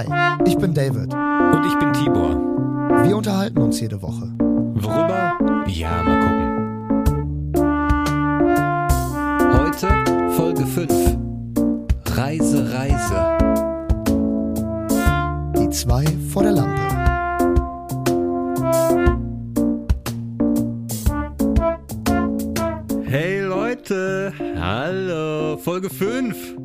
Hi, 0.00 0.38
ich 0.46 0.56
bin 0.56 0.72
David. 0.72 1.12
Und 1.12 1.66
ich 1.66 1.78
bin 1.78 1.92
Tibor. 1.92 2.34
Wir 3.04 3.14
unterhalten 3.14 3.58
uns 3.58 3.80
jede 3.80 4.00
Woche. 4.00 4.32
Worüber? 4.38 5.36
Ja, 5.66 6.02
mal 6.02 6.18
gucken. 6.20 6.46
Heute 9.58 9.88
Folge 10.30 10.64
5. 10.64 11.18
Reise, 12.16 12.72
Reise. 12.72 13.36
Die 15.58 15.68
zwei 15.68 16.06
vor 16.32 16.44
der 16.44 16.52
Lampe. 16.52 16.80
Hey 23.04 23.40
Leute, 23.40 24.32
hallo, 24.58 25.58
Folge 25.58 25.90
5. 25.90 26.56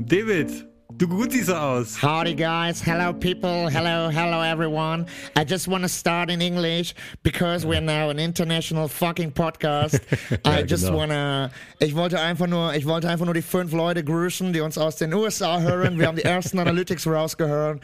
David, 0.00 0.71
du 1.02 1.08
gut 1.08 1.32
siehst 1.32 1.50
aus. 1.50 2.00
Howdy, 2.00 2.34
guys. 2.34 2.80
Hello, 2.80 3.12
people. 3.12 3.68
Hello, 3.68 4.08
hello, 4.08 4.40
everyone. 4.40 5.06
I 5.36 5.42
just 5.44 5.66
want 5.66 5.82
to 5.82 5.88
start 5.88 6.30
in 6.30 6.40
English 6.40 6.94
because 7.24 7.66
we're 7.66 7.80
now 7.80 8.10
an 8.10 8.20
international 8.20 8.86
fucking 8.86 9.32
podcast. 9.32 10.00
I 10.44 10.62
just 10.62 10.84
genau. 10.84 10.98
wanna. 10.98 11.50
Ich 11.80 11.96
wollte 11.96 12.20
einfach 12.20 12.46
nur, 12.46 12.74
ich 12.74 12.86
wollte 12.86 13.08
einfach 13.08 13.24
nur 13.24 13.34
die 13.34 13.42
fünf 13.42 13.72
Leute 13.72 14.04
grüßen, 14.04 14.52
die 14.52 14.60
uns 14.60 14.78
aus 14.78 14.94
den 14.94 15.12
USA 15.12 15.58
hören. 15.60 15.98
Wir 15.98 16.06
haben 16.06 16.16
die 16.16 16.24
ersten 16.24 16.60
Analytics 16.60 17.08
rausgehört 17.08 17.80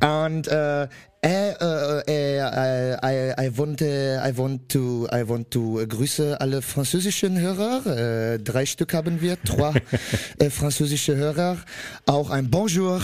und 0.00 0.48
äh, 0.48 0.88
äh, 1.24 1.52
äh, 2.06 2.38
äh, 2.38 2.96
I, 3.02 3.46
I, 3.46 3.56
want, 3.56 3.80
äh, 3.80 4.16
I 4.28 4.36
want 4.36 4.68
to, 4.68 5.08
I 5.10 5.26
want 5.26 5.50
to 5.52 5.80
äh, 5.80 5.86
grüße 5.86 6.38
alle 6.38 6.60
französischen 6.60 7.40
Hörer. 7.40 8.34
Äh, 8.34 8.38
drei 8.38 8.66
Stück 8.66 8.92
haben 8.92 9.22
wir, 9.22 9.38
äh, 10.38 10.50
französische 10.50 11.16
Hörer. 11.16 11.56
Auch 12.04 12.28
ein 12.28 12.50
Bonjour 12.50 13.00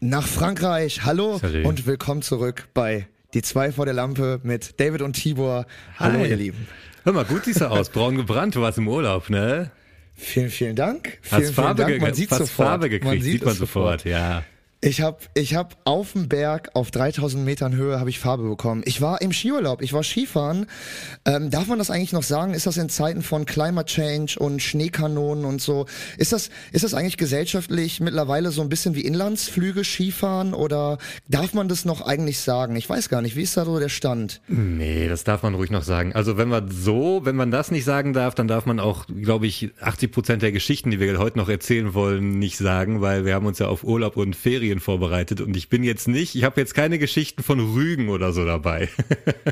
nach 0.00 0.26
Frankreich. 0.26 1.04
Hallo 1.04 1.38
Salut. 1.38 1.64
und 1.64 1.86
willkommen 1.86 2.20
zurück 2.20 2.68
bei 2.74 3.06
Die 3.32 3.40
zwei 3.40 3.72
vor 3.72 3.86
der 3.86 3.94
Lampe 3.94 4.40
mit 4.42 4.78
David 4.78 5.00
und 5.00 5.14
Tibor. 5.14 5.64
Hallo, 5.98 6.18
Hi. 6.18 6.28
ihr 6.28 6.36
Lieben. 6.36 6.68
Hör 7.04 7.14
mal, 7.14 7.24
gut 7.24 7.46
siehst 7.46 7.62
du 7.62 7.70
aus. 7.70 7.88
Braun 7.88 8.16
gebrannt, 8.16 8.54
du 8.56 8.60
warst 8.60 8.76
im 8.76 8.88
Urlaub, 8.88 9.30
ne? 9.30 9.70
Vielen, 10.14 10.50
vielen 10.50 10.76
Dank. 10.76 11.18
Vielen, 11.22 11.52
vielen 11.54 11.76
Dank. 11.76 12.00
Man 12.02 12.14
sieht 12.14 12.30
hast 12.30 12.38
sofort. 12.38 12.68
Farbe 12.68 12.90
gekriegt, 12.90 13.22
sieht, 13.22 13.44
man 13.44 13.52
es 13.52 13.58
sofort, 13.58 14.04
ja. 14.04 14.42
Ich 14.86 15.00
habe 15.00 15.18
ich 15.34 15.56
hab 15.56 15.76
auf 15.82 16.12
dem 16.12 16.28
Berg 16.28 16.70
auf 16.74 16.92
3000 16.92 17.44
Metern 17.44 17.74
Höhe 17.74 17.98
habe 17.98 18.08
ich 18.08 18.20
Farbe 18.20 18.48
bekommen. 18.48 18.82
Ich 18.84 19.00
war 19.00 19.20
im 19.20 19.32
Skiurlaub, 19.32 19.82
ich 19.82 19.92
war 19.92 20.04
Skifahren. 20.04 20.66
Ähm, 21.24 21.50
darf 21.50 21.66
man 21.66 21.78
das 21.78 21.90
eigentlich 21.90 22.12
noch 22.12 22.22
sagen? 22.22 22.54
Ist 22.54 22.68
das 22.68 22.76
in 22.76 22.88
Zeiten 22.88 23.22
von 23.22 23.46
Climate 23.46 23.86
Change 23.86 24.38
und 24.38 24.62
Schneekanonen 24.62 25.44
und 25.44 25.60
so? 25.60 25.86
Ist 26.18 26.32
das, 26.32 26.50
ist 26.70 26.84
das 26.84 26.94
eigentlich 26.94 27.16
gesellschaftlich 27.16 27.98
mittlerweile 27.98 28.52
so 28.52 28.62
ein 28.62 28.68
bisschen 28.68 28.94
wie 28.94 29.00
Inlandsflüge 29.00 29.82
Skifahren 29.82 30.54
oder 30.54 30.98
darf 31.26 31.52
man 31.52 31.66
das 31.66 31.84
noch 31.84 32.06
eigentlich 32.06 32.38
sagen? 32.38 32.76
Ich 32.76 32.88
weiß 32.88 33.08
gar 33.08 33.22
nicht. 33.22 33.34
Wie 33.34 33.42
ist 33.42 33.56
da 33.56 33.64
so 33.64 33.80
der 33.80 33.88
Stand? 33.88 34.40
Nee, 34.46 35.08
das 35.08 35.24
darf 35.24 35.42
man 35.42 35.56
ruhig 35.56 35.72
noch 35.72 35.82
sagen. 35.82 36.12
Also 36.12 36.36
wenn 36.36 36.48
man 36.48 36.70
so, 36.70 37.22
wenn 37.24 37.34
man 37.34 37.50
das 37.50 37.72
nicht 37.72 37.84
sagen 37.84 38.12
darf, 38.12 38.36
dann 38.36 38.46
darf 38.46 38.66
man 38.66 38.78
auch, 38.78 39.06
glaube 39.06 39.48
ich, 39.48 39.70
80 39.80 40.12
Prozent 40.12 40.42
der 40.42 40.52
Geschichten, 40.52 40.92
die 40.92 41.00
wir 41.00 41.18
heute 41.18 41.38
noch 41.38 41.48
erzählen 41.48 41.92
wollen, 41.92 42.38
nicht 42.38 42.56
sagen, 42.56 43.00
weil 43.00 43.24
wir 43.24 43.34
haben 43.34 43.46
uns 43.46 43.58
ja 43.58 43.66
auf 43.66 43.82
Urlaub 43.82 44.16
und 44.16 44.36
Ferien 44.36 44.75
vorbereitet 44.80 45.40
und 45.40 45.56
ich 45.56 45.68
bin 45.68 45.82
jetzt 45.82 46.08
nicht, 46.08 46.34
ich 46.34 46.44
habe 46.44 46.60
jetzt 46.60 46.74
keine 46.74 46.98
Geschichten 46.98 47.42
von 47.42 47.60
Rügen 47.60 48.08
oder 48.08 48.32
so 48.32 48.44
dabei. 48.44 48.88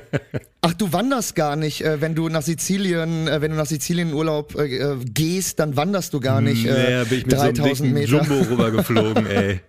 Ach, 0.60 0.72
du 0.74 0.92
wanderst 0.92 1.34
gar 1.34 1.56
nicht, 1.56 1.82
äh, 1.82 2.00
wenn 2.00 2.14
du 2.14 2.28
nach 2.28 2.42
Sizilien, 2.42 3.28
äh, 3.28 3.40
wenn 3.40 3.50
du 3.50 3.56
nach 3.56 3.66
Sizilien 3.66 4.12
Urlaub 4.12 4.54
äh, 4.58 4.96
gehst, 5.04 5.58
dann 5.58 5.76
wanderst 5.76 6.14
du 6.14 6.20
gar 6.20 6.40
nicht 6.40 6.64
Naja, 6.64 7.04
bin 7.04 7.18
ich 7.18 7.26
mit 7.26 7.36
so 7.36 7.42
einem 7.42 7.54
3000 7.54 7.92
Meter. 7.92 8.08
Jumbo 8.08 8.40
rübergeflogen, 8.50 9.26
ey. 9.26 9.60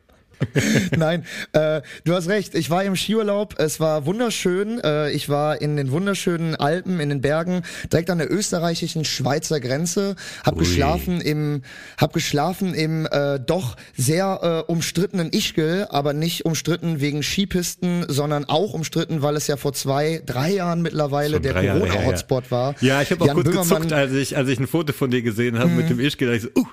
Nein, 0.97 1.25
äh, 1.53 1.81
du 2.03 2.13
hast 2.13 2.27
recht. 2.27 2.55
Ich 2.55 2.69
war 2.69 2.83
im 2.83 2.95
Skiurlaub. 2.95 3.55
Es 3.59 3.79
war 3.79 4.05
wunderschön. 4.05 4.79
Äh, 4.83 5.11
ich 5.11 5.29
war 5.29 5.61
in 5.61 5.77
den 5.77 5.91
wunderschönen 5.91 6.55
Alpen, 6.55 6.99
in 6.99 7.09
den 7.09 7.21
Bergen, 7.21 7.63
direkt 7.91 8.09
an 8.09 8.17
der 8.17 8.31
österreichischen 8.31 9.05
Schweizer 9.05 9.59
Grenze. 9.59 10.15
Hab 10.43 10.55
Ui. 10.55 10.59
geschlafen 10.59 11.21
im, 11.21 11.61
hab 11.97 12.13
geschlafen 12.13 12.73
im 12.73 13.07
äh, 13.11 13.39
doch 13.39 13.75
sehr 13.95 14.65
äh, 14.67 14.71
umstrittenen 14.71 15.31
Ischgl, 15.31 15.87
aber 15.89 16.13
nicht 16.13 16.45
umstritten 16.45 16.99
wegen 16.99 17.23
Skipisten, 17.23 18.05
sondern 18.07 18.45
auch 18.45 18.73
umstritten, 18.73 19.21
weil 19.21 19.35
es 19.35 19.47
ja 19.47 19.57
vor 19.57 19.73
zwei, 19.73 20.21
drei 20.25 20.51
Jahren 20.51 20.81
mittlerweile 20.81 21.35
Schon 21.35 21.43
der 21.43 21.53
her, 21.53 21.63
ja. 21.63 21.73
Corona-Hotspot 21.73 22.51
war. 22.51 22.75
Ja, 22.81 23.01
ich 23.01 23.11
habe 23.11 23.23
auch 23.23 23.27
Jan 23.27 23.35
kurz 23.35 23.47
Böhmermann- 23.47 23.81
gezuckt, 23.83 23.93
als 23.93 24.11
ich, 24.13 24.37
als 24.37 24.49
ich 24.49 24.59
ein 24.59 24.67
Foto 24.67 24.93
von 24.93 25.11
dir 25.11 25.21
gesehen 25.21 25.57
habe 25.59 25.69
mit 25.69 25.89
dem 25.89 25.99
Ischgl. 25.99 26.27
Da 26.27 26.33
ich 26.33 26.43
so, 26.43 26.49
uh, 26.57 26.65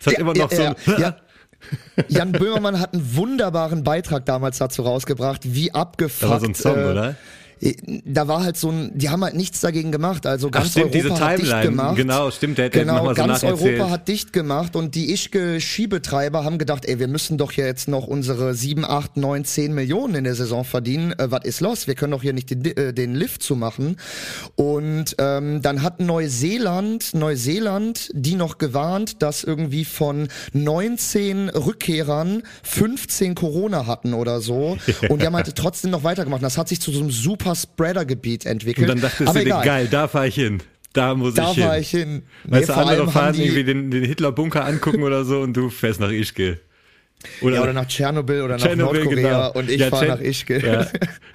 es 0.00 0.06
hat 0.06 0.14
Ja, 0.14 0.20
immer 0.20 0.34
noch 0.34 0.50
so 0.50 0.62
ein, 0.62 0.74
ja. 0.98 1.16
Jan 2.08 2.32
Böhmermann 2.32 2.80
hat 2.80 2.94
einen 2.94 3.16
wunderbaren 3.16 3.84
Beitrag 3.84 4.26
damals 4.26 4.58
dazu 4.58 4.82
rausgebracht, 4.82 5.42
wie 5.44 5.72
abgefuckt. 5.72 6.22
Da 6.22 6.30
war 6.30 6.40
so 6.40 6.46
ein 6.46 6.54
Song, 6.54 6.76
äh, 6.76 6.90
oder? 6.90 7.16
Da 8.04 8.28
war 8.28 8.42
halt 8.42 8.56
so 8.56 8.70
ein, 8.70 8.92
die 8.94 9.08
haben 9.08 9.24
halt 9.24 9.34
nichts 9.34 9.60
dagegen 9.60 9.90
gemacht. 9.90 10.26
Also 10.26 10.48
Ach 10.48 10.52
ganz 10.52 10.72
stimmt, 10.72 10.94
Europa 10.94 11.20
hat 11.20 11.38
dicht 11.38 11.62
gemacht. 11.62 11.96
Genau, 11.96 12.30
stimmt, 12.30 12.58
der 12.58 12.66
ja 12.66 12.70
Genau, 12.70 13.08
so 13.08 13.14
ganz. 13.14 13.42
Europa 13.42 13.90
hat 13.90 14.08
dicht 14.08 14.32
gemacht 14.32 14.76
und 14.76 14.94
die 14.94 15.12
Ischke 15.12 15.60
Skibetreiber 15.60 16.44
haben 16.44 16.58
gedacht, 16.58 16.84
ey, 16.84 16.98
wir 16.98 17.08
müssen 17.08 17.38
doch 17.38 17.52
hier 17.52 17.66
jetzt 17.66 17.88
noch 17.88 18.06
unsere 18.06 18.54
7, 18.54 18.84
8, 18.84 19.16
9, 19.16 19.44
10 19.44 19.74
Millionen 19.74 20.16
in 20.16 20.24
der 20.24 20.34
Saison 20.34 20.64
verdienen. 20.64 21.12
Äh, 21.12 21.30
was 21.30 21.44
ist 21.44 21.60
los? 21.60 21.86
Wir 21.86 21.94
können 21.94 22.12
doch 22.12 22.22
hier 22.22 22.34
nicht 22.34 22.50
den, 22.50 22.64
äh, 22.64 22.92
den 22.92 23.14
Lift 23.14 23.42
zu 23.42 23.56
machen. 23.56 23.96
Und 24.56 25.16
ähm, 25.18 25.62
dann 25.62 25.82
hat 25.82 26.00
Neuseeland, 26.00 27.14
Neuseeland, 27.14 28.10
die 28.12 28.34
noch 28.34 28.58
gewarnt, 28.58 29.22
dass 29.22 29.42
irgendwie 29.42 29.84
von 29.84 30.28
19 30.52 31.48
Rückkehrern 31.48 32.42
15 32.62 33.34
Corona 33.34 33.86
hatten 33.86 34.12
oder 34.12 34.40
so. 34.40 34.76
Und 35.08 35.22
die 35.22 35.26
haben 35.26 35.36
halt 35.36 35.54
trotzdem 35.56 35.90
noch 35.90 36.04
weitergemacht. 36.04 36.42
Das 36.42 36.58
hat 36.58 36.68
sich 36.68 36.80
zu 36.80 36.92
so 36.92 37.00
einem 37.00 37.10
super 37.10 37.53
Spreader-Gebiet 37.54 38.46
entwickelt. 38.46 38.88
Und 38.88 38.96
dann 38.96 39.02
dachtest 39.02 39.28
Aber 39.28 39.38
du 39.38 39.44
dir, 39.44 39.50
egal. 39.52 39.64
geil, 39.64 39.88
da 39.90 40.08
fahre 40.08 40.28
ich 40.28 40.34
hin. 40.34 40.62
Da 40.92 41.14
muss 41.14 41.34
Da 41.34 41.50
ich 41.50 41.56
hin. 41.56 41.64
war 41.64 41.78
ich 41.78 41.90
hin. 41.90 42.22
Nee, 42.44 42.52
Weißt 42.58 42.68
du, 42.68 42.72
andere 42.74 43.10
fahren 43.10 43.34
die- 43.34 43.42
irgendwie 43.42 43.64
den, 43.64 43.90
den 43.90 44.04
Hitler-Bunker 44.04 44.64
angucken 44.64 45.02
oder 45.02 45.24
so 45.24 45.40
und 45.40 45.56
du 45.56 45.68
fährst 45.70 45.98
nach 46.00 46.10
Ischgl. 46.10 46.60
Oder, 47.40 47.56
Ja, 47.56 47.62
oder 47.62 47.72
nach 47.72 47.86
Tschernobyl 47.88 48.42
oder 48.42 48.58
nach 48.58 48.64
Tschernobyl, 48.66 49.02
Nordkorea 49.04 49.48
genau. 49.48 49.58
und 49.58 49.70
ich 49.70 49.80
Ja, 49.80 49.88
fahre 49.88 50.06
nach 50.08 50.20
Ischgl. 50.20 50.62
Ja. 50.64 50.86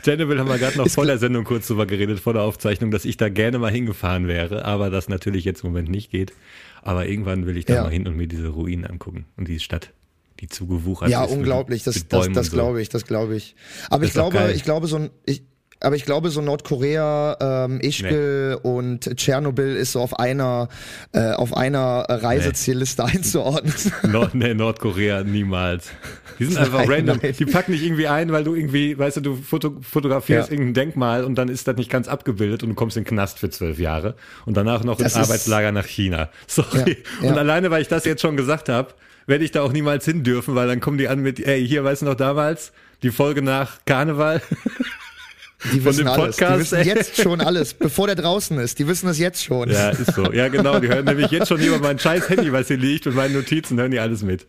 Tschernobyl 0.04 0.38
haben 0.40 0.48
wir 0.48 0.60
gerade 0.60 0.78
noch 0.78 0.86
Ist 0.86 0.94
vor 0.96 1.06
der 1.08 1.18
Sendung 1.18 1.44
kurz 1.46 1.68
drüber 1.68 1.88
geredet, 1.88 2.20
vor 2.20 2.34
der 2.34 2.44
Aufzeichnung, 2.44 2.92
dass 2.92 3.06
ich 3.06 3.18
da 3.18 3.28
gerne 3.30 3.58
mal 3.58 3.72
hingefahren 3.72 4.28
wäre, 4.28 4.66
aber 4.66 4.90
das 4.92 5.10
natürlich 5.10 5.46
jetzt 5.46 5.64
im 5.64 5.72
Moment 5.72 5.90
nicht 5.90 6.12
geht. 6.12 6.32
Aber 6.84 7.08
irgendwann 7.08 7.46
will 7.48 7.58
ich 7.58 7.66
da 7.66 7.74
Ja. 7.76 7.84
mal 7.84 7.92
hin 7.92 8.08
und 8.08 8.16
mir 8.16 8.28
diese 8.28 8.50
Ruinen 8.50 8.86
angucken 8.86 9.26
und 9.36 9.48
diese 9.48 9.62
Stadt, 9.62 9.90
die 10.42 10.48
zugewuchert 10.48 11.10
Ja, 11.10 11.24
ist. 11.24 11.32
mit- 11.32 11.40
unglaublich, 11.40 11.84
das, 11.84 11.96
mit 11.96 12.14
das, 12.14 12.20
Bäumen 12.22 12.36
das 12.36 12.46
und 12.48 12.52
so. 12.52 12.58
glaube 12.58 12.82
ich, 12.84 12.90
das 12.90 13.06
glaube 13.06 13.36
ich. 13.36 13.56
Aber 13.90 14.04
ich 14.04 14.10
ist 14.10 14.18
doch 14.18 14.30
glaube, 14.30 14.52
ich 14.54 14.64
glaube 14.64 14.86
so 14.88 14.98
ein, 14.98 15.10
ich, 15.26 15.42
aber 15.82 15.96
ich 15.96 16.06
glaube 16.06 16.30
so 16.30 16.42
Nordkorea, 16.42 17.66
ähm, 17.66 17.80
Ischgl 17.82 18.60
und 18.64 19.16
Tschernobyl 19.16 19.76
ist 19.76 19.94
so 19.94 20.02
auf 20.02 20.20
einer, 20.20 20.70
äh, 21.14 21.32
auf 21.32 21.56
einer 21.56 22.06
Reisezielliste 22.10 23.04
einzuordnen. 23.06 23.74
Nord 24.12 24.36
nee, 24.36 24.54
Nordkorea 24.54 25.24
niemals. 25.24 25.90
Die 26.38 26.46
sind 26.46 26.58
einfach 26.60 26.80
Nein, 26.80 26.92
random. 27.08 27.20
nein. 27.22 27.36
Die 27.38 27.46
packen 27.46 27.72
dich 27.72 27.84
irgendwie 27.84 28.08
ein, 28.08 28.32
weil 28.32 28.44
du 28.44 28.56
irgendwie, 28.56 28.98
weißt 28.98 29.18
du, 29.18 29.22
du 29.22 29.36
foto 29.36 29.78
fotografierst 29.82 30.50
Ja. 30.50 30.54
irgendein 30.54 30.74
Denkmal 30.74 31.24
und 31.24 31.36
dann 31.36 31.50
ist 31.50 31.68
das 31.68 31.76
nicht 31.78 31.90
ganz 31.90 32.08
abgebildet 32.08 32.64
und 32.64 32.70
du 32.70 32.76
kommst 32.76 32.98
in 32.98 33.04
den 33.04 33.10
Knast 33.10 33.40
für 33.40 33.50
zwölf 33.50 33.80
Jahre 33.80 34.16
und 34.46 34.58
danach 34.58 34.84
noch 34.84 35.00
ins 35.00 35.14
Das 35.14 35.28
Arbeitslager 35.30 35.72
nach 35.72 35.86
China. 35.86 36.30
Sorry. 36.48 36.98
Ja, 37.22 37.24
ja. 37.26 37.32
Und 37.32 37.38
alleine, 37.38 37.72
weil 37.72 37.82
ich 37.82 37.88
das 37.88 38.06
jetzt 38.06 38.22
schon 38.22 38.38
gesagt 38.38 38.70
habe, 38.70 38.94
werde 39.28 39.44
ich 39.46 39.52
da 39.52 39.62
auch 39.62 39.72
niemals 39.72 40.06
hin 40.06 40.24
dürfen, 40.24 40.56
weil 40.56 40.68
dann 40.68 40.80
kommen 40.80 40.98
die 40.98 41.08
an 41.08 41.20
mit, 41.20 41.40
ey, 41.40 41.66
hier, 41.68 41.84
weißt 41.84 42.02
du 42.02 42.06
noch 42.08 42.16
damals, 42.16 42.72
die 43.04 43.12
Folge 43.12 43.42
nach 43.42 43.78
Karneval? 43.86 44.42
Die 45.74 45.84
wissen 45.84 46.06
dem 46.06 46.08
alles. 46.08 46.38
Die 46.38 46.42
Podcast, 46.42 46.60
wissen 46.60 46.78
ey. 46.78 46.86
jetzt 46.88 47.22
schon 47.22 47.42
alles, 47.42 47.74
bevor 47.74 48.08
der 48.08 48.16
draußen 48.16 48.58
ist. 48.60 48.80
Die 48.80 48.88
wissen 48.88 49.10
es 49.10 49.20
jetzt 49.20 49.44
schon. 49.44 49.70
Ja, 49.70 49.90
ist 49.90 50.14
so. 50.14 50.32
Ja, 50.32 50.48
genau. 50.48 50.80
Die 50.80 50.88
hören 50.88 51.06
nämlich 51.06 51.32
jetzt 51.32 51.50
schon 51.50 51.60
über 51.60 51.80
mein 51.80 52.00
scheiß 52.00 52.30
Handy, 52.30 52.52
was 52.54 52.68
hier 52.68 52.78
liegt 52.78 53.08
und 53.08 53.16
meine 53.16 53.34
Notizen, 53.34 53.78
hören 53.78 53.92
die 53.92 54.00
alles 54.00 54.22
mit. 54.22 54.46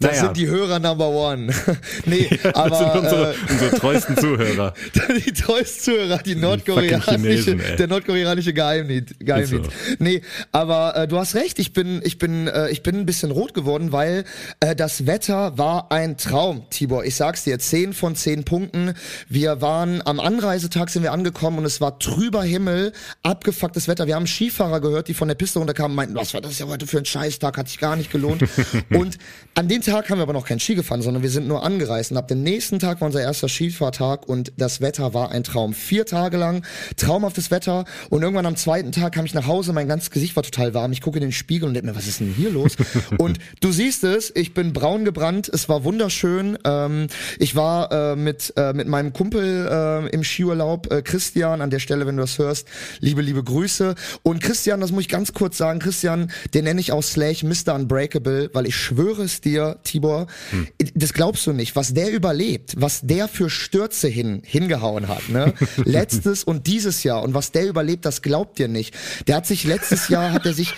Das 0.00 0.12
Naja. 0.12 0.22
sind 0.24 0.36
die 0.38 0.46
Hörer 0.46 0.78
Number 0.78 1.10
One. 1.10 1.52
nee, 2.06 2.26
aber 2.54 2.70
das 2.70 2.78
sind 2.78 2.90
unsere, 3.02 3.32
äh, 3.32 3.36
unsere 3.50 3.70
treuesten 3.78 4.16
Zuhörer. 4.16 4.72
die 5.26 5.32
treuesten 5.32 5.82
Zuhörer, 5.84 6.18
die 6.18 6.36
nordkoreanische, 6.36 7.10
Chinesen, 7.10 7.60
ey. 7.60 7.76
der 7.76 7.86
nordkoreanische 7.86 8.54
Geheimdienst. 8.54 9.14
Geheimdienst. 9.20 9.70
Ist 9.90 10.00
Nee, 10.00 10.22
aber 10.52 10.96
äh, 10.96 11.06
du 11.06 11.18
hast 11.18 11.34
recht, 11.34 11.58
ich 11.58 11.74
bin, 11.74 12.00
ich 12.02 12.16
bin, 12.16 12.48
äh, 12.48 12.70
ich 12.70 12.82
bin 12.82 12.96
ein 12.96 13.04
bisschen 13.04 13.30
rot 13.30 13.52
geworden, 13.52 13.92
weil 13.92 14.24
äh, 14.60 14.74
das 14.74 15.04
Wetter 15.06 15.58
war 15.58 15.92
ein 15.92 16.16
Traum, 16.16 16.62
Tibor. 16.70 17.04
Ich 17.04 17.16
sag's 17.16 17.44
dir, 17.44 17.58
10 17.58 17.92
von 17.92 18.16
10 18.16 18.44
Punkten. 18.44 18.94
Wir 19.28 19.60
waren 19.60 20.00
am 20.06 20.18
Anreisetag 20.18 20.88
sind 20.88 21.02
wir 21.02 21.12
angekommen 21.12 21.58
und 21.58 21.66
es 21.66 21.82
war 21.82 21.98
trüber 21.98 22.42
Himmel, 22.42 22.94
abgefucktes 23.22 23.86
Wetter. 23.86 24.06
Wir 24.06 24.14
haben 24.14 24.26
Skifahrer 24.26 24.80
gehört, 24.80 25.08
die 25.08 25.14
von 25.14 25.28
der 25.28 25.34
Piste 25.34 25.58
runterkamen 25.58 25.90
und 25.90 25.96
meinten, 25.96 26.14
was 26.14 26.32
war 26.32 26.40
das 26.40 26.58
ja 26.58 26.66
heute 26.68 26.86
für 26.86 26.96
ein 26.96 27.04
Scheißtag, 27.04 27.58
hat 27.58 27.68
sich 27.68 27.78
gar 27.78 27.96
nicht 27.96 28.10
gelohnt. 28.10 28.44
und 28.88 29.18
an 29.54 29.68
den 29.68 29.82
Tag 29.82 29.89
Tag 29.90 30.08
haben 30.08 30.18
wir 30.18 30.22
aber 30.22 30.32
noch 30.32 30.46
kein 30.46 30.60
Ski 30.60 30.76
gefahren, 30.76 31.02
sondern 31.02 31.24
wir 31.24 31.30
sind 31.30 31.48
nur 31.48 31.64
angereist. 31.64 32.12
Und 32.12 32.16
ab 32.16 32.28
dem 32.28 32.44
nächsten 32.44 32.78
Tag 32.78 33.00
war 33.00 33.06
unser 33.06 33.22
erster 33.22 33.48
Skifahrtag 33.48 34.28
und 34.28 34.52
das 34.56 34.80
Wetter 34.80 35.14
war 35.14 35.32
ein 35.32 35.42
Traum. 35.42 35.74
Vier 35.74 36.06
Tage 36.06 36.36
lang 36.36 36.64
traumhaftes 36.96 37.50
Wetter 37.50 37.84
und 38.08 38.22
irgendwann 38.22 38.46
am 38.46 38.54
zweiten 38.54 38.92
Tag 38.92 39.14
kam 39.14 39.24
ich 39.24 39.34
nach 39.34 39.48
Hause, 39.48 39.72
mein 39.72 39.88
ganzes 39.88 40.12
Gesicht 40.12 40.36
war 40.36 40.44
total 40.44 40.74
warm. 40.74 40.92
Ich 40.92 41.00
gucke 41.00 41.18
in 41.18 41.22
den 41.22 41.32
Spiegel 41.32 41.66
und 41.66 41.74
denke 41.74 41.90
mir, 41.90 41.96
was 41.96 42.06
ist 42.06 42.20
denn 42.20 42.32
hier 42.32 42.50
los? 42.50 42.76
und 43.18 43.40
du 43.58 43.72
siehst 43.72 44.04
es, 44.04 44.30
ich 44.36 44.54
bin 44.54 44.72
braun 44.72 45.04
gebrannt, 45.04 45.50
es 45.52 45.68
war 45.68 45.82
wunderschön. 45.82 46.56
Ähm, 46.64 47.08
ich 47.40 47.56
war 47.56 47.90
äh, 47.90 48.16
mit, 48.16 48.52
äh, 48.56 48.72
mit 48.72 48.86
meinem 48.86 49.12
Kumpel 49.12 49.68
äh, 49.68 50.08
im 50.14 50.22
Skiurlaub, 50.22 50.92
äh, 50.92 51.02
Christian, 51.02 51.62
an 51.62 51.70
der 51.70 51.80
Stelle, 51.80 52.06
wenn 52.06 52.16
du 52.16 52.22
das 52.22 52.38
hörst, 52.38 52.68
liebe, 53.00 53.22
liebe 53.22 53.42
Grüße. 53.42 53.96
Und 54.22 54.40
Christian, 54.40 54.80
das 54.80 54.92
muss 54.92 55.02
ich 55.02 55.08
ganz 55.08 55.32
kurz 55.32 55.58
sagen, 55.58 55.80
Christian, 55.80 56.30
den 56.54 56.62
nenne 56.62 56.80
ich 56.80 56.92
aus 56.92 57.10
Slash 57.10 57.42
Mr. 57.42 57.74
Unbreakable, 57.74 58.50
weil 58.52 58.66
ich 58.66 58.76
schwöre 58.76 59.24
es 59.24 59.40
dir, 59.40 59.79
Tibor, 59.84 60.26
hm. 60.50 60.68
das 60.94 61.12
glaubst 61.12 61.46
du 61.46 61.52
nicht, 61.52 61.76
was 61.76 61.94
der 61.94 62.10
überlebt, 62.10 62.74
was 62.76 63.00
der 63.02 63.28
für 63.28 63.50
Stürze 63.50 64.08
hin, 64.08 64.42
hingehauen 64.44 65.08
hat, 65.08 65.28
ne? 65.28 65.54
Letztes 65.84 66.44
und 66.44 66.66
dieses 66.66 67.02
Jahr 67.02 67.22
und 67.22 67.34
was 67.34 67.52
der 67.52 67.66
überlebt, 67.66 68.04
das 68.04 68.22
glaubt 68.22 68.60
ihr 68.60 68.68
nicht. 68.68 68.94
Der 69.26 69.36
hat 69.36 69.46
sich 69.46 69.64
letztes 69.64 70.08
Jahr, 70.08 70.32
hat 70.32 70.46
er 70.46 70.52
sich 70.52 70.74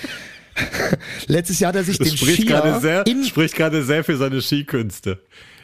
Letztes 1.26 1.60
Jahr 1.60 1.69
hat 1.70 1.76
er 1.76 1.84
sich 1.84 1.99
das 1.99 2.08
den 2.08 2.16
spricht 2.16 2.46
gerade 2.46 2.81
sehr, 2.81 3.04
spricht 3.26 3.54
gerade 3.56 3.82
sehr 3.82 4.04
für 4.04 4.16
seine 4.16 4.43
Skikünste. 4.43 5.19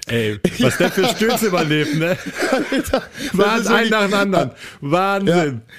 Ey, 0.07 0.39
was 0.61 0.79
der 0.79 0.91
für 0.91 1.07
Stürze 1.09 1.47
überlebt, 1.47 1.95
ne? 1.97 2.17
Alter, 2.71 3.03
Wahnsinn, 3.33 3.73
ein 3.73 3.89
nach 3.91 4.05
dem 4.05 4.15
anderen. 4.15 4.51
Wahnsinn. 4.81 5.63
Ja. 5.67 5.75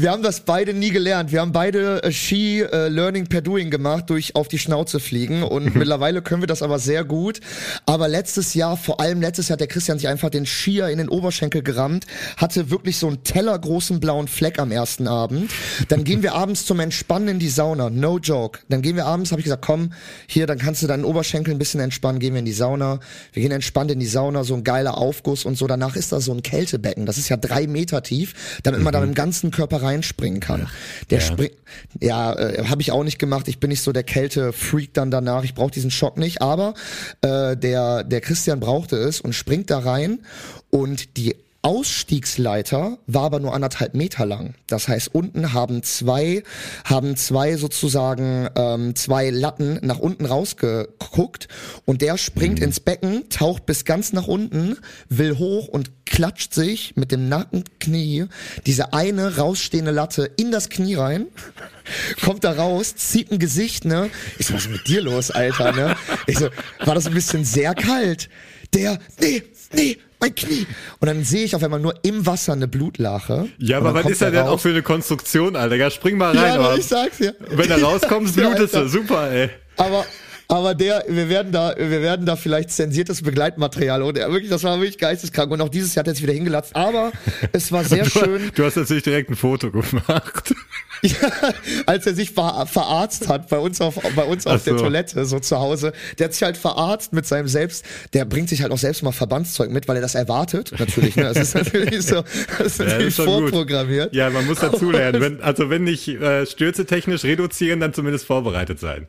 Wir 0.00 0.12
haben 0.12 0.22
das 0.22 0.42
beide 0.42 0.74
nie 0.74 0.90
gelernt. 0.90 1.32
Wir 1.32 1.40
haben 1.40 1.50
beide 1.50 2.04
äh, 2.04 2.12
Ski 2.12 2.60
äh, 2.60 2.86
Learning 2.86 3.26
per 3.26 3.40
Doing 3.40 3.68
gemacht, 3.68 4.08
durch 4.10 4.36
auf 4.36 4.46
die 4.46 4.60
Schnauze 4.60 5.00
fliegen. 5.00 5.42
Und 5.42 5.74
mittlerweile 5.74 6.22
können 6.22 6.40
wir 6.40 6.46
das 6.46 6.62
aber 6.62 6.78
sehr 6.78 7.02
gut. 7.02 7.40
Aber 7.84 8.06
letztes 8.06 8.54
Jahr, 8.54 8.76
vor 8.76 9.00
allem 9.00 9.20
letztes 9.20 9.48
Jahr, 9.48 9.54
hat 9.54 9.60
der 9.60 9.66
Christian 9.66 9.98
sich 9.98 10.06
einfach 10.06 10.30
den 10.30 10.46
Skier 10.46 10.86
in 10.86 10.98
den 10.98 11.08
Oberschenkel 11.08 11.64
gerammt, 11.64 12.06
hatte 12.36 12.70
wirklich 12.70 12.96
so 12.96 13.08
einen 13.08 13.24
tellergroßen 13.24 13.98
blauen 13.98 14.28
Fleck 14.28 14.60
am 14.60 14.70
ersten 14.70 15.08
Abend. 15.08 15.50
Dann 15.88 16.04
gehen 16.04 16.22
wir 16.22 16.32
abends 16.36 16.64
zum 16.64 16.78
Entspannen 16.78 17.26
in 17.26 17.38
die 17.40 17.48
Sauna. 17.48 17.90
No 17.90 18.20
joke. 18.20 18.60
Dann 18.68 18.82
gehen 18.82 18.94
wir 18.94 19.06
abends, 19.06 19.32
habe 19.32 19.40
ich 19.40 19.46
gesagt, 19.46 19.64
komm, 19.66 19.92
hier, 20.28 20.46
dann 20.46 20.58
kannst 20.58 20.80
du 20.80 20.86
deinen 20.86 21.04
Oberschenkel 21.04 21.52
ein 21.52 21.58
bisschen 21.58 21.80
entspannen, 21.80 22.20
gehen 22.20 22.34
wir 22.34 22.38
in 22.38 22.44
die 22.44 22.52
Sauna. 22.52 23.00
Wir 23.32 23.42
gehen 23.42 23.50
entspannt 23.50 23.90
in 23.90 23.98
die 23.98 24.06
Sauna, 24.06 24.44
so 24.44 24.54
ein 24.54 24.62
geiler 24.62 24.96
Aufguss 24.96 25.44
und 25.44 25.58
so. 25.58 25.66
Danach 25.66 25.96
ist 25.96 26.12
da 26.12 26.20
so 26.20 26.32
ein 26.32 26.44
Kältebecken. 26.44 27.04
Das 27.04 27.18
ist 27.18 27.28
ja 27.30 27.36
drei 27.36 27.66
Meter 27.66 28.04
tief, 28.04 28.60
damit 28.62 28.80
man 28.80 28.92
mhm. 28.92 28.96
da 28.96 29.02
im 29.02 29.14
ganzen 29.14 29.50
Körper 29.50 29.87
reinspringen 29.88 30.40
kann. 30.40 30.60
Ja. 30.60 30.70
Der 31.10 31.18
ja. 31.18 31.24
springt, 31.24 31.54
ja, 32.00 32.32
äh, 32.32 32.64
habe 32.66 32.82
ich 32.82 32.92
auch 32.92 33.04
nicht 33.04 33.18
gemacht. 33.18 33.48
Ich 33.48 33.58
bin 33.58 33.70
nicht 33.70 33.82
so 33.82 33.92
der 33.92 34.04
Kälte-Freak 34.04 34.94
dann 34.94 35.10
danach. 35.10 35.44
Ich 35.44 35.54
brauche 35.54 35.70
diesen 35.70 35.90
Schock 35.90 36.16
nicht. 36.18 36.42
Aber 36.42 36.74
äh, 37.22 37.56
der 37.56 38.04
der 38.04 38.20
Christian 38.20 38.60
brauchte 38.60 38.96
es 38.96 39.20
und 39.20 39.34
springt 39.34 39.70
da 39.70 39.78
rein 39.80 40.20
und 40.70 41.16
die 41.16 41.36
Ausstiegsleiter 41.68 42.96
war 43.06 43.24
aber 43.24 43.40
nur 43.40 43.52
anderthalb 43.52 43.92
Meter 43.92 44.24
lang. 44.24 44.54
Das 44.68 44.88
heißt, 44.88 45.14
unten 45.14 45.52
haben 45.52 45.82
zwei, 45.82 46.42
haben 46.86 47.14
zwei 47.14 47.58
sozusagen 47.58 48.48
ähm, 48.56 48.96
zwei 48.96 49.28
Latten 49.28 49.78
nach 49.82 49.98
unten 49.98 50.24
rausgeguckt 50.24 51.46
und 51.84 52.00
der 52.00 52.16
springt 52.16 52.60
mhm. 52.60 52.64
ins 52.64 52.80
Becken, 52.80 53.28
taucht 53.28 53.66
bis 53.66 53.84
ganz 53.84 54.14
nach 54.14 54.26
unten, 54.26 54.78
will 55.10 55.36
hoch 55.36 55.68
und 55.68 56.06
klatscht 56.06 56.54
sich 56.54 56.96
mit 56.96 57.12
dem 57.12 57.28
Nackenknie 57.28 58.28
diese 58.64 58.94
eine 58.94 59.36
rausstehende 59.36 59.90
Latte 59.90 60.24
in 60.38 60.50
das 60.50 60.70
Knie 60.70 60.94
rein, 60.94 61.26
kommt 62.24 62.44
da 62.44 62.52
raus, 62.52 62.96
zieht 62.96 63.30
ein 63.30 63.38
Gesicht, 63.38 63.84
ne? 63.84 64.08
Ich 64.38 64.46
so, 64.46 64.54
was 64.54 64.62
ist 64.62 64.70
mit 64.70 64.88
dir 64.88 65.02
los, 65.02 65.30
Alter, 65.30 65.72
ne? 65.72 65.96
Ich 66.26 66.38
so, 66.38 66.48
war 66.86 66.94
das 66.94 67.06
ein 67.06 67.12
bisschen 67.12 67.44
sehr 67.44 67.74
kalt? 67.74 68.30
Der, 68.72 68.98
nee, 69.20 69.42
nee, 69.72 69.98
mein 70.20 70.34
Knie. 70.34 70.66
Und 71.00 71.06
dann 71.06 71.24
sehe 71.24 71.44
ich 71.44 71.54
auf 71.54 71.62
einmal 71.62 71.80
nur 71.80 71.94
im 72.02 72.26
Wasser 72.26 72.52
eine 72.52 72.68
Blutlache. 72.68 73.48
Ja, 73.58 73.78
aber 73.78 73.94
was 73.94 74.06
ist 74.06 74.22
er 74.22 74.30
denn 74.30 74.46
auch 74.46 74.60
für 74.60 74.70
eine 74.70 74.82
Konstruktion, 74.82 75.56
Alter? 75.56 75.76
Ja, 75.76 75.90
spring 75.90 76.16
mal 76.16 76.36
rein. 76.36 76.60
Ja, 76.60 76.74
ich 76.74 76.86
sag's 76.86 77.18
dir. 77.18 77.34
Wenn 77.50 77.70
er 77.70 77.82
rauskommt, 77.82 78.32
blutest 78.36 78.74
du. 78.74 78.88
Super, 78.88 79.30
ey. 79.30 79.50
Aber 79.76 80.04
aber 80.48 80.74
der, 80.74 81.04
wir 81.08 81.28
werden 81.28 81.52
da, 81.52 81.74
wir 81.76 82.02
werden 82.02 82.24
da 82.24 82.34
vielleicht 82.34 82.70
zensiertes 82.70 83.22
Begleitmaterial 83.22 84.02
und 84.02 84.16
er 84.16 84.32
wirklich, 84.32 84.50
das 84.50 84.64
war 84.64 84.78
wirklich 84.80 84.96
geisteskrank 84.96 85.52
und 85.52 85.60
auch 85.60 85.68
dieses 85.68 85.94
Jahr 85.94 86.02
hat 86.02 86.08
er 86.08 86.14
jetzt 86.14 86.22
wieder 86.22 86.32
hingelatzt, 86.32 86.74
aber 86.74 87.12
es 87.52 87.70
war 87.70 87.84
sehr 87.84 88.04
du, 88.04 88.10
schön. 88.18 88.50
Du 88.54 88.64
hast 88.64 88.76
natürlich 88.76 89.02
direkt 89.02 89.30
ein 89.30 89.36
Foto 89.36 89.70
gemacht. 89.70 90.54
Ja, 91.00 91.52
als 91.86 92.06
er 92.08 92.14
sich 92.14 92.32
ver 92.32 92.66
verarzt 92.66 93.28
hat 93.28 93.48
bei 93.48 93.58
uns 93.58 93.80
auf, 93.80 93.94
bei 94.16 94.24
uns 94.24 94.48
auf 94.48 94.62
so. 94.62 94.72
der 94.72 94.80
Toilette, 94.80 95.24
so 95.26 95.38
zu 95.38 95.60
Hause. 95.60 95.92
Der 96.18 96.24
hat 96.24 96.32
sich 96.32 96.42
halt 96.42 96.56
verarzt 96.56 97.12
mit 97.12 97.24
seinem 97.24 97.46
Selbst, 97.46 97.84
der 98.14 98.24
bringt 98.24 98.48
sich 98.48 98.62
halt 98.62 98.72
auch 98.72 98.78
selbst 98.78 99.04
mal 99.04 99.12
Verbandszeug 99.12 99.70
mit, 99.70 99.86
weil 99.86 99.94
er 99.94 100.02
das 100.02 100.16
erwartet, 100.16 100.72
natürlich. 100.76 101.14
Ne? 101.14 101.22
Das 101.22 101.36
ist 101.36 101.54
natürlich 101.54 102.04
so, 102.04 102.24
das 102.58 102.66
ist 102.66 102.78
natürlich 102.80 103.16
ja, 103.16 103.24
vorprogrammiert. 103.24 104.10
Gut. 104.10 104.16
Ja, 104.16 104.28
man 104.30 104.44
muss 104.46 104.58
dazulernen. 104.58 105.20
Wenn, 105.20 105.40
also 105.40 105.70
wenn 105.70 105.84
nicht 105.84 106.08
äh, 106.08 106.44
stürze 106.46 106.84
technisch 106.84 107.22
reduzieren, 107.22 107.78
dann 107.78 107.94
zumindest 107.94 108.26
vorbereitet 108.26 108.80
sein. 108.80 109.06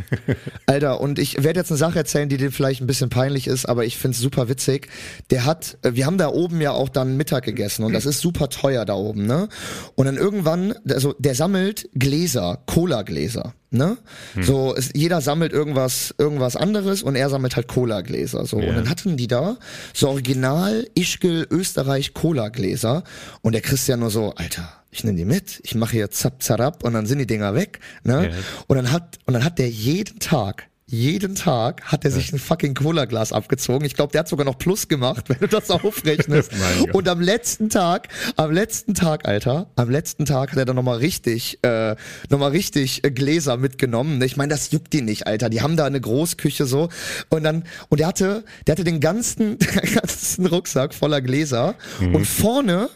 Alter, 0.66 1.00
und 1.00 1.18
ich 1.18 1.42
werde 1.42 1.60
jetzt 1.60 1.70
eine 1.70 1.78
Sache 1.78 1.98
erzählen, 1.98 2.28
die 2.28 2.36
dir 2.36 2.52
vielleicht 2.52 2.80
ein 2.80 2.86
bisschen 2.86 3.10
peinlich 3.10 3.46
ist, 3.46 3.66
aber 3.66 3.84
ich 3.84 3.96
find's 3.96 4.18
super 4.18 4.48
witzig. 4.48 4.88
Der 5.30 5.44
hat, 5.44 5.78
äh, 5.82 5.94
wir 5.94 6.06
haben 6.06 6.18
da 6.18 6.28
oben 6.28 6.60
ja 6.60 6.72
auch 6.72 6.88
dann 6.88 7.16
Mittag 7.16 7.44
gegessen 7.44 7.84
und 7.84 7.92
das 7.92 8.06
ist 8.06 8.20
super 8.20 8.48
teuer 8.48 8.84
da 8.84 8.94
oben, 8.94 9.26
ne? 9.26 9.48
Und 9.94 10.06
dann 10.06 10.16
irgendwann, 10.16 10.74
also 10.88 11.14
der 11.18 11.34
sammelt 11.34 11.88
Gläser, 11.94 12.62
Cola-Gläser. 12.66 13.54
Ne? 13.74 13.96
Hm. 14.34 14.42
So, 14.42 14.74
es, 14.76 14.90
jeder 14.94 15.22
sammelt 15.22 15.54
irgendwas, 15.54 16.14
irgendwas 16.18 16.56
anderes 16.56 17.02
und 17.02 17.16
er 17.16 17.30
sammelt 17.30 17.56
halt 17.56 17.68
Cola-Gläser. 17.68 18.44
So. 18.44 18.60
Ja. 18.60 18.68
Und 18.68 18.76
dann 18.76 18.90
hatten 18.90 19.16
die 19.16 19.28
da 19.28 19.56
so 19.94 20.10
original 20.10 20.86
Ischgl 20.94 21.46
Österreich 21.50 22.12
Cola-Gläser 22.12 23.02
und 23.40 23.52
der 23.52 23.62
Christian 23.62 24.00
nur 24.00 24.10
so, 24.10 24.34
Alter, 24.34 24.81
ich 24.92 25.04
nehme 25.04 25.16
die 25.16 25.24
mit, 25.24 25.60
ich 25.64 25.74
mache 25.74 25.92
hier 25.92 26.10
zap 26.10 26.42
zarab 26.42 26.84
und 26.84 26.92
dann 26.92 27.06
sind 27.06 27.18
die 27.18 27.26
Dinger 27.26 27.54
weg. 27.54 27.80
Ne? 28.04 28.30
Ja. 28.30 28.36
Und 28.68 28.76
dann 28.76 28.92
hat 28.92 29.18
und 29.24 29.34
dann 29.34 29.44
hat 29.44 29.58
der 29.58 29.70
jeden 29.70 30.20
Tag 30.20 30.68
jeden 30.92 31.34
Tag 31.34 31.84
hat 31.84 32.04
er 32.04 32.10
sich 32.10 32.34
ein 32.34 32.38
fucking 32.38 32.74
Cola-Glas 32.74 33.32
abgezogen. 33.32 33.86
Ich 33.86 33.94
glaube, 33.94 34.12
der 34.12 34.20
hat 34.20 34.28
sogar 34.28 34.44
noch 34.44 34.58
Plus 34.58 34.88
gemacht, 34.88 35.24
wenn 35.30 35.38
du 35.38 35.48
das 35.48 35.70
aufrechnest. 35.70 36.52
und 36.92 37.08
am 37.08 37.20
letzten 37.22 37.70
Tag, 37.70 38.08
am 38.36 38.52
letzten 38.52 38.92
Tag, 38.92 39.26
Alter, 39.26 39.70
am 39.76 39.88
letzten 39.88 40.26
Tag 40.26 40.52
hat 40.52 40.58
er 40.58 40.66
dann 40.66 40.76
nochmal 40.76 40.98
richtig, 40.98 41.60
äh, 41.62 41.96
nochmal 42.28 42.50
richtig 42.50 43.04
äh, 43.04 43.10
Gläser 43.10 43.56
mitgenommen. 43.56 44.20
Ich 44.20 44.36
meine, 44.36 44.52
das 44.52 44.70
juckt 44.70 44.92
die 44.92 45.00
nicht, 45.00 45.26
Alter. 45.26 45.48
Die 45.48 45.62
haben 45.62 45.78
da 45.78 45.86
eine 45.86 46.00
Großküche 46.00 46.66
so. 46.66 46.90
Und 47.30 47.44
dann, 47.44 47.64
und 47.88 48.00
der 48.00 48.08
hatte, 48.08 48.44
der 48.66 48.72
hatte 48.72 48.84
den 48.84 49.00
ganzen, 49.00 49.58
den 49.58 49.94
ganzen 49.94 50.44
Rucksack 50.44 50.92
voller 50.92 51.22
Gläser. 51.22 51.74
Mhm. 52.00 52.16
Und 52.16 52.26
vorne 52.26 52.90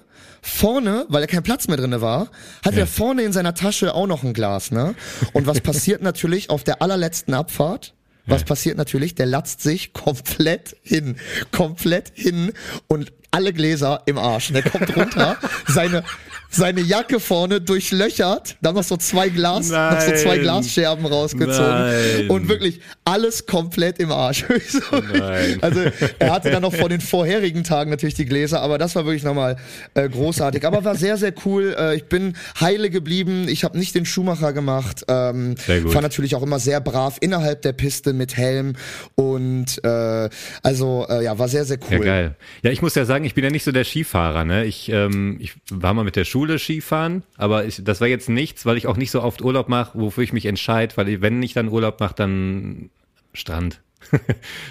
vorne, 0.46 1.06
weil 1.08 1.22
er 1.22 1.28
kein 1.28 1.42
Platz 1.42 1.68
mehr 1.68 1.76
drinne 1.76 2.00
war, 2.00 2.30
hat 2.64 2.74
ja. 2.74 2.80
er 2.80 2.86
vorne 2.86 3.22
in 3.22 3.32
seiner 3.32 3.54
Tasche 3.54 3.94
auch 3.94 4.06
noch 4.06 4.22
ein 4.22 4.32
Glas, 4.32 4.70
ne? 4.70 4.94
Und 5.32 5.46
was 5.46 5.60
passiert 5.60 6.02
natürlich 6.02 6.50
auf 6.50 6.64
der 6.64 6.82
allerletzten 6.82 7.34
Abfahrt? 7.34 7.94
Was 8.28 8.42
passiert 8.42 8.76
natürlich? 8.76 9.14
Der 9.14 9.26
latzt 9.26 9.60
sich 9.60 9.92
komplett 9.92 10.76
hin, 10.82 11.16
komplett 11.52 12.10
hin 12.14 12.52
und 12.88 13.12
alle 13.30 13.52
Gläser 13.52 14.02
im 14.06 14.18
Arsch. 14.18 14.52
Der 14.52 14.62
kommt 14.62 14.96
runter, 14.96 15.36
seine, 15.68 16.02
seine 16.50 16.80
Jacke 16.80 17.20
vorne 17.20 17.60
durchlöchert, 17.60 18.56
dann 18.60 18.74
noch 18.74 18.84
so 18.84 18.96
zwei 18.96 19.28
Glas, 19.28 19.70
Nein. 19.70 19.94
noch 19.94 20.00
so 20.00 20.12
zwei 20.12 20.38
Glasscherben 20.38 21.06
rausgezogen 21.06 21.56
Nein. 21.56 22.30
und 22.30 22.48
wirklich 22.48 22.80
alles 23.04 23.46
komplett 23.46 23.98
im 23.98 24.10
Arsch. 24.10 24.44
also 25.60 25.80
er 26.18 26.32
hatte 26.32 26.50
dann 26.50 26.62
noch 26.62 26.74
vor 26.74 26.88
den 26.88 27.00
vorherigen 27.00 27.64
Tagen 27.64 27.90
natürlich 27.90 28.14
die 28.14 28.26
Gläser, 28.26 28.60
aber 28.62 28.78
das 28.78 28.94
war 28.94 29.04
wirklich 29.04 29.24
nochmal 29.24 29.56
äh, 29.94 30.08
großartig. 30.08 30.66
Aber 30.66 30.84
war 30.84 30.96
sehr, 30.96 31.16
sehr 31.16 31.34
cool. 31.44 31.74
Äh, 31.78 31.96
ich 31.96 32.04
bin 32.04 32.36
heile 32.60 32.90
geblieben. 32.90 33.46
Ich 33.48 33.64
habe 33.64 33.78
nicht 33.78 33.94
den 33.94 34.06
Schuhmacher 34.06 34.52
gemacht. 34.52 35.04
Ähm. 35.08 35.54
War 35.66 36.02
natürlich 36.02 36.34
auch 36.34 36.42
immer 36.42 36.58
sehr 36.58 36.80
brav 36.80 37.18
innerhalb 37.20 37.62
der 37.62 37.72
Piste 37.72 38.12
mit 38.12 38.36
Helm 38.36 38.74
und 39.14 39.82
äh, 39.84 40.28
also 40.62 41.06
äh, 41.08 41.24
ja, 41.24 41.38
war 41.38 41.48
sehr, 41.48 41.64
sehr 41.64 41.78
cool. 41.90 41.98
Ja, 41.98 42.04
geil. 42.04 42.36
Ja, 42.62 42.70
ich 42.70 42.82
muss 42.82 42.94
ja 42.94 43.04
sagen, 43.04 43.24
ich 43.24 43.34
bin 43.34 43.44
ja 43.44 43.50
nicht 43.50 43.64
so 43.64 43.72
der 43.72 43.84
Skifahrer. 43.84 44.44
Ne? 44.44 44.64
Ich, 44.64 44.88
ähm, 44.88 45.36
ich 45.40 45.54
war 45.70 45.94
mal 45.94 46.04
mit 46.04 46.16
der 46.16 46.24
Schule 46.36 46.58
Skifahren, 46.58 47.22
aber 47.38 47.64
ich, 47.64 47.82
das 47.82 48.02
war 48.02 48.08
jetzt 48.08 48.28
nichts, 48.28 48.66
weil 48.66 48.76
ich 48.76 48.86
auch 48.86 48.98
nicht 48.98 49.10
so 49.10 49.22
oft 49.22 49.40
Urlaub 49.40 49.70
mache, 49.70 49.98
wofür 49.98 50.22
ich 50.22 50.34
mich 50.34 50.44
entscheide, 50.44 50.94
weil 50.98 51.22
wenn 51.22 51.42
ich 51.42 51.54
dann 51.54 51.68
Urlaub 51.68 51.98
mache, 51.98 52.14
dann 52.14 52.90
Strand. 53.32 53.80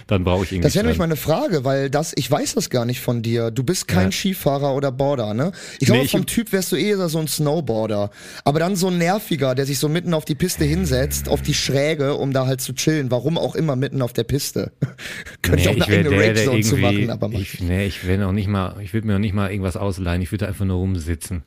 dann 0.07 0.23
brauche 0.23 0.43
ich 0.43 0.51
irgendwie. 0.51 0.67
Das 0.67 0.75
wäre 0.75 0.85
nämlich 0.85 0.99
meine 0.99 1.15
Frage, 1.15 1.63
weil 1.63 1.89
das, 1.89 2.13
ich 2.15 2.29
weiß 2.29 2.53
das 2.53 2.69
gar 2.69 2.85
nicht 2.85 3.01
von 3.01 3.23
dir. 3.23 3.49
Du 3.49 3.63
bist 3.63 3.87
kein 3.87 4.11
ja. 4.11 4.11
Skifahrer 4.11 4.75
oder 4.75 4.91
Border, 4.91 5.33
ne? 5.33 5.51
Ich 5.79 5.87
glaube, 5.87 6.03
nee, 6.03 6.07
vom 6.07 6.27
Typ 6.27 6.51
wärst 6.51 6.71
du 6.71 6.75
eher 6.75 7.09
so 7.09 7.17
ein 7.17 7.27
Snowboarder. 7.27 8.11
Aber 8.43 8.59
dann 8.59 8.75
so 8.75 8.87
ein 8.87 8.99
nerviger, 8.99 9.55
der 9.55 9.65
sich 9.65 9.79
so 9.79 9.89
mitten 9.89 10.13
auf 10.13 10.23
die 10.23 10.35
Piste 10.35 10.63
hinsetzt, 10.65 11.27
auf 11.27 11.41
die 11.41 11.55
Schräge, 11.55 12.13
um 12.13 12.31
da 12.31 12.45
halt 12.45 12.61
zu 12.61 12.73
chillen. 12.73 13.09
Warum 13.09 13.39
auch 13.39 13.55
immer 13.55 13.75
mitten 13.75 14.03
auf 14.03 14.13
der 14.13 14.23
Piste. 14.23 14.71
Könnte 15.41 15.57
nee, 15.57 15.61
ich 15.61 15.69
auch 15.69 15.87
eine 15.87 15.97
eigene 15.97 16.17
Rage-Zone 16.17 16.61
zu 16.61 16.77
machen, 16.77 17.09
aber 17.09 17.31
ich, 17.31 17.59
Nee, 17.59 17.87
ich 17.87 18.05
will 18.05 18.19
noch 18.19 18.31
nicht 18.31 18.47
mal, 18.47 18.75
ich 18.81 18.93
würde 18.93 19.07
mir 19.07 19.13
noch 19.13 19.19
nicht 19.19 19.33
mal 19.33 19.49
irgendwas 19.49 19.75
ausleihen. 19.75 20.21
Ich 20.21 20.31
würde 20.31 20.47
einfach 20.47 20.65
nur 20.65 20.77
rumsitzen. 20.77 21.43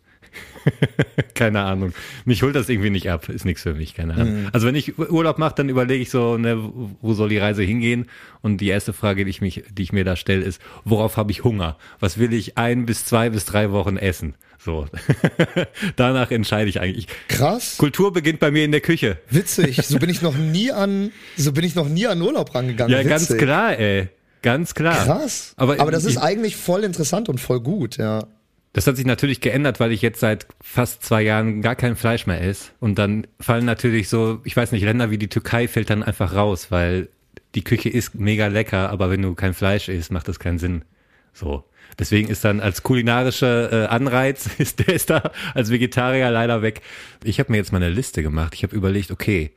keine 1.34 1.60
Ahnung. 1.60 1.92
Mich 2.24 2.42
holt 2.42 2.54
das 2.54 2.68
irgendwie 2.68 2.90
nicht 2.90 3.10
ab. 3.10 3.28
Ist 3.28 3.44
nichts 3.44 3.62
für 3.62 3.74
mich, 3.74 3.94
keine 3.94 4.14
Ahnung. 4.14 4.42
Mhm. 4.42 4.48
Also 4.52 4.66
wenn 4.66 4.74
ich 4.74 4.98
Urlaub 4.98 5.38
mache, 5.38 5.54
dann 5.56 5.68
überlege 5.68 6.02
ich 6.02 6.10
so, 6.10 6.36
ne, 6.36 6.58
wo 7.00 7.14
soll 7.14 7.28
die 7.28 7.38
Reise 7.38 7.62
hingehen? 7.62 8.06
Und 8.42 8.60
die 8.60 8.68
erste 8.68 8.92
Frage, 8.92 9.24
die 9.24 9.30
ich, 9.30 9.40
mich, 9.40 9.64
die 9.70 9.82
ich 9.82 9.92
mir 9.92 10.04
da 10.04 10.16
stelle, 10.16 10.44
ist, 10.44 10.60
worauf 10.84 11.16
habe 11.16 11.30
ich 11.30 11.44
Hunger? 11.44 11.76
Was 12.00 12.18
will 12.18 12.32
ich 12.32 12.58
ein 12.58 12.86
bis 12.86 13.04
zwei 13.04 13.30
bis 13.30 13.44
drei 13.44 13.70
Wochen 13.72 13.96
essen? 13.96 14.34
So. 14.58 14.86
Danach 15.96 16.30
entscheide 16.30 16.68
ich 16.68 16.80
eigentlich. 16.80 17.06
Krass. 17.28 17.78
Kultur 17.78 18.12
beginnt 18.12 18.40
bei 18.40 18.50
mir 18.50 18.64
in 18.64 18.72
der 18.72 18.80
Küche. 18.80 19.18
Witzig. 19.30 19.76
So 19.86 19.98
bin 19.98 20.10
ich 20.10 20.22
noch 20.22 20.36
nie 20.36 20.72
an, 20.72 21.12
so 21.36 21.52
bin 21.52 21.64
ich 21.64 21.74
noch 21.74 21.88
nie 21.88 22.06
an 22.06 22.20
Urlaub 22.20 22.54
rangegangen. 22.54 22.92
Ja, 22.92 22.98
Witzig. 22.98 23.10
ganz 23.10 23.36
klar, 23.36 23.78
ey. 23.78 24.08
Ganz 24.42 24.74
klar. 24.74 25.04
Krass. 25.04 25.52
Aber, 25.56 25.80
Aber 25.80 25.90
das 25.90 26.04
ich, 26.04 26.10
ist 26.10 26.18
eigentlich 26.18 26.56
voll 26.56 26.84
interessant 26.84 27.28
und 27.28 27.40
voll 27.40 27.60
gut, 27.60 27.96
ja. 27.96 28.26
Das 28.78 28.86
hat 28.86 28.94
sich 28.94 29.06
natürlich 29.06 29.40
geändert, 29.40 29.80
weil 29.80 29.90
ich 29.90 30.02
jetzt 30.02 30.20
seit 30.20 30.46
fast 30.60 31.02
zwei 31.02 31.22
Jahren 31.22 31.62
gar 31.62 31.74
kein 31.74 31.96
Fleisch 31.96 32.28
mehr 32.28 32.40
esse. 32.40 32.70
Und 32.78 32.96
dann 32.96 33.26
fallen 33.40 33.64
natürlich 33.64 34.08
so, 34.08 34.40
ich 34.44 34.56
weiß 34.56 34.70
nicht, 34.70 34.84
Länder 34.84 35.10
wie 35.10 35.18
die 35.18 35.26
Türkei 35.26 35.66
fällt 35.66 35.90
dann 35.90 36.04
einfach 36.04 36.32
raus, 36.32 36.70
weil 36.70 37.08
die 37.56 37.64
Küche 37.64 37.88
ist 37.88 38.14
mega 38.14 38.46
lecker, 38.46 38.90
aber 38.90 39.10
wenn 39.10 39.20
du 39.20 39.34
kein 39.34 39.52
Fleisch 39.52 39.88
isst, 39.88 40.12
macht 40.12 40.28
das 40.28 40.38
keinen 40.38 40.60
Sinn. 40.60 40.84
So. 41.32 41.64
Deswegen 41.98 42.28
ist 42.28 42.44
dann 42.44 42.60
als 42.60 42.84
kulinarischer 42.84 43.72
äh, 43.72 43.86
Anreiz, 43.86 44.48
ist 44.58 44.78
der 44.78 44.94
ist 44.94 45.10
da 45.10 45.32
als 45.54 45.72
Vegetarier 45.72 46.30
leider 46.30 46.62
weg. 46.62 46.80
Ich 47.24 47.40
habe 47.40 47.50
mir 47.50 47.58
jetzt 47.58 47.72
mal 47.72 47.82
eine 47.82 47.90
Liste 47.90 48.22
gemacht. 48.22 48.54
Ich 48.54 48.62
habe 48.62 48.76
überlegt, 48.76 49.10
okay, 49.10 49.50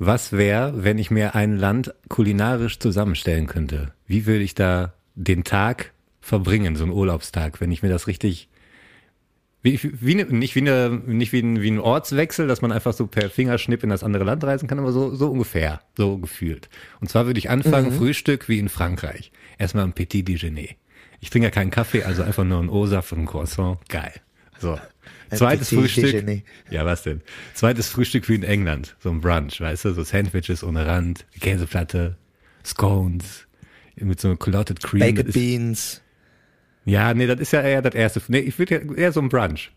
was 0.00 0.32
wäre, 0.32 0.82
wenn 0.82 0.98
ich 0.98 1.12
mir 1.12 1.36
ein 1.36 1.56
Land 1.56 1.94
kulinarisch 2.08 2.80
zusammenstellen 2.80 3.46
könnte? 3.46 3.92
Wie 4.08 4.26
würde 4.26 4.42
ich 4.42 4.56
da 4.56 4.92
den 5.14 5.44
Tag 5.44 5.92
verbringen, 6.20 6.74
so 6.74 6.82
einen 6.82 6.92
Urlaubstag, 6.92 7.60
wenn 7.60 7.70
ich 7.70 7.84
mir 7.84 7.90
das 7.90 8.08
richtig 8.08 8.48
wie, 9.66 9.80
wie 10.00 10.14
ne, 10.14 10.24
nicht 10.24 10.54
wie 10.54 10.60
eine, 10.60 10.90
nicht 10.90 11.32
wie 11.32 11.40
ein, 11.40 11.60
wie 11.60 11.70
ein 11.70 11.80
Ortswechsel, 11.80 12.46
dass 12.46 12.62
man 12.62 12.70
einfach 12.70 12.92
so 12.92 13.06
per 13.08 13.28
Fingerschnipp 13.28 13.82
in 13.82 13.90
das 13.90 14.04
andere 14.04 14.22
Land 14.22 14.44
reisen 14.44 14.68
kann, 14.68 14.78
aber 14.78 14.92
so, 14.92 15.14
so 15.14 15.28
ungefähr, 15.28 15.80
so 15.96 16.18
gefühlt. 16.18 16.68
Und 17.00 17.08
zwar 17.10 17.26
würde 17.26 17.38
ich 17.38 17.50
anfangen, 17.50 17.90
mhm. 17.90 17.98
Frühstück 17.98 18.48
wie 18.48 18.60
in 18.60 18.68
Frankreich. 18.68 19.32
Erstmal 19.58 19.84
ein 19.84 19.92
Petit 19.92 20.26
Déjeuner. 20.28 20.68
Ich 21.20 21.30
trinke 21.30 21.48
ja 21.48 21.50
keinen 21.50 21.70
Kaffee, 21.70 22.04
also 22.04 22.22
einfach 22.22 22.44
nur 22.44 22.60
ein 22.60 22.68
O-Saft 22.68 23.12
und 23.12 23.20
ein 23.20 23.26
Croissant. 23.26 23.78
Geil. 23.88 24.12
So. 24.58 24.78
Zweites 25.30 25.70
Frühstück. 25.70 26.42
Ja, 26.70 26.84
was 26.84 27.02
denn? 27.02 27.20
Zweites 27.54 27.88
Frühstück 27.88 28.28
wie 28.28 28.36
in 28.36 28.44
England. 28.44 28.96
So 29.00 29.10
ein 29.10 29.20
Brunch, 29.20 29.60
weißt 29.60 29.86
du? 29.86 29.94
So 29.94 30.04
Sandwiches 30.04 30.62
ohne 30.62 30.86
Rand, 30.86 31.26
Käseplatte, 31.40 32.16
Scones, 32.64 33.46
mit 33.96 34.20
so 34.20 34.36
Clotted 34.36 34.80
Cream. 34.80 35.00
Baked 35.00 35.32
Beans. 35.32 36.02
Ja, 36.86 37.12
nee, 37.12 37.26
das 37.26 37.40
ist 37.40 37.52
ja 37.52 37.60
eher 37.60 37.82
das 37.82 37.94
erste. 37.94 38.22
Nee, 38.28 38.38
ich 38.38 38.58
würde 38.58 38.76
ja 38.76 38.94
eher 38.94 39.12
so 39.12 39.20
ein 39.20 39.28
Brunch. 39.28 39.72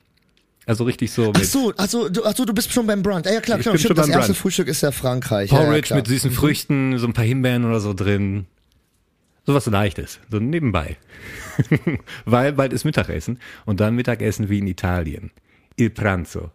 Also 0.66 0.84
richtig 0.84 1.12
so. 1.12 1.28
Mit 1.28 1.38
ach 1.38 1.44
so, 1.44 1.74
also 1.76 2.10
du, 2.10 2.24
ach 2.24 2.36
so, 2.36 2.46
du 2.46 2.54
bist 2.54 2.72
schon 2.72 2.86
beim 2.86 3.02
Brunch. 3.02 3.26
Ja, 3.26 3.42
klar, 3.42 3.58
klar. 3.58 3.74
Ich 3.74 3.82
bin 3.82 3.88
schon 3.88 3.96
das 3.96 4.08
erste 4.08 4.28
Brunch. 4.28 4.38
Frühstück 4.38 4.68
ist 4.68 4.82
ja 4.82 4.92
Frankreich. 4.92 5.50
Porridge 5.50 5.90
ja, 5.90 5.96
mit 5.96 6.08
süßen 6.08 6.30
mhm. 6.30 6.36
Früchten, 6.36 6.98
so 7.00 7.08
ein 7.08 7.14
paar 7.14 7.26
Himbeeren 7.26 7.66
oder 7.66 7.80
so 7.80 7.96
drin. 7.96 8.46
So 9.46 9.56
was 9.56 9.66
Leichtes, 9.66 10.20
so 10.30 10.38
nebenbei. 10.38 10.98
Weil 12.26 12.54
bald 12.54 12.72
ist 12.72 12.86
Mittagessen 12.86 13.40
und 13.66 13.80
dann 13.80 13.96
Mittagessen 13.96 14.48
wie 14.50 14.60
in 14.60 14.68
Italien. 14.68 15.32
Il 15.76 15.90
Pranzo. 15.90 16.52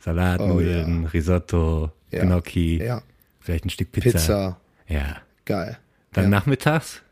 Salatnudeln, 0.00 1.02
oh, 1.02 1.04
ja. 1.04 1.08
Risotto, 1.10 1.92
ja. 2.10 2.24
Gnocchi, 2.24 2.82
ja. 2.82 3.02
vielleicht 3.38 3.64
ein 3.64 3.70
Stück 3.70 3.92
Pizza. 3.92 4.10
Pizza. 4.10 4.60
Ja. 4.88 5.18
Geil. 5.44 5.78
Dann 6.12 6.30
nachmittags 6.30 7.02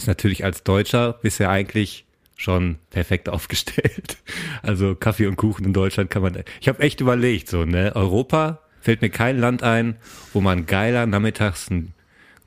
ist 0.00 0.06
natürlich 0.06 0.44
als 0.44 0.64
Deutscher 0.64 1.14
bisher 1.22 1.50
eigentlich 1.50 2.04
schon 2.36 2.76
perfekt 2.90 3.28
aufgestellt. 3.28 4.18
Also 4.62 4.94
Kaffee 4.94 5.26
und 5.26 5.36
Kuchen 5.36 5.64
in 5.64 5.72
Deutschland 5.72 6.10
kann 6.10 6.22
man. 6.22 6.42
Ich 6.60 6.68
habe 6.68 6.80
echt 6.80 7.00
überlegt, 7.00 7.48
so 7.48 7.64
ne, 7.64 7.92
Europa 7.94 8.60
fällt 8.80 9.02
mir 9.02 9.10
kein 9.10 9.38
Land 9.38 9.62
ein, 9.62 9.96
wo 10.32 10.40
man 10.40 10.64
geiler 10.64 11.04
nachmittags 11.04 11.70
ein, 11.70 11.92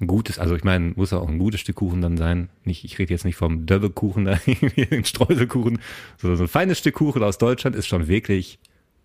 ein 0.02 0.08
gutes, 0.08 0.40
also 0.40 0.56
ich 0.56 0.64
meine, 0.64 0.94
muss 0.96 1.14
auch 1.14 1.28
ein 1.28 1.38
gutes 1.38 1.62
Stück 1.62 1.76
Kuchen 1.76 2.02
dann 2.02 2.18
sein. 2.18 2.50
Nicht, 2.66 2.84
ich 2.86 2.98
rede 2.98 3.14
jetzt 3.14 3.24
nicht 3.24 3.36
vom 3.36 3.68
Döbbekuchen, 3.68 4.26
den 4.92 5.06
Streuselkuchen, 5.06 5.80
sondern 6.18 6.38
so 6.38 6.44
ein 6.46 6.50
feines 6.50 6.80
Stück 6.80 6.96
Kuchen 6.96 7.22
aus 7.22 7.38
Deutschland 7.38 7.76
ist 7.76 7.88
schon 7.88 8.08
wirklich 8.08 8.58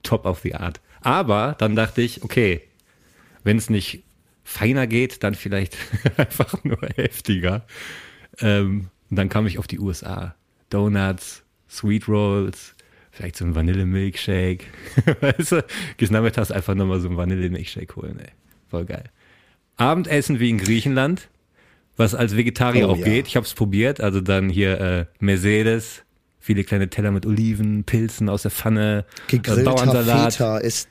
top 0.02 0.24
of 0.24 0.40
the 0.40 0.54
art. 0.54 0.80
Aber 1.02 1.54
dann 1.58 1.76
dachte 1.76 2.00
ich, 2.00 2.24
okay, 2.24 2.62
wenn 3.44 3.58
es 3.58 3.68
nicht 3.68 4.04
feiner 4.42 4.86
geht, 4.86 5.22
dann 5.22 5.34
vielleicht 5.34 5.76
einfach 6.16 6.64
nur 6.64 6.78
heftiger. 6.96 7.66
Ähm, 8.40 8.88
und 9.10 9.16
dann 9.18 9.28
kam 9.28 9.46
ich 9.46 9.58
auf 9.58 9.66
die 9.66 9.78
USA. 9.78 10.34
Donuts, 10.70 11.42
Sweet 11.70 12.08
Rolls, 12.08 12.74
vielleicht 13.10 13.36
so 13.36 13.44
ein 13.44 13.54
Vanille-Milkshake. 13.54 14.64
weißt 15.20 15.52
du, 15.52 15.64
gehst 15.96 16.12
nachmittags 16.12 16.50
einfach 16.50 16.74
nochmal 16.74 17.00
so 17.00 17.08
ein 17.08 17.16
Vanille-Milkshake 17.16 17.96
holen, 17.96 18.18
ey. 18.20 18.28
Voll 18.70 18.84
geil. 18.84 19.04
Abendessen 19.76 20.40
wie 20.40 20.50
in 20.50 20.58
Griechenland, 20.58 21.28
was 21.96 22.14
als 22.14 22.36
Vegetarier 22.36 22.88
Oh, 22.88 22.92
auch 22.92 22.98
ja. 22.98 23.04
geht. 23.04 23.26
Ich 23.28 23.36
habe 23.36 23.46
es 23.46 23.54
probiert. 23.54 24.00
Also 24.00 24.20
dann 24.20 24.48
hier 24.50 24.80
äh, 24.80 25.06
Mercedes, 25.20 26.02
viele 26.38 26.64
kleine 26.64 26.90
Teller 26.90 27.10
mit 27.12 27.24
Oliven, 27.26 27.84
Pilzen 27.84 28.28
aus 28.28 28.42
der 28.42 28.50
Pfanne, 28.50 29.04
äh, 29.28 29.30
Gegrillter 29.30 29.70
Bauernsalat. 29.74 30.34
Feta 30.34 30.58
ist 30.58 30.88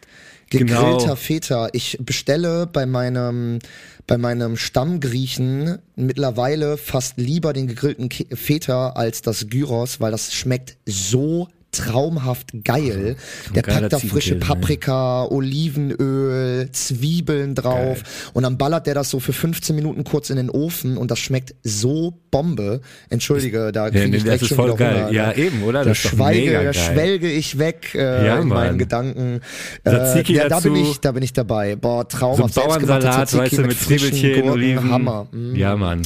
gegrillter 0.50 0.98
Genau. 0.98 1.16
Feta. 1.16 1.70
Ich 1.74 1.98
bestelle 2.02 2.66
bei 2.68 2.86
meinem 2.86 3.60
bei 4.08 4.18
meinem 4.18 4.56
Stammgriechen 4.56 5.80
mittlerweile 5.96 6.78
fast 6.78 7.18
lieber 7.18 7.52
den 7.52 7.68
gegrillten 7.68 8.10
Feta 8.10 8.92
als 8.92 9.22
das 9.22 9.50
Gyros, 9.50 10.00
weil 10.00 10.12
das 10.12 10.34
schmeckt 10.34 10.78
so 10.86 11.50
traumhaft 11.78 12.50
geil. 12.64 13.16
Der 13.56 13.62
packt 13.62 13.94
da 13.94 14.00
frische 14.00 14.10
Ziegenkäse, 14.32 14.36
ne? 14.36 14.40
Paprika, 14.46 15.26
Olivenöl, 15.26 16.70
Zwiebeln 16.72 17.56
drauf 17.56 18.04
und 18.34 18.44
dann 18.44 18.58
ballert 18.58 18.88
der 18.88 18.94
das 18.96 19.10
so 19.10 19.20
für 19.20 19.34
15 19.34 19.76
Minuten 19.76 20.04
kurz 20.04 20.30
in 20.30 20.38
den 20.38 20.50
Ofen 20.50 20.98
und 20.98 21.12
das 21.12 21.20
schmeckt 21.20 21.56
so 21.64 22.14
Bombe. 22.32 22.82
Entschuldige, 23.10 23.72
da 23.72 23.86
Ja, 23.86 23.92
kriege 23.92 24.10
nee, 24.10 24.18
ich 24.18 24.24
das 24.24 24.24
direkt 24.24 24.42
ist 24.44 24.48
schon 24.50 24.58
voll 24.58 24.68
wieder 24.74 24.78
geil. 24.78 25.04
Hunger. 25.06 25.12
Ja, 25.12 25.28
ne? 25.28 25.38
eben, 25.38 25.64
oder? 25.64 25.84
Da 25.86 25.96
schweige, 25.96 26.54
da 26.54 26.64
geil. 26.64 26.74
schwelge 26.74 27.32
ich 27.32 27.58
weg 27.58 27.94
äh, 27.96 28.26
Ja, 28.28 28.40
in 28.40 28.48
meinen. 28.48 28.78
Gedanken. 28.78 29.42
Äh, 29.84 30.22
ja, 30.34 30.50
da 30.50 30.60
bin 30.60 30.76
ich, 30.76 31.00
da 31.00 31.12
bin 31.12 31.24
ich 31.24 31.34
dabei. 31.34 31.76
Boah, 31.76 32.06
So 32.10 32.18
traumhaft. 32.18 32.56
Bauernsalat, 32.56 33.30
selbstgemachte 33.30 33.38
weißt 33.38 33.58
du, 33.58 33.62
mit 33.62 33.74
frischen 33.78 34.14
Zwiebelchen, 34.14 34.50
Oliven. 34.50 34.92
Hammer. 34.92 35.28
Mm. 35.32 35.56
Ja, 35.56 35.76
Mann. 35.76 36.02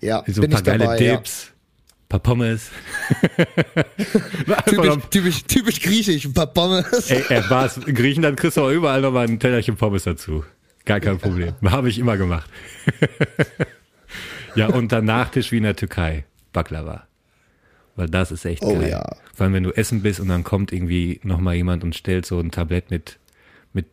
Ja, 0.00 0.22
So 0.26 0.40
ein 0.40 0.42
bin 0.42 0.50
paar 0.50 0.60
ich 0.60 0.64
geile 0.66 0.78
dabei. 0.84 1.00
Ja. 1.02 1.22
Paar 2.08 2.20
Pommes. 2.20 2.70
Typisch, 4.66 4.96
typisch, 5.10 5.44
typisch 5.44 5.80
griechisch, 5.80 6.24
ein 6.26 6.34
paar 6.34 6.46
Pommes. 6.46 7.10
Ey, 7.10 7.24
ey, 7.28 7.42
was? 7.48 7.78
In 7.78 7.94
Griechenland 7.94 8.38
kriegst 8.38 8.56
du 8.56 8.62
auch 8.62 8.70
überall 8.70 9.00
nochmal 9.00 9.26
ein 9.26 9.38
Tellerchen 9.40 9.76
Pommes 9.76 10.04
dazu. 10.04 10.44
Gar 10.84 11.00
kein 11.00 11.18
Problem. 11.18 11.54
Habe 11.64 11.88
ich 11.88 11.98
immer 11.98 12.16
gemacht. 12.16 12.48
ja, 14.54 14.66
und 14.68 14.92
dann 14.92 15.06
Nachtisch 15.06 15.50
wie 15.50 15.56
in 15.56 15.62
der 15.62 15.76
Türkei. 15.76 16.24
Baklava. 16.52 17.06
Weil 17.96 18.08
das 18.08 18.30
ist 18.32 18.44
echt 18.44 18.62
Oh 18.62 18.78
geil. 18.78 18.90
ja. 18.90 19.16
Vor 19.34 19.44
allem, 19.44 19.54
wenn 19.54 19.62
du 19.62 19.70
essen 19.70 20.02
bist 20.02 20.20
und 20.20 20.28
dann 20.28 20.44
kommt 20.44 20.72
irgendwie 20.72 21.20
nochmal 21.22 21.54
jemand 21.54 21.84
und 21.84 21.94
stellt 21.94 22.26
so 22.26 22.38
ein 22.38 22.50
Tablett 22.50 22.90
mit, 22.90 23.18
mit 23.72 23.86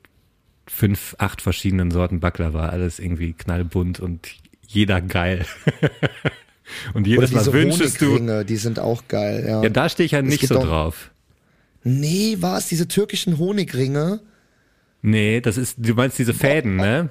fünf, 0.67 1.15
acht 1.17 1.41
verschiedenen 1.41 1.91
Sorten 1.91 2.19
Baklava. 2.19 2.67
Alles 2.69 2.99
irgendwie 2.99 3.33
knallbunt 3.33 3.99
und 3.99 4.27
jeder 4.67 5.01
geil. 5.01 5.45
und 6.93 7.01
Oder 7.01 7.09
jedes 7.09 7.31
Mal 7.31 7.53
wünschest 7.53 8.01
du. 8.01 8.05
Honigringe, 8.07 8.45
die 8.45 8.57
sind 8.57 8.79
auch 8.79 9.07
geil. 9.07 9.45
Ja. 9.47 9.63
Ja, 9.63 9.69
da 9.69 9.89
stehe 9.89 10.05
ich 10.05 10.11
ja 10.13 10.21
nicht 10.21 10.47
so 10.47 10.55
doch- 10.55 10.65
drauf. 10.65 11.11
Nee, 11.83 12.37
was? 12.39 12.67
Diese 12.67 12.87
türkischen 12.87 13.37
Honigringe? 13.39 14.19
Nee, 15.01 15.41
das 15.41 15.57
ist, 15.57 15.75
du 15.79 15.93
meinst 15.95 16.19
diese 16.19 16.33
Fäden, 16.33 16.75
ne? 16.75 17.09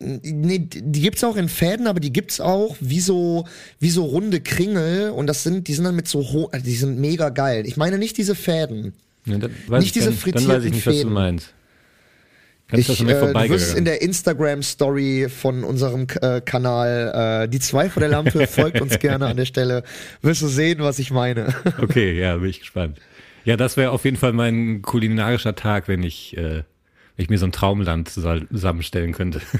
Nee, 0.00 0.58
die 0.58 1.00
gibt's 1.00 1.24
auch 1.24 1.36
in 1.36 1.48
Fäden, 1.48 1.86
aber 1.86 1.98
die 2.00 2.12
gibt's 2.12 2.40
auch 2.40 2.76
wie 2.80 3.00
so, 3.00 3.46
wie 3.80 3.90
so 3.90 4.04
runde 4.04 4.40
Kringel 4.40 5.10
und 5.10 5.26
das 5.26 5.42
sind, 5.44 5.66
die 5.68 5.74
sind 5.74 5.84
dann 5.84 5.96
mit 5.96 6.08
so, 6.08 6.20
ho 6.20 6.50
die 6.64 6.74
sind 6.76 6.98
mega 6.98 7.30
geil. 7.30 7.64
Ich 7.66 7.76
meine 7.76 7.96
nicht 7.98 8.18
diese 8.18 8.34
Fäden. 8.34 8.92
Ja, 9.24 9.38
Nicht 9.38 9.52
ich, 9.86 9.92
diese 9.92 10.06
dann, 10.10 10.14
dann 10.14 10.14
weiß 10.14 10.20
frittierten 10.20 10.66
ich 10.66 10.72
nicht, 10.74 10.86
was 10.86 10.92
du 10.94 10.98
Fäden. 11.00 11.12
meinst. 11.12 11.53
Kannst 12.68 12.88
Ich, 12.88 13.00
äh, 13.02 13.04
du 13.32 13.48
wirst 13.50 13.76
in 13.76 13.84
der 13.84 14.00
Instagram-Story 14.00 15.28
von 15.28 15.64
unserem 15.64 16.06
äh, 16.22 16.40
Kanal, 16.40 17.44
äh, 17.44 17.48
die 17.48 17.60
zwei 17.60 17.90
vor 17.90 18.00
der 18.00 18.08
Lampe, 18.08 18.46
folgt 18.48 18.80
uns 18.80 18.98
gerne 18.98 19.26
an 19.26 19.36
der 19.36 19.44
Stelle, 19.44 19.82
wirst 20.22 20.40
du 20.42 20.48
sehen, 20.48 20.78
was 20.80 20.98
ich 20.98 21.10
meine. 21.10 21.54
Okay, 21.78 22.18
ja, 22.18 22.36
bin 22.36 22.48
ich 22.48 22.60
gespannt. 22.60 22.98
Ja, 23.44 23.56
das 23.56 23.76
wäre 23.76 23.90
auf 23.90 24.04
jeden 24.04 24.16
Fall 24.16 24.32
mein 24.32 24.80
kulinarischer 24.80 25.54
Tag, 25.54 25.88
wenn 25.88 26.02
ich, 26.02 26.36
äh, 26.38 26.62
wenn 27.16 27.22
ich 27.24 27.28
mir 27.28 27.38
so 27.38 27.46
ein 27.46 27.52
Traumland 27.52 28.08
zusa- 28.08 28.48
zusammenstellen 28.50 29.12
könnte. 29.12 29.40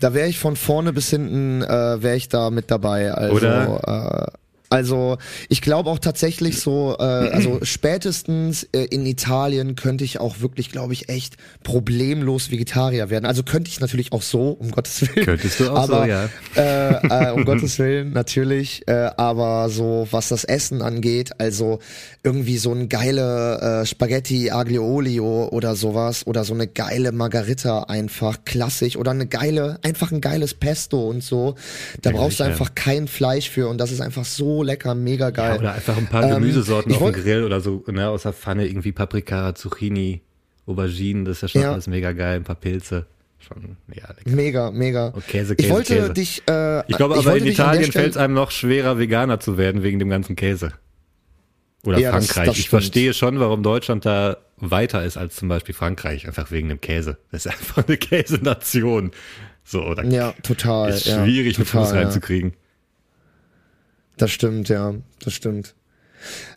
Da 0.00 0.14
wäre 0.14 0.26
ich 0.28 0.40
von 0.40 0.56
vorne 0.56 0.92
bis 0.92 1.10
hinten, 1.10 1.62
äh, 1.62 2.02
wäre 2.02 2.16
ich 2.16 2.28
da 2.28 2.50
mit 2.50 2.72
dabei. 2.72 3.12
Also, 3.12 3.36
Oder? 3.36 4.32
Also 4.72 5.18
ich 5.50 5.60
glaube 5.60 5.90
auch 5.90 5.98
tatsächlich 5.98 6.58
so, 6.60 6.96
äh, 6.98 7.02
also 7.32 7.60
spätestens 7.62 8.64
äh, 8.72 8.84
in 8.84 9.04
Italien 9.04 9.76
könnte 9.76 10.04
ich 10.04 10.18
auch 10.18 10.40
wirklich, 10.40 10.72
glaube 10.72 10.94
ich, 10.94 11.08
echt 11.08 11.36
problemlos 11.62 12.50
Vegetarier 12.50 13.10
werden. 13.10 13.26
Also 13.26 13.42
könnte 13.42 13.70
ich 13.70 13.80
natürlich 13.80 14.12
auch 14.12 14.22
so, 14.22 14.50
um 14.50 14.70
Gottes 14.70 15.02
Willen. 15.02 15.26
Könntest 15.26 15.60
du 15.60 15.70
auch 15.70 15.76
aber, 15.76 16.02
so, 16.02 16.08
ja. 16.08 16.28
Äh, 16.56 17.28
äh, 17.28 17.32
um 17.32 17.44
Gottes 17.52 17.78
Willen, 17.78 18.12
natürlich. 18.12 18.82
Äh, 18.88 19.10
aber 19.16 19.68
so, 19.68 20.08
was 20.10 20.28
das 20.28 20.44
Essen 20.44 20.80
angeht, 20.80 21.32
also 21.38 21.78
irgendwie 22.22 22.56
so 22.56 22.72
ein 22.72 22.88
geile 22.88 23.82
äh, 23.82 23.86
Spaghetti 23.86 24.50
Aglio 24.50 24.84
Olio 24.84 25.48
oder 25.48 25.76
sowas 25.76 26.26
oder 26.26 26.44
so 26.44 26.54
eine 26.54 26.66
geile 26.66 27.12
Margarita 27.12 27.84
einfach 27.84 28.38
klassisch 28.44 28.96
oder 28.96 29.10
eine 29.10 29.26
geile, 29.26 29.78
einfach 29.82 30.12
ein 30.12 30.20
geiles 30.20 30.54
Pesto 30.54 31.08
und 31.08 31.22
so. 31.22 31.56
Da 32.00 32.10
Ja, 32.10 32.16
brauchst 32.16 32.40
du 32.40 32.44
einfach 32.44 32.74
kein 32.74 33.06
Fleisch 33.06 33.50
für 33.50 33.68
und 33.68 33.78
das 33.78 33.90
ist 33.90 34.00
einfach 34.00 34.24
so 34.24 34.61
lecker, 34.62 34.94
mega 34.94 35.30
geil. 35.30 35.54
Ja, 35.54 35.58
oder 35.60 35.72
einfach 35.74 35.96
ein 35.96 36.06
paar 36.06 36.24
Ähm, 36.24 36.34
Gemüsesorten 36.34 36.92
ich 36.92 36.98
auf 36.98 37.12
dem 37.12 37.22
Grill 37.22 37.44
oder 37.44 37.60
so, 37.60 37.84
ne, 37.88 38.08
aus 38.08 38.22
der 38.22 38.32
Pfanne, 38.32 38.66
irgendwie 38.66 38.92
Paprika, 38.92 39.54
Zucchini, 39.54 40.20
Auberginen, 40.66 41.24
das 41.24 41.36
ist 41.38 41.42
ja 41.42 41.48
schon 41.48 41.62
Ja. 41.62 41.72
alles 41.72 41.86
mega 41.86 42.12
geil, 42.12 42.36
ein 42.36 42.44
paar 42.44 42.56
Pilze. 42.56 43.06
Schon, 43.40 43.76
ja, 43.92 44.06
lecker. 44.08 44.30
Mega, 44.30 44.70
mega. 44.70 45.06
Und 45.08 45.26
Käse, 45.26 45.54
ich 45.54 45.58
Käse, 45.58 45.70
wollte 45.72 45.94
Käse. 45.96 46.12
dich. 46.12 46.42
Äh, 46.48 46.80
Ich 46.88 46.96
glaube 46.96 47.14
ich 47.18 47.26
aber 47.26 47.36
in 47.36 47.46
Italien 47.46 47.90
fällt 47.90 48.12
es 48.12 48.16
einem 48.16 48.34
noch 48.34 48.52
schwerer, 48.52 48.98
Veganer 48.98 49.40
zu 49.40 49.58
werden 49.58 49.82
wegen 49.82 49.98
dem 49.98 50.08
ganzen 50.10 50.36
Käse. 50.36 50.72
Oder 51.84 51.98
Ja, 51.98 52.12
das- 52.12 52.26
Frankreich. 52.28 52.46
das 52.46 52.56
ich 52.58 52.66
stimmt. 52.66 52.82
verstehe 52.82 53.12
schon, 53.14 53.40
warum 53.40 53.64
Deutschland 53.64 54.06
da 54.06 54.36
weiter 54.58 55.04
ist 55.04 55.16
als 55.16 55.34
zum 55.34 55.48
Beispiel 55.48 55.74
Frankreich, 55.74 56.28
einfach 56.28 56.52
wegen 56.52 56.68
dem 56.68 56.80
Käse. 56.80 57.18
Das 57.32 57.44
ist 57.46 57.52
einfach 57.52 57.84
eine 57.88 57.96
Käsenation. 57.96 59.10
So, 59.64 59.82
oder 59.82 60.04
Ja, 60.04 60.32
total. 60.44 60.90
ist 60.90 61.06
ja, 61.06 61.24
schwierig, 61.24 61.56
einen 61.56 61.66
total, 61.66 61.84
Fuß 61.84 61.94
ja. 61.94 62.00
reinzukriegen. 62.02 62.52
Das 64.16 64.30
stimmt, 64.30 64.68
ja, 64.68 64.94
das 65.24 65.32
stimmt. 65.32 65.74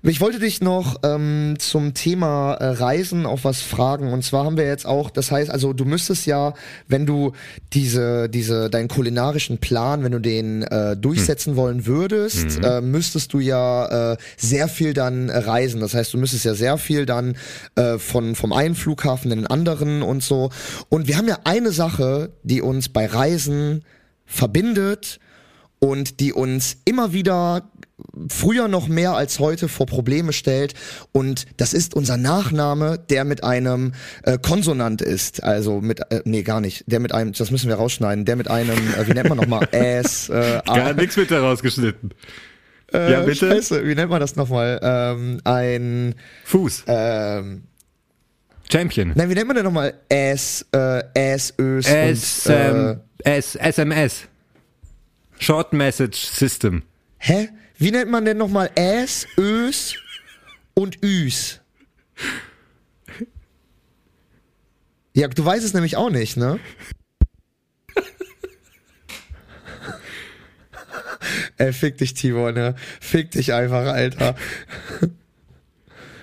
Ich 0.03 0.21
wollte 0.21 0.39
dich 0.39 0.61
noch 0.61 0.97
ähm, 1.03 1.55
zum 1.57 1.93
Thema 1.93 2.53
äh, 2.53 2.67
Reisen 2.67 3.25
auf 3.25 3.43
was 3.43 3.61
fragen. 3.61 4.13
Und 4.13 4.23
zwar 4.23 4.45
haben 4.45 4.57
wir 4.57 4.67
jetzt 4.67 4.85
auch, 4.85 5.09
das 5.09 5.31
heißt, 5.31 5.49
also 5.49 5.73
du 5.73 5.85
müsstest 5.85 6.25
ja, 6.25 6.53
wenn 6.87 7.05
du 7.05 7.31
diese, 7.73 8.29
diese, 8.29 8.69
deinen 8.69 8.87
kulinarischen 8.87 9.57
Plan, 9.57 10.03
wenn 10.03 10.11
du 10.11 10.19
den 10.19 10.63
äh, 10.63 10.95
durchsetzen 10.95 11.55
wollen 11.55 11.85
würdest, 11.85 12.63
äh, 12.63 12.81
müsstest 12.81 13.33
du 13.33 13.39
ja 13.39 14.11
äh, 14.13 14.17
sehr 14.37 14.67
viel 14.67 14.93
dann 14.93 15.29
äh, 15.29 15.37
reisen. 15.37 15.81
Das 15.81 15.93
heißt, 15.93 16.13
du 16.13 16.17
müsstest 16.17 16.45
ja 16.45 16.53
sehr 16.53 16.77
viel 16.77 17.05
dann 17.05 17.35
äh, 17.75 17.97
von, 17.97 18.35
vom 18.35 18.53
einen 18.53 18.75
Flughafen 18.75 19.31
in 19.31 19.39
den 19.39 19.47
anderen 19.47 20.01
und 20.03 20.23
so. 20.23 20.51
Und 20.89 21.07
wir 21.07 21.17
haben 21.17 21.27
ja 21.27 21.39
eine 21.43 21.71
Sache, 21.71 22.31
die 22.43 22.61
uns 22.61 22.89
bei 22.89 23.05
Reisen 23.05 23.83
verbindet 24.25 25.19
und 25.79 26.19
die 26.19 26.33
uns 26.33 26.77
immer 26.85 27.13
wieder 27.13 27.69
früher 28.27 28.67
noch 28.67 28.87
mehr 28.87 29.13
als 29.13 29.39
heute 29.39 29.67
vor 29.67 29.85
Probleme 29.85 30.33
stellt 30.33 30.73
und 31.11 31.45
das 31.57 31.73
ist 31.73 31.93
unser 31.93 32.17
Nachname, 32.17 32.99
der 33.09 33.23
mit 33.23 33.43
einem 33.43 33.93
äh, 34.23 34.37
Konsonant 34.37 35.01
ist, 35.01 35.43
also 35.43 35.79
mit 35.81 35.99
äh, 36.11 36.21
nee 36.25 36.43
gar 36.43 36.61
nicht, 36.61 36.83
der 36.87 36.99
mit 36.99 37.13
einem, 37.13 37.31
das 37.31 37.51
müssen 37.51 37.69
wir 37.69 37.75
rausschneiden, 37.75 38.25
der 38.25 38.35
mit 38.35 38.49
einem, 38.49 38.77
äh, 38.93 39.07
wie 39.07 39.13
nennt 39.13 39.29
man 39.29 39.37
nochmal, 39.37 39.67
S, 39.71 40.29
äh, 40.29 40.61
Gar 40.65 40.87
A, 40.87 40.93
nichts 40.93 41.15
mit 41.15 41.29
herausgeschnitten. 41.29 42.11
äh, 42.93 43.11
ja, 43.11 43.21
bitte? 43.21 43.49
Scheiße, 43.49 43.85
wie 43.87 43.95
nennt 43.95 44.09
man 44.09 44.19
das 44.19 44.35
nochmal, 44.35 44.79
ähm, 44.83 45.39
ein, 45.43 46.15
Fuß. 46.43 46.83
ähm, 46.87 47.63
Champion. 48.69 49.13
nein, 49.15 49.29
wie 49.29 49.35
nennt 49.35 49.47
man 49.47 49.55
denn 49.55 49.65
nochmal 49.65 49.93
S, 50.09 50.65
äh, 50.75 51.03
S, 51.13 51.53
Ös 51.59 51.87
S, 51.87 52.45
und, 52.47 52.53
äh, 52.53 52.69
ähm, 52.69 52.99
S, 53.23 53.55
SMS. 53.55 54.27
Short 55.39 55.73
Message 55.73 56.17
System. 56.25 56.83
hä? 57.17 57.49
Wie 57.77 57.91
nennt 57.91 58.09
man 58.09 58.23
denn 58.23 58.37
nochmal 58.37 58.71
S, 58.75 59.27
Ös 59.37 59.95
und 60.73 61.03
Üs? 61.03 61.59
Ja, 65.13 65.27
du 65.27 65.43
weißt 65.43 65.65
es 65.65 65.73
nämlich 65.73 65.97
auch 65.97 66.09
nicht, 66.09 66.37
ne? 66.37 66.59
Ey, 71.57 71.73
fick 71.73 71.97
dich, 71.97 72.13
Tibor, 72.13 72.51
ne? 72.53 72.75
Fick 73.01 73.31
dich 73.31 73.53
einfach, 73.53 73.85
Alter. 73.87 74.35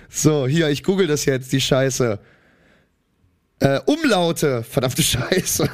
So, 0.09 0.47
hier, 0.47 0.69
ich 0.69 0.83
google 0.85 1.07
das 1.07 1.25
jetzt, 1.25 1.53
die 1.53 1.61
Scheiße. 1.61 2.19
Äh, 3.61 3.81
Umlaute, 3.87 4.63
verdammte 4.63 5.03
Scheiße. 5.03 5.71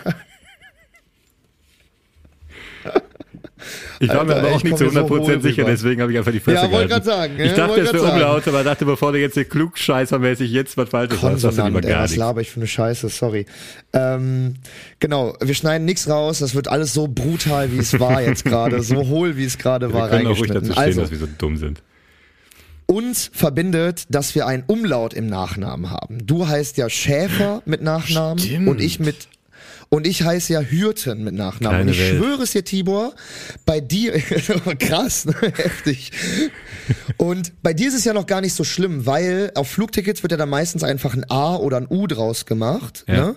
Ich 4.00 4.08
war 4.08 4.24
mir 4.24 4.36
aber 4.36 4.48
auch 4.52 4.56
ich 4.58 4.64
nicht 4.64 4.78
zu 4.78 4.84
mir 4.84 4.90
so 4.90 5.00
100% 5.00 5.08
wohl 5.08 5.40
sicher, 5.42 5.62
rüber. 5.62 5.70
deswegen 5.72 6.02
habe 6.02 6.12
ich 6.12 6.18
einfach 6.18 6.32
die 6.32 6.40
Fresse 6.40 6.66
Ja, 6.66 6.70
wollte 6.72 6.88
grad 6.88 7.04
sagen, 7.04 7.34
Ich 7.38 7.50
ja, 7.50 7.56
dachte, 7.56 7.80
es 7.80 7.92
wäre 7.92 7.98
sagen. 7.98 8.12
Umlaute, 8.14 8.50
aber 8.50 8.64
dachte, 8.64 8.84
bevor 8.84 9.12
du 9.12 9.18
jetzt 9.18 9.34
hier 9.34 9.44
klugscheißermäßig 9.44 10.50
jetzt 10.52 10.76
was 10.76 10.88
Falsches 10.90 11.20
sagst, 11.20 11.40
sagst 11.42 11.58
du 11.58 11.64
lieber 11.64 11.80
gar 11.80 12.02
was 12.02 12.10
nichts. 12.10 12.16
laber 12.16 12.40
ich 12.40 12.50
für 12.50 12.60
eine 12.60 12.66
Scheiße, 12.68 13.08
sorry. 13.08 13.46
Ähm, 13.92 14.54
genau, 15.00 15.34
wir 15.40 15.54
schneiden 15.54 15.84
nichts 15.84 16.08
raus, 16.08 16.38
das 16.38 16.54
wird 16.54 16.68
alles 16.68 16.92
so 16.94 17.08
brutal, 17.08 17.72
wie 17.72 17.78
es 17.78 17.98
war 17.98 18.22
jetzt 18.22 18.44
gerade, 18.44 18.82
so 18.82 19.06
hohl, 19.08 19.36
wie 19.36 19.44
es 19.44 19.58
gerade 19.58 19.88
Wir 19.88 19.94
war, 19.94 20.08
können 20.10 20.26
auch 20.28 20.38
ruhig 20.38 20.50
dazu 20.50 20.72
stehen, 20.72 20.78
Also, 20.78 21.00
dass 21.02 21.10
wir 21.10 21.18
so 21.18 21.28
dumm 21.38 21.56
sind. 21.56 21.82
uns 22.86 23.30
verbindet, 23.34 24.04
dass 24.08 24.34
wir 24.34 24.46
einen 24.46 24.62
Umlaut 24.66 25.12
im 25.12 25.26
Nachnamen 25.26 25.90
haben. 25.90 26.18
Du 26.26 26.46
heißt 26.48 26.76
ja 26.78 26.88
Schäfer 26.88 27.62
mit 27.66 27.82
Nachnamen 27.82 28.38
Stimmt. 28.38 28.68
und 28.68 28.80
ich 28.80 28.98
mit 29.00 29.28
und 29.90 30.06
ich 30.06 30.22
heiße 30.22 30.52
ja 30.52 30.60
Hürten 30.60 31.24
mit 31.24 31.34
Nachnamen. 31.34 31.60
Kleine 31.60 31.82
und 31.82 31.88
ich 31.88 32.00
Welt. 32.00 32.16
schwöre 32.16 32.42
es 32.42 32.52
dir, 32.52 32.64
Tibor, 32.64 33.14
bei 33.64 33.80
dir, 33.80 34.12
krass, 34.78 35.24
ne? 35.24 35.34
heftig. 35.40 36.12
Und 37.16 37.52
bei 37.62 37.72
dir 37.72 37.88
ist 37.88 37.94
es 37.94 38.04
ja 38.04 38.12
noch 38.12 38.26
gar 38.26 38.40
nicht 38.40 38.54
so 38.54 38.64
schlimm, 38.64 39.06
weil 39.06 39.50
auf 39.54 39.68
Flugtickets 39.70 40.22
wird 40.22 40.32
ja 40.32 40.38
dann 40.38 40.50
meistens 40.50 40.84
einfach 40.84 41.14
ein 41.14 41.28
A 41.30 41.56
oder 41.56 41.78
ein 41.78 41.86
U 41.88 42.06
draus 42.06 42.46
gemacht. 42.46 43.04
Ja. 43.08 43.14
Ne? 43.14 43.36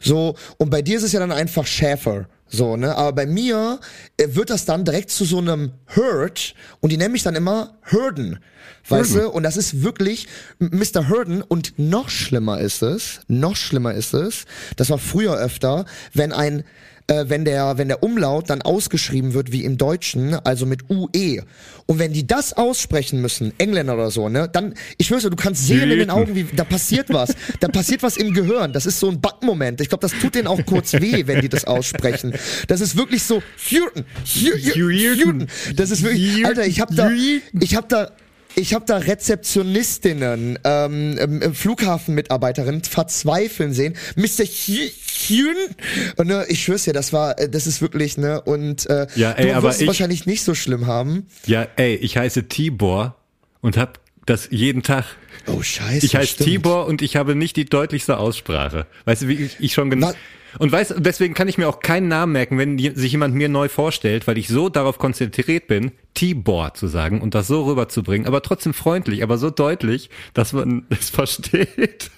So, 0.00 0.36
und 0.58 0.70
bei 0.70 0.82
dir 0.82 0.96
ist 0.96 1.04
es 1.04 1.12
ja 1.12 1.20
dann 1.20 1.32
einfach 1.32 1.66
Schäfer. 1.66 2.26
So, 2.54 2.76
ne? 2.76 2.94
Aber 2.94 3.12
bei 3.12 3.26
mir 3.26 3.80
äh, 4.18 4.28
wird 4.32 4.50
das 4.50 4.66
dann 4.66 4.84
direkt 4.84 5.10
zu 5.10 5.24
so 5.24 5.38
einem 5.38 5.72
Herd 5.86 6.54
und 6.80 6.92
die 6.92 6.98
nennen 6.98 7.12
mich 7.12 7.22
dann 7.22 7.34
immer 7.34 7.78
Hürden. 7.82 8.40
Weißt 8.88 9.14
du? 9.14 9.30
Und 9.30 9.44
das 9.44 9.56
ist 9.56 9.82
wirklich 9.82 10.28
Mr. 10.58 11.08
Hurden 11.08 11.40
und 11.40 11.78
noch 11.78 12.10
schlimmer 12.10 12.60
ist 12.60 12.82
es, 12.82 13.20
noch 13.26 13.56
schlimmer 13.56 13.94
ist 13.94 14.12
es, 14.12 14.44
das 14.76 14.90
war 14.90 14.98
früher 14.98 15.34
öfter, 15.36 15.86
wenn 16.12 16.32
ein 16.32 16.64
äh, 17.06 17.24
wenn 17.28 17.44
der 17.44 17.78
wenn 17.78 17.88
der 17.88 18.02
Umlaut 18.02 18.50
dann 18.50 18.62
ausgeschrieben 18.62 19.34
wird 19.34 19.52
wie 19.52 19.64
im 19.64 19.78
Deutschen, 19.78 20.34
also 20.34 20.66
mit 20.66 20.90
UE. 20.90 21.42
Und 21.86 21.98
wenn 21.98 22.12
die 22.12 22.26
das 22.26 22.52
aussprechen 22.52 23.20
müssen, 23.20 23.52
Engländer 23.58 23.94
oder 23.94 24.10
so, 24.10 24.28
ne, 24.28 24.48
dann 24.50 24.74
ich 24.98 25.08
schwör's 25.08 25.22
dir, 25.22 25.30
du 25.30 25.36
kannst 25.36 25.66
sehen 25.66 25.90
in 25.90 25.98
den 25.98 26.10
Augen, 26.10 26.34
wie 26.34 26.44
da 26.44 26.64
passiert 26.64 27.08
was. 27.10 27.34
Da 27.60 27.68
passiert 27.68 28.02
was 28.02 28.16
im 28.16 28.32
Gehirn. 28.32 28.72
Das 28.72 28.86
ist 28.86 29.00
so 29.00 29.08
ein 29.08 29.20
Backmoment. 29.20 29.80
Ich 29.80 29.88
glaube, 29.88 30.02
das 30.02 30.12
tut 30.18 30.34
denen 30.34 30.46
auch 30.46 30.64
kurz 30.64 30.92
weh, 30.94 31.26
wenn 31.26 31.40
die 31.40 31.48
das 31.48 31.64
aussprechen. 31.64 32.34
Das 32.68 32.80
ist 32.80 32.96
wirklich 32.96 33.22
so 33.24 33.42
Hürden, 33.68 34.04
Hürden. 34.24 35.48
Das 35.76 35.90
ist 35.90 36.02
wirklich 36.02 36.46
Alter, 36.46 36.66
ich 36.66 36.80
habe 36.80 36.94
da 36.94 37.10
ich 37.60 37.76
habe 37.76 37.86
da 37.88 38.10
ich 38.54 38.74
habe 38.74 38.84
da 38.86 38.98
Rezeptionistinnen, 38.98 40.58
ähm, 40.64 41.16
ähm, 41.18 41.54
Flughafenmitarbeiterinnen 41.54 42.82
verzweifeln 42.84 43.72
sehen. 43.72 43.94
Mr. 44.16 44.44
Hyun. 44.44 45.56
Ne, 46.22 46.44
ich 46.48 46.62
schwör's 46.64 46.84
dir, 46.84 46.92
das 46.92 47.12
war, 47.12 47.38
äh, 47.38 47.48
das 47.48 47.66
ist 47.66 47.80
wirklich, 47.80 48.18
ne, 48.18 48.40
und 48.42 48.88
äh, 48.90 49.06
Ja, 49.14 49.32
ey, 49.32 49.52
du 49.54 49.62
wirst 49.62 49.76
es 49.76 49.80
ich- 49.82 49.86
wahrscheinlich 49.86 50.26
nicht 50.26 50.42
so 50.44 50.54
schlimm 50.54 50.86
haben. 50.86 51.26
Ja, 51.46 51.66
ey, 51.76 51.94
ich 51.96 52.16
heiße 52.16 52.48
Tibor 52.48 53.16
und 53.60 53.76
hab 53.76 54.00
das 54.26 54.48
jeden 54.50 54.82
Tag. 54.82 55.04
Oh, 55.46 55.62
scheiße. 55.62 56.06
Ich 56.06 56.14
heiße 56.14 56.34
stimmt. 56.34 56.48
Tibor 56.48 56.86
und 56.86 57.02
ich 57.02 57.16
habe 57.16 57.34
nicht 57.34 57.56
die 57.56 57.64
deutlichste 57.64 58.18
Aussprache. 58.18 58.86
Weißt 59.04 59.22
du, 59.22 59.28
wie 59.28 59.34
ich, 59.34 59.56
ich 59.58 59.72
schon 59.72 59.90
genau. 59.90 60.12
Und 60.58 60.72
weißt, 60.72 60.92
du, 60.92 61.00
deswegen 61.00 61.34
kann 61.34 61.48
ich 61.48 61.58
mir 61.58 61.68
auch 61.68 61.80
keinen 61.80 62.08
Namen 62.08 62.32
merken, 62.32 62.58
wenn 62.58 62.78
sich 62.78 63.12
jemand 63.12 63.34
mir 63.34 63.48
neu 63.48 63.68
vorstellt, 63.68 64.26
weil 64.26 64.38
ich 64.38 64.48
so 64.48 64.68
darauf 64.68 64.98
konzentriert 64.98 65.66
bin, 65.66 65.92
Tibor 66.14 66.74
zu 66.74 66.88
sagen 66.88 67.20
und 67.20 67.34
das 67.34 67.46
so 67.46 67.64
rüberzubringen, 67.64 68.26
aber 68.26 68.42
trotzdem 68.42 68.74
freundlich, 68.74 69.22
aber 69.22 69.38
so 69.38 69.50
deutlich, 69.50 70.10
dass 70.34 70.52
man 70.52 70.86
es 70.90 71.10
versteht, 71.10 72.10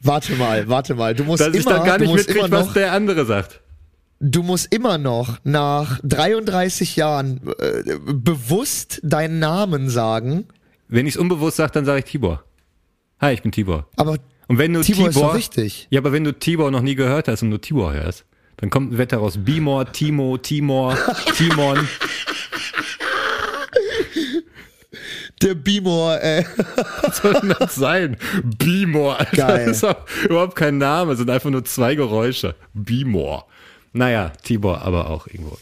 Warte 0.00 0.34
mal, 0.36 0.68
warte 0.68 0.94
mal. 0.94 1.14
Du 1.14 1.24
musst 1.24 1.40
dass 1.40 1.48
immer, 1.48 1.58
ich 1.58 1.64
dann 1.64 1.84
gar 1.84 1.98
nicht 1.98 2.12
mitkriege, 2.12 2.50
was 2.50 2.72
der 2.72 2.92
andere 2.92 3.24
sagt. 3.24 3.60
du 4.20 4.42
musst 4.42 4.72
immer 4.72 4.98
noch 4.98 5.38
nach 5.42 6.00
33 6.02 6.96
Jahren 6.96 7.40
äh, 7.58 7.96
bewusst 7.98 9.00
deinen 9.02 9.38
Namen 9.38 9.88
sagen. 9.88 10.46
Wenn 10.88 11.06
ich 11.06 11.14
es 11.14 11.20
unbewusst 11.20 11.56
sage, 11.56 11.72
dann 11.72 11.84
sage 11.84 12.00
ich 12.00 12.04
Tibor. 12.04 12.44
Hi, 13.20 13.32
ich 13.32 13.42
bin 13.42 13.52
Tibor. 13.52 13.88
Aber 13.96 14.18
Und 14.48 14.58
wenn 14.58 14.72
du 14.72 14.80
Tibor 14.82 15.10
Tibor, 15.10 15.30
ist 15.30 15.36
richtig. 15.36 15.88
Ja, 15.90 16.00
aber 16.00 16.12
wenn 16.12 16.24
du 16.24 16.32
Tibor 16.32 16.70
noch 16.70 16.82
nie 16.82 16.94
gehört 16.94 17.28
hast 17.28 17.42
und 17.42 17.48
nur 17.48 17.60
Tibor 17.60 17.92
hörst, 17.92 18.24
dann 18.58 18.70
kommt 18.70 18.96
wird 18.96 19.12
daraus 19.12 19.36
Bimor, 19.44 19.92
Timo, 19.92 20.38
Timor, 20.38 20.96
Timon. 21.36 21.86
der 25.42 25.54
Bimor, 25.54 26.20
äh, 26.22 26.44
Was 27.02 27.18
soll 27.18 27.34
denn 27.34 27.54
das 27.58 27.74
sein? 27.74 28.16
Bimor, 28.42 29.18
Alter. 29.20 29.36
Geil. 29.36 29.66
Das 29.66 29.76
ist 29.78 29.84
auch 29.84 29.96
überhaupt 30.24 30.56
kein 30.56 30.78
Name, 30.78 31.12
es 31.12 31.18
sind 31.18 31.30
einfach 31.30 31.50
nur 31.50 31.64
zwei 31.64 31.94
Geräusche. 31.94 32.54
Bimor. 32.72 33.46
Naja, 33.92 34.32
Tibor 34.42 34.82
aber 34.82 35.10
auch 35.10 35.26
irgendwo. 35.26 35.58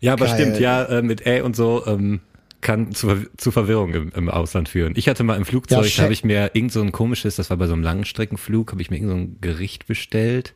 Ja, 0.00 0.14
aber 0.14 0.26
Geil. 0.26 0.34
stimmt, 0.34 0.60
ja, 0.60 0.84
äh, 0.84 1.02
mit 1.02 1.26
Ä 1.26 1.40
und 1.42 1.56
so, 1.56 1.84
ähm, 1.86 2.20
kann 2.62 2.92
zu, 2.92 3.26
zu 3.36 3.50
Verwirrung 3.50 3.92
im, 3.92 4.12
im 4.12 4.28
Ausland 4.30 4.68
führen. 4.68 4.94
Ich 4.96 5.08
hatte 5.08 5.24
mal 5.24 5.36
im 5.36 5.44
Flugzeug, 5.44 5.94
Ja, 5.96 6.04
habe 6.04 6.12
ich 6.12 6.24
mir 6.24 6.52
irgend 6.54 6.72
so 6.72 6.80
ein 6.80 6.92
komisches, 6.92 7.36
das 7.36 7.50
war 7.50 7.56
bei 7.58 7.66
so 7.66 7.74
einem 7.74 7.82
Langstreckenflug, 7.82 8.72
habe 8.72 8.80
ich 8.80 8.90
mir 8.90 8.96
irgend 8.96 9.10
so 9.10 9.16
ein 9.16 9.36
Gericht 9.40 9.86
bestellt. 9.86 10.54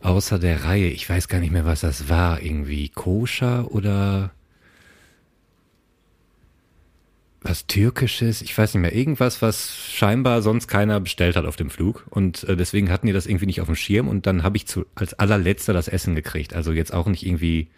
Außer 0.00 0.38
der 0.38 0.64
Reihe, 0.64 0.88
ich 0.88 1.08
weiß 1.08 1.28
gar 1.28 1.40
nicht 1.40 1.52
mehr, 1.52 1.64
was 1.64 1.80
das 1.80 2.08
war. 2.08 2.42
Irgendwie 2.42 2.88
koscher 2.88 3.70
oder 3.70 4.32
was 7.40 7.66
Türkisches, 7.66 8.40
ich 8.40 8.56
weiß 8.56 8.74
nicht 8.74 8.82
mehr, 8.82 8.94
irgendwas, 8.94 9.42
was 9.42 9.76
scheinbar 9.76 10.42
sonst 10.42 10.68
keiner 10.68 11.00
bestellt 11.00 11.34
hat 11.34 11.44
auf 11.44 11.56
dem 11.56 11.70
Flug. 11.70 12.06
Und 12.08 12.44
äh, 12.44 12.56
deswegen 12.56 12.90
hatten 12.90 13.06
die 13.08 13.12
das 13.12 13.26
irgendwie 13.26 13.46
nicht 13.46 13.60
auf 13.60 13.66
dem 13.66 13.76
Schirm 13.76 14.08
und 14.08 14.26
dann 14.26 14.42
habe 14.44 14.56
ich 14.56 14.66
zu, 14.66 14.86
als 14.94 15.14
allerletzter 15.14 15.72
das 15.72 15.88
Essen 15.88 16.14
gekriegt. 16.14 16.54
Also 16.54 16.72
jetzt 16.72 16.94
auch 16.94 17.06
nicht 17.06 17.26
irgendwie 17.26 17.68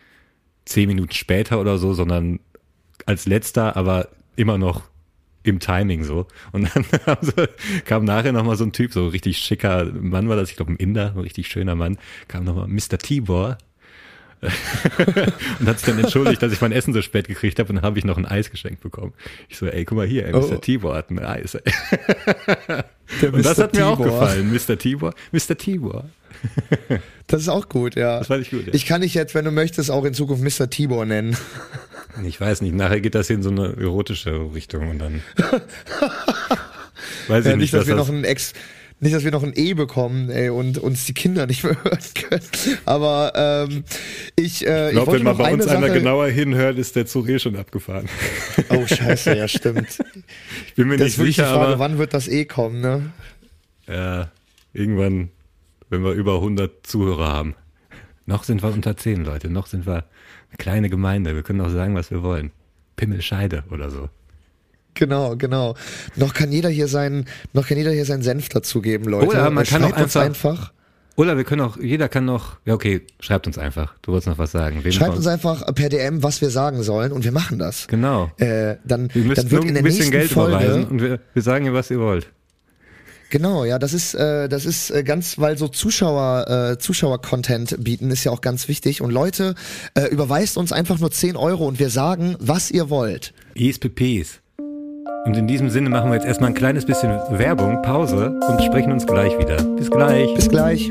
zehn 0.66 0.88
Minuten 0.88 1.12
später 1.12 1.60
oder 1.60 1.78
so, 1.78 1.94
sondern 1.94 2.40
als 3.06 3.26
letzter, 3.26 3.76
aber 3.76 4.08
immer 4.36 4.58
noch 4.58 4.82
im 5.42 5.60
Timing 5.60 6.04
so. 6.04 6.26
Und 6.52 6.74
dann 6.74 6.84
sie, 7.20 7.48
kam 7.84 8.04
nachher 8.04 8.32
nochmal 8.32 8.56
so 8.56 8.64
ein 8.64 8.72
Typ, 8.72 8.92
so 8.92 9.08
richtig 9.08 9.38
schicker 9.38 9.84
Mann 9.84 10.28
war 10.28 10.36
das, 10.36 10.50
ich 10.50 10.56
glaube 10.56 10.72
ein 10.72 10.76
Inder, 10.76 11.12
ein 11.14 11.20
richtig 11.20 11.48
schöner 11.48 11.74
Mann, 11.74 11.98
kam 12.28 12.44
nochmal 12.44 12.66
Mr. 12.66 12.98
Tibor 12.98 13.58
und 15.60 15.68
hat 15.68 15.78
sich 15.78 15.86
dann 15.86 15.98
entschuldigt, 15.98 16.42
dass 16.42 16.52
ich 16.52 16.60
mein 16.60 16.72
Essen 16.72 16.92
so 16.92 17.00
spät 17.00 17.28
gekriegt 17.28 17.58
habe 17.58 17.70
und 17.70 17.76
dann 17.76 17.84
habe 17.84 17.98
ich 17.98 18.04
noch 18.04 18.18
ein 18.18 18.26
Eis 18.26 18.50
geschenkt 18.50 18.82
bekommen. 18.82 19.14
Ich 19.48 19.56
so, 19.56 19.66
ey, 19.66 19.84
guck 19.84 19.96
mal 19.96 20.06
hier, 20.06 20.26
ey, 20.26 20.32
Mr. 20.32 20.52
Oh. 20.52 20.56
Tibor 20.56 20.94
hat 20.94 21.10
ein 21.10 21.18
Eis. 21.18 21.54
Und 21.54 23.44
das 23.44 23.58
hat 23.58 23.74
mir 23.74 23.86
auch 23.86 24.00
gefallen, 24.00 24.52
Mr. 24.52 24.76
Tibor. 24.76 25.14
Mr. 25.32 25.56
Tibor. 25.56 26.04
Das 27.26 27.40
ist 27.40 27.48
auch 27.48 27.70
gut, 27.70 27.96
ja. 27.96 28.18
Das 28.18 28.26
fand 28.26 28.42
ich 28.42 28.50
gut, 28.50 28.66
ja. 28.66 28.74
Ich 28.74 28.84
kann 28.84 29.00
dich 29.00 29.14
jetzt, 29.14 29.34
wenn 29.34 29.46
du 29.46 29.50
möchtest, 29.50 29.90
auch 29.90 30.04
in 30.04 30.12
Zukunft 30.12 30.42
Mr. 30.42 30.68
Tibor 30.68 31.04
nennen. 31.06 31.36
Ich 32.24 32.40
weiß 32.40 32.60
nicht, 32.60 32.76
nachher 32.76 33.00
geht 33.00 33.16
das 33.16 33.28
in 33.28 33.42
so 33.42 33.50
eine 33.50 33.74
erotische 33.76 34.54
Richtung 34.54 34.88
und 34.88 35.00
dann 35.00 35.20
weiß 37.26 37.44
ich 37.44 37.50
Ja, 37.50 37.56
nicht, 37.56 37.56
nicht, 37.56 37.74
dass 37.74 37.88
wir 37.88 37.96
das, 37.96 38.06
noch 38.06 38.14
ein 38.14 38.22
Ex, 38.22 38.52
nicht, 39.00 39.12
dass 39.14 39.24
wir 39.24 39.32
noch 39.32 39.42
ein 39.42 39.52
E 39.56 39.74
bekommen, 39.74 40.30
ey, 40.30 40.48
und 40.48 40.78
uns 40.78 41.06
die 41.06 41.12
Kinder 41.14 41.46
nicht 41.46 41.64
mehr 41.64 41.76
hören 41.82 41.98
können. 42.28 42.42
Aber 42.84 43.32
ähm, 43.34 43.84
ich, 44.36 44.64
äh, 44.64 44.88
Ich 44.88 44.92
glaube, 44.92 45.12
wenn 45.14 45.24
mal 45.24 45.34
bei 45.34 45.52
uns 45.52 45.66
einer 45.66 45.88
Sache. 45.88 45.98
genauer 45.98 46.28
hinhört, 46.28 46.78
ist 46.78 46.94
der 46.94 47.06
Zug 47.06 47.28
eh 47.28 47.40
schon 47.40 47.56
abgefahren. 47.56 48.08
Oh 48.68 48.86
Scheiße, 48.86 49.34
ja 49.36 49.48
stimmt. 49.48 49.98
Ich 50.68 50.74
bin 50.74 50.86
mir 50.88 50.96
Das 50.98 51.06
nicht 51.08 51.18
ist 51.18 51.24
sicher, 51.24 51.46
Frage, 51.46 51.60
aber 51.66 51.78
wann 51.80 51.98
wird 51.98 52.14
das 52.14 52.28
E 52.28 52.44
kommen, 52.44 52.80
ne? 52.80 53.10
ja, 53.88 54.30
irgendwann, 54.72 55.30
wenn 55.90 56.02
wir 56.04 56.12
über 56.12 56.34
100 56.36 56.86
Zuhörer 56.86 57.28
haben. 57.32 57.54
Noch 58.26 58.44
sind 58.44 58.62
wir 58.62 58.72
unter 58.72 58.96
10 58.96 59.24
Leute, 59.24 59.50
noch 59.50 59.66
sind 59.66 59.86
wir 59.86 59.94
eine 60.48 60.56
kleine 60.58 60.88
Gemeinde. 60.90 61.34
Wir 61.34 61.42
können 61.42 61.60
auch 61.60 61.70
sagen, 61.70 61.94
was 61.94 62.10
wir 62.10 62.22
wollen. 62.22 62.50
Pimmelscheide 62.96 63.64
oder 63.70 63.90
so. 63.90 64.08
Genau, 64.94 65.36
genau. 65.36 65.74
Noch 66.16 66.32
kann 66.34 66.52
jeder 66.52 66.68
hier 66.68 66.86
seinen, 66.88 67.26
noch 67.52 67.66
kann 67.66 67.76
jeder 67.76 67.90
hier 67.90 68.04
seinen 68.04 68.22
Senf 68.22 68.48
dazugeben, 68.48 69.06
Leute. 69.10 69.26
Oder 69.26 69.50
man 69.50 69.64
kann 69.64 69.82
auch 69.82 69.88
schreibt 69.90 70.02
uns 70.04 70.16
einfach- 70.16 70.50
einfach. 70.52 70.72
Oder 71.16 71.36
wir 71.36 71.44
können 71.44 71.60
auch, 71.60 71.76
jeder 71.76 72.08
kann 72.08 72.24
noch, 72.24 72.56
ja 72.64 72.74
okay, 72.74 73.02
schreibt 73.20 73.46
uns 73.46 73.56
einfach. 73.56 73.94
Du 74.02 74.10
wolltest 74.10 74.26
noch 74.28 74.38
was 74.38 74.50
sagen. 74.50 74.82
Wem 74.82 74.90
Schreibt 74.90 75.16
uns 75.16 75.26
einfach 75.28 75.64
per 75.74 75.88
DM, 75.88 76.24
was 76.24 76.40
wir 76.40 76.50
sagen 76.50 76.82
sollen, 76.82 77.12
und 77.12 77.22
wir 77.24 77.30
machen 77.30 77.58
das. 77.60 77.86
Genau. 77.86 78.32
Äh, 78.38 78.76
dann, 78.84 79.10
Ihr 79.14 79.22
müsst 79.22 79.38
dann 79.42 79.50
wird 79.50 79.62
nur 79.62 79.68
in 79.68 79.74
der 79.74 79.82
ein 79.82 79.84
bisschen 79.84 79.98
nächsten 80.10 80.10
Geld 80.10 80.30
Folge, 80.32 80.56
überweisen 80.56 80.84
und 80.86 81.00
wir, 81.02 81.20
wir 81.32 81.42
sagen 81.42 81.66
ihr, 81.66 81.72
was 81.74 81.90
ihr 81.90 82.00
wollt. 82.00 82.26
Genau, 83.34 83.64
ja, 83.64 83.80
das 83.80 83.94
ist, 83.94 84.14
äh, 84.14 84.48
das 84.48 84.64
ist 84.64 84.92
äh, 84.92 85.02
ganz, 85.02 85.40
weil 85.40 85.58
so 85.58 85.66
Zuschauer, 85.66 86.74
äh, 86.74 86.78
Zuschauer-Content 86.78 87.82
bieten 87.82 88.12
ist 88.12 88.22
ja 88.22 88.30
auch 88.30 88.40
ganz 88.40 88.68
wichtig. 88.68 89.02
Und 89.02 89.10
Leute, 89.10 89.56
äh, 89.94 90.06
überweist 90.06 90.56
uns 90.56 90.70
einfach 90.70 91.00
nur 91.00 91.10
10 91.10 91.34
Euro 91.34 91.66
und 91.66 91.80
wir 91.80 91.90
sagen, 91.90 92.36
was 92.38 92.70
ihr 92.70 92.90
wollt. 92.90 93.34
ESPPs. 93.56 94.40
Und 95.26 95.36
in 95.36 95.48
diesem 95.48 95.68
Sinne 95.68 95.90
machen 95.90 96.10
wir 96.10 96.14
jetzt 96.14 96.26
erstmal 96.26 96.50
ein 96.50 96.54
kleines 96.54 96.86
bisschen 96.86 97.10
Werbung, 97.28 97.82
Pause 97.82 98.38
und 98.48 98.62
sprechen 98.62 98.92
uns 98.92 99.04
gleich 99.04 99.36
wieder. 99.36 99.60
Bis 99.64 99.90
gleich. 99.90 100.32
Bis 100.36 100.48
gleich. 100.48 100.88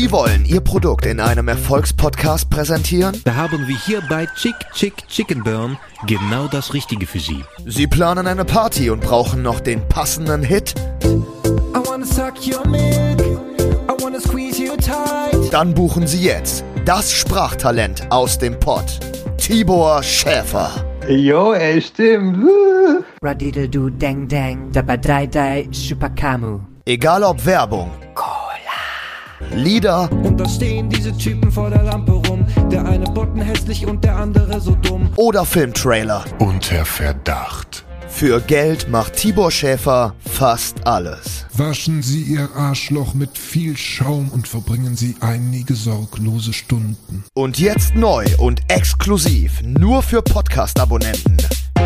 Sie 0.00 0.10
wollen 0.12 0.46
Ihr 0.46 0.62
Produkt 0.62 1.04
in 1.04 1.20
einem 1.20 1.46
Erfolgspodcast 1.46 2.48
präsentieren? 2.48 3.20
Da 3.26 3.34
haben 3.34 3.68
wir 3.68 3.76
hier 3.76 4.00
bei 4.08 4.24
Chick 4.34 4.54
Chick 4.72 4.94
Chicken 5.08 5.42
Burn 5.42 5.76
genau 6.06 6.46
das 6.46 6.72
Richtige 6.72 7.06
für 7.06 7.18
Sie. 7.20 7.44
Sie 7.66 7.86
planen 7.86 8.26
eine 8.26 8.46
Party 8.46 8.88
und 8.88 9.02
brauchen 9.02 9.42
noch 9.42 9.60
den 9.60 9.86
passenden 9.88 10.42
Hit? 10.42 10.72
I 11.04 11.86
wanna 11.86 12.06
suck 12.06 12.32
your 12.46 12.66
milk. 12.66 13.20
I 13.60 14.02
wanna 14.02 14.20
squeeze 14.20 14.58
you 14.58 14.74
tight. 14.78 15.52
Dann 15.52 15.74
buchen 15.74 16.06
Sie 16.06 16.24
jetzt 16.24 16.64
das 16.86 17.12
Sprachtalent 17.12 18.10
aus 18.10 18.38
dem 18.38 18.58
Pott. 18.58 19.00
Tibor 19.36 20.02
Schäfer. 20.02 20.70
Jo, 21.10 21.52
ey, 21.52 21.82
stimmt. 21.82 22.38
Radiddle 23.22 23.68
do 23.68 23.90
dang 23.90 24.26
dang. 24.26 24.72
Dabba 24.72 24.96
dai 24.96 25.26
dai 25.26 25.68
Chupakamu. 25.70 26.60
Egal 26.86 27.22
ob 27.22 27.44
Werbung, 27.44 27.90
Lieder 29.54 30.10
Und 30.12 30.38
da 30.38 30.48
stehen 30.48 30.88
diese 30.88 31.16
Typen 31.16 31.50
vor 31.50 31.70
der 31.70 31.82
Lampe 31.82 32.12
rum. 32.12 32.46
Der 32.70 32.84
eine 32.86 33.04
botten 33.06 33.40
hässlich 33.42 33.86
und 33.86 34.04
der 34.04 34.16
andere 34.16 34.60
so 34.60 34.74
dumm. 34.76 35.10
oder 35.16 35.44
Filmtrailer. 35.44 36.24
Unter 36.38 36.84
Verdacht. 36.84 37.84
Für 38.08 38.40
Geld 38.40 38.88
macht 38.90 39.14
Tibor 39.16 39.50
Schäfer 39.50 40.14
fast 40.20 40.86
alles. 40.86 41.46
Waschen 41.56 42.02
Sie 42.02 42.22
Ihr 42.22 42.48
Arschloch 42.56 43.14
mit 43.14 43.38
viel 43.38 43.76
Schaum 43.76 44.28
und 44.30 44.48
verbringen 44.48 44.96
Sie 44.96 45.14
einige 45.20 45.74
sorglose 45.74 46.52
Stunden. 46.52 47.24
Und 47.34 47.58
jetzt 47.58 47.94
neu 47.94 48.24
und 48.38 48.62
exklusiv 48.68 49.62
nur 49.62 50.02
für 50.02 50.22
Podcast-Abonnenten. 50.22 51.36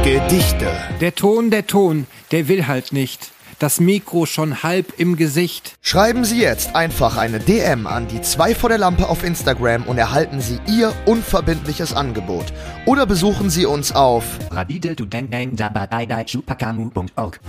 Gedichte, 0.03 0.67
Der 1.01 1.15
Ton, 1.15 1.51
der 1.51 1.67
Ton, 1.67 2.07
der 2.31 2.49
will 2.49 2.67
halt 2.67 2.93
nicht. 2.93 3.31
Das 3.59 3.79
Mikro 3.81 4.27
schon 4.27 4.63
halb 4.63 4.95
im 4.99 5.17
Gesicht. 5.17 5.77
Schreiben 5.81 6.25
Sie 6.25 6.41
jetzt 6.41 6.75
einfach 6.75 7.17
eine 7.17 7.39
DM 7.39 7.87
an 7.87 8.09
die 8.09 8.21
2 8.21 8.55
vor 8.55 8.69
der 8.69 8.79
Lampe 8.79 9.09
auf 9.09 9.23
Instagram 9.23 9.85
und 9.85 9.97
erhalten 9.97 10.41
Sie 10.41 10.59
Ihr 10.67 10.93
unverbindliches 11.07 11.95
Angebot. 11.95 12.47
Oder 12.87 13.07
besuchen 13.07 13.51
Sie 13.51 13.67
uns 13.67 13.93
auf. 13.93 14.25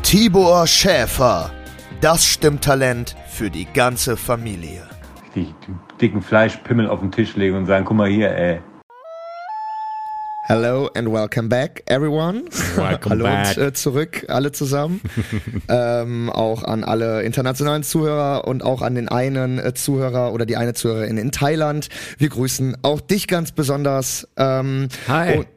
Tibor 0.04 0.68
Schäfer. 0.68 1.52
Das 2.02 2.26
Stimmtalent 2.26 3.16
für 3.30 3.50
die 3.50 3.66
ganze 3.66 4.16
Familie. 4.16 4.84
Die 5.34 5.54
dicken 6.00 6.22
Fleischpimmel 6.22 6.88
auf 6.88 7.00
den 7.00 7.12
Tisch 7.12 7.36
legen 7.36 7.58
und 7.58 7.66
sagen, 7.66 7.86
guck 7.86 7.98
mal 7.98 8.10
hier, 8.10 8.32
ey. 8.32 8.62
Hello 10.48 10.88
and 10.94 11.12
welcome 11.12 11.50
back, 11.50 11.82
everyone. 11.88 12.44
Welcome 12.76 13.10
Hallo 13.10 13.24
back. 13.24 13.58
und 13.58 13.64
äh, 13.64 13.74
zurück, 13.74 14.26
alle 14.28 14.52
zusammen. 14.52 15.02
ähm, 15.70 16.30
auch 16.30 16.64
an 16.64 16.84
alle 16.84 17.24
internationalen 17.24 17.82
Zuhörer 17.82 18.48
und 18.48 18.64
auch 18.64 18.84
an 18.84 18.94
den 18.94 19.10
einen 19.10 19.58
äh, 19.58 19.74
Zuhörer 19.74 20.34
oder 20.34 20.46
die 20.46 20.56
eine 20.56 20.76
Zuhörerin 20.76 21.18
in 21.18 21.32
Thailand. 21.32 21.90
Wir 22.20 22.30
grüßen 22.30 22.78
auch 22.84 23.02
dich 23.02 23.28
ganz 23.28 23.54
besonders. 23.54 24.28
Ähm, 24.38 24.90
Hi. 25.08 25.40
Und 25.40 25.48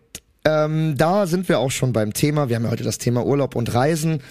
ähm, 0.46 0.94
da 0.96 1.26
sind 1.26 1.50
wir 1.50 1.58
auch 1.58 1.70
schon 1.70 1.92
beim 1.92 2.14
Thema. 2.14 2.48
Wir 2.48 2.56
haben 2.56 2.64
ja 2.64 2.70
heute 2.70 2.84
das 2.84 2.96
Thema 2.96 3.26
Urlaub 3.26 3.56
und 3.56 3.74
Reisen. 3.74 4.22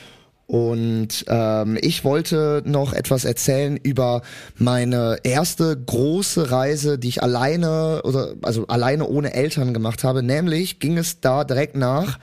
Und 0.48 1.26
ähm, 1.28 1.78
ich 1.82 2.06
wollte 2.06 2.64
noch 2.66 2.94
etwas 2.94 3.26
erzählen 3.26 3.76
über 3.76 4.22
meine 4.56 5.18
erste 5.24 5.78
große 5.78 6.52
Reise, 6.52 6.98
die 6.98 7.10
ich 7.10 7.22
alleine 7.22 8.02
oder 8.06 8.34
also 8.42 8.66
alleine 8.68 9.06
ohne 9.08 9.34
Eltern 9.34 9.74
gemacht 9.74 10.06
habe. 10.06 10.24
Nämlich 10.24 10.80
ging 10.80 10.98
es 10.98 11.20
da 11.20 11.44
direkt 11.44 11.76
nach 11.76 12.18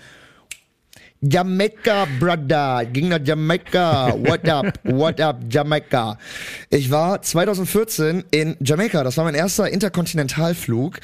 Jamaica, 1.27 2.07
Brother. 2.21 2.85
Ging 2.93 3.09
nach 3.09 3.21
Jamaica. 3.25 4.15
What 4.19 4.47
up? 4.47 4.79
What 4.85 5.21
up, 5.21 5.41
Jamaica? 5.49 6.19
Ich 6.69 6.91
war 6.91 7.23
2014 7.23 8.25
in 8.31 8.57
Jamaika. 8.61 9.03
Das 9.03 9.17
war 9.17 9.25
mein 9.25 9.35
erster 9.35 9.69
Interkontinentalflug. 9.71 11.01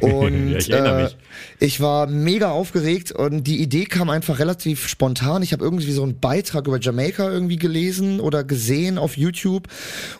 Und 0.00 0.50
Ja, 0.52 0.58
ich 0.58 0.70
erinnere 0.70 1.06
äh, 1.06 1.10
ich 1.58 1.80
war 1.80 2.06
mega 2.06 2.50
aufgeregt 2.50 3.10
und 3.10 3.44
die 3.44 3.60
Idee 3.60 3.86
kam 3.86 4.10
einfach 4.10 4.38
relativ 4.38 4.86
spontan. 4.86 5.42
Ich 5.42 5.52
habe 5.52 5.64
irgendwie 5.64 5.90
so 5.90 6.02
einen 6.02 6.20
Beitrag 6.20 6.66
über 6.68 6.78
Jamaika 6.80 7.28
irgendwie 7.28 7.56
gelesen 7.56 8.20
oder 8.20 8.44
gesehen 8.44 8.98
auf 8.98 9.16
YouTube 9.16 9.66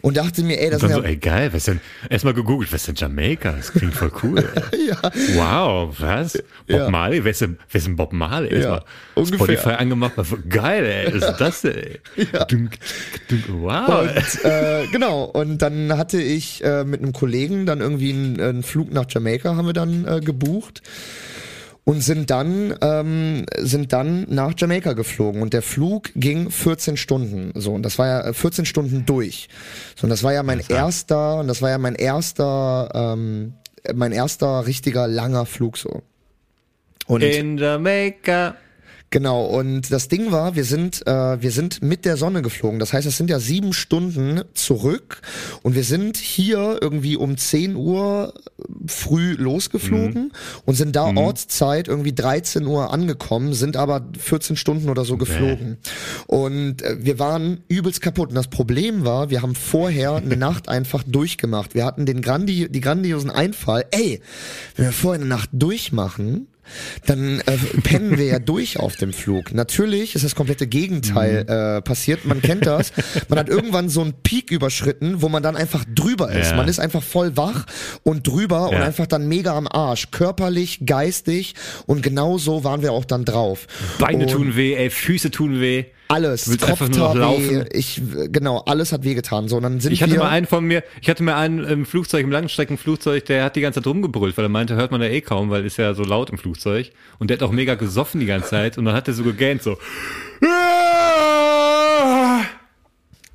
und 0.01 0.17
dachte 0.17 0.43
mir, 0.43 0.61
ey, 0.61 0.71
das 0.71 0.83
ist 0.83 0.91
dann 0.91 0.97
so, 0.99 1.03
ja 1.03 1.09
ey 1.09 1.17
geil, 1.17 1.53
was 1.53 1.65
denn? 1.65 1.81
Erstmal 2.11 2.35
gegoogelt, 2.35 2.73
was 2.73 2.81
ist 2.83 2.89
denn 2.89 2.95
Jamaika? 2.97 3.53
Das 3.53 3.73
klingt 3.73 3.95
voll 3.95 4.11
cool. 4.23 4.45
ja, 4.89 5.01
Wow, 5.37 5.95
was? 5.99 6.33
Bob 6.67 6.79
Ja. 6.79 6.91
Marley? 6.91 7.23
Wer 7.23 7.31
ist 7.31 7.41
denn, 7.41 7.59
wer 7.71 7.79
ist 7.79 7.87
denn 7.87 7.97
Bob 7.97 8.13
Marley? 8.13 8.53
Erstmal 8.53 8.83
ungefähr. 9.15 9.44
Spotify 9.45 9.71
angemacht. 9.71 10.13
Geil, 10.49 10.85
ey. 10.85 11.17
Ist 11.17 11.35
das? 11.39 11.65
Ey? 11.65 12.01
Dunk, 12.49 12.79
dunk, 13.29 13.45
wow. 13.49 14.01
Und 14.01 14.45
äh, 14.45 14.87
genau, 14.93 15.25
und 15.25 15.59
dann 15.63 15.97
hatte 15.97 16.21
ich 16.21 16.63
äh, 16.65 16.85
mit 16.85 17.03
einem 17.03 17.13
Kollegen 17.13 17.67
dann 17.67 17.81
irgendwie 17.81 18.13
einen, 18.13 18.41
einen 18.41 18.63
Flug 18.63 18.93
nach 18.93 19.07
Jamaika 19.09 19.57
haben 19.57 19.67
wir 19.67 19.73
dann 19.73 20.07
äh, 20.07 20.21
gebucht. 20.21 20.83
und 21.85 22.01
sind 22.03 22.31
dann 22.31 22.75
ähm, 22.81 23.45
sind 23.59 23.93
dann 23.93 24.27
nach 24.29 24.55
Jamaika 24.57 24.95
geflogen 24.95 25.43
und 25.43 25.53
der 25.53 25.63
Flug 25.63 26.11
ging 26.17 26.51
14 26.51 26.97
Stunden 26.97 27.53
so 27.55 27.73
und 27.75 27.83
das 27.83 27.99
war 27.99 28.07
ja 28.07 28.21
äh, 28.29 28.33
14 28.33 28.65
Stunden 28.65 29.05
durch 29.05 29.49
so 29.95 30.05
und 30.05 30.11
das 30.11 30.23
war 30.23 30.33
ja 30.33 30.43
mein 30.43 30.61
erster 30.67 31.41
und 31.41 31.49
das 31.49 31.61
war 31.61 31.71
ja 31.71 31.79
mein 31.79 31.95
erster 31.95 32.91
ähm, 32.95 33.53
mein 33.95 34.13
erster 34.13 34.67
richtiger 34.67 35.07
langer 35.07 35.45
Flug 35.45 35.77
so 35.77 36.03
und 37.07 37.23
In 37.23 37.59
Jamaica. 37.59 38.57
Genau, 39.15 39.45
und 39.45 39.93
das 39.93 40.09
Ding 40.09 40.33
war, 40.33 40.57
wir 40.57 40.65
sind, 40.65 41.07
äh, 41.07 41.41
wir 41.41 41.53
sind 41.53 41.85
mit 41.85 42.05
der 42.05 42.17
Sonne 42.17 42.43
geflogen. 42.43 42.81
Das 42.81 42.93
heißt, 42.93 43.07
es 43.07 43.17
sind 43.17 43.31
ja 43.31 43.39
sieben 43.39 43.73
Stunden 43.73 44.43
zurück 44.55 45.23
und 45.63 45.77
wir 45.77 45.85
sind 45.85 46.17
hier 46.17 46.79
irgendwie 46.81 47.17
um 47.17 47.37
10 47.37 47.77
Uhr 47.77 48.35
früh 48.89 49.35
losgeflogen 49.35 50.33
und 50.65 50.75
sind 50.75 50.97
da 50.97 51.15
Ortszeit 51.15 51.87
irgendwie 51.87 52.13
13 52.13 52.67
Uhr 52.67 52.93
angekommen, 52.93 53.55
sind 53.55 53.77
aber 53.77 54.05
14 54.19 54.57
Stunden 54.57 54.89
oder 54.89 55.05
so 55.05 55.17
geflogen. 55.17 55.79
Und 56.27 56.83
äh, 56.83 56.97
wir 56.99 57.21
waren 57.21 57.61
übelst 57.69 58.01
kaputt. 58.01 58.31
Und 58.31 58.35
das 58.35 58.49
Problem 58.49 59.05
war, 59.05 59.31
wir 59.31 59.43
haben 59.43 59.55
vorher 59.55 60.17
eine 60.17 60.37
Nacht 60.37 60.69
einfach 60.69 61.05
durchgemacht. 61.05 61.77
Wir 61.77 61.85
hatten 61.85 62.05
den 62.05 62.21
grandi 62.21 62.69
die 62.69 62.81
grandiosen 62.81 63.31
Einfall, 63.31 63.85
ey, 63.93 64.21
wenn 64.75 64.87
wir 64.87 64.93
vorher 64.93 65.21
eine 65.21 65.29
Nacht 65.29 65.51
durchmachen, 65.53 66.49
dann 67.07 67.41
äh, 67.41 67.57
pennen 67.83 68.19
wir 68.19 68.25
ja 68.27 68.39
durch 68.39 68.79
auf 68.79 68.97
dem 68.97 69.13
Flug. 69.13 69.53
Natürlich 69.55 70.15
ist 70.15 70.25
das 70.25 70.35
komplette 70.35 70.67
Gegenteil 70.67 71.47
äh, 71.49 71.83
passiert. 71.83 72.25
Man 72.25 72.43
kennt 72.43 72.67
das. 72.67 72.93
Man 73.29 73.39
hat 73.39 73.49
irgendwann 73.49 73.89
so 73.89 74.01
einen 74.03 74.15
Peak 74.23 74.51
überschritten, 74.51 75.23
wo 75.23 75.29
man 75.29 75.43
dann 75.43 75.57
einfach 75.57 75.85
drüber 75.95 76.31
ist. 76.33 76.51
Ja. 76.51 76.57
Man 76.57 76.69
ist 76.69 76.79
einfach 76.81 77.03
voll 77.03 77.37
wach 77.37 77.67
und 78.03 78.27
drüber 78.27 78.69
und 78.69 78.75
Ja. 78.77 78.83
einfach 78.85 79.07
dann 79.07 79.29
mega 79.29 79.57
am 79.57 79.67
Arsch. 79.69 80.11
Körperlich, 80.11 80.81
geistig 80.87 81.55
und 81.87 82.03
genau 82.03 82.39
so 82.39 82.65
waren 82.65 82.83
wir 82.83 82.93
auch 82.93 83.05
dann 83.05 83.25
drauf. 83.25 83.67
Beine 83.99 84.25
und 84.25 84.31
tun 84.31 84.57
weh, 84.57 84.75
ey, 84.75 84.91
Füße 84.91 85.31
tun 85.31 85.61
weh. 85.61 85.85
Alles. 86.09 86.45
Du 86.45 86.51
willst 86.53 86.67
Kopf 86.67 86.83
einfach 86.83 86.97
nur 86.97 87.09
noch 87.09 87.15
laufen. 87.15 87.65
Ich, 87.73 88.03
genau, 88.31 88.59
alles 88.67 88.93
hat 88.93 89.05
wehgetan. 89.05 89.49
So, 89.49 89.59
dann 89.61 89.81
sind 89.81 89.93
Ich 89.93 90.03
hatte 90.03 90.13
wir, 90.13 90.21
mal 90.21 90.29
einen 90.29 90.47
von 90.47 90.65
mir, 90.65 90.83
ich 91.01 91.09
hatte 91.09 91.23
mal 91.23 91.35
einen 91.37 91.65
im 91.65 91.87
Flugzeug, 91.87 92.25
im 92.25 92.31
Langstreckenflugzeug, 92.31 93.25
der 93.25 93.45
hat 93.45 93.57
die 93.57 93.61
ganze 93.61 93.81
Zeit 93.81 93.87
rumgebrüllt, 93.87 94.37
weil 94.37 94.45
er 94.45 94.51
meinte, 94.51 94.77
hört 94.77 94.91
man 94.91 95.01
da 95.01 95.07
eh 95.07 95.21
kaum, 95.21 95.51
weil 95.51 95.65
ist 95.65 95.77
ja 95.77 95.95
so 95.95 96.05
laut 96.05 96.31
im 96.31 96.39
Flugzeug. 96.39 96.93
Und 97.19 97.31
der 97.31 97.39
hat 97.39 97.43
auch 97.43 97.53
mega 97.53 97.75
gesoffen 97.75 98.21
die 98.21 98.27
ganze 98.27 98.51
Zeit 98.51 98.79
und 98.79 98.85
dann 98.85 98.95
hat 98.95 99.09
er 99.09 99.15
so 99.15 99.25
gegähnt, 99.25 99.63
so. 99.63 99.79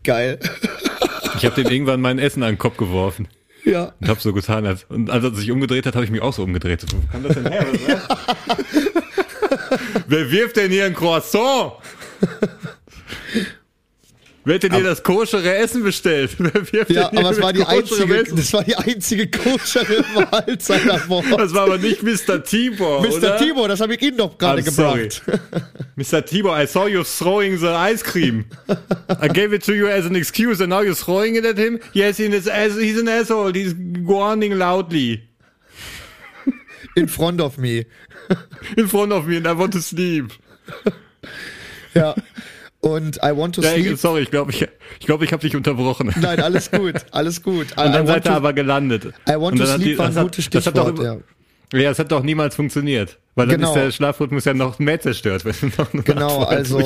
geil. 0.03 0.39
Ich 1.37 1.45
habe 1.45 1.61
dem 1.61 1.71
irgendwann 1.71 2.01
mein 2.01 2.19
Essen 2.19 2.43
an 2.43 2.53
den 2.53 2.57
Kopf 2.57 2.77
geworfen. 2.77 3.27
ja. 3.65 3.93
Und 3.99 4.09
hab 4.09 4.21
so 4.21 4.33
getan, 4.33 4.65
als, 4.65 4.85
und 4.89 5.09
als 5.09 5.23
er 5.23 5.33
sich 5.33 5.51
umgedreht 5.51 5.85
hat, 5.85 5.95
habe 5.95 6.05
ich 6.05 6.11
mich 6.11 6.21
auch 6.21 6.33
so 6.33 6.43
umgedreht. 6.43 6.85
Wo 6.91 6.97
kam 7.11 7.23
das 7.23 7.35
denn 7.35 7.47
her? 7.47 7.65
oder? 7.67 8.01
Wer 10.07 10.31
wirft 10.31 10.57
denn 10.57 10.71
hier 10.71 10.85
ein 10.85 10.93
Croissant? 10.93 11.73
Wer 14.45 14.57
denn 14.57 14.73
hier 14.73 14.83
das 14.83 15.03
koschere 15.03 15.55
Essen 15.57 15.83
bestellt? 15.83 16.37
Ja, 16.89 17.07
aber 17.09 17.31
es 17.31 17.41
war 17.41 17.51
die 17.53 17.63
einzige, 17.63 18.21
Essen? 18.21 18.35
das 18.37 18.53
war 18.53 18.63
die 18.63 18.75
einzige 18.75 19.27
koschere 19.29 20.03
Mahlzeit 20.13 20.87
davor. 20.87 21.23
Das 21.37 21.53
war 21.53 21.63
aber 21.63 21.77
nicht 21.77 22.01
Mr. 22.03 22.43
Tibor, 22.43 23.01
Mr. 23.01 23.17
oder? 23.17 23.37
Timo, 23.37 23.67
das 23.67 23.81
habe 23.81 23.95
ich 23.95 24.01
Ihnen 24.01 24.17
doch 24.17 24.37
gerade 24.37 24.63
gebracht. 24.63 25.21
Mr. 25.95 26.25
Tibor, 26.25 26.57
I 26.59 26.65
saw 26.67 26.87
you 26.87 27.03
throwing 27.03 27.57
the 27.57 27.67
ice 27.67 28.03
cream. 28.03 28.45
I 29.21 29.27
gave 29.27 29.53
it 29.53 29.63
to 29.65 29.73
you 29.73 29.87
as 29.87 30.05
an 30.05 30.15
excuse 30.15 30.61
and 30.61 30.69
now 30.69 30.81
you're 30.81 30.95
throwing 30.95 31.35
it 31.35 31.45
at 31.45 31.57
him? 31.57 31.79
Yes, 31.93 32.17
he's 32.17 32.47
an 32.47 33.07
asshole. 33.07 33.53
He's 33.53 33.75
warning 33.75 34.57
loudly 34.57 35.27
In 36.95 37.07
front 37.07 37.41
of 37.41 37.57
me. 37.57 37.85
in 38.77 38.87
front 38.87 39.11
of 39.11 39.27
me 39.27 39.37
and 39.37 39.47
I 39.47 39.51
want 39.53 39.73
to 39.73 39.81
sleep. 39.81 40.31
Ja. 41.93 42.15
Und 42.81 43.17
I 43.17 43.35
want 43.35 43.55
to 43.55 43.61
sleep. 43.61 43.97
sorry, 43.97 44.21
ich 44.21 44.31
glaube, 44.31 44.51
ich, 44.51 44.61
ich, 44.99 45.05
glaub, 45.05 45.21
ich 45.21 45.33
habe 45.33 45.41
dich 45.41 45.55
unterbrochen. 45.55 46.13
Nein, 46.21 46.39
alles 46.41 46.71
gut, 46.71 46.95
alles 47.11 47.43
gut. 47.43 47.67
Und 47.77 47.91
dann 47.93 48.07
seid 48.07 48.25
ihr 48.25 48.31
aber 48.31 48.53
gelandet. 48.53 49.05
I 49.27 49.33
want 49.35 49.57
to 49.57 49.63
hat 49.63 49.75
sleep 49.75 49.83
die- 49.83 49.97
war 49.97 50.05
ein 50.05 50.13
das 50.13 50.17
hat- 50.17 50.23
gutes 50.23 50.49
das 50.49 50.65
hat 50.65 50.77
doch 50.77 50.87
Stichwort, 50.87 51.23
ja. 51.73 51.79
Ja, 51.79 51.91
es 51.91 51.99
hat 51.99 52.11
doch 52.11 52.23
niemals 52.23 52.55
funktioniert. 52.55 53.19
Weil 53.39 53.47
dann 53.47 53.59
Genau. 53.61 53.69
ist 53.69 53.75
der 53.75 53.91
Schlafrhythmus 53.91 54.43
ja 54.43 54.53
noch 54.53 54.79
mehr 54.79 54.99
zerstört. 54.99 55.45
Noch 55.77 55.91
Genau, 56.03 56.43
also 56.43 56.77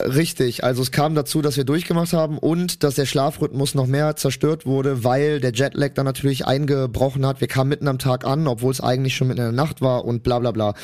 richtig. 0.00 0.64
Also 0.64 0.82
es 0.82 0.90
kam 0.90 1.14
dazu, 1.14 1.42
dass 1.42 1.56
wir 1.56 1.62
durchgemacht 1.62 2.12
haben 2.12 2.38
und 2.38 2.82
dass 2.82 2.96
der 2.96 3.06
Schlafrhythmus 3.06 3.76
noch 3.76 3.86
mehr 3.86 4.16
zerstört 4.16 4.66
wurde, 4.66 5.04
weil 5.04 5.38
der 5.40 5.52
Jetlag 5.52 5.90
dann 5.94 6.04
natürlich 6.04 6.44
eingebrochen 6.44 7.24
hat. 7.24 7.40
Wir 7.40 7.46
kamen 7.46 7.70
mitten 7.70 7.86
am 7.86 7.98
Tag 7.98 8.24
an, 8.24 8.48
obwohl 8.48 8.72
es 8.72 8.80
eigentlich 8.80 9.14
schon 9.14 9.28
mitten 9.28 9.40
in 9.40 9.46
der 9.46 9.52
Nacht 9.52 9.80
war 9.80 10.04
und 10.04 10.24
bla 10.24 10.40
bla 10.40 10.50
bla. 10.50 10.74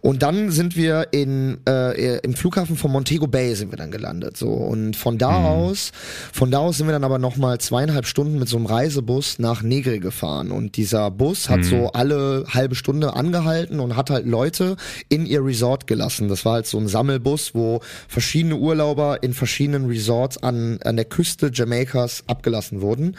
Und 0.00 0.22
dann 0.24 0.50
sind 0.50 0.76
wir 0.76 1.08
in 1.12 1.58
äh, 1.68 2.18
im 2.18 2.34
Flughafen 2.34 2.76
von 2.76 2.90
Montego 2.90 3.28
Bay 3.28 3.54
sind 3.54 3.70
wir 3.70 3.78
dann 3.78 3.92
gelandet. 3.92 4.36
So 4.36 4.48
und 4.48 4.96
von 4.96 5.18
da 5.18 5.44
aus, 5.44 5.92
von 6.32 6.50
da 6.50 6.58
aus 6.58 6.78
sind 6.78 6.88
wir 6.88 6.92
dann 6.92 7.04
aber 7.04 7.18
noch 7.18 7.36
mal 7.36 7.58
zweieinhalb 7.58 8.06
Stunden 8.06 8.40
mit 8.40 8.48
so 8.48 8.56
einem 8.56 8.66
Reisebus 8.66 9.38
nach 9.38 9.62
Negri 9.62 10.00
gefahren 10.00 10.50
und 10.50 10.76
dieser 10.76 11.12
Bus 11.12 11.48
hat 11.48 11.64
so 11.64 11.92
alle 11.92 12.44
halbe 12.52 12.74
Stunde 12.74 13.14
angehalten 13.14 13.78
und 13.78 13.96
hat 13.96 14.10
halt 14.10 14.26
Leute 14.26 14.63
in 15.08 15.26
ihr 15.26 15.44
Resort 15.44 15.86
gelassen. 15.86 16.28
Das 16.28 16.44
war 16.44 16.54
halt 16.54 16.66
so 16.66 16.78
ein 16.78 16.88
Sammelbus, 16.88 17.54
wo 17.54 17.80
verschiedene 18.08 18.56
Urlauber 18.56 19.22
in 19.22 19.32
verschiedenen 19.34 19.86
Resorts 19.86 20.38
an, 20.38 20.78
an 20.82 20.96
der 20.96 21.04
Küste 21.04 21.50
Jamaikas 21.52 22.24
abgelassen 22.26 22.80
wurden. 22.80 23.16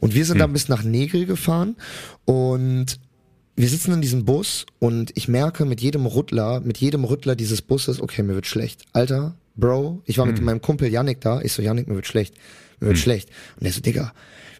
Und 0.00 0.14
wir 0.14 0.24
sind 0.24 0.38
dann 0.38 0.52
bis 0.52 0.68
nach 0.68 0.82
Negri 0.82 1.24
gefahren 1.24 1.76
und 2.24 2.98
wir 3.54 3.68
sitzen 3.68 3.92
in 3.92 4.00
diesem 4.00 4.24
Bus 4.24 4.64
und 4.78 5.12
ich 5.14 5.28
merke 5.28 5.64
mit 5.66 5.80
jedem 5.80 6.06
Rüttler, 6.06 6.60
mit 6.60 6.78
jedem 6.78 7.04
Rüttler 7.04 7.36
dieses 7.36 7.60
Busses, 7.60 8.00
okay, 8.00 8.22
mir 8.22 8.34
wird 8.34 8.46
schlecht. 8.46 8.82
Alter, 8.92 9.34
Bro, 9.56 10.02
ich 10.06 10.16
war 10.16 10.24
mit 10.24 10.40
meinem 10.40 10.62
Kumpel 10.62 10.88
Yannick 10.88 11.20
da. 11.20 11.40
Ich 11.42 11.52
so, 11.52 11.62
Yannick, 11.62 11.86
mir 11.86 11.94
wird 11.94 12.06
schlecht. 12.06 12.34
Mir 12.80 12.88
wird 12.88 12.98
schlecht. 12.98 13.28
Und 13.56 13.64
der 13.64 13.72
so, 13.72 13.80
Digga, 13.80 14.12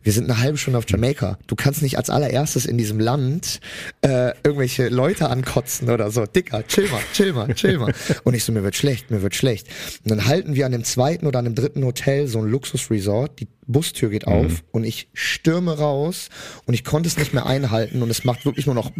wir 0.02 0.12
sind 0.12 0.30
eine 0.30 0.40
halbe 0.40 0.58
Stunde 0.58 0.78
auf 0.78 0.84
Jamaika. 0.88 1.38
Du 1.46 1.54
kannst 1.54 1.82
nicht 1.82 1.96
als 1.96 2.10
allererstes 2.10 2.66
in 2.66 2.78
diesem 2.78 3.00
Land 3.00 3.60
äh, 4.02 4.32
irgendwelche 4.44 4.88
Leute 4.88 5.28
ankotzen 5.28 5.90
oder 5.90 6.10
so. 6.10 6.26
Dicker, 6.26 6.66
chill 6.66 6.88
mal, 6.88 7.00
chill 7.12 7.32
mal, 7.32 7.54
chill 7.54 7.78
mal. 7.78 7.94
Und 8.24 8.34
ich 8.34 8.44
so, 8.44 8.52
mir 8.52 8.62
wird 8.62 8.76
schlecht, 8.76 9.10
mir 9.10 9.22
wird 9.22 9.34
schlecht. 9.34 9.68
Und 10.04 10.10
dann 10.10 10.26
halten 10.26 10.54
wir 10.54 10.66
an 10.66 10.72
dem 10.72 10.84
zweiten 10.84 11.26
oder 11.26 11.38
an 11.38 11.44
dem 11.44 11.54
dritten 11.54 11.84
Hotel 11.84 12.26
so 12.26 12.38
ein 12.38 12.46
Luxusresort. 12.46 13.40
Die 13.40 13.48
Bustür 13.66 14.10
geht 14.10 14.26
auf 14.26 14.64
und 14.72 14.82
ich 14.82 15.08
stürme 15.14 15.78
raus 15.78 16.30
und 16.66 16.74
ich 16.74 16.84
konnte 16.84 17.08
es 17.08 17.16
nicht 17.16 17.32
mehr 17.32 17.46
einhalten 17.46 18.02
und 18.02 18.10
es 18.10 18.24
macht 18.24 18.44
wirklich 18.44 18.66
nur 18.66 18.74
noch 18.74 18.90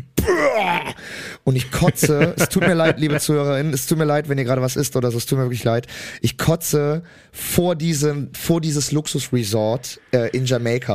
und 1.44 1.56
ich 1.56 1.72
kotze. 1.72 2.34
es 2.36 2.48
tut 2.48 2.62
mir 2.62 2.74
leid, 2.74 3.00
liebe 3.00 3.18
Zuhörerinnen, 3.18 3.74
es 3.74 3.86
tut 3.86 3.98
mir 3.98 4.04
leid, 4.04 4.28
wenn 4.28 4.38
ihr 4.38 4.44
gerade 4.44 4.62
was 4.62 4.76
isst 4.76 4.94
oder 4.94 5.10
so, 5.10 5.18
es 5.18 5.26
tut 5.26 5.38
mir 5.38 5.44
wirklich 5.44 5.64
leid. 5.64 5.88
Ich 6.20 6.38
kotze 6.38 7.02
vor 7.32 7.74
diesem, 7.74 8.32
vor 8.34 8.60
dieses 8.60 8.92
Luxusresort 8.92 10.00
äh, 10.12 10.30
in 10.30 10.46
Jamaika. 10.46 10.91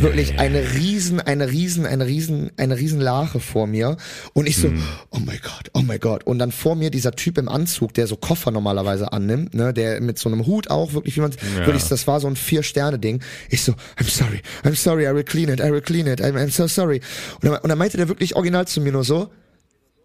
Wirklich 0.00 0.38
eine 0.38 0.74
riesen, 0.74 1.20
eine 1.20 1.50
riesen, 1.50 1.86
eine 1.86 2.06
riesen, 2.06 2.50
eine 2.56 2.76
riesen 2.76 3.00
Lache 3.00 3.40
vor 3.40 3.66
mir. 3.66 3.96
Und 4.34 4.46
ich 4.46 4.56
so, 4.56 4.68
oh 5.10 5.18
my 5.18 5.38
God, 5.38 5.70
oh 5.74 5.80
my 5.80 5.98
God. 5.98 6.24
Und 6.24 6.38
dann 6.38 6.52
vor 6.52 6.76
mir 6.76 6.90
dieser 6.90 7.12
Typ 7.12 7.38
im 7.38 7.48
Anzug, 7.48 7.94
der 7.94 8.06
so 8.06 8.16
Koffer 8.16 8.50
normalerweise 8.50 9.12
annimmt, 9.12 9.54
ne, 9.54 9.72
der 9.72 10.00
mit 10.00 10.18
so 10.18 10.28
einem 10.28 10.46
Hut 10.46 10.70
auch, 10.70 10.92
wirklich, 10.92 11.16
wie 11.16 11.20
man, 11.20 11.32
wirklich, 11.64 11.84
das 11.84 12.06
war 12.06 12.20
so 12.20 12.28
ein 12.28 12.36
Vier-Sterne-Ding. 12.36 13.22
Ich 13.50 13.62
so, 13.62 13.72
I'm 13.98 14.08
sorry, 14.08 14.42
I'm 14.64 14.74
sorry, 14.74 15.06
I 15.06 15.14
will 15.14 15.24
clean 15.24 15.48
it, 15.48 15.60
I 15.60 15.70
will 15.70 15.82
clean 15.82 16.06
it, 16.06 16.20
I'm, 16.20 16.34
I'm 16.34 16.50
so 16.50 16.66
sorry. 16.66 17.00
Und 17.40 17.44
dann, 17.50 17.58
und 17.58 17.68
dann 17.68 17.78
meinte 17.78 17.96
der 17.96 18.08
wirklich 18.08 18.36
original 18.36 18.66
zu 18.66 18.80
mir 18.80 18.92
nur 18.92 19.04
so, 19.04 19.30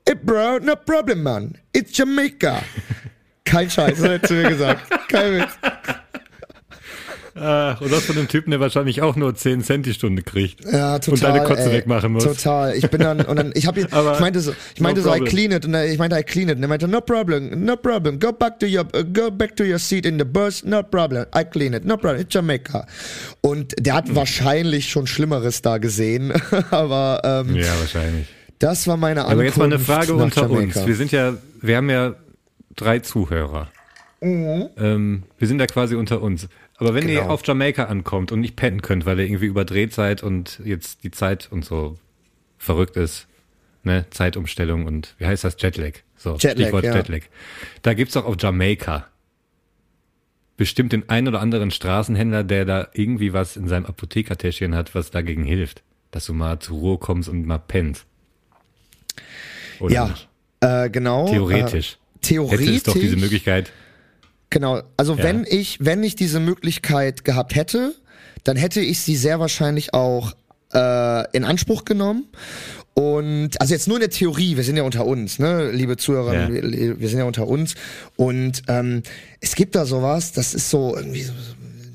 Hey 0.05 0.15
bro, 0.15 0.59
no 0.59 0.75
problem, 0.75 1.23
man. 1.23 1.57
It's 1.71 1.97
Jamaica. 1.97 2.61
Kein 3.45 3.69
Scheiß, 3.69 3.99
hat 4.03 4.11
er 4.11 4.23
zu 4.23 4.33
mir 4.33 4.49
gesagt. 4.49 4.81
Kein 5.07 5.39
Witz. 5.39 5.57
Und 7.35 7.91
das 7.91 8.05
von 8.05 8.15
dem 8.15 8.27
Typen, 8.27 8.51
der 8.51 8.59
wahrscheinlich 8.59 9.01
auch 9.01 9.15
nur 9.15 9.33
10 9.33 9.63
Cent 9.63 9.85
die 9.87 9.93
Stunde 9.93 10.21
kriegt. 10.21 10.63
Ja, 10.65 10.99
total. 10.99 11.13
Und 11.13 11.23
deine 11.23 11.43
Kotze 11.47 11.69
ey. 11.69 11.73
wegmachen 11.77 12.11
muss. 12.13 12.23
Total. 12.23 12.75
Ich 12.75 12.87
bin 12.89 13.01
dann, 13.01 13.21
und 13.21 13.35
dann, 13.37 13.51
ich 13.55 13.65
hab 13.65 13.75
ihn, 13.77 13.85
ich 13.87 14.19
meinte 14.19 14.39
so, 14.39 14.53
ich 14.75 14.81
meinte 14.81 15.01
no 15.01 15.07
so, 15.07 15.13
I 15.15 15.17
problem. 15.17 15.29
clean 15.35 15.51
it, 15.51 15.65
und 15.65 15.73
er- 15.73 15.91
ich 15.91 15.97
meinte, 15.97 16.17
I 16.19 16.23
clean 16.23 16.49
it, 16.49 16.57
und 16.57 16.61
er 16.63 16.67
meinte, 16.69 16.87
no 16.87 17.01
problem, 17.01 17.65
no 17.65 17.75
problem, 17.75 18.19
go 18.19 18.31
back 18.31 18.59
to 18.59 18.67
your, 18.67 18.85
uh, 18.95 19.03
go 19.03 19.31
back 19.31 19.55
to 19.55 19.63
your 19.63 19.79
seat 19.79 20.05
in 20.05 20.19
the 20.19 20.25
bus, 20.25 20.63
no 20.63 20.83
problem, 20.83 21.25
I 21.35 21.43
clean 21.43 21.73
it, 21.73 21.85
no 21.85 21.97
problem, 21.97 22.21
it's 22.21 22.33
Jamaica. 22.33 22.85
Und 23.41 23.73
der 23.79 23.93
Hm. 23.93 23.97
hat 23.97 24.15
wahrscheinlich 24.15 24.89
schon 24.89 25.07
Schlimmeres 25.07 25.61
da 25.63 25.79
gesehen, 25.79 26.31
aber, 26.71 27.21
ähm, 27.23 27.55
Ja, 27.55 27.71
wahrscheinlich. 27.79 28.27
das 28.59 28.85
war 28.87 28.97
meine 28.97 29.21
Ankunft 29.21 29.33
Aber 29.33 29.43
jetzt 29.43 29.57
mal 29.57 29.65
eine 29.65 29.79
Frage 29.79 30.13
unter 30.13 30.41
Jamaika. 30.43 30.79
uns. 30.81 30.87
Wir 30.87 30.95
sind 30.95 31.11
ja, 31.11 31.33
wir 31.61 31.77
haben 31.77 31.89
ja 31.89 32.13
drei 32.75 32.99
Zuhörer. 32.99 33.69
Mhm. 34.21 34.69
Ähm, 34.77 35.23
wir 35.37 35.47
sind 35.47 35.59
ja 35.59 35.65
quasi 35.67 35.95
unter 35.95 36.21
uns. 36.21 36.47
Aber 36.83 36.95
wenn 36.95 37.07
ihr 37.07 37.21
Genau. 37.21 37.33
auf 37.33 37.45
Jamaika 37.47 37.85
ankommt 37.85 38.31
und 38.33 38.41
nicht 38.41 38.57
pennen 38.57 38.81
könnt, 38.81 39.05
weil 39.05 39.17
ihr 39.19 39.25
irgendwie 39.25 39.45
überdreht 39.45 39.93
seid 39.93 40.21
und 40.21 40.59
jetzt 40.65 41.03
die 41.05 41.11
Zeit 41.11 41.47
und 41.49 41.63
so 41.63 41.97
verrückt 42.57 42.97
ist, 42.97 43.27
ne, 43.83 44.05
Zeitumstellung 44.09 44.85
und 44.85 45.15
wie 45.17 45.25
heißt 45.25 45.45
das? 45.45 45.55
Jetlag. 45.59 45.93
So, 46.17 46.33
Jetlag, 46.33 46.51
Stichwort 46.51 46.83
ja. 46.83 46.95
Jetlag. 46.95 47.21
Da 47.83 47.93
gibt's 47.93 48.15
doch 48.15 48.25
auf 48.25 48.35
Jamaika 48.37 49.07
bestimmt 50.57 50.91
den 50.91 51.07
einen 51.09 51.29
oder 51.29 51.39
anderen 51.39 51.71
Straßenhändler, 51.71 52.43
der 52.43 52.65
da 52.65 52.87
irgendwie 52.93 53.31
was 53.33 53.55
in 53.55 53.67
seinem 53.69 53.85
Apothekertäschchen 53.85 54.75
hat, 54.75 54.93
was 54.93 55.09
dagegen 55.09 55.43
hilft, 55.43 55.83
dass 56.11 56.25
du 56.25 56.33
mal 56.33 56.59
zur 56.59 56.77
Ruhe 56.79 56.97
kommst 56.97 57.29
und 57.29 57.45
mal 57.45 57.59
pennst. 57.59 58.05
Oder 59.79 59.93
Ja? 59.93 60.15
Äh, 60.85 60.89
genau. 60.89 61.27
Theoretisch. 61.29 61.93
Äh, 61.93 62.19
theoretisch. 62.21 62.59
Hätte 62.65 62.75
es 62.75 62.83
doch 62.83 62.93
diese 62.93 63.15
Möglichkeit. 63.17 63.71
Genau. 64.53 64.83
Also 64.97 65.15
Ja. 65.15 65.23
wenn 65.23 65.45
ich, 65.49 65.79
wenn 65.81 66.03
ich 66.03 66.15
diese 66.15 66.39
Möglichkeit 66.39 67.25
gehabt 67.25 67.55
hätte, 67.55 67.95
dann 68.43 68.55
hätte 68.55 68.81
ich 68.81 68.99
sie 69.01 69.15
sehr 69.15 69.39
wahrscheinlich 69.39 69.93
auch 69.95 70.33
äh, 70.75 71.31
in 71.35 71.43
Anspruch 71.43 71.85
genommen. 71.85 72.25
Und 72.93 73.59
also 73.59 73.73
jetzt 73.73 73.87
nur 73.87 73.97
in 73.97 74.01
der 74.01 74.11
Theorie, 74.11 74.55
wir 74.55 74.63
sind 74.63 74.77
ja 74.77 74.83
unter 74.83 75.07
uns, 75.07 75.39
ne, 75.39 75.71
liebe 75.71 75.97
Zuhörer, 75.97 76.33
Ja. 76.35 76.49
wir, 76.53 76.99
wir 76.99 77.09
sind 77.09 77.17
ja 77.17 77.25
unter 77.25 77.47
uns. 77.47 77.73
Und 78.15 78.61
ähm, 78.67 79.01
es 79.41 79.55
gibt 79.55 79.73
da 79.73 79.85
sowas, 79.87 80.31
das 80.33 80.53
ist 80.53 80.69
so 80.69 80.95
irgendwie 80.95 81.23
so, 81.23 81.33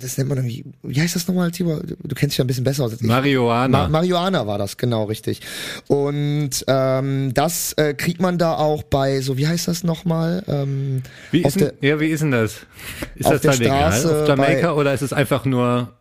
das 0.00 0.16
nennt 0.18 0.28
man 0.28 0.38
irgendwie, 0.38 0.64
wie 0.82 1.00
heißt 1.00 1.16
das 1.16 1.26
nochmal, 1.28 1.50
Tibor? 1.50 1.80
Du 1.80 2.14
kennst 2.14 2.34
dich 2.34 2.38
ja 2.38 2.44
ein 2.44 2.46
bisschen 2.46 2.64
besser 2.64 2.84
aus 2.84 2.92
als 2.92 3.00
ich. 3.00 3.06
Marihuana. 3.06 3.82
Ma 3.84 3.88
Marihuana 3.88 4.46
war 4.46 4.58
das, 4.58 4.76
genau, 4.76 5.04
richtig. 5.04 5.40
Und 5.88 6.50
ähm, 6.66 7.32
das 7.34 7.72
äh, 7.74 7.94
kriegt 7.94 8.20
man 8.20 8.38
da 8.38 8.54
auch 8.54 8.82
bei, 8.82 9.20
so 9.20 9.36
wie 9.36 9.46
heißt 9.46 9.68
das 9.68 9.84
nochmal? 9.84 10.42
Ähm, 10.48 11.02
Wie 11.30 11.42
ist, 11.42 11.60
denn, 11.60 11.72
der, 11.80 11.88
ja, 11.90 12.00
wie 12.00 12.08
ist 12.08 12.20
denn 12.20 12.30
das? 12.30 12.56
Ist 13.14 13.26
auf 13.26 13.32
das 13.32 13.40
der 13.40 13.50
da 13.52 13.56
legal 13.58 13.92
Straße 13.92 14.22
auf 14.22 14.28
Jamaika 14.28 14.68
bei- 14.68 14.80
oder 14.80 14.94
ist 14.94 15.02
es 15.02 15.12
einfach 15.12 15.44
nur, 15.44 15.92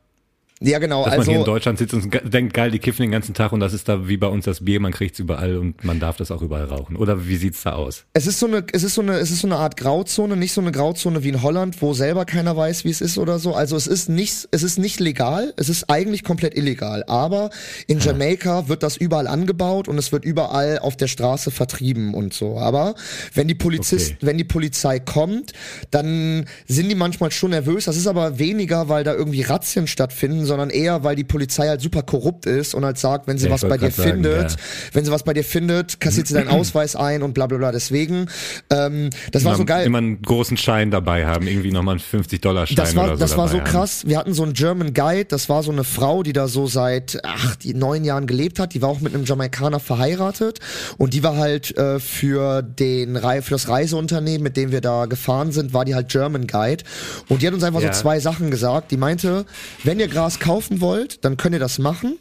ja, 0.61 0.79
genau, 0.79 1.05
dass 1.05 1.17
man 1.17 1.25
hier 1.25 1.33
in 1.33 1.39
also 1.41 1.51
Deutschland 1.51 1.77
sitzt 1.77 1.93
und 1.93 2.33
denkt, 2.33 2.53
geil, 2.53 2.71
die 2.71 2.79
kiffen 2.79 3.03
den 3.03 3.11
ganzen 3.11 3.33
Tag 3.33 3.51
und 3.51 3.59
das 3.59 3.73
ist 3.73 3.87
da 3.87 4.07
wie 4.07 4.17
bei 4.17 4.27
uns 4.27 4.45
das 4.45 4.63
Bier, 4.63 4.79
man 4.79 4.91
kriegt's 4.91 5.19
überall 5.19 5.57
und 5.57 5.83
man 5.83 5.99
darf 5.99 6.17
das 6.17 6.31
auch 6.31 6.41
überall 6.41 6.65
rauchen? 6.65 6.95
Oder 6.95 7.27
wie 7.27 7.35
sieht's 7.35 7.63
da 7.63 7.73
aus? 7.73 8.05
es 8.13 8.25
ist 8.27 8.39
so 8.39 8.47
eine, 8.47 8.63
es 8.71 8.83
ist 8.83 8.95
so 8.95 9.01
eine, 9.01 9.13
es 9.19 9.31
ist 9.31 9.41
so 9.41 9.47
eine 9.47 9.57
Art 9.57 9.77
Grauzone, 9.77 10.35
nicht 10.35 10.53
so 10.53 10.61
eine 10.61 10.71
Grauzone 10.71 11.23
wie 11.23 11.29
in 11.29 11.41
Holland, 11.41 11.81
wo 11.81 11.93
selber 11.93 12.25
keiner 12.25 12.57
weiß, 12.57 12.85
wie 12.85 12.89
es 12.89 13.01
ist 13.01 13.17
oder 13.17 13.39
so. 13.39 13.53
Also 13.53 13.75
es 13.75 13.87
ist 13.87 14.09
nicht, 14.09 14.47
es 14.51 14.63
ist 14.63 14.77
nicht 14.77 14.99
legal, 14.99 15.53
es 15.57 15.69
ist 15.69 15.89
eigentlich 15.89 16.23
komplett 16.23 16.57
illegal. 16.57 17.03
Aber 17.07 17.49
in 17.87 17.99
Jamaika 17.99 18.67
wird 18.67 18.83
das 18.83 18.97
überall 18.97 19.27
angebaut 19.27 19.87
und 19.87 19.97
es 19.97 20.11
wird 20.11 20.25
überall 20.25 20.79
auf 20.79 20.97
der 20.97 21.07
Straße 21.07 21.51
vertrieben 21.51 22.13
und 22.13 22.33
so. 22.33 22.57
Aber 22.57 22.95
wenn 23.33 23.47
die 23.47 23.55
Polizist, 23.55 24.07
Okay. 24.07 24.17
wenn 24.21 24.37
die 24.37 24.43
Polizei 24.43 24.99
kommt, 24.99 25.53
dann 25.91 26.45
sind 26.67 26.89
die 26.89 26.95
manchmal 26.95 27.31
schon 27.31 27.51
nervös. 27.51 27.85
Das 27.85 27.97
ist 27.97 28.07
aber 28.07 28.39
weniger, 28.39 28.89
weil 28.89 29.03
da 29.03 29.13
irgendwie 29.13 29.41
Razzien 29.41 29.87
stattfinden, 29.87 30.45
sondern 30.47 30.69
eher, 30.71 31.03
weil 31.03 31.15
die 31.15 31.23
Polizei 31.23 31.67
halt 31.67 31.81
super 31.81 32.01
korrupt 32.01 32.45
ist 32.47 32.73
und 32.73 32.83
halt 32.85 32.97
sagt, 32.97 33.27
wenn 33.27 33.37
sie 33.37 33.45
Ja, 33.47 33.51
was 33.53 33.61
bei 33.61 33.77
dir 33.77 33.91
sagen, 33.91 34.09
findet, 34.11 34.51
ja. 34.51 34.57
wenn 34.93 35.05
sie 35.05 35.11
was 35.11 35.23
bei 35.23 35.33
dir 35.33 35.43
findet, 35.43 35.99
kassiert 35.99 36.27
sie 36.27 36.33
deinen 36.33 36.47
Ausweis 36.57 36.95
ein 36.95 37.21
und 37.21 37.33
bla 37.33 37.45
bla 37.47 37.57
bla. 37.57 37.71
Deswegen, 37.71 38.27
ähm, 38.71 39.09
das 39.31 39.43
war 39.45 39.53
so 39.53 39.59
Immer- 39.59 39.65
geil. 39.65 39.85
Immer 39.85 39.97
einen 39.99 40.21
großen 40.21 40.57
Schein 40.57 40.89
dabei 40.91 41.25
haben, 41.25 41.45
irgendwie 41.47 41.71
nochmal 41.71 41.95
einen 41.99 42.23
50-Dollar-Schein 42.23 42.75
Das 42.75 42.95
war, 42.95 43.03
oder 43.05 43.13
so 43.17 43.19
das 43.19 43.37
war 43.37 43.47
so 43.47 43.57
dabei 43.57 43.69
haben. 43.69 43.77
krass. 43.79 44.03
Wir 44.07 44.17
hatten 44.17 44.33
so 44.33 44.43
einen 44.43 44.53
German 44.53 44.93
Guide, 44.93 45.25
das 45.25 45.49
war 45.49 45.61
so 45.63 45.71
eine 45.71 45.83
Frau, 45.83 46.23
die 46.23 46.33
da 46.33 46.47
so 46.47 46.65
seit 46.67 47.19
ach, 47.23 47.55
die 47.57 47.73
neun 47.73 48.03
Jahren 48.03 48.25
gelebt 48.27 48.59
hat. 48.59 48.73
Die 48.73 48.81
war 48.81 48.89
auch 48.89 49.01
mit 49.01 49.13
einem 49.13 49.25
Jamaikaner 49.25 49.79
verheiratet 49.79 50.59
und 50.97 51.13
die 51.13 51.23
war 51.23 51.35
halt 51.37 51.77
äh, 51.77 51.99
für 51.99 52.61
den 52.61 53.17
für 53.17 53.51
das 53.51 53.67
Reiseunternehmen, 53.67 54.41
mit 54.43 54.55
dem 54.57 54.71
wir 54.71 54.81
da 54.81 55.05
gefahren 55.05 55.51
sind, 55.51 55.73
war 55.73 55.83
die 55.85 55.95
halt 55.95 56.09
German 56.09 56.47
Guide. 56.47 56.83
Und 57.27 57.41
die 57.41 57.47
hat 57.47 57.53
uns 57.53 57.63
einfach 57.63 57.81
Ja. 57.81 57.93
so 57.93 58.01
zwei 58.01 58.19
Sachen 58.19 58.51
gesagt. 58.51 58.91
Die 58.91 58.97
meinte, 58.97 59.45
wenn 59.83 59.99
ihr 59.99 60.07
Gras 60.07 60.36
kaufen 60.39 60.81
wollt, 60.81 61.23
dann 61.25 61.37
könnt 61.37 61.53
ihr 61.53 61.59
das 61.59 61.79
machen. 61.79 62.17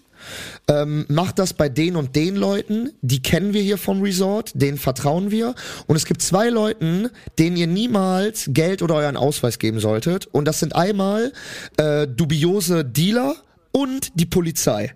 Ähm, 0.69 1.05
macht 1.09 1.39
das 1.39 1.53
bei 1.53 1.69
den 1.69 1.95
und 1.97 2.17
den 2.17 2.37
Leuten, 2.37 2.91
die 3.03 3.23
kennen 3.23 3.53
wir 3.53 3.63
hier 3.63 3.79
vom 3.79 4.03
Resort, 4.03 4.53
denen 4.55 4.79
vertrauen 4.79 5.31
wir. 5.31 5.55
Und 5.87 5.97
es 5.97 6.07
gibt 6.07 6.23
zwei 6.23 6.49
Leuten, 6.49 7.11
denen 7.39 7.57
ihr 7.57 7.67
niemals 7.67 8.47
Geld 8.49 8.83
oder 8.83 8.97
euren 8.97 9.17
Ausweis 9.17 9.59
geben 9.59 9.79
solltet. 9.79 10.27
Und 10.27 10.47
das 10.47 10.61
sind 10.61 10.75
einmal 10.75 11.33
äh, 11.77 12.07
dubiose 12.09 12.85
Dealer 12.85 13.37
und 13.73 14.19
die 14.19 14.27
Polizei. 14.27 14.95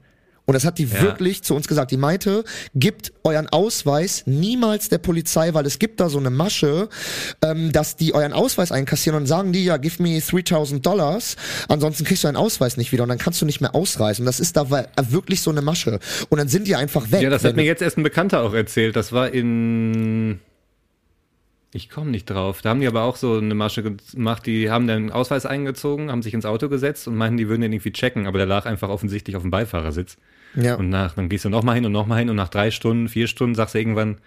Und 0.50 0.54
das 0.54 0.64
hat 0.64 0.78
die 0.78 0.84
Ja. 0.86 1.00
wirklich 1.02 1.44
zu 1.44 1.54
uns 1.54 1.68
gesagt. 1.68 1.92
Die 1.92 1.96
meinte, 1.96 2.42
gibt 2.74 3.12
euren 3.22 3.46
Ausweis 3.50 4.24
niemals 4.26 4.88
der 4.88 4.98
Polizei, 4.98 5.54
weil 5.54 5.64
es 5.64 5.78
gibt 5.78 6.00
da 6.00 6.08
so 6.08 6.18
eine 6.18 6.30
Masche, 6.30 6.88
ähm, 7.40 7.70
dass 7.70 7.94
die 7.94 8.14
euren 8.14 8.32
Ausweis 8.32 8.72
einkassieren 8.72 9.16
und 9.20 9.26
sagen 9.26 9.52
die, 9.52 9.64
ja, 9.64 9.76
give 9.76 10.02
me 10.02 10.20
3000 10.20 10.84
Dollars, 10.84 11.36
ansonsten 11.68 12.02
kriegst 12.02 12.24
du 12.24 12.26
deinen 12.26 12.34
Ausweis 12.36 12.76
nicht 12.76 12.90
wieder 12.90 13.04
und 13.04 13.10
dann 13.10 13.18
kannst 13.18 13.40
du 13.40 13.46
nicht 13.46 13.60
mehr 13.60 13.76
ausreisen. 13.76 14.26
Das 14.26 14.40
ist 14.40 14.56
da 14.56 14.68
wirklich 15.08 15.40
so 15.40 15.52
eine 15.52 15.62
Masche. 15.62 16.00
Und 16.30 16.38
dann 16.38 16.48
sind 16.48 16.66
die 16.66 16.74
einfach 16.74 17.12
weg. 17.12 17.22
Ja, 17.22 17.30
das 17.30 17.44
hat 17.44 17.54
mir 17.54 17.62
jetzt 17.62 17.80
erst 17.80 17.96
ein 17.96 18.02
Bekannter 18.02 18.42
auch 18.42 18.52
erzählt. 18.52 18.96
Das 18.96 19.12
war 19.12 19.30
in. 19.30 20.40
Ich 21.72 21.90
komme 21.90 22.10
nicht 22.10 22.28
drauf. 22.28 22.60
Da 22.60 22.70
haben 22.70 22.80
die 22.80 22.88
aber 22.88 23.04
auch 23.04 23.14
so 23.14 23.34
eine 23.36 23.54
Masche 23.54 23.84
gemacht. 23.84 24.46
Die 24.46 24.68
haben 24.68 24.88
den 24.88 25.12
Ausweis 25.12 25.46
eingezogen, 25.46 26.10
haben 26.10 26.22
sich 26.22 26.34
ins 26.34 26.44
Auto 26.44 26.68
gesetzt 26.68 27.06
und 27.06 27.14
meinten, 27.14 27.36
die 27.36 27.46
würden 27.48 27.60
den 27.60 27.72
irgendwie 27.72 27.92
checken, 27.92 28.26
aber 28.26 28.38
der 28.38 28.48
lag 28.48 28.66
einfach 28.66 28.88
offensichtlich 28.88 29.36
auf 29.36 29.42
dem 29.42 29.52
Beifahrersitz. 29.52 30.16
Ja. 30.54 30.74
Und 30.74 30.88
nach, 30.90 31.14
dann 31.14 31.28
gehst 31.28 31.44
du 31.44 31.48
nochmal 31.48 31.76
hin 31.76 31.86
und 31.86 31.92
nochmal 31.92 32.18
hin 32.18 32.30
und 32.30 32.36
nach 32.36 32.48
drei 32.48 32.70
Stunden, 32.70 33.08
vier 33.08 33.26
Stunden 33.28 33.54
sagst 33.54 33.74
du 33.74 33.78
irgendwann, 33.78 34.18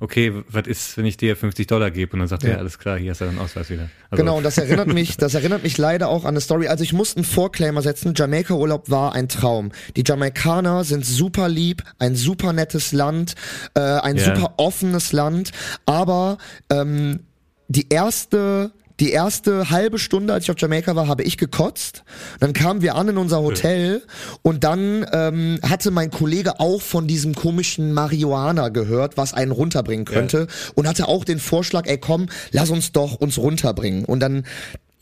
okay, 0.00 0.32
was 0.48 0.66
ist, 0.66 0.96
wenn 0.96 1.06
ich 1.06 1.16
dir 1.16 1.36
50 1.36 1.66
Dollar 1.66 1.90
gebe? 1.90 2.12
Und 2.14 2.20
dann 2.20 2.28
sagt 2.28 2.42
er, 2.44 2.50
Ja. 2.50 2.54
ja, 2.56 2.60
alles 2.60 2.78
klar, 2.78 2.98
hier 2.98 3.10
hast 3.12 3.20
du 3.20 3.24
deinen 3.24 3.38
Ausweis 3.38 3.70
wieder. 3.70 3.88
Also, 4.10 4.22
Genau, 4.22 4.36
und 4.38 4.42
das 4.44 4.58
erinnert 4.58 4.88
mich, 4.88 5.16
das 5.18 5.34
erinnert 5.34 5.62
mich 5.62 5.78
leider 5.78 6.08
auch 6.08 6.24
an 6.24 6.30
eine 6.30 6.40
Story. 6.40 6.66
Also 6.68 6.82
ich 6.84 6.92
musste 6.92 7.18
einen 7.18 7.24
Vorclaimer 7.24 7.82
setzen. 7.82 8.12
Jamaika-Urlaub 8.16 8.90
war 8.90 9.12
ein 9.14 9.28
Traum. 9.28 9.70
Die 9.96 10.02
Jamaikaner 10.06 10.82
sind 10.84 11.06
super 11.06 11.48
lieb, 11.48 11.82
ein 11.98 12.16
super 12.16 12.52
nettes 12.52 12.92
Land, 12.92 13.34
äh, 13.74 13.80
ein 13.80 14.16
Ja. 14.16 14.34
super 14.34 14.54
offenes 14.56 15.12
Land. 15.12 15.52
Aber 15.86 16.38
ähm, 16.70 17.20
die 17.68 17.88
erste 17.88 18.72
die 19.02 19.10
erste 19.10 19.68
halbe 19.70 19.98
Stunde, 19.98 20.32
als 20.32 20.44
ich 20.44 20.50
auf 20.52 20.60
Jamaika 20.60 20.94
war, 20.94 21.08
habe 21.08 21.24
ich 21.24 21.36
gekotzt. 21.36 22.04
Dann 22.38 22.52
kamen 22.52 22.82
wir 22.82 22.94
an 22.94 23.08
in 23.08 23.18
unser 23.18 23.42
Hotel 23.42 24.00
und 24.42 24.62
dann 24.62 25.04
ähm, 25.12 25.58
hatte 25.68 25.90
mein 25.90 26.12
Kollege 26.12 26.60
auch 26.60 26.80
von 26.80 27.08
diesem 27.08 27.34
komischen 27.34 27.94
Marihuana 27.94 28.68
gehört, 28.68 29.16
was 29.16 29.34
einen 29.34 29.50
runterbringen 29.50 30.04
könnte 30.04 30.46
und 30.76 30.86
hatte 30.86 31.08
auch 31.08 31.24
den 31.24 31.40
Vorschlag, 31.40 31.88
ey 31.88 31.98
komm, 31.98 32.28
lass 32.52 32.70
uns 32.70 32.92
doch 32.92 33.14
uns 33.16 33.38
runterbringen. 33.38 34.04
Und 34.04 34.20
dann 34.20 34.44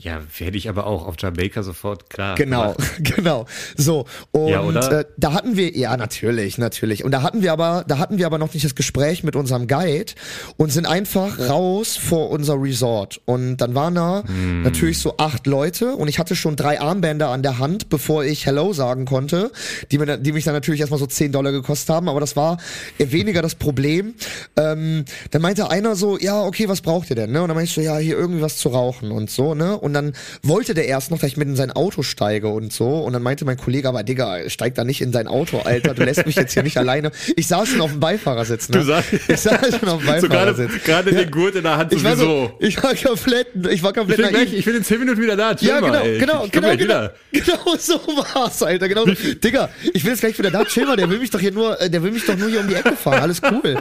ja, 0.00 0.20
werde 0.38 0.56
ich 0.56 0.68
aber 0.68 0.86
auch 0.86 1.06
auf 1.06 1.16
Jamaica 1.18 1.62
sofort 1.62 2.08
klar. 2.08 2.34
Genau, 2.36 2.72
gemacht. 2.74 3.04
genau. 3.16 3.46
So 3.76 4.06
und 4.32 4.48
Ja? 4.48 5.00
Äh, 5.00 5.04
da 5.18 5.32
hatten 5.34 5.56
wir 5.56 5.76
ja 5.76 5.96
natürlich, 5.96 6.56
natürlich. 6.56 7.04
Und 7.04 7.10
da 7.12 7.22
hatten 7.22 7.42
wir 7.42 7.52
aber, 7.52 7.84
da 7.86 7.98
hatten 7.98 8.16
wir 8.16 8.24
aber 8.26 8.38
noch 8.38 8.52
nicht 8.54 8.64
das 8.64 8.74
Gespräch 8.74 9.24
mit 9.24 9.36
unserem 9.36 9.66
Guide 9.68 10.12
und 10.56 10.72
sind 10.72 10.86
einfach 10.86 11.38
raus 11.38 11.96
vor 11.98 12.30
unser 12.30 12.54
Resort. 12.60 13.20
Und 13.26 13.58
dann 13.58 13.74
waren 13.74 13.94
da 13.94 14.24
Hm. 14.26 14.62
natürlich 14.62 14.98
so 14.98 15.16
acht 15.18 15.46
Leute 15.46 15.94
und 15.94 16.08
ich 16.08 16.18
hatte 16.18 16.34
schon 16.34 16.56
drei 16.56 16.80
Armbänder 16.80 17.28
an 17.28 17.42
der 17.42 17.58
Hand, 17.58 17.88
bevor 17.90 18.24
ich 18.24 18.46
Hello 18.46 18.72
sagen 18.72 19.04
konnte, 19.04 19.50
die 19.90 19.98
mir, 19.98 20.16
die 20.16 20.32
mich 20.32 20.44
dann 20.44 20.54
natürlich 20.54 20.80
erstmal 20.80 21.00
so 21.00 21.06
10 21.06 21.32
Dollar 21.32 21.52
gekostet 21.52 21.90
haben. 21.94 22.08
Aber 22.08 22.20
das 22.20 22.36
war 22.36 22.58
eher 22.98 23.12
weniger 23.12 23.42
das 23.42 23.54
Problem. 23.54 24.14
Ähm, 24.56 25.04
dann 25.30 25.42
meinte 25.42 25.70
einer 25.70 25.94
so, 25.94 26.18
ja, 26.18 26.42
okay, 26.42 26.68
was 26.68 26.80
braucht 26.80 27.10
ihr 27.10 27.16
denn? 27.16 27.32
Ne? 27.32 27.42
Und 27.42 27.48
dann 27.48 27.54
meinte 27.56 27.68
ich 27.68 27.74
so, 27.74 27.80
ja, 27.82 27.98
hier 27.98 28.16
irgendwie 28.16 28.40
was 28.40 28.56
zu 28.56 28.70
rauchen 28.70 29.10
und 29.10 29.30
so, 29.30 29.54
ne? 29.54 29.76
Und 29.76 29.89
dann 29.94 30.12
wollte 30.42 30.74
der 30.74 30.86
erst 30.86 31.10
noch, 31.10 31.18
dass 31.18 31.28
ich 31.30 31.36
mit 31.36 31.48
in 31.48 31.56
sein 31.56 31.70
Auto 31.70 32.02
steige 32.02 32.48
und 32.48 32.72
so. 32.72 32.88
Und 33.00 33.12
dann 33.12 33.22
meinte 33.22 33.44
mein 33.44 33.56
Kollege, 33.56 33.88
aber 33.88 34.02
Digga, 34.02 34.48
steig 34.48 34.74
da 34.74 34.84
nicht 34.84 35.00
in 35.00 35.12
sein 35.12 35.26
Auto, 35.28 35.58
Alter. 35.60 35.94
Du 35.94 36.02
lässt 36.04 36.26
mich 36.26 36.36
jetzt 36.36 36.52
hier 36.54 36.62
nicht 36.62 36.76
alleine. 36.76 37.10
Ich 37.36 37.46
saß 37.48 37.68
schon 37.68 37.80
auf 37.80 37.90
dem 37.90 38.00
Beifahrersitz, 38.00 38.68
ne? 38.68 38.78
Du 38.78 38.84
saßt- 38.92 39.20
ich 39.28 39.40
saß 39.40 39.78
schon 39.78 39.88
auf 39.88 40.02
dem 40.04 40.06
So 40.20 40.28
gerade, 40.28 40.52
Beifahrersitz. 40.52 40.84
gerade 40.84 41.10
den 41.12 41.30
Gurt 41.30 41.54
in 41.56 41.62
der 41.64 41.76
Hand 41.76 41.92
ich 41.92 42.02
war 42.04 42.16
sowieso. 42.16 42.46
so, 42.58 42.66
ich 42.66 42.82
war 42.82 42.94
komplett, 42.94 43.46
ich 43.70 43.82
war 43.82 43.90
ich 43.90 43.96
komplett 43.96 44.16
bin 44.18 44.26
naiv. 44.32 44.32
gleich, 44.48 44.52
ich 44.54 44.64
bin 44.64 44.76
in 44.76 44.84
10 44.84 44.98
Minuten 45.00 45.20
wieder 45.20 45.36
da. 45.36 45.54
Chill 45.54 45.68
Ja, 45.68 45.80
mal, 45.80 45.86
genau, 45.90 46.02
ey. 46.04 46.18
genau, 46.18 46.44
ich 46.44 46.52
genau, 46.52 46.68
genau, 46.70 46.80
wieder. 46.82 47.14
genau 47.32 47.76
so 47.78 47.94
war's, 48.34 48.62
Alter, 48.62 48.88
genau 48.88 49.04
so. 49.06 49.12
Digga, 49.14 49.70
ich 49.92 50.02
bin 50.02 50.12
jetzt 50.12 50.20
gleich 50.20 50.38
wieder 50.38 50.50
da, 50.50 50.64
chill 50.64 50.86
mal, 50.86 50.96
der 50.96 51.08
will 51.10 51.18
mich 51.18 51.30
doch 51.30 51.40
hier 51.40 51.52
nur, 51.52 51.80
äh, 51.80 51.88
der 51.90 52.02
will 52.02 52.10
mich 52.10 52.24
doch 52.24 52.36
nur 52.36 52.48
hier 52.48 52.60
um 52.60 52.68
die 52.68 52.74
Ecke 52.74 52.96
fahren, 52.96 53.20
alles 53.20 53.40
cool. 53.50 53.76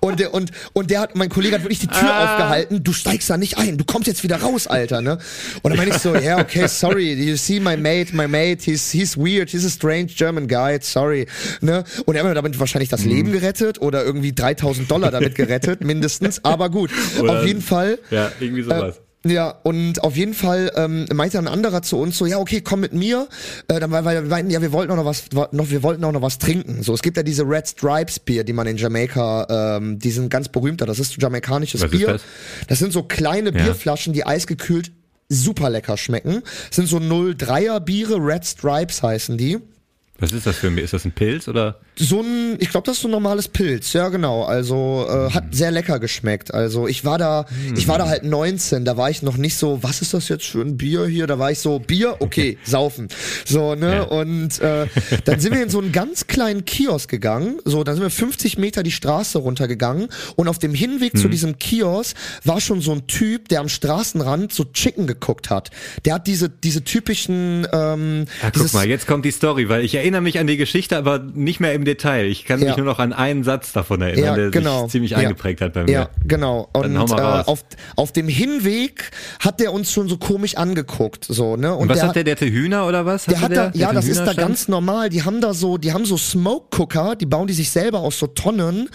Und 0.00 0.20
der, 0.20 0.34
und, 0.34 0.50
und 0.72 0.90
der 0.90 1.00
hat, 1.00 1.16
mein 1.16 1.28
Kollege 1.28 1.54
hat 1.56 1.62
wirklich 1.62 1.80
die 1.80 1.86
Tür 1.86 2.08
Ah. 2.12 2.24
aufgehalten, 2.32 2.82
du 2.82 2.92
steigst 2.92 3.28
da 3.30 3.36
nicht 3.36 3.58
ein, 3.58 3.76
du 3.78 3.84
kommst 3.84 4.06
jetzt 4.06 4.22
wieder 4.22 4.36
raus, 4.36 4.66
Alter, 4.66 5.00
ne? 5.00 5.18
Und 5.62 5.70
dann 5.70 5.76
meine 5.78 5.90
ich 5.90 5.98
so, 5.98 6.14
ja, 6.14 6.20
yeah, 6.20 6.40
okay, 6.40 6.66
sorry, 6.68 7.12
you 7.12 7.36
see 7.36 7.60
my 7.60 7.76
mate, 7.76 8.14
my 8.14 8.26
mate, 8.28 8.58
he's, 8.64 8.90
he's 8.90 9.16
weird, 9.16 9.50
he's 9.50 9.64
a 9.64 9.70
strange 9.70 10.08
German 10.16 10.46
guy, 10.48 10.78
sorry, 10.80 11.26
ne? 11.60 11.84
Und 12.06 12.14
er 12.14 12.22
hat 12.22 12.28
mir 12.28 12.34
damit 12.34 12.58
wahrscheinlich 12.58 12.88
das 12.88 13.04
Mhm. 13.04 13.10
Leben 13.10 13.32
gerettet 13.32 13.80
oder 13.80 14.04
irgendwie 14.04 14.32
3000 14.32 14.90
Dollar 14.90 15.10
damit 15.10 15.34
gerettet, 15.34 15.80
mindestens, 15.84 16.44
aber 16.44 16.70
gut, 16.70 16.90
Oder- 17.20 17.40
auf 17.40 17.46
jeden 17.46 17.62
Fall. 17.62 17.98
Ja, 18.10 18.30
irgendwie 18.40 18.62
sowas. 18.62 19.00
Ja, 19.26 19.50
und 19.64 20.04
auf 20.04 20.16
jeden 20.16 20.32
Fall 20.32 20.70
ähm, 20.76 21.04
meinte 21.12 21.38
ein 21.38 21.48
anderer 21.48 21.82
zu 21.82 21.98
uns 21.98 22.16
so, 22.16 22.24
ja, 22.24 22.38
okay, 22.38 22.60
komm 22.60 22.78
mit 22.80 22.92
mir. 22.92 23.26
Äh, 23.66 23.80
dann 23.80 23.90
weil, 23.90 24.04
weil 24.04 24.22
wir 24.22 24.28
meinten, 24.30 24.48
ja, 24.52 24.62
wir 24.62 24.70
wollten 24.72 24.92
auch 24.92 24.96
noch 24.96 25.04
was, 25.04 25.24
noch, 25.50 25.70
wir 25.70 25.82
wollten 25.82 26.04
auch 26.04 26.12
noch 26.12 26.22
was 26.22 26.38
trinken. 26.38 26.84
So, 26.84 26.94
es 26.94 27.02
gibt 27.02 27.16
ja 27.16 27.24
diese 27.24 27.42
Red 27.42 27.66
Stripes 27.68 28.20
Bier, 28.20 28.44
die 28.44 28.52
man 28.52 28.68
in 28.68 28.76
Jamaika, 28.76 29.76
ähm, 29.78 29.98
die 29.98 30.12
sind 30.12 30.30
ganz 30.30 30.48
berühmter. 30.48 30.86
Das 30.86 31.00
ist 31.00 31.20
jamaikanisches 31.20 31.80
Was 31.82 31.90
ist 31.92 31.98
Bier. 31.98 32.20
das? 32.68 32.78
sind 32.78 32.92
so 32.92 33.02
kleine 33.02 33.50
Ja. 33.52 33.64
Bierflaschen, 33.64 34.12
die 34.12 34.24
eisgekühlt 34.24 34.92
super 35.28 35.70
lecker 35.70 35.96
schmecken. 35.96 36.42
Das 36.68 36.76
sind 36.76 36.88
so 36.88 36.98
03er 36.98 37.80
Biere, 37.80 38.16
Red 38.16 38.44
Stripes 38.44 39.02
heißen 39.02 39.36
die. 39.38 39.58
Was 40.20 40.32
ist 40.32 40.46
das 40.46 40.56
für 40.56 40.70
mich? 40.70 40.84
Ist 40.84 40.92
das 40.94 41.04
ein 41.04 41.12
Pilz 41.12 41.46
oder? 41.46 41.78
So 41.96 42.20
ein, 42.20 42.56
ich 42.58 42.70
glaube, 42.70 42.86
das 42.86 42.96
ist 42.96 43.02
so 43.02 43.08
ein 43.08 43.12
normales 43.12 43.46
Pilz, 43.48 43.92
ja 43.92 44.08
genau. 44.08 44.44
Also 44.44 45.06
äh, 45.08 45.30
hat 45.32 45.54
sehr 45.54 45.70
lecker 45.70 45.98
geschmeckt. 46.00 46.52
Also 46.52 46.88
ich 46.88 47.04
war 47.04 47.18
da, 47.18 47.46
ich 47.76 47.86
war 47.86 47.98
da 47.98 48.08
halt 48.08 48.24
19, 48.24 48.84
da 48.84 48.96
war 48.96 49.10
ich 49.10 49.22
noch 49.22 49.36
nicht 49.36 49.56
so, 49.56 49.82
was 49.82 50.02
ist 50.02 50.14
das 50.14 50.28
jetzt 50.28 50.46
für 50.46 50.60
ein 50.60 50.76
Bier 50.76 51.06
hier? 51.06 51.26
Da 51.28 51.38
war 51.38 51.52
ich 51.52 51.60
so, 51.60 51.78
Bier, 51.78 52.16
okay, 52.20 52.58
saufen. 52.64 53.08
So, 53.44 53.74
ne? 53.76 53.94
Ja. 53.96 54.02
Und 54.02 54.60
äh, 54.60 54.86
dann 55.24 55.38
sind 55.40 55.54
wir 55.54 55.62
in 55.62 55.70
so 55.70 55.80
einen 55.80 55.92
ganz 55.92 56.26
kleinen 56.26 56.64
Kiosk 56.64 57.08
gegangen. 57.08 57.58
So, 57.64 57.84
dann 57.84 57.94
sind 57.94 58.02
wir 58.04 58.10
50 58.10 58.58
Meter 58.58 58.82
die 58.82 58.90
Straße 58.90 59.38
runtergegangen 59.38 60.08
und 60.36 60.48
auf 60.48 60.58
dem 60.58 60.74
Hinweg 60.74 61.14
Mhm. 61.14 61.18
zu 61.18 61.28
diesem 61.28 61.58
Kiosk 61.58 62.16
war 62.44 62.60
schon 62.60 62.80
so 62.80 62.90
ein 62.92 63.06
Typ, 63.06 63.48
der 63.48 63.60
am 63.60 63.68
Straßenrand 63.68 64.52
so 64.52 64.64
Chicken 64.64 65.06
geguckt 65.06 65.48
hat. 65.48 65.70
Der 66.04 66.14
hat 66.14 66.26
diese, 66.26 66.48
diese 66.50 66.82
typischen 66.82 67.66
ähm, 67.72 68.26
Ah, 68.42 68.50
dieses, 68.50 68.72
guck 68.72 68.80
mal, 68.80 68.88
jetzt 68.88 69.06
kommt 69.06 69.24
die 69.24 69.30
Story, 69.30 69.68
weil 69.68 69.84
ich 69.84 69.94
erinnere 69.94 70.07
mich 70.20 70.38
an 70.38 70.46
die 70.46 70.56
Geschichte, 70.56 70.96
aber 70.96 71.18
nicht 71.18 71.60
mehr 71.60 71.72
im 71.74 71.84
Detail. 71.84 72.26
Ich 72.26 72.44
kann 72.44 72.60
mich 72.60 72.68
Ja. 72.70 72.76
nur 72.76 72.86
noch 72.86 72.98
an 72.98 73.12
einen 73.12 73.44
Satz 73.44 73.72
davon 73.72 74.00
erinnern, 74.02 74.24
Ja, 74.24 74.34
der 74.34 74.50
genau. 74.50 74.82
sich 74.82 74.92
ziemlich 74.92 75.10
Ja. 75.12 75.18
eingeprägt 75.18 75.60
hat 75.60 75.72
bei 75.74 75.84
mir. 75.84 75.92
Ja, 75.92 76.08
genau. 76.24 76.68
Und 76.72 76.82
Dann 76.82 76.98
hau 76.98 77.06
mal 77.06 77.40
äh, 77.40 77.44
auf, 77.44 77.64
auf 77.96 78.12
dem 78.12 78.28
Hinweg 78.28 79.10
hat 79.40 79.60
der 79.60 79.72
uns 79.72 79.92
schon 79.92 80.08
so 80.08 80.16
komisch 80.18 80.56
angeguckt, 80.56 81.24
so 81.28 81.56
ne? 81.56 81.72
Und, 81.74 81.82
Und 81.82 81.88
was 81.90 81.98
der 81.98 82.08
hat 82.08 82.16
der, 82.16 82.24
der 82.24 82.36
hatte 82.36 82.50
Hühner 82.50 82.86
oder 82.86 83.06
was? 83.06 83.24
der 83.26 83.40
hat 83.40 83.52
da, 83.54 83.70
ja, 83.74 83.86
hatte 83.86 83.96
das 83.96 84.06
ist 84.08 84.24
da 84.24 84.32
ganz 84.32 84.68
normal. 84.68 85.08
Die 85.10 85.22
haben 85.22 85.40
da 85.40 85.54
so, 85.54 85.78
die 85.78 85.92
haben 85.92 86.04
so 86.04 86.16
Smoke 86.16 86.76
Cooker, 86.78 87.16
die 87.16 87.26
bauen 87.26 87.46
die 87.46 87.54
sich 87.54 87.70
selber 87.70 88.00
aus 88.00 88.18
so 88.18 88.26
Tonnen 88.26 88.88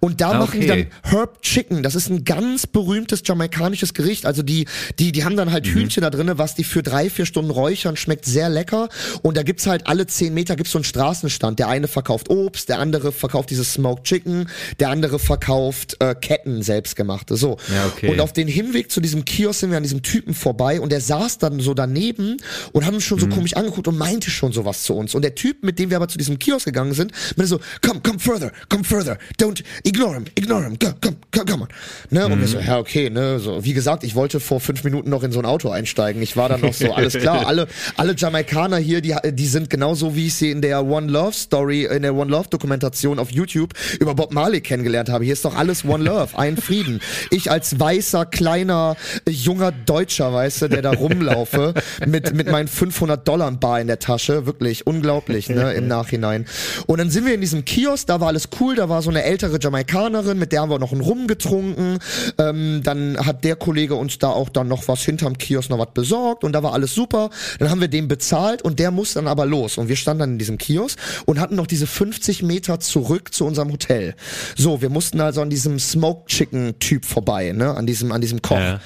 und 0.00 0.20
da 0.20 0.30
Ah, 0.32 0.38
machen 0.38 0.60
die 0.60 0.66
dann. 0.66 0.86
Herb 1.02 1.42
Chicken. 1.42 1.82
Das 1.82 1.94
ist 1.94 2.08
ein 2.10 2.24
ganz 2.24 2.66
berühmtes 2.66 3.22
jamaikanisches 3.24 3.94
Gericht. 3.94 4.26
Also 4.26 4.42
die, 4.42 4.66
die, 4.98 5.12
die 5.12 5.24
haben 5.24 5.36
dann 5.36 5.48
Mhm. 5.48 5.52
halt 5.52 5.66
Hühnchen 5.66 6.02
da 6.02 6.10
drinne, 6.10 6.38
was 6.38 6.54
die 6.54 6.64
für 6.64 6.82
drei, 6.82 7.10
vier 7.10 7.26
Stunden 7.26 7.50
räuchern, 7.50 7.96
schmeckt 7.96 8.24
sehr 8.24 8.48
lecker. 8.48 8.88
Und 9.22 9.36
da 9.36 9.42
gibt's 9.42 9.66
halt 9.66 9.86
alle 9.86 10.06
zehn 10.06 10.34
Meter 10.34 10.56
gibt's 10.60 10.72
so 10.72 10.78
einen 10.78 10.84
Straßenstand. 10.84 11.58
Der 11.58 11.68
eine 11.68 11.88
verkauft 11.88 12.28
Obst, 12.28 12.68
der 12.68 12.80
andere 12.80 13.12
verkauft 13.12 13.48
dieses 13.48 13.72
Smoked 13.72 14.04
Chicken, 14.04 14.46
der 14.78 14.90
andere 14.90 15.18
verkauft 15.18 15.96
äh, 16.00 16.14
Ketten 16.14 16.62
selbstgemachte. 16.62 17.36
So. 17.36 17.56
Ja, 17.74 17.86
okay. 17.86 18.10
Und 18.10 18.20
auf 18.20 18.34
den 18.34 18.46
Hinweg 18.46 18.90
zu 18.92 19.00
diesem 19.00 19.24
Kiosk 19.24 19.60
sind 19.60 19.70
wir 19.70 19.78
an 19.78 19.82
diesem 19.82 20.02
Typen 20.02 20.34
vorbei 20.34 20.78
und 20.78 20.92
der 20.92 21.00
saß 21.00 21.38
dann 21.38 21.60
so 21.60 21.72
daneben 21.72 22.36
und 22.72 22.84
hat 22.84 22.92
uns 22.92 23.04
schon 23.04 23.18
so 23.18 23.24
Mhm. 23.26 23.30
komisch 23.30 23.56
angeguckt 23.56 23.88
und 23.88 23.96
meinte 23.96 24.30
schon 24.30 24.52
sowas 24.52 24.82
zu 24.82 24.94
uns. 24.94 25.14
Und 25.14 25.22
der 25.22 25.34
Typ, 25.34 25.64
mit 25.64 25.78
dem 25.78 25.88
wir 25.88 25.96
aber 25.96 26.08
zu 26.08 26.18
diesem 26.18 26.38
Kiosk 26.38 26.66
gegangen 26.66 26.92
sind, 26.92 27.12
meinte 27.36 27.46
so, 27.48 27.60
come, 27.80 28.00
come 28.00 28.18
further, 28.18 28.52
come 28.68 28.84
further, 28.84 29.16
don't, 29.40 29.62
ignore 29.84 30.12
him, 30.14 30.24
ignore 30.34 30.64
him, 30.64 30.78
come, 30.78 30.94
come, 31.00 31.16
come, 31.32 31.62
on. 31.62 31.68
Ne? 32.10 32.26
Und 32.26 32.38
wir 32.38 32.48
so, 32.48 32.58
ja, 32.58 32.78
okay, 32.78 33.08
ne, 33.08 33.38
so, 33.38 33.64
wie 33.64 33.72
gesagt, 33.72 34.04
ich 34.04 34.14
wollte 34.14 34.40
vor 34.40 34.60
fünf 34.60 34.84
Minuten 34.84 35.08
noch 35.08 35.22
in 35.22 35.32
so 35.32 35.38
ein 35.38 35.46
Auto 35.46 35.70
einsteigen. 35.70 36.20
Ich 36.20 36.36
war 36.36 36.50
dann 36.50 36.60
noch 36.60 36.74
so, 36.74 36.92
alles 36.92 37.14
klar, 37.14 37.46
alle, 37.46 37.66
alle 37.96 38.14
Jamaikaner 38.14 38.76
hier, 38.76 39.00
die, 39.00 39.16
die 39.32 39.46
sind 39.46 39.70
genauso, 39.70 40.14
wie 40.16 40.26
ich 40.26 40.34
sie 40.34 40.49
in 40.50 40.62
der 40.62 40.84
One 40.84 41.10
Love 41.10 41.32
Story, 41.32 41.84
in 41.84 42.02
der 42.02 42.14
One 42.14 42.30
Love 42.30 42.48
Dokumentation 42.48 43.18
auf 43.18 43.30
YouTube 43.30 43.74
über 43.98 44.14
Bob 44.14 44.32
Marley 44.32 44.60
kennengelernt 44.60 45.08
habe. 45.08 45.24
Hier 45.24 45.34
ist 45.34 45.44
doch 45.44 45.56
alles 45.56 45.84
One 45.84 46.04
Love, 46.04 46.38
ein 46.38 46.56
Frieden. 46.56 47.00
Ich 47.30 47.50
als 47.50 47.78
weißer, 47.78 48.26
kleiner, 48.26 48.96
junger 49.28 49.72
Deutscher, 49.72 50.32
weißt 50.32 50.62
du, 50.62 50.68
der 50.68 50.82
da 50.82 50.92
rumlaufe, 50.92 51.74
mit, 52.06 52.34
mit 52.34 52.50
meinen 52.50 52.68
500 52.68 53.26
Dollar 53.26 53.50
Bar 53.50 53.80
in 53.80 53.86
der 53.86 53.98
Tasche, 53.98 54.46
wirklich 54.46 54.86
unglaublich, 54.86 55.48
ne, 55.48 55.72
im 55.72 55.88
Nachhinein. 55.88 56.46
Und 56.86 56.98
dann 56.98 57.10
sind 57.10 57.26
wir 57.26 57.34
in 57.34 57.40
diesem 57.40 57.64
Kiosk, 57.64 58.06
da 58.06 58.20
war 58.20 58.28
alles 58.28 58.48
cool, 58.60 58.76
da 58.76 58.88
war 58.88 59.02
so 59.02 59.10
eine 59.10 59.24
ältere 59.24 59.58
Jamaikanerin, 59.60 60.38
mit 60.38 60.52
der 60.52 60.62
haben 60.62 60.70
wir 60.70 60.78
noch 60.78 60.92
einen 60.92 61.00
Rum 61.00 61.26
getrunken, 61.26 61.98
ähm, 62.38 62.80
dann 62.84 63.16
hat 63.18 63.44
der 63.44 63.56
Kollege 63.56 63.94
uns 63.94 64.18
da 64.18 64.28
auch 64.28 64.48
dann 64.48 64.68
noch 64.68 64.88
was 64.88 65.02
hinterm 65.02 65.38
Kiosk 65.38 65.70
noch 65.70 65.78
was 65.78 65.92
besorgt 65.94 66.44
und 66.44 66.52
da 66.52 66.62
war 66.62 66.72
alles 66.72 66.94
super. 66.94 67.30
Dann 67.58 67.70
haben 67.70 67.80
wir 67.80 67.88
den 67.88 68.08
bezahlt 68.08 68.62
und 68.62 68.78
der 68.78 68.90
muss 68.90 69.14
dann 69.14 69.26
aber 69.26 69.46
los 69.46 69.78
und 69.78 69.88
wir 69.88 69.96
standen 69.96 70.20
dann 70.20 70.38
diesem 70.40 70.58
Kiosk 70.58 70.98
und 71.26 71.38
hatten 71.38 71.54
noch 71.54 71.66
diese 71.68 71.86
50 71.86 72.42
Meter 72.42 72.80
zurück 72.80 73.32
zu 73.32 73.46
unserem 73.46 73.70
Hotel. 73.70 74.14
So, 74.56 74.82
wir 74.82 74.90
mussten 74.90 75.20
also 75.20 75.40
an 75.42 75.50
diesem 75.50 75.78
Smoked 75.78 76.28
Chicken 76.28 76.78
Typ 76.80 77.04
vorbei, 77.04 77.52
ne, 77.52 77.76
an 77.76 77.86
diesem, 77.86 78.10
an 78.12 78.20
diesem 78.20 78.42
Koch. 78.42 78.56
Ja. 78.58 78.80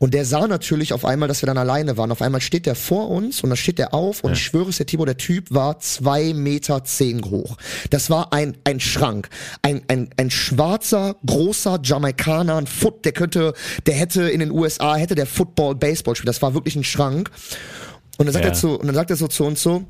Und 0.00 0.14
der 0.14 0.24
sah 0.24 0.46
natürlich 0.46 0.92
auf 0.92 1.04
einmal, 1.04 1.26
dass 1.26 1.42
wir 1.42 1.48
dann 1.48 1.58
alleine 1.58 1.96
waren. 1.96 2.12
Auf 2.12 2.22
einmal 2.22 2.40
steht 2.40 2.66
der 2.66 2.76
vor 2.76 3.10
uns 3.10 3.42
und 3.42 3.50
dann 3.50 3.56
steht 3.56 3.78
der 3.78 3.94
auf 3.94 4.22
und 4.22 4.34
ich 4.34 4.44
schwöre 4.44 4.68
es 4.70 4.76
dir, 4.76 4.86
Timo, 4.86 5.04
der 5.04 5.16
Typ 5.16 5.46
war 5.50 5.80
zwei 5.80 6.34
Meter 6.34 6.84
zehn 6.84 7.24
hoch. 7.24 7.56
Das 7.90 8.08
war 8.08 8.32
ein, 8.32 8.56
ein 8.62 8.78
Schrank. 8.78 9.28
Ein, 9.62 9.82
ein, 9.88 10.08
ein 10.16 10.30
schwarzer, 10.30 11.16
großer 11.26 11.80
Jamaikaner, 11.82 12.54
ein 12.58 12.68
Foot, 12.68 13.04
der 13.04 13.12
könnte, 13.12 13.54
der 13.86 13.94
hätte 13.94 14.22
in 14.30 14.38
den 14.38 14.52
USA, 14.52 14.94
hätte 14.94 15.16
der 15.16 15.26
Football, 15.26 15.74
Baseball 15.74 16.14
spielen. 16.14 16.26
Das 16.28 16.42
war 16.42 16.54
wirklich 16.54 16.76
ein 16.76 16.84
Schrank. 16.84 17.32
Und 18.18 18.26
dann 18.26 18.32
sagt 18.32 18.44
Ja. 18.44 18.52
er 18.52 18.54
zu, 18.54 18.78
und 18.78 18.86
dann 18.86 18.94
sagt 18.94 19.10
er 19.10 19.16
so 19.16 19.26
zu 19.26 19.44
uns 19.44 19.60
so, 19.60 19.82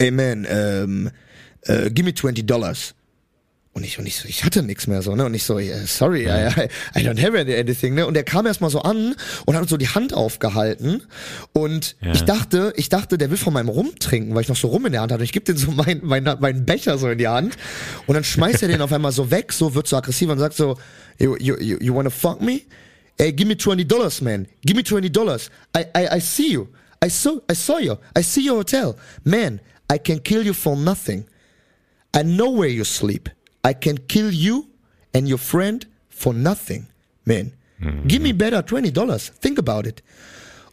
hey 0.00 0.10
man, 0.10 0.46
ähm, 0.48 1.10
äh, 1.62 1.90
give 1.90 2.04
me 2.04 2.14
20 2.14 2.46
Dollars. 2.46 2.94
Und 3.76 3.82
ich, 3.82 3.98
und 3.98 4.06
ich 4.06 4.16
so, 4.18 4.28
ich 4.28 4.44
hatte 4.44 4.62
nichts 4.62 4.86
mehr 4.86 5.02
so, 5.02 5.16
ne? 5.16 5.24
Und 5.24 5.34
ich 5.34 5.42
so, 5.42 5.58
yeah, 5.58 5.84
sorry, 5.84 6.26
I, 6.28 6.46
I, 6.96 7.00
I 7.00 7.02
don't 7.04 7.20
have 7.20 7.36
any- 7.36 7.56
anything, 7.58 7.94
ne? 7.94 8.06
Und 8.06 8.14
der 8.14 8.22
kam 8.22 8.46
erstmal 8.46 8.70
so 8.70 8.80
an 8.82 9.16
und 9.46 9.54
hat 9.56 9.62
uns 9.62 9.70
so 9.70 9.76
die 9.76 9.88
Hand 9.88 10.14
aufgehalten. 10.14 11.02
Und 11.52 11.96
Ja. 12.00 12.12
ich 12.12 12.22
dachte, 12.22 12.72
ich 12.76 12.88
dachte, 12.88 13.18
der 13.18 13.30
will 13.30 13.36
von 13.36 13.52
meinem 13.52 13.68
Rum 13.68 13.90
trinken, 13.98 14.32
weil 14.32 14.42
ich 14.42 14.48
noch 14.48 14.54
so 14.56 14.68
Rum 14.68 14.86
in 14.86 14.92
der 14.92 15.00
Hand 15.00 15.10
hatte. 15.10 15.22
Und 15.22 15.24
ich 15.24 15.32
gebe 15.32 15.44
den 15.46 15.56
so 15.56 15.72
meinen 15.72 16.02
mein, 16.04 16.22
meinen 16.38 16.64
Becher 16.64 16.98
so 16.98 17.08
in 17.10 17.18
die 17.18 17.26
Hand. 17.26 17.56
Und 18.06 18.14
dann 18.14 18.22
schmeißt 18.22 18.62
er 18.62 18.68
den 18.68 18.80
auf 18.80 18.92
einmal 18.92 19.10
so 19.10 19.32
weg, 19.32 19.52
so 19.52 19.74
wird 19.74 19.88
so 19.88 19.96
aggressiv 19.96 20.28
und 20.30 20.38
sagt 20.38 20.54
so, 20.54 20.78
you, 21.18 21.36
you, 21.40 21.56
you, 21.58 21.76
you 21.80 21.92
wanna 21.92 22.10
fuck 22.10 22.40
me? 22.40 22.60
Hey, 23.18 23.32
give 23.32 23.48
me 23.48 23.56
20 23.56 23.84
dollars, 23.88 24.20
man. 24.20 24.46
Give 24.64 24.76
me 24.76 24.84
20 24.84 25.10
dollars. 25.10 25.50
I, 25.76 25.84
I, 25.96 26.16
I 26.18 26.20
see 26.20 26.52
you. 26.52 26.68
I 27.04 27.08
saw, 27.10 27.40
I 27.50 27.54
saw 27.56 27.78
you. 27.80 27.96
I 28.16 28.22
see 28.22 28.46
your 28.48 28.58
hotel. 28.58 28.94
Man, 29.24 29.60
I 29.92 29.98
can 29.98 30.18
kill 30.22 30.44
you 30.44 30.54
for 30.54 30.76
nothing. 30.76 31.24
I 32.16 32.22
know 32.22 32.50
where 32.50 32.70
you 32.70 32.84
sleep. 32.84 33.28
I 33.66 33.74
can 33.74 33.98
kill 34.08 34.30
you 34.32 34.66
and 35.14 35.28
your 35.28 35.38
friend 35.38 35.86
for 36.08 36.34
nothing, 36.34 36.86
man. 37.24 37.52
Give 38.06 38.22
me 38.22 38.32
better 38.32 38.62
$20 38.62 38.92
dollars. 38.92 39.30
Think 39.40 39.58
about 39.58 39.86
it. 39.88 40.02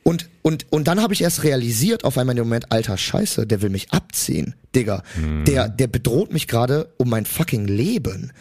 Und, 0.03 0.29
und, 0.41 0.65
und 0.71 0.87
dann 0.87 0.99
habe 1.01 1.13
ich 1.13 1.21
erst 1.21 1.43
realisiert 1.43 2.03
auf 2.05 2.17
einmal 2.17 2.33
in 2.33 2.37
dem 2.37 2.47
Moment, 2.47 2.71
alter 2.71 2.97
Scheiße, 2.97 3.45
der 3.45 3.61
will 3.61 3.69
mich 3.69 3.91
abziehen, 3.91 4.55
Digga. 4.75 5.03
Der, 5.45 5.67
der 5.69 5.87
bedroht 5.87 6.31
mich 6.33 6.47
gerade 6.47 6.89
um 6.97 7.09
mein 7.09 7.25
fucking 7.25 7.65
Leben. 7.67 8.31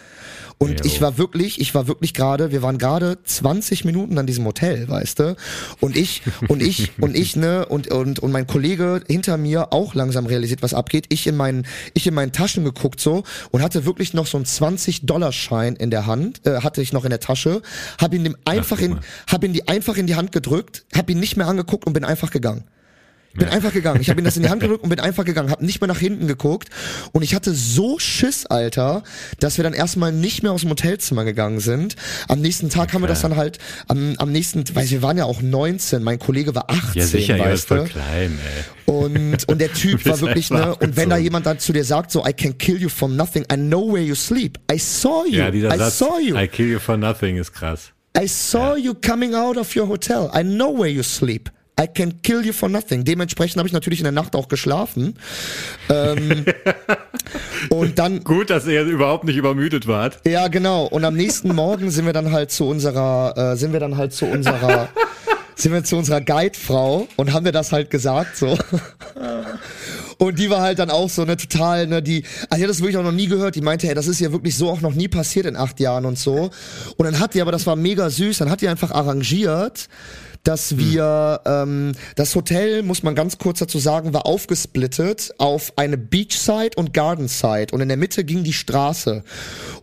Und 0.62 0.80
Jo. 0.80 0.84
ich 0.84 1.00
war 1.00 1.16
wirklich, 1.16 1.58
ich 1.58 1.74
war 1.74 1.88
wirklich 1.88 2.12
gerade, 2.12 2.52
wir 2.52 2.60
waren 2.60 2.76
gerade 2.76 3.16
20 3.24 3.86
Minuten 3.86 4.18
an 4.18 4.26
diesem 4.26 4.44
Hotel, 4.44 4.86
weißt 4.86 5.18
du? 5.18 5.36
Und 5.80 5.96
ich, 5.96 6.20
und 6.48 6.62
ich, 6.62 6.92
und 7.00 7.16
ich, 7.16 7.34
ne, 7.34 7.64
und, 7.64 7.88
und, 7.88 8.18
und 8.18 8.30
mein 8.30 8.46
Kollege 8.46 9.00
hinter 9.08 9.38
mir 9.38 9.72
auch 9.72 9.94
langsam 9.94 10.26
realisiert, 10.26 10.62
was 10.62 10.74
abgeht. 10.74 11.06
Ich 11.08 11.26
in 11.26 11.34
meinen, 11.34 11.66
ich 11.94 12.06
in 12.06 12.12
meinen 12.12 12.32
Taschen 12.32 12.62
geguckt 12.62 13.00
so 13.00 13.22
und 13.52 13.62
hatte 13.62 13.86
wirklich 13.86 14.12
noch 14.12 14.26
so 14.26 14.36
einen 14.36 14.44
20-Dollar-Schein 14.44 15.76
in 15.76 15.90
der 15.90 16.04
Hand, 16.04 16.46
äh, 16.46 16.60
hatte 16.60 16.82
ich 16.82 16.92
noch 16.92 17.04
in 17.04 17.10
der 17.10 17.20
Tasche, 17.20 17.62
hab 17.98 18.12
ihn 18.12 18.24
dem 18.24 18.36
einfach 18.44 18.80
guck 18.80 18.86
in, 18.86 18.98
hab 19.28 19.42
ihn 19.42 19.54
die 19.54 19.66
einfach 19.66 19.96
in 19.96 20.06
die 20.06 20.16
Hand 20.16 20.30
gedrückt, 20.30 20.84
hab 20.94 21.08
ihn 21.08 21.20
nicht 21.20 21.38
mehr 21.38 21.46
angeguckt 21.46 21.86
und 21.86 21.94
bin 21.94 22.04
einfach 22.04 22.30
gegangen. 22.30 22.64
Bin 23.32 23.48
einfach 23.48 23.72
gegangen. 23.72 24.00
Ich 24.00 24.10
habe 24.10 24.20
ihm 24.20 24.24
das 24.24 24.36
in 24.36 24.42
die 24.42 24.48
Hand 24.48 24.60
gedrückt 24.62 24.82
und 24.82 24.88
bin 24.88 24.98
einfach 24.98 25.24
gegangen, 25.24 25.50
habe 25.50 25.64
nicht 25.64 25.80
mehr 25.80 25.86
nach 25.88 25.98
hinten 26.00 26.26
geguckt 26.26 26.68
und 27.12 27.22
ich 27.22 27.34
hatte 27.34 27.54
so 27.54 27.98
Schiss, 28.00 28.44
Alter, 28.46 29.04
dass 29.38 29.56
wir 29.56 29.62
dann 29.62 29.72
erstmal 29.72 30.10
nicht 30.10 30.42
mehr 30.42 30.50
aus 30.52 30.62
dem 30.62 30.70
Hotelzimmer 30.70 31.24
gegangen 31.24 31.60
sind. 31.60 31.94
Am 32.28 32.40
nächsten 32.40 32.70
Tag 32.70 32.92
haben 32.92 33.02
wir 33.02 33.06
das 33.08 33.20
dann 33.22 33.36
halt 33.36 33.58
am, 33.86 34.14
am 34.18 34.32
nächsten, 34.32 34.64
weil 34.74 34.90
wir 34.90 35.02
waren 35.02 35.16
ja 35.16 35.24
auch 35.26 35.42
19, 35.42 36.02
mein 36.02 36.18
Kollege 36.18 36.54
war 36.56 36.68
18, 36.70 37.00
Ja, 37.00 37.06
sicher, 37.06 37.36
ja, 37.36 37.44
weißt 37.44 37.68
voll 37.68 37.78
du? 37.78 37.84
klein, 37.84 38.38
ey. 38.44 38.64
Und, 38.92 39.48
und 39.48 39.60
der 39.60 39.72
Typ 39.72 40.04
war 40.06 40.20
wirklich, 40.20 40.50
ne, 40.50 40.74
und 40.74 40.96
wenn 40.96 41.08
da 41.08 41.16
jemand 41.16 41.46
dann 41.46 41.60
zu 41.60 41.72
dir 41.72 41.84
sagt, 41.84 42.10
so, 42.10 42.26
I 42.26 42.32
can 42.32 42.58
kill 42.58 42.82
you 42.82 42.88
from 42.88 43.14
nothing, 43.14 43.44
I 43.52 43.56
know 43.56 43.92
where 43.92 44.02
you 44.02 44.16
sleep, 44.16 44.58
I 44.72 44.78
saw 44.78 45.24
you, 45.24 45.38
Ja, 45.38 45.50
dieser 45.52 45.72
I 45.72 45.78
Satz, 45.78 45.98
saw 45.98 46.18
you. 46.18 46.36
I 46.36 46.48
kill 46.48 46.66
you 46.68 46.80
for 46.80 46.96
nothing 46.96 47.36
ist 47.36 47.52
krass. 47.52 47.92
I 48.20 48.26
saw 48.26 48.74
you 48.74 48.92
coming 48.94 49.34
out 49.36 49.56
of 49.56 49.76
your 49.76 49.86
hotel. 49.86 50.28
I 50.34 50.42
know 50.42 50.76
where 50.76 50.90
you 50.90 51.04
sleep. 51.04 51.48
I 51.80 51.86
can 51.86 52.20
kill 52.22 52.44
you 52.44 52.52
for 52.52 52.68
nothing. 52.68 53.04
Dementsprechend 53.04 53.58
habe 53.58 53.66
ich 53.66 53.72
natürlich 53.72 54.00
in 54.00 54.04
der 54.04 54.12
Nacht 54.12 54.36
auch 54.36 54.48
geschlafen. 54.48 55.14
Ähm, 55.88 56.44
und 57.70 57.98
dann, 57.98 58.22
Gut, 58.22 58.50
dass 58.50 58.66
ihr 58.66 58.82
überhaupt 58.84 59.24
nicht 59.24 59.36
übermüdet 59.36 59.86
wart. 59.86 60.18
ja 60.26 60.48
genau. 60.48 60.84
Und 60.86 61.04
am 61.04 61.14
nächsten 61.14 61.54
Morgen 61.54 61.90
sind 61.90 62.04
wir 62.04 62.12
dann 62.12 62.32
halt 62.32 62.50
zu 62.50 62.66
unserer, 62.66 63.52
äh, 63.52 63.56
sind 63.56 63.72
wir 63.72 63.80
dann 63.80 63.96
halt 63.96 64.12
zu 64.12 64.26
unserer, 64.26 64.88
sind 65.54 65.72
wir 65.72 65.82
zu 65.84 65.96
unserer 65.96 66.20
Guidefrau 66.20 67.08
und 67.16 67.32
haben 67.32 67.44
wir 67.44 67.52
das 67.52 67.72
halt 67.72 67.90
gesagt 67.90 68.36
so. 68.36 68.58
Und 70.18 70.38
die 70.38 70.50
war 70.50 70.60
halt 70.60 70.78
dann 70.78 70.90
auch 70.90 71.08
so, 71.08 71.24
ne, 71.24 71.38
total, 71.38 71.86
ne, 71.86 72.02
die, 72.02 72.24
also 72.50 72.56
die 72.56 72.62
hat 72.64 72.70
das 72.70 72.80
wirklich 72.80 72.98
auch 72.98 73.02
noch 73.02 73.10
nie 73.12 73.26
gehört. 73.26 73.54
Die 73.54 73.62
meinte, 73.62 73.86
hey, 73.86 73.94
das 73.94 74.06
ist 74.06 74.20
ja 74.20 74.32
wirklich 74.32 74.54
so 74.54 74.68
auch 74.68 74.82
noch 74.82 74.92
nie 74.92 75.08
passiert 75.08 75.46
in 75.46 75.56
acht 75.56 75.80
Jahren 75.80 76.04
und 76.04 76.18
so. 76.18 76.50
Und 76.98 77.04
dann 77.06 77.18
hat 77.18 77.32
die, 77.32 77.40
aber 77.40 77.52
das 77.52 77.66
war 77.66 77.74
mega 77.74 78.10
süß, 78.10 78.36
dann 78.36 78.50
hat 78.50 78.60
die 78.60 78.68
einfach 78.68 78.90
arrangiert, 78.90 79.88
dass 80.44 80.78
wir, 80.78 81.40
ähm, 81.44 81.92
das 82.16 82.34
Hotel, 82.34 82.82
muss 82.82 83.02
man 83.02 83.14
ganz 83.14 83.38
kurz 83.38 83.58
dazu 83.58 83.78
sagen, 83.78 84.12
war 84.14 84.26
aufgesplittet 84.26 85.32
auf 85.38 85.72
eine 85.76 85.98
Beachside 85.98 86.70
und 86.76 86.94
Gardenside 86.94 87.68
und 87.72 87.80
in 87.80 87.88
der 87.88 87.96
Mitte 87.96 88.24
ging 88.24 88.42
die 88.44 88.52
Straße. 88.52 89.22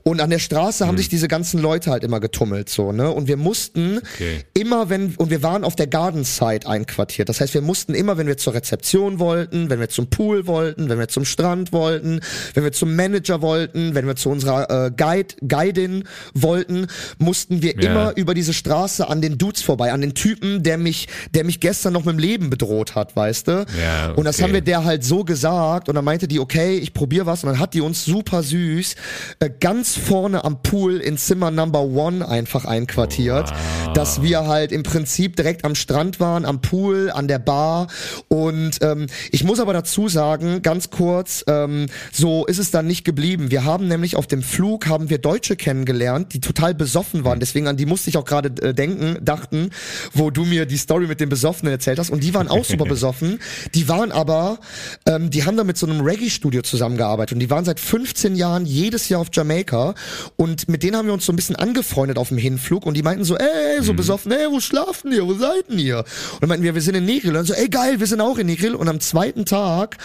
Und 0.04 0.22
an 0.22 0.30
der 0.30 0.40
Straße 0.40 0.88
haben 0.88 0.98
sich 0.98 1.10
diese 1.10 1.28
ganzen 1.28 1.60
Leute 1.62 1.92
halt 1.92 2.04
immer 2.04 2.20
getummelt, 2.20 2.70
so, 2.70 2.92
ne? 2.92 3.12
Und 3.12 3.28
wir 3.28 3.38
mussten 3.38 3.98
Okay. 4.16 4.46
immer, 4.54 4.90
wenn, 4.90 5.14
und 5.18 5.30
wir 5.30 5.44
waren 5.44 5.64
auf 5.64 5.76
der 5.76 5.88
Gardenside 5.88 6.66
einquartiert. 6.68 7.30
Das 7.30 7.42
heißt, 7.42 7.54
wir 7.54 7.62
mussten 7.62 7.94
immer, 7.94 8.18
wenn 8.18 8.28
wir 8.28 8.38
zur 8.38 8.54
Rezeption 8.54 9.20
wollten, 9.20 9.70
wenn 9.70 9.80
wir 9.80 9.90
zum 9.90 10.08
Pool 10.10 10.48
wollten, 10.48 10.90
wenn 10.90 10.98
wir 10.98 11.08
zum 11.10 11.26
Strand 11.26 11.72
wollten, 11.74 12.22
wenn 12.54 12.64
wir 12.64 12.72
zum 12.72 12.96
Manager 12.96 13.42
wollten, 13.42 13.96
wenn 13.96 14.08
wir 14.08 14.16
zu 14.16 14.30
unserer 14.30 14.88
äh, 14.88 14.92
Guide, 14.96 15.36
Guidin 15.48 16.04
wollten, 16.34 16.88
mussten 17.20 17.62
wir 17.62 17.76
Ja. 17.76 17.92
immer 17.92 18.16
über 18.16 18.34
diese 18.34 18.54
Straße 18.54 19.08
an 19.10 19.22
den 19.22 19.38
Dudes 19.38 19.62
vorbei, 19.62 19.92
an 19.92 20.02
den 20.02 20.14
Typen, 20.14 20.47
der 20.64 20.78
mich, 20.78 21.08
der 21.34 21.44
mich 21.44 21.60
gestern 21.60 21.94
noch 21.94 22.06
mit 22.06 22.14
dem 22.14 22.20
Leben 22.20 22.50
bedroht 22.50 22.96
hat, 22.96 23.16
weißt 23.16 23.48
du? 23.48 23.66
Ja, 23.80 24.12
Und 24.12 24.26
das 24.26 24.38
okay. 24.38 24.44
haben 24.44 24.54
wir 24.54 24.62
der 24.62 24.84
halt 24.84 25.04
so 25.04 25.24
gesagt 25.24 25.90
und 25.90 25.96
dann 25.96 26.06
meinte 26.06 26.28
die, 26.28 26.40
okay, 26.40 26.78
ich 26.78 26.94
probiere 26.94 27.26
was 27.26 27.44
und 27.44 27.50
dann 27.50 27.60
hat 27.60 27.74
die 27.74 27.82
uns 27.82 28.06
super 28.06 28.44
süß 28.44 28.96
äh, 29.40 29.50
ganz 29.60 29.96
vorne 29.96 30.44
am 30.44 30.62
Pool 30.62 30.98
in 30.98 31.18
Zimmer 31.18 31.52
Number 31.52 31.82
One 31.82 32.28
einfach 32.28 32.66
einquartiert, 32.66 33.52
dass 33.94 34.22
wir 34.22 34.48
halt 34.48 34.72
im 34.72 34.84
Prinzip 34.84 35.36
direkt 35.36 35.66
am 35.66 35.76
Strand 35.76 36.20
waren, 36.20 36.46
am 36.46 36.62
Pool, 36.62 37.12
an 37.12 37.28
der 37.28 37.40
Bar 37.40 37.88
und 38.28 38.80
ähm, 38.82 39.08
ich 39.32 39.44
muss 39.44 39.60
aber 39.60 39.74
dazu 39.74 40.08
sagen, 40.08 40.62
ganz 40.62 40.90
kurz, 40.90 41.44
ähm, 41.48 41.88
so 42.12 42.46
ist 42.46 42.60
es 42.60 42.72
dann 42.72 42.88
nicht 42.88 43.04
geblieben. 43.04 43.52
Wir 43.52 43.64
haben 43.64 43.88
nämlich 43.88 44.16
auf 44.16 44.28
dem 44.28 44.42
Flug 44.42 44.88
haben 44.88 45.10
wir 45.10 45.18
Deutsche 45.18 45.56
kennengelernt, 45.56 46.34
die 46.34 46.40
total 46.40 46.74
besoffen 46.74 47.24
waren, 47.24 47.40
deswegen 47.40 47.68
an 47.68 47.78
die 47.78 47.86
musste 47.86 48.10
ich 48.10 48.18
auch 48.18 48.26
gerade 48.26 48.50
äh, 48.62 48.74
denken, 48.74 49.18
dachten, 49.24 49.70
wo 50.14 50.30
du 50.38 50.46
mir 50.46 50.66
die 50.66 50.78
Story 50.78 51.08
mit 51.08 51.20
den 51.20 51.30
Besoffenen 51.30 51.72
erzählt 51.72 52.00
hast. 52.00 52.10
Und 52.10 52.24
die 52.24 52.34
waren 52.34 52.48
auch 52.48 52.66
super 52.66 52.86
besoffen, 52.90 53.40
die 53.74 53.88
waren 53.90 54.12
aber, 54.12 54.60
ähm, 55.06 55.30
die 55.30 55.46
haben 55.46 55.58
da 55.58 55.64
mit 55.64 55.78
so 55.78 55.88
einem 55.88 56.02
Reggae-Studio 56.02 56.62
zusammengearbeitet. 56.62 57.34
Und 57.34 57.40
die 57.40 57.50
waren 57.50 57.66
seit 57.66 57.80
15 57.80 58.36
Jahren 58.36 58.66
jedes 58.66 59.10
Jahr 59.10 59.22
auf 59.22 59.28
Jamaika. 59.34 59.96
Und 60.36 60.70
mit 60.70 60.84
denen 60.84 60.96
haben 60.96 61.08
wir 61.08 61.14
uns 61.14 61.26
so 61.26 61.34
ein 61.34 61.36
bisschen 61.36 61.56
angefreundet 61.56 62.18
auf 62.18 62.30
dem 62.30 62.38
Hinflug. 62.38 62.86
Und 62.86 62.96
die 62.96 63.04
meinten 63.04 63.24
so, 63.24 63.36
ey, 63.38 63.82
so 63.82 63.94
besoffen, 63.94 64.32
ey, 64.32 64.48
wo 64.50 64.60
schlafen 64.60 65.12
ihr, 65.12 65.26
wo 65.26 65.34
seid 65.34 65.66
ihr? 65.70 66.00
Und 66.00 66.42
dann 66.42 66.50
meinten 66.50 66.64
wir, 66.64 66.76
wir 66.76 66.82
sind 66.82 66.96
in 66.96 67.06
Negril. 67.06 67.32
Und 67.32 67.36
dann 67.36 67.46
so, 67.46 67.54
ey, 67.54 67.70
geil, 67.70 68.00
wir 68.00 68.08
sind 68.08 68.22
auch 68.22 68.38
in 68.38 68.48
Negril. 68.48 68.76
Und 68.76 68.88
am 68.88 69.00
zweiten 69.00 69.46
Tag 69.46 69.98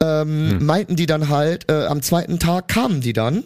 ähm, 0.00 0.64
meinten 0.64 0.96
die 0.96 1.06
dann 1.06 1.28
halt, 1.28 1.70
äh, 1.70 1.86
am 1.86 2.02
zweiten 2.02 2.38
Tag 2.38 2.68
kamen 2.68 3.00
die 3.00 3.12
dann 3.12 3.44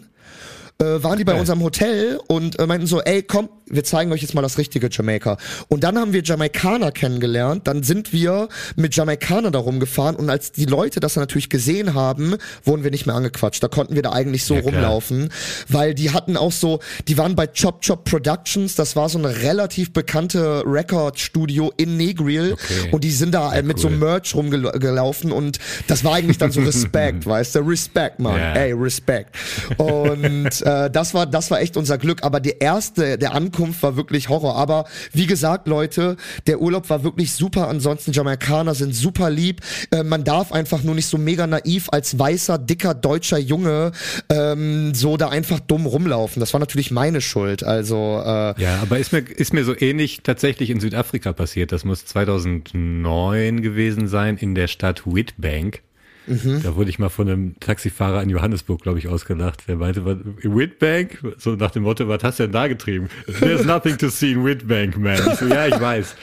äh, 0.81 1.03
waren 1.03 1.19
die 1.19 1.25
bei 1.25 1.35
unserem 1.39 1.63
Hotel 1.63 2.19
und 2.27 2.59
äh, 2.59 2.67
meinten 2.67 2.87
so, 2.87 3.01
ey, 3.03 3.23
komm, 3.23 3.49
wir 3.73 3.85
zeigen 3.85 4.11
euch 4.13 4.23
jetzt 4.23 4.35
mal 4.35 4.43
das 4.43 4.59
richtige 4.59 4.89
Jamaika. 4.91 5.37
Und 5.69 5.85
dann 5.85 5.97
haben 5.99 6.13
wir 6.13 6.23
Jamaikaner 6.25 6.91
kennengelernt, 6.91 7.69
dann 7.69 7.83
sind 7.85 8.13
wir 8.13 8.49
mit 8.77 8.97
Jamaikaner 8.97 9.51
da 9.53 9.59
rumgefahren 9.61 10.17
und 10.17 10.29
als 10.31 10.51
die 10.53 10.65
Leute 10.65 10.99
das 11.01 11.15
dann 11.15 11.23
natürlich 11.23 11.49
gesehen 11.51 11.95
haben, 11.95 12.35
wurden 12.65 12.83
wir 12.83 12.91
nicht 12.91 13.07
mehr 13.07 13.15
angequatscht. 13.15 13.63
Da 13.63 13.69
konnten 13.69 13.95
wir 13.95 14.03
da 14.03 14.11
eigentlich 14.13 14.45
so 14.45 14.55
Ja, 14.57 14.63
rumlaufen, 14.63 15.29
weil 15.69 15.95
die 15.95 16.11
hatten 16.11 16.37
auch 16.37 16.51
so, 16.53 16.81
die 17.07 17.17
waren 17.19 17.37
bei 17.37 17.47
Chop 17.47 17.83
Chop 17.87 18.05
Productions, 18.05 18.75
das 18.75 18.97
war 18.97 19.09
so 19.09 19.19
eine 19.19 19.43
relativ 19.43 19.93
bekannte 19.93 20.65
Record-Studio 20.67 21.73
in 21.77 21.97
Negril 21.97 22.53
Okay. 22.55 22.89
und 22.91 23.05
die 23.05 23.11
sind 23.13 23.33
da 23.35 23.55
äh, 23.55 23.63
mit 23.63 23.79
so 23.79 23.89
cool. 23.89 23.97
Merch 23.99 24.35
rumgelaufen 24.35 25.31
und 25.33 25.59
das 25.87 26.03
war 26.05 26.15
eigentlich 26.15 26.39
dann 26.39 26.51
so 26.51 26.61
Respekt, 26.71 27.27
weißt 27.27 27.55
du, 27.55 27.61
Respekt, 27.61 28.19
Mann, 28.19 28.37
Ja. 28.37 28.55
ey, 28.55 28.73
Respekt. 28.73 29.37
Und 29.77 30.63
äh, 30.71 30.91
das 30.91 31.15
war 31.15 31.27
das 31.27 31.51
war 31.51 31.61
echt 31.61 31.77
unser 31.77 31.99
Glück. 31.99 32.23
Aber 32.23 32.41
die 32.41 32.55
erste 32.59 33.19
der 33.19 33.35
Ankunft 33.35 33.83
war 33.83 33.97
wirklich 33.97 34.29
Horror. 34.29 34.57
Aber 34.57 34.85
wie 35.13 35.27
gesagt, 35.27 35.69
Leute, 35.69 36.17
der 36.47 36.61
Urlaub 36.61 36.89
war 36.91 37.05
wirklich 37.05 37.33
super. 37.33 37.69
Ansonsten 37.69 38.13
Jamaikaner 38.13 38.75
sind 38.75 38.95
super 38.95 39.31
lieb. 39.31 39.61
Äh, 39.91 40.03
man 40.03 40.25
darf 40.25 40.53
einfach 40.53 40.83
nur 40.83 40.95
nicht 40.95 41.07
so 41.07 41.19
mega 41.19 41.47
naiv 41.47 41.89
als 41.91 42.19
weißer 42.19 42.59
dicker 42.59 42.95
deutscher 42.95 43.39
Junge 43.39 43.93
ähm, 44.29 44.95
so 44.95 45.17
da 45.17 45.29
einfach 45.29 45.61
dumm 45.61 45.87
rumlaufen. 45.87 46.41
Das 46.41 46.53
war 46.53 46.61
natürlich 46.61 46.91
meine 46.91 47.21
Schuld. 47.21 47.63
Also 47.63 48.23
äh, 48.25 48.61
Ja, 48.61 48.81
aber 48.83 48.99
ist 48.99 49.13
mir, 49.13 49.21
ist 49.21 49.53
mir 49.53 49.65
so 49.65 49.75
ähnlich 49.79 50.21
tatsächlich 50.23 50.71
in 50.71 50.81
Südafrika 50.81 51.33
passiert. 51.33 51.73
Das 51.73 51.85
muss 51.85 52.05
2009 52.07 53.63
gewesen 53.63 54.09
sein 54.09 54.37
in 54.37 54.55
der 54.55 54.69
Stadt 54.69 55.03
Witbank. 55.07 55.83
Da 56.27 56.77
wurde 56.77 56.91
ich 56.91 56.99
mal 56.99 57.09
von 57.09 57.29
einem 57.29 57.59
Taxifahrer 57.61 58.23
in 58.23 58.31
Johannesburg, 58.31 58.83
glaube 58.83 58.99
ich, 58.99 59.09
ausgelacht. 59.09 59.67
Der 59.67 59.77
meinte, 59.77 60.05
was, 60.05 60.19
Witbank? 60.43 61.19
So 61.39 61.57
nach 61.57 61.71
dem 61.71 61.83
Motto, 61.83 62.09
was 62.09 62.23
hast 62.23 62.39
du 62.39 62.45
denn 62.45 62.53
da 62.53 62.69
getrieben? 62.69 63.09
There's 63.41 63.65
nothing 63.65 63.99
to 63.99 64.09
see 64.09 64.33
in 64.33 64.45
Witbank, 64.45 64.97
man. 64.99 65.15
Ich 65.15 65.39
so, 65.39 65.47
ja, 65.47 65.67
ich 65.67 65.81
weiß. 65.81 66.15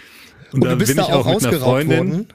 und 0.52 0.64
du 0.64 0.76
bist 0.76 0.96
da 0.96 1.04
auch 1.04 1.26
ausgeraubt 1.26 1.88
worden. 1.88 2.28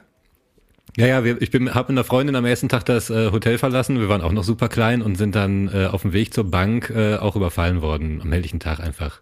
Ja, 0.97 1.07
ja, 1.07 1.23
wir, 1.25 1.41
ich 1.41 1.51
bin, 1.51 1.73
habe 1.73 1.91
mit 1.91 1.99
einer 1.99 2.05
Freundin 2.05 2.35
am 2.35 2.45
ersten 2.45 2.69
Tag 2.69 2.85
das 2.85 3.09
äh, 3.09 3.31
Hotel 3.31 3.57
verlassen. 3.57 3.99
Wir 3.99 4.07
waren 4.07 4.21
auch 4.21 4.31
noch 4.31 4.45
super 4.45 4.69
klein 4.69 5.01
und 5.01 5.17
sind 5.17 5.35
dann 5.35 5.67
äh, 5.67 5.87
auf 5.87 6.03
dem 6.03 6.13
Weg 6.13 6.33
zur 6.33 6.45
Bank 6.45 6.89
äh, 6.89 7.15
auch 7.15 7.35
überfallen 7.35 7.81
worden 7.81 8.21
am 8.21 8.31
helllichen 8.31 8.61
Tag 8.61 8.79
einfach. 8.79 9.19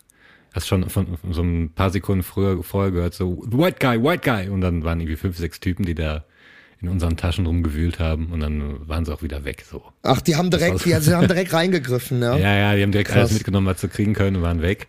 Hast 0.54 0.68
schon 0.68 0.88
von, 0.90 1.18
von 1.18 1.34
so 1.34 1.42
ein 1.42 1.72
paar 1.74 1.90
Sekunden 1.90 2.22
früher, 2.22 2.62
vorher 2.62 2.92
gehört, 2.92 3.16
so 3.16 3.44
White 3.48 3.78
Guy, 3.80 4.04
White 4.04 4.22
Guy. 4.24 4.50
Und 4.50 4.62
dann 4.62 4.84
waren 4.84 5.00
irgendwie 5.00 5.18
fünf, 5.18 5.38
sechs 5.38 5.60
Typen, 5.60 5.84
die 5.84 5.96
da 5.96 6.26
in 6.84 6.90
unseren 6.90 7.16
Taschen 7.18 7.46
rumgewühlt 7.46 8.00
haben 8.00 8.28
und 8.32 8.42
dann 8.42 8.88
waren 8.88 9.06
sie 9.06 9.14
auch 9.14 9.22
wieder 9.24 9.46
weg. 9.46 9.64
So. 9.70 9.82
Ach, 10.04 10.20
die 10.22 10.36
haben 10.36 10.52
direkt, 10.52 10.84
die, 10.86 10.94
sie 11.00 11.16
haben 11.16 11.28
direkt 11.30 11.54
reingegriffen, 11.54 12.22
ja. 12.22 12.38
Ja, 12.38 12.56
ja, 12.56 12.76
die 12.76 12.84
haben 12.84 12.92
direkt 12.92 13.10
Krass. 13.10 13.20
alles 13.20 13.34
mitgenommen, 13.34 13.68
was 13.68 13.80
sie 13.82 13.88
kriegen 13.88 14.14
können 14.14 14.36
und 14.36 14.42
waren 14.44 14.62
weg. 14.62 14.88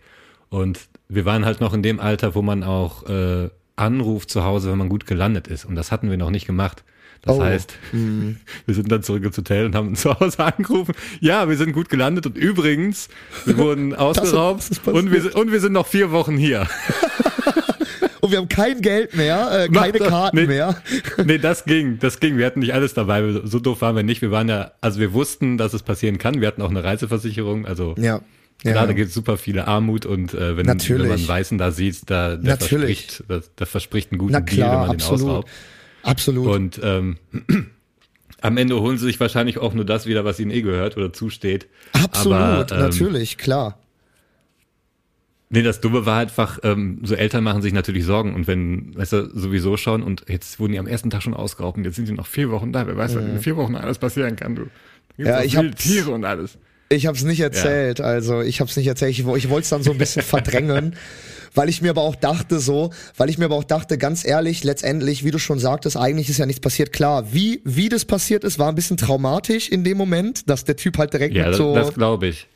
Und 0.49 0.79
wir 1.07 1.23
waren 1.25 1.45
halt 1.45 1.61
noch 1.61 1.73
in 1.73 1.81
dem 1.83 1.99
Alter, 2.01 2.35
wo 2.35 2.41
man 2.41 2.63
auch 2.63 3.07
äh, 3.09 3.49
anruft 3.77 4.29
zu 4.29 4.43
Hause, 4.43 4.69
wenn 4.71 4.77
man 4.77 4.89
gut 4.89 5.07
gelandet 5.07 5.47
ist. 5.47 5.63
Und 5.65 5.75
das 5.75 5.91
hatten 5.91 6.09
wir 6.09 6.17
noch 6.17 6.29
nicht 6.31 6.45
gemacht. 6.45 6.83
Das 7.21 7.37
Oh. 7.37 7.41
heißt, 7.43 7.73
wir 7.91 8.75
sind 8.75 8.91
dann 8.91 9.01
zurück 9.01 9.23
ins 9.23 9.37
Hotel 9.37 9.65
und 9.67 9.75
haben 9.75 9.95
zu 9.95 10.19
Hause 10.19 10.39
angerufen. 10.43 10.93
Ja, 11.21 11.47
wir 11.49 11.55
sind 11.57 11.71
gut 11.71 11.89
gelandet 11.89 12.25
und 12.27 12.37
übrigens, 12.37 13.07
wir 13.45 13.57
wurden 13.57 13.95
ausgeraubt 13.95 14.69
das 14.69 14.79
und 14.93 15.11
wir, 15.11 15.35
und 15.35 15.51
wir 15.51 15.59
sind 15.61 15.71
noch 15.73 15.87
vier 15.87 16.11
Wochen 16.11 16.37
hier. 16.37 16.67
Und 18.25 18.31
wir 18.31 18.37
haben 18.39 18.49
kein 18.49 18.81
Geld 18.81 19.15
mehr, 19.15 19.65
äh, 19.65 19.69
keine 19.69 19.99
doch- 19.99 20.07
Karten 20.07 20.37
nee. 20.37 20.45
mehr. 20.47 20.81
Nee, 21.25 21.37
das 21.37 21.65
ging, 21.65 21.99
das 21.99 22.19
ging. 22.19 22.37
Wir 22.37 22.45
hatten 22.45 22.59
nicht 22.59 22.73
alles 22.73 22.93
dabei. 22.93 23.41
So 23.43 23.59
doof 23.59 23.81
waren 23.81 23.95
wir 23.95 24.03
nicht. 24.03 24.21
Wir 24.21 24.31
waren 24.31 24.49
ja, 24.49 24.71
also 24.81 24.99
wir 24.99 25.13
wussten, 25.13 25.57
dass 25.57 25.73
es 25.73 25.83
passieren 25.83 26.17
kann. 26.17 26.41
Wir 26.41 26.47
hatten 26.47 26.61
auch 26.61 26.69
eine 26.69 26.83
Reiseversicherung. 26.83 27.65
Also 27.65 27.95
Ja. 27.97 28.21
Klar, 28.61 28.75
Ja. 28.75 28.85
da 28.87 28.93
gibt 28.93 29.09
es 29.09 29.13
super 29.13 29.37
viele 29.37 29.67
Armut 29.67 30.05
und 30.05 30.33
äh, 30.33 30.55
wenn, 30.57 30.65
wenn 30.65 31.07
man 31.07 31.27
Weißen 31.27 31.57
da 31.57 31.71
sieht, 31.71 32.09
da 32.09 32.35
der 32.37 32.51
Natürlich. 32.53 33.01
verspricht, 33.05 33.23
das, 33.29 33.51
das 33.55 33.69
verspricht 33.69 34.11
einen 34.11 34.17
guten 34.19 34.31
Na 34.33 34.39
Deal, 34.39 34.49
wenn 34.49 34.55
klar, 34.65 34.87
man 34.87 34.95
absolut. 34.95 35.19
den 35.21 35.27
ausraubt. 35.29 35.49
Absolut. 36.03 36.47
Und 36.47 36.79
ähm, 36.83 37.17
am 38.41 38.57
Ende 38.57 38.79
holen 38.79 38.97
sie 38.97 39.05
sich 39.05 39.19
wahrscheinlich 39.19 39.57
auch 39.57 39.73
nur 39.73 39.85
das 39.85 40.05
wieder, 40.05 40.23
was 40.25 40.39
ihnen 40.39 40.51
eh 40.51 40.61
gehört 40.61 40.97
oder 40.97 41.11
zusteht. 41.13 41.67
Absolut, 41.93 42.35
Aber, 42.37 42.71
ähm, 42.71 42.79
natürlich, 42.79 43.37
klar. 43.37 43.77
Nee, 45.49 45.61
das 45.61 45.79
Dumme 45.79 46.05
war 46.05 46.19
einfach, 46.19 46.59
ähm, 46.63 46.99
so 47.03 47.13
Eltern 47.15 47.43
machen 47.43 47.61
sich 47.61 47.71
natürlich 47.71 48.03
Sorgen 48.03 48.33
und 48.33 48.47
wenn, 48.47 48.95
weißt 48.97 49.13
du, 49.13 49.29
sowieso 49.33 49.77
schon 49.77 50.01
und 50.01 50.23
jetzt 50.27 50.59
wurden 50.59 50.73
die 50.73 50.79
am 50.79 50.87
ersten 50.87 51.09
Tag 51.11 51.21
schon 51.21 51.35
ausgeraubt 51.35 51.77
und 51.77 51.83
jetzt 51.85 51.95
sind 51.97 52.07
die 52.07 52.13
noch 52.13 52.25
vier 52.27 52.49
Wochen 52.49 52.71
da. 52.73 52.87
Wer 52.87 52.97
weiß, 52.97 53.15
was 53.15 53.23
in 53.23 53.39
vier 53.39 53.55
Wochen 53.55 53.75
alles 53.75 53.99
passieren 53.99 54.35
kann, 54.35 54.55
du. 54.55 54.63
Ja, 55.17 55.41
ich 55.43 55.55
hab's- 55.55 55.75
Tiere 55.83 56.11
und 56.11 56.25
alles. 56.25 56.57
Ich 56.89 57.07
habe 57.07 57.17
es 57.17 57.23
nicht 57.23 57.39
erzählt, 57.39 57.99
also 57.99 58.41
ich 58.41 58.59
habe 58.59 58.69
es 58.69 58.77
nicht 58.77 58.85
erzählt. 58.87 59.11
Ich, 59.11 59.19
ich 59.19 59.25
wollte 59.49 59.63
es 59.63 59.69
dann 59.69 59.81
so 59.81 59.91
ein 59.91 59.97
bisschen 59.97 60.21
verdrängen, 60.23 60.95
weil 61.55 61.67
ich 61.69 61.81
mir 61.81 61.89
aber 61.91 62.01
auch 62.01 62.15
dachte 62.15 62.59
so, 62.59 62.91
weil 63.17 63.29
ich 63.29 63.37
mir 63.39 63.45
aber 63.45 63.55
auch 63.55 63.63
dachte, 63.63 63.97
ganz 63.97 64.23
ehrlich, 64.25 64.63
letztendlich, 64.63 65.23
wie 65.23 65.31
du 65.31 65.39
schon 65.39 65.57
sagtest, 65.57 65.97
eigentlich 65.97 66.29
ist 66.29 66.37
ja 66.37 66.45
nichts 66.45 66.59
passiert. 66.61 66.91
Klar, 66.93 67.33
wie 67.33 67.61
wie 67.65 67.89
das 67.89 68.05
passiert 68.05 68.43
ist, 68.43 68.59
war 68.59 68.69
ein 68.69 68.75
bisschen 68.75 68.97
traumatisch 68.97 69.69
in 69.69 69.83
dem 69.83 69.97
Moment, 69.97 70.47
dass 70.49 70.63
der 70.63 70.75
Typ 70.75 70.97
halt 70.99 71.13
direkt 71.13 71.33
Ja, 71.35 71.45
mit 71.45 71.51
das, 71.53 71.57
so 71.57 71.73
das 71.75 71.93
glaube 71.93 72.27
ich. 72.27 72.47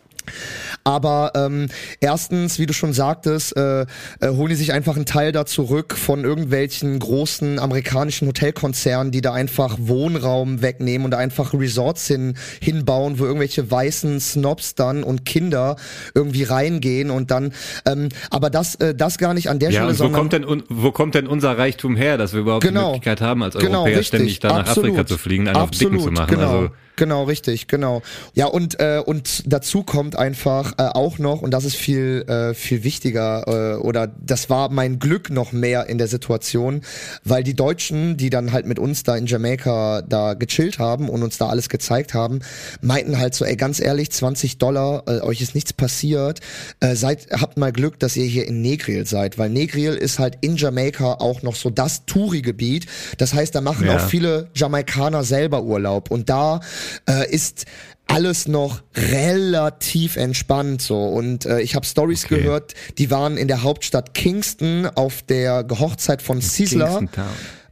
Aber 0.83 1.31
ähm, 1.35 1.67
erstens, 1.99 2.59
wie 2.59 2.65
du 2.65 2.73
schon 2.73 2.93
sagtest, 2.93 3.55
äh, 3.57 3.81
äh, 3.81 3.85
holen 4.29 4.49
die 4.49 4.55
sich 4.55 4.71
einfach 4.73 4.95
einen 4.95 5.05
Teil 5.05 5.31
da 5.31 5.45
zurück 5.45 5.95
von 5.95 6.23
irgendwelchen 6.23 6.97
großen 6.99 7.59
amerikanischen 7.59 8.27
Hotelkonzernen, 8.27 9.11
die 9.11 9.21
da 9.21 9.33
einfach 9.33 9.77
Wohnraum 9.79 10.61
wegnehmen 10.61 11.05
und 11.05 11.13
einfach 11.13 11.53
Resorts 11.53 12.07
hin, 12.07 12.35
hinbauen, 12.61 13.19
wo 13.19 13.25
irgendwelche 13.25 13.69
weißen 13.69 14.19
Snobs 14.19 14.75
dann 14.75 15.03
und 15.03 15.25
Kinder 15.25 15.75
irgendwie 16.15 16.43
reingehen 16.43 17.11
und 17.11 17.31
dann, 17.31 17.53
ähm, 17.85 18.09
aber 18.29 18.49
das, 18.49 18.75
äh, 18.75 18.95
das 18.95 19.17
gar 19.17 19.33
nicht 19.33 19.49
an 19.49 19.59
der 19.59 19.69
Ja, 19.71 19.81
Stelle, 19.81 19.91
wo 19.91 19.95
sondern 19.97 20.19
kommt, 20.21 20.33
denn, 20.33 20.63
wo 20.69 20.91
kommt 20.91 21.15
denn 21.15 21.27
unser 21.27 21.57
Reichtum 21.57 21.95
her, 21.95 22.17
dass 22.17 22.33
wir 22.33 22.41
überhaupt 22.41 22.63
Genau. 22.63 22.79
die 22.79 22.85
Möglichkeit 22.97 23.21
haben, 23.21 23.43
als 23.43 23.55
Genau, 23.55 23.79
Europäer 23.79 23.97
richtig. 23.99 24.07
ständig 24.07 24.39
da 24.39 24.49
nach 24.49 24.59
Absolut. 24.67 24.89
Afrika 24.91 25.05
zu 25.07 25.17
fliegen, 25.17 25.47
einen 25.47 25.57
auf 25.57 25.71
Dicken 25.71 25.99
zu 25.99 26.07
Absolut, 26.07 26.17
machen? 26.17 26.29
genau. 26.35 26.51
Also 26.51 26.69
Genau, 26.99 27.23
richtig, 27.23 27.67
genau. 27.67 28.01
Ja, 28.33 28.47
und, 28.47 28.77
äh, 28.81 29.01
und 29.03 29.43
dazu 29.51 29.83
kommt 29.83 30.17
einfach 30.17 30.73
äh, 30.77 30.81
auch 30.83 31.17
noch, 31.17 31.41
und 31.41 31.51
das 31.51 31.63
ist 31.63 31.77
viel, 31.77 32.25
äh, 32.27 32.53
viel 32.53 32.83
wichtiger, 32.83 33.45
äh, 33.47 33.77
oder 33.77 34.07
das 34.19 34.49
war 34.49 34.69
mein 34.69 34.99
Glück 34.99 35.29
noch 35.29 35.53
mehr 35.53 35.87
in 35.87 35.97
der 35.97 36.09
Situation, 36.09 36.81
weil 37.23 37.41
die 37.43 37.53
Deutschen, 37.55 38.17
die 38.17 38.29
dann 38.29 38.51
halt 38.51 38.65
mit 38.65 38.79
uns 38.79 39.03
da 39.03 39.15
in 39.15 39.27
Jamaika 39.27 40.01
da 40.01 40.33
gechillt 40.33 40.77
haben 40.77 41.07
und 41.07 41.23
uns 41.23 41.37
da 41.37 41.47
alles 41.47 41.69
gezeigt 41.69 42.13
haben, 42.13 42.39
meinten 42.81 43.17
halt 43.17 43.33
so, 43.33 43.45
ey, 43.45 43.55
ganz 43.55 43.79
ehrlich, 43.79 44.11
20 44.11 44.57
Dollar, 44.57 45.03
äh, 45.07 45.21
euch 45.21 45.39
ist 45.39 45.55
nichts 45.55 45.71
passiert, 45.71 46.41
äh, 46.81 46.95
seid, 46.95 47.27
habt 47.31 47.57
mal 47.57 47.71
Glück, 47.71 47.97
dass 47.99 48.17
ihr 48.17 48.25
hier 48.25 48.45
in 48.45 48.61
Negril 48.61 49.07
seid, 49.07 49.37
weil 49.37 49.49
Negril 49.49 49.93
ist 49.93 50.19
halt 50.19 50.37
in 50.41 50.57
Jamaika 50.57 51.13
auch 51.13 51.43
noch 51.43 51.55
so 51.55 51.69
das 51.69 52.05
Touri-Gebiet. 52.07 52.87
Das 53.17 53.33
heißt, 53.33 53.55
da 53.55 53.61
machen 53.61 53.87
Ja. 53.87 53.95
auch 53.95 54.01
viele 54.01 54.49
Jamaikaner 54.53 55.23
selber 55.23 55.63
Urlaub 55.63 56.11
und 56.11 56.29
da 56.29 56.59
äh, 57.07 57.29
ist 57.29 57.65
alles 58.07 58.47
noch 58.47 58.81
relativ 58.95 60.15
entspannt 60.15 60.81
so 60.81 61.05
und 61.05 61.45
äh, 61.45 61.61
ich 61.61 61.75
habe 61.75 61.85
Stories 61.85 62.25
Okay. 62.25 62.41
gehört, 62.41 62.73
die 62.97 63.11
waren 63.11 63.37
in 63.37 63.47
der 63.47 63.61
Hauptstadt 63.63 64.13
Kingston 64.13 64.87
auf 64.87 65.21
der 65.21 65.65
Hochzeit 65.69 66.21
von 66.21 66.41
Sizzler. 66.41 66.85
Kingston 66.85 67.11
Town. 67.11 67.25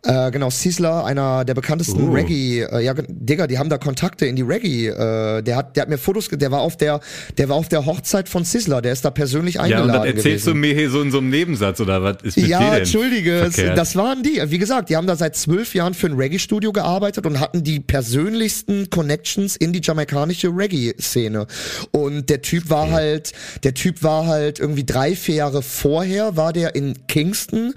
Äh, 0.07 0.31
genau, 0.31 0.49
Sizzler, 0.49 1.03
einer 1.05 1.43
der 1.43 1.53
bekanntesten 1.53 2.09
Oh. 2.09 2.13
Reggae, 2.13 2.61
äh, 2.61 2.79
ja, 2.83 2.93
Digga, 3.09 3.45
die 3.45 3.57
haben 3.59 3.69
da 3.69 3.77
Kontakte 3.77 4.25
in 4.25 4.35
die 4.37 4.41
Reggae, 4.41 4.87
äh, 4.87 5.41
der 5.43 5.55
hat, 5.57 5.75
der 5.75 5.81
hat 5.81 5.89
mir 5.89 5.97
Fotos, 5.97 6.29
der 6.31 6.49
war 6.49 6.61
auf 6.61 6.77
der, 6.77 7.01
der 7.37 7.49
war 7.49 7.57
auf 7.57 7.67
der 7.67 7.85
Hochzeit 7.85 8.29
von 8.29 8.45
Sizzler, 8.45 8.81
der 8.81 8.93
ist 8.93 9.03
da 9.03 9.09
persönlich 9.11 9.55
Ja, 9.55 9.61
eingeladen 9.61 9.89
und 9.91 9.95
das 9.97 10.05
erzählst 10.05 10.45
gewesen. 10.45 10.61
du 10.61 10.67
mir 10.67 10.73
hier 10.73 10.89
so 10.89 11.01
in 11.01 11.11
so 11.11 11.17
einem 11.17 11.29
Nebensatz 11.29 11.81
oder 11.81 12.01
was 12.03 12.17
ist 12.23 12.37
mit 12.37 12.45
dir 12.45 12.49
Ja, 12.51 12.59
denn 12.71 12.79
entschuldige, 12.79 13.33
es- 13.41 13.55
verkehrt? 13.55 13.77
das 13.77 13.95
waren 13.97 14.23
die. 14.23 14.41
Wie 14.45 14.57
gesagt, 14.57 14.89
die 14.89 14.95
haben 14.95 15.07
da 15.07 15.15
seit 15.17 15.35
zwölf 15.35 15.75
Jahren 15.75 15.93
für 15.93 16.07
ein 16.07 16.13
Reggae-Studio 16.13 16.71
gearbeitet 16.71 17.25
und 17.25 17.39
hatten 17.41 17.63
die 17.63 17.79
persönlichsten 17.81 18.89
Connections 18.89 19.55
in 19.57 19.73
die 19.73 19.81
jamaikanische 19.83 20.47
Reggae-Szene. 20.47 21.47
Und 21.91 22.29
der 22.29 22.41
Typ 22.41 22.69
war 22.69 22.91
halt, 22.91 23.33
der 23.63 23.73
Typ 23.73 24.03
war 24.03 24.25
halt 24.27 24.59
irgendwie 24.59 24.85
drei, 24.85 25.15
vier 25.15 25.35
Jahre 25.35 25.61
vorher, 25.61 26.37
war 26.37 26.53
der 26.53 26.75
in 26.75 26.93
Kingston 27.07 27.73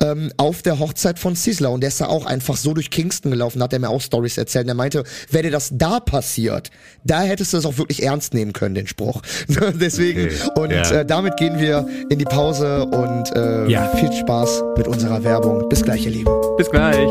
ähm, 0.00 0.32
auf 0.36 0.62
der 0.62 0.78
Hochzeit 0.78 1.18
von 1.18 1.34
Sizzler 1.34 1.71
und 1.72 1.80
der 1.80 1.88
ist 1.88 2.00
da 2.00 2.06
auch 2.06 2.26
einfach 2.26 2.56
so 2.56 2.74
durch 2.74 2.90
Kingston 2.90 3.30
gelaufen, 3.32 3.62
hat 3.62 3.72
er 3.72 3.78
mir 3.78 3.88
auch 3.90 4.00
Stories 4.00 4.38
erzählt. 4.38 4.64
Und 4.66 4.70
er 4.70 4.74
meinte, 4.74 5.04
wäre 5.30 5.44
dir 5.44 5.50
das 5.50 5.70
da 5.72 6.00
passiert, 6.00 6.70
da 7.04 7.22
hättest 7.22 7.52
du 7.52 7.56
das 7.58 7.66
auch 7.66 7.78
wirklich 7.78 8.02
ernst 8.02 8.34
nehmen 8.34 8.52
können, 8.52 8.74
den 8.74 8.86
Spruch. 8.86 9.22
Deswegen, 9.74 10.26
Okay, 10.26 10.60
und 10.60 10.70
ja. 10.70 10.90
äh, 10.90 11.06
damit 11.06 11.36
gehen 11.36 11.58
wir 11.58 11.86
in 12.10 12.18
die 12.18 12.24
Pause 12.24 12.84
und 12.86 13.34
äh, 13.34 13.68
Ja. 13.68 13.88
viel 13.96 14.12
Spaß 14.12 14.62
mit 14.76 14.86
unserer 14.88 15.22
Werbung. 15.24 15.68
Bis 15.68 15.82
gleich, 15.82 16.04
ihr 16.04 16.12
Lieben. 16.12 16.30
Bis 16.56 16.70
gleich. 16.70 17.08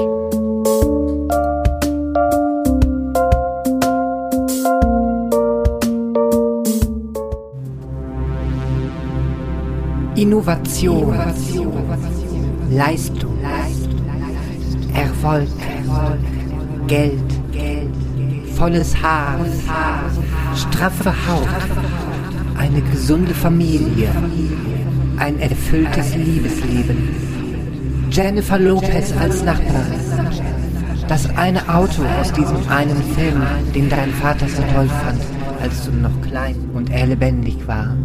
Innovation, 10.16 11.16
Leistung, 12.70 13.38
Erfolg, 14.94 15.50
Geld, 16.88 17.20
volles 18.56 18.96
Haar, 19.02 19.40
straffe 20.56 21.14
Haut, 21.28 21.48
eine 22.58 22.82
gesunde 22.82 23.34
Familie, 23.34 24.10
ein 25.18 25.40
erfülltes 25.40 26.16
Liebesleben. 26.16 27.10
Jennifer 28.12 28.60
Lopez 28.60 29.14
als 29.20 29.44
Nachbarin. 29.44 30.00
Das 31.08 31.30
eine 31.38 31.62
Auto 31.74 32.04
aus 32.20 32.32
diesem 32.34 32.68
einen 32.70 33.02
Film, 33.16 33.42
den 33.74 33.90
dein 33.90 34.12
Vater 34.12 34.48
so 34.48 34.62
toll 34.74 34.88
fand, 34.88 35.22
als 35.62 35.86
du 35.86 35.92
noch 35.92 36.22
klein 36.22 36.56
und 36.74 36.90
er 36.90 37.08
lebendig 37.08 37.68
war. 37.68 37.96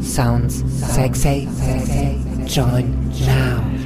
Sounds 0.00 0.64
sexy. 0.94 1.48
Join 2.46 2.94
now. 3.26 3.83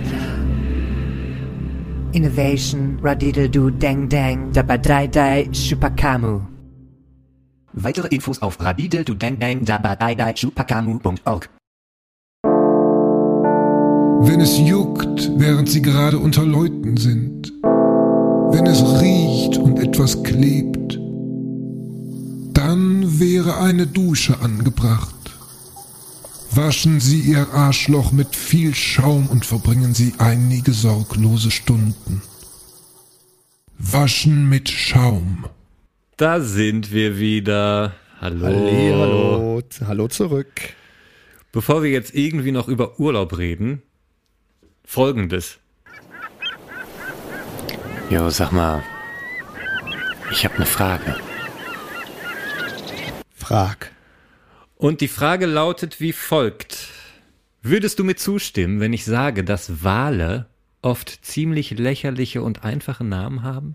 Innovation, 2.13 2.99
Radiddle-Doo, 3.03 3.71
Dang 3.71 4.09
Dang, 4.09 4.53
Dabadai 4.53 5.09
Dai, 5.09 5.49
Shupakamu. 5.53 6.43
Weitere 7.73 8.09
Infos 8.09 8.43
auf 8.43 8.61
radideldudangdangdabadaidaichupakamu.org. 8.61 11.49
Wenn 14.21 14.41
es 14.41 14.59
juckt, 14.59 15.31
während 15.37 15.69
sie 15.69 15.83
gerade 15.83 16.19
unter 16.19 16.45
Leuten 16.45 16.97
sind. 16.97 17.53
Wenn 17.63 18.67
es 18.67 18.83
riecht 19.01 19.59
und 19.59 19.79
etwas 19.79 20.25
klebt. 20.25 20.99
Dann 22.53 23.21
wäre 23.21 23.59
eine 23.59 23.87
Dusche 23.87 24.41
angebracht. 24.41 25.15
Waschen 26.59 26.99
Sie 26.99 27.21
Ihr 27.21 27.47
Arschloch 27.53 28.11
mit 28.11 28.35
viel 28.35 28.75
Schaum 28.75 29.29
und 29.29 29.47
verbringen 29.47 29.95
Sie 29.95 30.15
einige 30.19 30.73
sorglose 30.73 31.53
Stunden. 31.53 32.21
Waschen 33.79 34.49
mit 34.49 34.69
Schaum. 34.69 35.47
Da 36.17 36.41
sind 36.41 36.91
wir 36.91 37.21
wieder. 37.21 37.95
Hallo. 38.21 38.47
Halli, 38.47 38.91
hallo. 38.91 39.63
Hallo 39.87 40.09
zurück. 40.09 40.51
Bevor 41.53 41.85
wir 41.85 41.91
jetzt 41.91 42.13
irgendwie 42.17 42.51
noch 42.51 42.67
über 42.67 42.99
Urlaub 42.99 43.39
reden, 43.39 43.81
folgendes. 44.85 45.61
Jo, 48.11 48.31
sag 48.31 48.51
mal, 48.51 48.83
ich 50.33 50.45
habe 50.45 50.57
eine 50.57 50.67
Frage. 50.67 51.15
Frag. 53.37 53.93
Und 54.79 55.01
die 55.01 55.09
Frage 55.09 55.47
lautet 55.47 56.01
wie 56.01 56.13
folgt. 56.13 56.91
Würdest 57.63 57.99
du 57.99 58.05
mir 58.05 58.15
zustimmen, 58.15 58.79
wenn 58.79 58.93
ich 58.93 59.05
sage, 59.05 59.43
dass 59.43 59.83
Wale 59.83 60.47
oft 60.83 61.25
ziemlich 61.25 61.73
lächerliche 61.73 62.43
und 62.43 62.63
einfache 62.63 63.03
Namen 63.03 63.43
haben? 63.43 63.75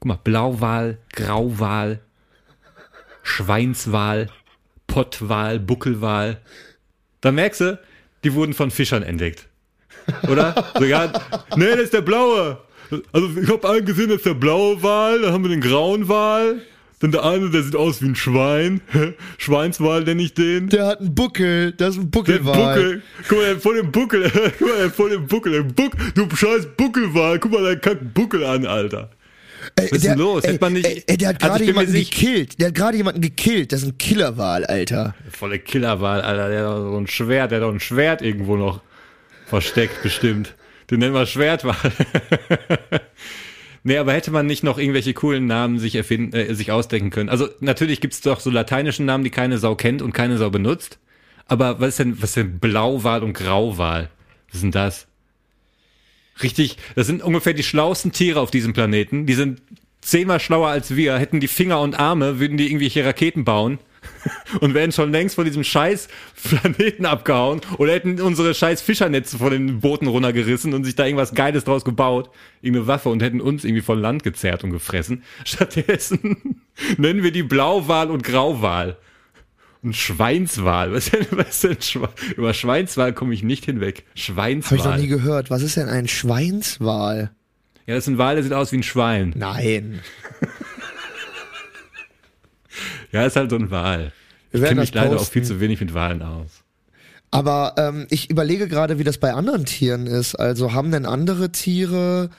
Guck 0.00 0.06
mal, 0.06 0.18
Blauwal, 0.24 0.96
Grauwal, 1.12 2.00
Schweinswal, 3.22 4.30
Pottwal, 4.86 5.60
Buckelwal. 5.60 6.40
Da 7.20 7.30
merkst 7.30 7.60
du, 7.60 7.78
die 8.24 8.32
wurden 8.32 8.54
von 8.54 8.70
Fischern 8.70 9.02
entdeckt. 9.02 9.48
Oder? 10.30 10.72
So, 10.78 10.86
ja, 10.86 11.12
nee, 11.56 11.72
das 11.72 11.80
ist 11.80 11.92
der 11.92 12.00
blaue. 12.00 12.58
Also 13.12 13.38
ich 13.38 13.50
habe 13.50 13.68
einen 13.68 13.84
gesehen, 13.84 14.08
das 14.08 14.18
ist 14.18 14.26
der 14.26 14.34
blaue 14.34 14.82
Wal, 14.82 15.20
dann 15.20 15.32
haben 15.34 15.44
wir 15.44 15.50
den 15.50 15.60
grauen 15.60 16.08
Wal, 16.08 16.62
dann 17.02 17.12
der 17.12 17.24
eine, 17.24 17.50
der 17.50 17.62
sieht 17.62 17.76
aus 17.76 18.00
wie 18.00 18.06
ein 18.06 18.14
Schwein. 18.16 18.80
Schweinswal 19.38 20.04
nenne 20.04 20.22
ich 20.22 20.34
den. 20.34 20.68
Der 20.68 20.86
hat 20.86 21.00
einen 21.00 21.14
Buckel, 21.14 21.72
das 21.72 21.96
ist 21.96 22.00
ein 22.00 22.10
Der 22.10 22.18
Buckelwal. 22.18 22.74
Buckel. 22.74 23.02
Guck 23.28 23.38
mal, 23.38 23.44
der 23.44 23.54
hat 23.56 23.62
voll 23.62 23.74
den 23.76 23.92
Buckel. 23.92 24.30
Guck 24.58 24.68
mal, 24.68 24.76
der 24.76 24.86
hat 24.86 24.94
voll 24.94 25.10
den 25.10 25.26
Buckel. 25.26 25.52
Der 25.52 25.62
Buck, 25.62 25.92
du 26.14 26.36
scheiß 26.36 26.68
Buckelwal. 26.76 27.38
Guck 27.38 27.52
mal 27.52 27.62
deinen 27.64 27.80
kack 27.80 27.98
Buckel 28.14 28.44
an, 28.44 28.66
Alter. 28.66 29.10
Ey, 29.76 29.84
Was 29.84 29.92
ist 29.92 30.04
der, 30.04 30.12
denn 30.16 30.18
los? 30.24 30.42
Ey, 30.44 30.50
Hätte 30.52 30.64
man 30.64 30.72
nicht- 30.72 30.86
ey, 30.86 31.04
ey, 31.06 31.16
der 31.16 31.28
hat 31.28 31.36
Also 31.36 31.46
gerade 31.48 31.60
mir 31.64 31.66
jemanden 31.70 31.92
sich- 31.92 32.10
gekillt. 32.10 32.60
Der 32.60 32.68
hat 32.68 32.74
gerade 32.74 32.96
jemanden 32.96 33.20
gekillt. 33.20 33.72
Das 33.72 33.82
ist 33.82 33.88
ein 33.88 33.98
Killerwal, 33.98 34.64
Alter. 34.64 35.14
Volle 35.30 35.58
Killerwal, 35.60 36.20
Alter. 36.20 36.48
Der 36.48 36.58
hat 36.60 36.66
doch 36.78 36.90
so 36.92 36.96
ein 36.98 37.06
Schwert. 37.06 37.50
Der 37.52 37.60
hat 37.60 37.64
doch 37.68 37.72
ein 37.72 37.78
Schwert 37.80 38.22
irgendwo 38.22 38.56
noch 38.56 38.80
versteckt, 39.46 40.02
bestimmt. 40.02 40.54
Den 40.90 40.98
nennen 40.98 41.14
wir 41.14 41.26
Schwertwal. 41.26 41.76
nee, 43.84 43.96
aber 43.96 44.12
hätte 44.12 44.30
man 44.30 44.46
nicht 44.46 44.62
noch 44.62 44.78
irgendwelche 44.78 45.14
coolen 45.14 45.46
Namen 45.46 45.78
sich 45.78 45.94
erfinden, 45.94 46.34
äh, 46.34 46.54
sich 46.54 46.70
ausdenken 46.70 47.10
können? 47.10 47.28
Also 47.28 47.48
natürlich 47.60 48.00
gibt's 48.00 48.20
doch 48.20 48.40
so 48.40 48.50
lateinischen 48.50 49.06
Namen, 49.06 49.24
die 49.24 49.30
keine 49.30 49.58
Sau 49.58 49.74
kennt 49.74 50.02
und 50.02 50.12
keine 50.12 50.38
Sau 50.38 50.50
benutzt. 50.50 50.98
Aber 51.46 51.80
was 51.80 51.90
ist 51.90 51.98
denn, 51.98 52.22
was 52.22 52.30
ist 52.30 52.36
denn 52.36 52.58
Blauwal 52.58 53.22
und 53.22 53.34
Grauwal? 53.34 54.10
Was 54.48 54.56
ist 54.56 54.62
denn 54.62 54.70
das? 54.70 55.06
Richtig, 56.42 56.78
das 56.94 57.06
sind 57.06 57.22
ungefähr 57.22 57.52
die 57.52 57.62
schlauesten 57.62 58.12
Tiere 58.12 58.40
auf 58.40 58.50
diesem 58.50 58.72
Planeten. 58.72 59.26
Die 59.26 59.34
sind 59.34 59.60
zehnmal 60.00 60.40
schlauer 60.40 60.68
als 60.68 60.96
wir. 60.96 61.18
Hätten 61.18 61.40
die 61.40 61.48
Finger 61.48 61.80
und 61.80 61.98
Arme, 61.98 62.40
würden 62.40 62.56
die 62.56 62.66
irgendwelche 62.66 63.04
Raketen 63.04 63.44
bauen 63.44 63.78
und 64.60 64.74
wären 64.74 64.92
schon 64.92 65.12
längst 65.12 65.34
von 65.34 65.44
diesem 65.44 65.64
scheiß 65.64 66.08
Planeten 66.42 67.06
abgehauen 67.06 67.60
oder 67.78 67.92
hätten 67.92 68.20
unsere 68.20 68.54
scheiß 68.54 68.82
Fischernetze 68.82 69.38
von 69.38 69.50
den 69.50 69.80
Booten 69.80 70.06
runtergerissen 70.06 70.74
und 70.74 70.84
sich 70.84 70.94
da 70.94 71.04
irgendwas 71.04 71.34
Geiles 71.34 71.64
draus 71.64 71.84
gebaut, 71.84 72.30
irgendeine 72.60 72.86
Waffe 72.86 73.08
und 73.08 73.22
hätten 73.22 73.40
uns 73.40 73.64
irgendwie 73.64 73.82
von 73.82 74.00
Land 74.00 74.22
gezerrt 74.22 74.64
und 74.64 74.70
gefressen. 74.70 75.22
Stattdessen 75.44 76.62
nennen 76.96 77.22
wir 77.22 77.32
die 77.32 77.42
Blauwal 77.42 78.10
und 78.10 78.24
Grauwal. 78.24 78.96
Und 79.82 79.96
Schweinswal. 79.96 80.92
Was 80.92 81.08
ist 81.08 81.14
denn, 81.14 81.26
was 81.32 81.60
denn 81.60 81.82
Schwe 81.82 82.08
Über 82.36 82.54
Schweinswal 82.54 83.12
komme 83.12 83.34
ich 83.34 83.42
nicht 83.42 83.64
hinweg. 83.64 84.04
Habe 84.04 84.10
ich 84.14 84.28
noch 84.28 84.34
Schweinswal. 84.36 85.00
nie 85.00 85.08
gehört. 85.08 85.50
Was 85.50 85.62
ist 85.62 85.76
denn 85.76 85.88
ein 85.88 86.06
Schweinswal? 86.06 87.32
Ja, 87.86 87.96
das 87.96 88.04
ist 88.04 88.08
ein 88.08 88.18
Wal, 88.18 88.36
der 88.36 88.44
sieht 88.44 88.52
aus 88.52 88.70
wie 88.70 88.76
ein 88.76 88.84
Schwein. 88.84 89.34
Nein. 89.36 90.00
Ja, 93.12 93.24
ist 93.24 93.36
halt 93.36 93.50
so 93.50 93.56
ein 93.56 93.70
Wal. 93.70 94.12
Ich 94.50 94.60
kenne 94.62 94.80
mich 94.80 94.92
leider 94.92 95.16
auch 95.20 95.28
viel 95.28 95.44
zu 95.44 95.60
wenig 95.60 95.80
mit 95.80 95.94
Walen 95.94 96.22
aus. 96.22 96.64
Aber 97.30 97.74
ähm, 97.78 98.06
ich 98.10 98.28
überlege 98.30 98.68
gerade, 98.68 98.98
wie 98.98 99.04
das 99.04 99.18
bei 99.18 99.32
anderen 99.32 99.64
Tieren 99.64 100.06
ist. 100.06 100.34
Also 100.34 100.72
haben 100.72 100.90
denn 100.90 101.06
andere 101.06 101.52
Tiere 101.52 102.30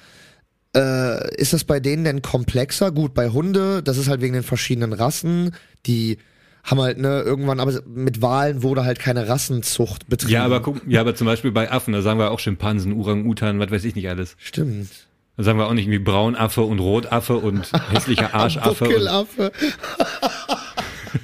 Äh, 0.75 1.35
ist 1.35 1.53
das 1.53 1.65
bei 1.65 1.79
denen 1.79 2.03
denn 2.03 2.21
komplexer? 2.23 2.91
Gut, 2.91 3.13
bei 3.13 3.29
Hunde, 3.29 3.83
das 3.83 3.97
ist 3.97 4.07
halt 4.09 4.21
wegen 4.21 4.33
den 4.33 4.41
verschiedenen 4.41 4.91
Rassen, 4.91 5.51
die 5.85 6.17
haben 6.63 6.81
halt, 6.81 6.97
ne, 6.97 7.21
irgendwann, 7.21 7.59
aber 7.59 7.79
mit 7.85 8.23
Wahlen 8.23 8.63
wurde 8.63 8.83
halt 8.83 8.97
keine 8.97 9.27
Rassenzucht 9.27 10.07
betrieben. 10.09 10.33
Ja, 10.33 10.45
aber 10.45 10.61
guck, 10.63 10.81
ja, 10.87 11.01
aber 11.01 11.13
zum 11.13 11.27
Beispiel 11.27 11.51
bei 11.51 11.69
Affen, 11.71 11.93
da 11.93 12.01
sagen 12.01 12.17
wir 12.17 12.31
auch 12.31 12.39
Schimpansen, 12.39 12.93
Orang-Utan, 12.93 13.59
was 13.59 13.69
weiß 13.69 13.83
ich 13.83 13.93
nicht 13.95 14.09
alles. 14.09 14.35
Stimmt. 14.39 14.89
Sagen 15.37 15.57
wir 15.57 15.65
auch 15.65 15.73
nicht 15.73 15.85
irgendwie 15.85 16.03
Braunaffe 16.03 16.61
und 16.61 16.79
Rotaffe 16.79 17.37
und 17.37 17.71
hässlicher 17.91 18.33
Arschaffe 18.35 18.85
Buckelaffe. 18.85 19.51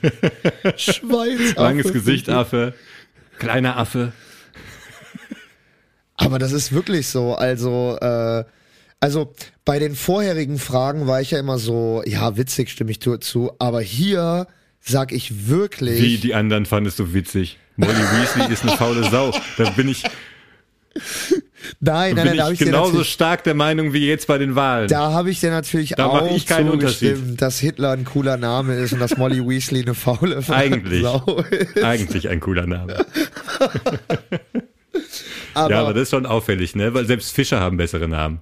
Schweinsaffe. 0.78 1.62
langes 1.62 1.94
Gesichtaffe, 1.94 2.74
kleiner 3.38 3.78
Affe. 3.78 4.14
Aber 6.16 6.40
das 6.40 6.52
ist 6.52 6.72
wirklich 6.72 7.08
so. 7.08 7.36
Also, 7.36 7.98
äh, 8.02 8.44
also 9.00 9.34
bei 9.64 9.80
den 9.80 9.96
vorherigen 9.96 10.58
Fragen 10.58 11.08
war 11.08 11.22
ich 11.22 11.32
ja 11.32 11.40
immer 11.40 11.58
so, 11.58 12.04
ja, 12.06 12.36
witzig 12.36 12.70
stimme 12.70 12.92
ich 12.92 13.00
zu, 13.00 13.52
aber 13.60 13.82
hier 13.82 14.48
sag 14.82 15.12
ich 15.12 15.48
wirklich. 15.48 16.02
Wie 16.02 16.18
die 16.18 16.34
anderen 16.34 16.66
fandest 16.66 17.00
du 17.00 17.14
witzig. 17.14 17.58
Molly 17.78 17.94
Weasley 17.94 18.52
ist 18.52 18.64
eine 18.64 18.76
faule 18.76 19.10
Sau. 19.10 19.32
Da 19.58 19.70
bin 19.70 19.88
ich, 19.88 20.04
nein, 21.80 22.16
nein, 22.16 22.26
nein, 22.28 22.38
da 22.38 22.44
habe 22.46 22.54
ich 22.54 22.60
genauso 22.60 23.04
stark 23.04 23.44
der 23.44 23.54
Meinung 23.54 23.94
wie 23.94 24.08
jetzt 24.08 24.28
bei 24.28 24.38
den 24.38 24.56
Wahlen. 24.56 24.88
da 24.88 25.12
habe 25.12 25.30
ich 25.30 25.40
dir 25.40 25.52
natürlich 25.52 25.92
Da 25.92 26.08
auch 26.08 26.36
ich 26.36 26.46
keinen 26.46 26.70
Unterschied. 26.70 27.42
dass 27.42 27.60
Hitler 27.60 27.92
ein 27.92 28.06
cooler 28.06 28.38
Name 28.38 28.76
ist 28.76 28.94
und 28.94 29.00
dass 29.00 29.18
Molly 29.18 29.46
Weasley 29.48 29.82
eine 29.82 29.96
faule 29.96 30.44
Eigentlich. 30.50 31.04
Sau 31.04 31.44
ist. 31.50 31.84
Eigentlich 31.84 32.30
ein 32.30 32.40
cooler 32.40 32.66
Name. 32.66 33.06
Aber, 35.54 35.72
ja, 35.72 35.82
aber 35.82 35.94
das 35.94 36.04
ist 36.04 36.10
schon 36.12 36.26
auffällig, 36.26 36.76
ne? 36.76 36.94
Weil 36.94 37.06
selbst 37.06 37.34
Fische 37.34 37.60
haben 37.60 37.78
bessere 37.78 38.08
Namen. 38.08 38.42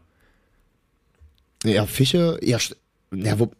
Ja, 1.63 1.85
Fische, 1.85 2.37
ja, 2.43 2.57
ja, 3.13 3.39
wo, 3.39 3.51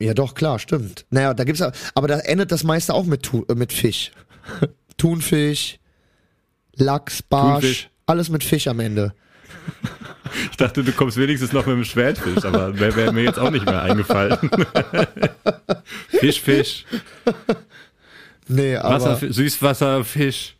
ja 0.00 0.14
doch, 0.14 0.34
klar, 0.34 0.58
stimmt. 0.58 1.06
Naja, 1.10 1.34
da 1.34 1.44
gibt's, 1.44 1.62
aber 1.94 2.08
da 2.08 2.18
endet 2.20 2.50
das 2.50 2.64
meiste 2.64 2.94
auch 2.94 3.04
mit, 3.04 3.30
mit 3.54 3.72
Fisch. 3.72 4.10
Thunfisch, 4.96 5.78
Lachs, 6.76 7.22
Barsch, 7.22 7.62
Thunfisch. 7.62 7.90
Alles 8.06 8.28
mit 8.28 8.44
Fisch 8.44 8.68
am 8.68 8.80
Ende. 8.80 9.14
Ich 10.50 10.56
dachte, 10.56 10.82
du 10.82 10.92
kommst 10.92 11.16
wenigstens 11.16 11.52
noch 11.52 11.66
mit 11.66 11.76
dem 11.76 11.84
Schwertfisch, 11.84 12.44
aber 12.44 12.78
wäre 12.78 12.96
wär 12.96 13.12
mir 13.12 13.22
jetzt 13.24 13.38
auch 13.38 13.50
nicht 13.50 13.64
mehr 13.66 13.82
eingefallen. 13.82 14.36
Fisch, 16.08 16.40
Fisch, 16.40 16.84
Nee, 18.48 18.76
aber, 18.76 18.94
Wasser, 19.02 19.32
Süßwasserfisch. 19.32 20.56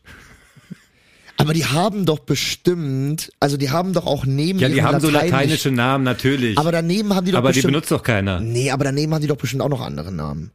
aber 1.36 1.52
die 1.52 1.66
haben 1.66 2.06
doch 2.06 2.20
bestimmt, 2.20 3.30
also 3.40 3.56
die 3.58 3.70
haben 3.70 3.92
doch 3.92 4.06
auch 4.06 4.24
neben 4.24 4.58
Ja, 4.58 4.68
die 4.68 4.82
haben 4.82 5.00
so 5.00 5.08
Lateinisch- 5.10 5.30
lateinische 5.32 5.70
Namen, 5.70 6.04
natürlich. 6.04 6.56
Aber 6.56 6.72
daneben 6.72 7.14
haben 7.14 7.26
die 7.26 7.32
doch 7.32 7.38
Aber 7.38 7.50
die 7.50 7.56
bestimmt, 7.56 7.72
benutzt 7.72 7.90
doch 7.90 8.02
keiner. 8.02 8.40
nee, 8.40 8.70
aber 8.70 8.84
daneben 8.84 9.12
haben 9.12 9.20
die 9.22 9.26
doch 9.28 9.36
bestimmt 9.36 9.60
auch 9.62 9.68
noch 9.68 9.82
andere 9.82 10.12
Namen. 10.12 10.50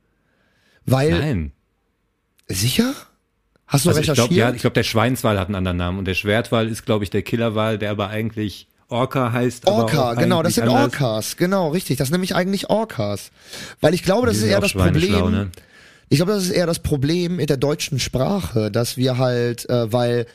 Weil, 0.85 1.11
Nein. 1.11 1.51
sicher? 2.47 2.93
Hast 3.69 3.85
du 3.85 3.89
Also 3.89 4.01
ich 4.01 4.09
recherchiert? 4.09 4.29
glaube, 4.29 4.33
ja, 4.39 4.51
ich 4.53 4.61
glaube, 4.61 4.73
der 4.73 4.83
Schweinswal 4.83 5.39
hat 5.39 5.47
einen 5.47 5.55
anderen 5.55 5.77
Namen 5.77 5.99
und 5.99 6.05
der 6.05 6.15
Schwertwal 6.15 6.67
ist, 6.67 6.85
glaube 6.85 7.03
ich, 7.03 7.11
der 7.11 7.21
Killerwal, 7.21 7.77
der 7.77 7.91
aber 7.91 8.09
eigentlich 8.09 8.67
Orca 8.87 9.31
heißt. 9.31 9.67
Orca, 9.67 10.15
genau, 10.15 10.41
das 10.41 10.55
sind 10.55 10.63
anders. 10.67 10.99
Orcas, 10.99 11.37
genau, 11.37 11.69
richtig. 11.69 11.97
Das 11.97 12.07
sind 12.07 12.13
nämlich 12.13 12.33
eigentlich 12.35 12.71
Orcas. 12.71 13.29
Weil 13.79 13.93
ich 13.93 14.01
glaube, 14.01 14.25
das 14.25 14.37
ist 14.37 14.43
eher 14.43 14.59
das 14.59 14.73
Problem. 14.73 15.31
ne? 15.31 15.51
Ich 16.09 16.17
glaube, 16.17 16.31
das 16.31 16.45
ist 16.45 16.49
eher 16.49 16.65
das 16.65 16.79
Problem 16.79 17.35
mit 17.35 17.51
der 17.51 17.57
deutschen 17.57 17.99
Sprache, 17.99 18.71
dass 18.71 18.97
wir 18.97 19.19
halt, 19.19 19.69
äh, 19.69 19.93
weil, 19.93 20.25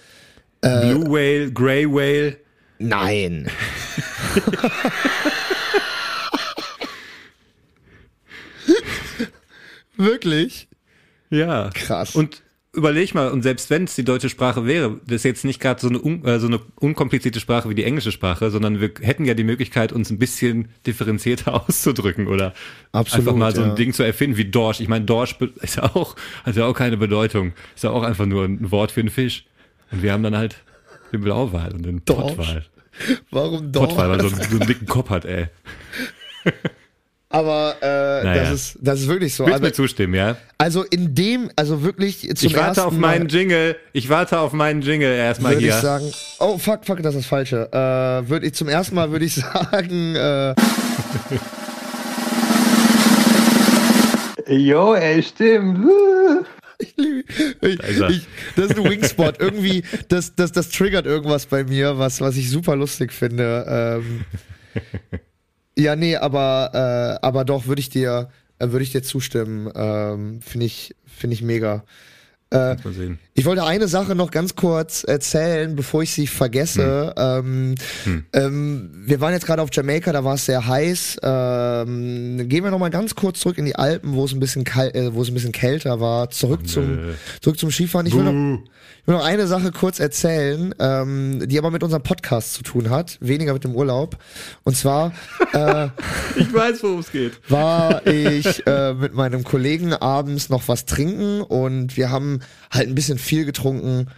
Blue 0.61 1.11
Whale, 1.11 1.51
Grey 1.53 1.87
Whale. 1.91 2.37
nein. 2.79 3.51
Wirklich? 9.97 10.69
Ja. 11.31 11.71
Krass. 11.75 12.15
Und 12.15 12.43
überleg 12.75 13.15
mal, 13.15 13.31
und 13.31 13.43
selbst 13.43 13.71
wenn 13.71 13.85
es 13.85 13.95
die 13.95 14.05
deutsche 14.05 14.29
Sprache 14.29 14.67
wäre, 14.67 15.01
das 15.07 15.17
ist 15.17 15.25
jetzt 15.25 15.45
nicht 15.45 15.61
gerade 15.61 15.81
so 15.81 15.89
äh, 15.89 16.39
so 16.39 16.47
eine 16.47 16.61
unkomplizierte 16.77 17.41
Sprache 17.41 17.69
wie 17.69 17.75
die 17.75 17.85
englische 17.85 18.13
Sprache, 18.13 18.51
sondern 18.51 18.81
wir 18.81 18.91
hätten 19.01 19.25
ja 19.25 19.35
die 19.35 19.45
Möglichkeit, 19.45 19.93
uns 19.93 20.11
ein 20.11 20.19
bisschen 20.19 20.69
differenzierter 20.87 21.55
auszudrücken 21.69 22.27
oder 22.27 22.55
Absolut, 22.93 23.27
einfach 23.27 23.39
mal 23.39 23.55
so 23.55 23.63
ein 23.63 23.71
ja. 23.71 23.75
Ding 23.75 23.93
zu 23.93 24.03
erfinden 24.03 24.37
wie 24.37 24.45
Dorsch. 24.45 24.81
Ich 24.81 24.89
meine, 24.89 25.05
Dorsch 25.05 25.37
ist 25.63 25.77
ja 25.77 25.95
auch, 25.95 26.17
hat 26.45 26.57
ja 26.57 26.67
auch 26.67 26.75
keine 26.75 26.97
Bedeutung. 26.97 27.53
Ist 27.75 27.85
ja 27.85 27.91
auch 27.91 28.03
einfach 28.03 28.27
nur 28.27 28.45
ein 28.45 28.71
Wort 28.71 28.91
für 28.91 29.01
einen 29.01 29.11
Fisch. 29.11 29.45
Und 29.91 30.03
wir 30.03 30.13
haben 30.13 30.23
dann 30.23 30.37
halt 30.37 30.57
den 31.13 31.21
Blauwal 31.21 31.73
und 31.73 31.85
den 31.85 32.05
Dorsch? 32.05 32.37
Pottwal. 32.37 32.65
Warum 33.31 33.73
doch? 33.73 33.89
Pottwal, 33.89 34.11
weil 34.11 34.21
so, 34.21 34.29
so 34.29 34.37
einen 34.37 34.67
dicken 34.67 34.87
Kopf 34.87 35.11
hat, 35.11 35.25
ey. 35.25 35.47
Aber 37.35 37.75
äh, 37.83 38.25
Naja. 38.25 38.43
das 38.45 38.51
ist 38.53 38.79
das 38.81 39.01
ist 39.01 39.09
wirklich 39.09 39.35
so. 39.35 39.45
Willst 39.45 39.55
Also, 39.55 39.67
mir 39.67 39.73
zustimmen, 39.73 40.15
ja? 40.15 40.37
also 40.57 40.85
in 40.85 41.15
dem, 41.17 41.51
also 41.57 41.83
wirklich 41.83 42.21
zum 42.37 42.47
Ich 42.49 42.55
warte 42.55 42.67
ersten 42.69 42.81
auf 42.83 42.93
Mal 42.93 43.19
meinen 43.19 43.29
Jingle. 43.29 43.77
Ich 43.93 44.09
warte 44.09 44.39
auf 44.39 44.53
meinen 44.53 44.83
Jingle 44.83 45.13
erstmal 45.13 45.53
würde 45.55 45.63
hier. 45.67 45.75
ich 45.75 45.81
sagen, 45.81 46.13
oh 46.39 46.59
fuck, 46.59 46.85
fuck, 46.87 47.03
das 47.03 47.15
ist 47.17 47.23
das 47.23 47.27
falsche. 47.27 47.69
Äh, 47.73 48.29
würde 48.29 48.47
ich 48.47 48.55
zum 48.55 48.69
ersten 48.69 48.95
Mal 48.95 49.11
würde 49.11 49.25
ich 49.25 49.35
sagen, 49.35 50.15
äh, 50.15 50.55
Jo, 54.49 54.95
ey, 54.95 55.23
stimmt. 55.23 55.87
Ich, 56.79 56.99
ich, 56.99 57.79
das 58.57 58.67
ist 58.67 58.79
ein 58.79 58.85
Wingspot. 58.85 59.41
Irgendwie, 59.41 59.85
das, 60.09 60.35
das, 60.35 60.53
das 60.53 60.69
triggert 60.69 61.07
irgendwas 61.07 61.47
bei 61.47 61.65
mir, 61.65 61.99
was, 61.99 62.21
was 62.21 62.37
ich 62.37 62.51
super 62.51 62.77
lustig 62.77 63.13
finde. 63.13 64.03
Ähm, 64.03 64.25
ja, 65.77 65.97
nee, 65.97 66.17
aber, 66.17 67.19
äh, 67.23 67.27
aber 67.27 67.45
doch, 67.45 67.67
würde 67.67 67.81
ich 67.81 67.89
dir, 67.91 68.29
äh, 68.59 68.69
würde 68.69 68.83
ich 68.83 68.93
dir 68.93 69.03
zustimmen. 69.03 69.71
Ähm, 69.75 70.41
finde 70.41 70.67
ich, 70.67 70.95
finde 71.07 71.35
ich 71.35 71.43
mega. 71.43 71.85
Äh, 72.51 72.77
Mal 72.77 72.93
sehen. 72.93 73.19
Ich 73.37 73.47
wollte 73.47 73.65
eine 73.65 73.89
Sache 73.89 74.15
noch 74.15 74.31
ganz 74.31 74.55
kurz 74.55 75.03
erzählen, 75.03 75.75
bevor 75.75 76.05
ich 76.05 76.13
sie 76.13 76.29
vergesse. 76.29 77.13
Ähm, 77.17 77.75
ähm, 78.33 78.91
wir 78.95 79.21
waren 79.21 79.33
jetzt 79.33 79.45
gerade 79.45 79.61
auf 79.61 79.71
Jamaika, 79.73 80.13
da 80.13 80.23
war 80.23 80.35
es 80.35 80.47
sehr 80.47 80.65
heiß. 80.65 81.19
Ähm, 81.21 82.49
gehen 82.49 82.63
wir 82.63 82.71
noch 82.71 82.79
mal 82.79 82.91
ganz 82.91 83.17
kurz 83.17 83.41
zurück 83.41 83.59
in 83.59 83.65
die 83.65 83.75
Alpen, 83.75 84.15
wo 84.15 84.25
es 84.25 84.33
ein 84.33 84.39
bisschen 84.39 84.63
kal 84.63 84.95
äh, 84.95 85.13
wo 85.15 85.23
es 85.23 85.29
ein 85.29 85.35
bisschen 85.35 85.51
kälter 85.51 85.99
war. 85.99 86.31
Zurück 86.31 86.69
zum 86.69 86.95
nö. 86.95 87.15
zurück 87.41 87.59
zum 87.59 87.73
Skifahren. 87.73 88.07
Ich 88.07 88.15
will, 88.15 88.23
noch, 88.23 88.61
ich 89.03 89.07
will 89.09 89.17
noch 89.17 89.25
eine 89.25 89.49
Sache 89.49 89.73
kurz 89.73 89.99
erzählen, 89.99 90.73
ähm, 90.79 91.43
die 91.49 91.59
aber 91.59 91.73
mit 91.73 91.83
unserem 91.83 92.05
Podcast 92.05 92.55
zu 92.55 92.63
tun 92.63 92.89
hat, 92.89 93.19
weniger 93.21 93.53
mit 93.53 93.65
dem 93.65 93.75
Urlaub. 93.75 94.17
Und 94.63 94.77
zwar 94.77 95.13
äh, 95.53 95.89
Ich 96.37 96.55
weiß, 96.55 96.85
worum 96.85 97.01
es 97.01 97.11
geht. 97.11 97.33
war 97.49 98.07
ich 98.07 98.65
äh, 98.69 98.95
mit 98.95 99.13
meinem 99.13 99.43
Kollegen 99.43 99.93
abends 99.93 100.51
noch 100.51 100.69
was 100.69 100.85
trinken 100.85 101.43
und 101.43 101.97
wir 101.97 102.11
haben 102.11 102.39
halt 102.75 102.89
ein 102.89 102.95
bisschen 102.95 103.19
viel 103.19 103.45
getrunken 103.45 104.09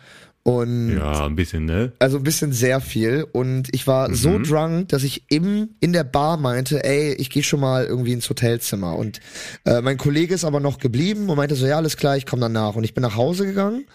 und 0.47 0.97
Ja, 0.97 1.27
ein 1.27 1.35
bisschen, 1.35 1.65
ne? 1.65 1.93
also 1.99 2.19
ein 2.19 2.23
bisschen 2.23 2.53
sehr 2.53 2.81
viel. 2.81 3.27
Und 3.33 3.69
ich 3.75 3.89
war 3.89 4.15
so 4.15 4.39
drunk, 4.39 4.91
dass 4.91 5.03
ich 5.03 5.25
im 5.29 5.71
in 5.81 5.93
der 5.93 6.05
Bar 6.05 6.37
meinte, 6.37 6.85
ey, 6.85 7.15
ich 7.15 7.31
gehe 7.31 7.43
schon 7.43 7.59
mal 7.59 7.85
irgendwie 7.85 8.13
ins 8.13 8.31
Hotelzimmer. 8.31 8.95
Und 8.95 9.19
äh, 9.65 9.81
mein 9.81 9.97
Kollege 9.97 10.35
ist 10.35 10.45
aber 10.45 10.61
noch 10.61 10.79
geblieben 10.79 11.29
und 11.29 11.37
meinte 11.37 11.57
so, 11.57 11.67
ja, 11.67 11.77
alles 11.77 11.97
klar, 11.97 12.17
ich 12.17 12.27
komme 12.27 12.43
danach. 12.43 12.77
Und 12.77 12.85
ich 12.85 12.95
bin 12.95 13.03
nach 13.03 13.17
Hause 13.17 13.45
gegangen 13.45 13.87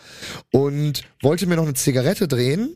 und 0.52 1.04
wollte 1.22 1.48
mir 1.48 1.56
noch 1.56 1.64
eine 1.64 1.74
Zigarette 1.74 2.28
drehen 2.28 2.76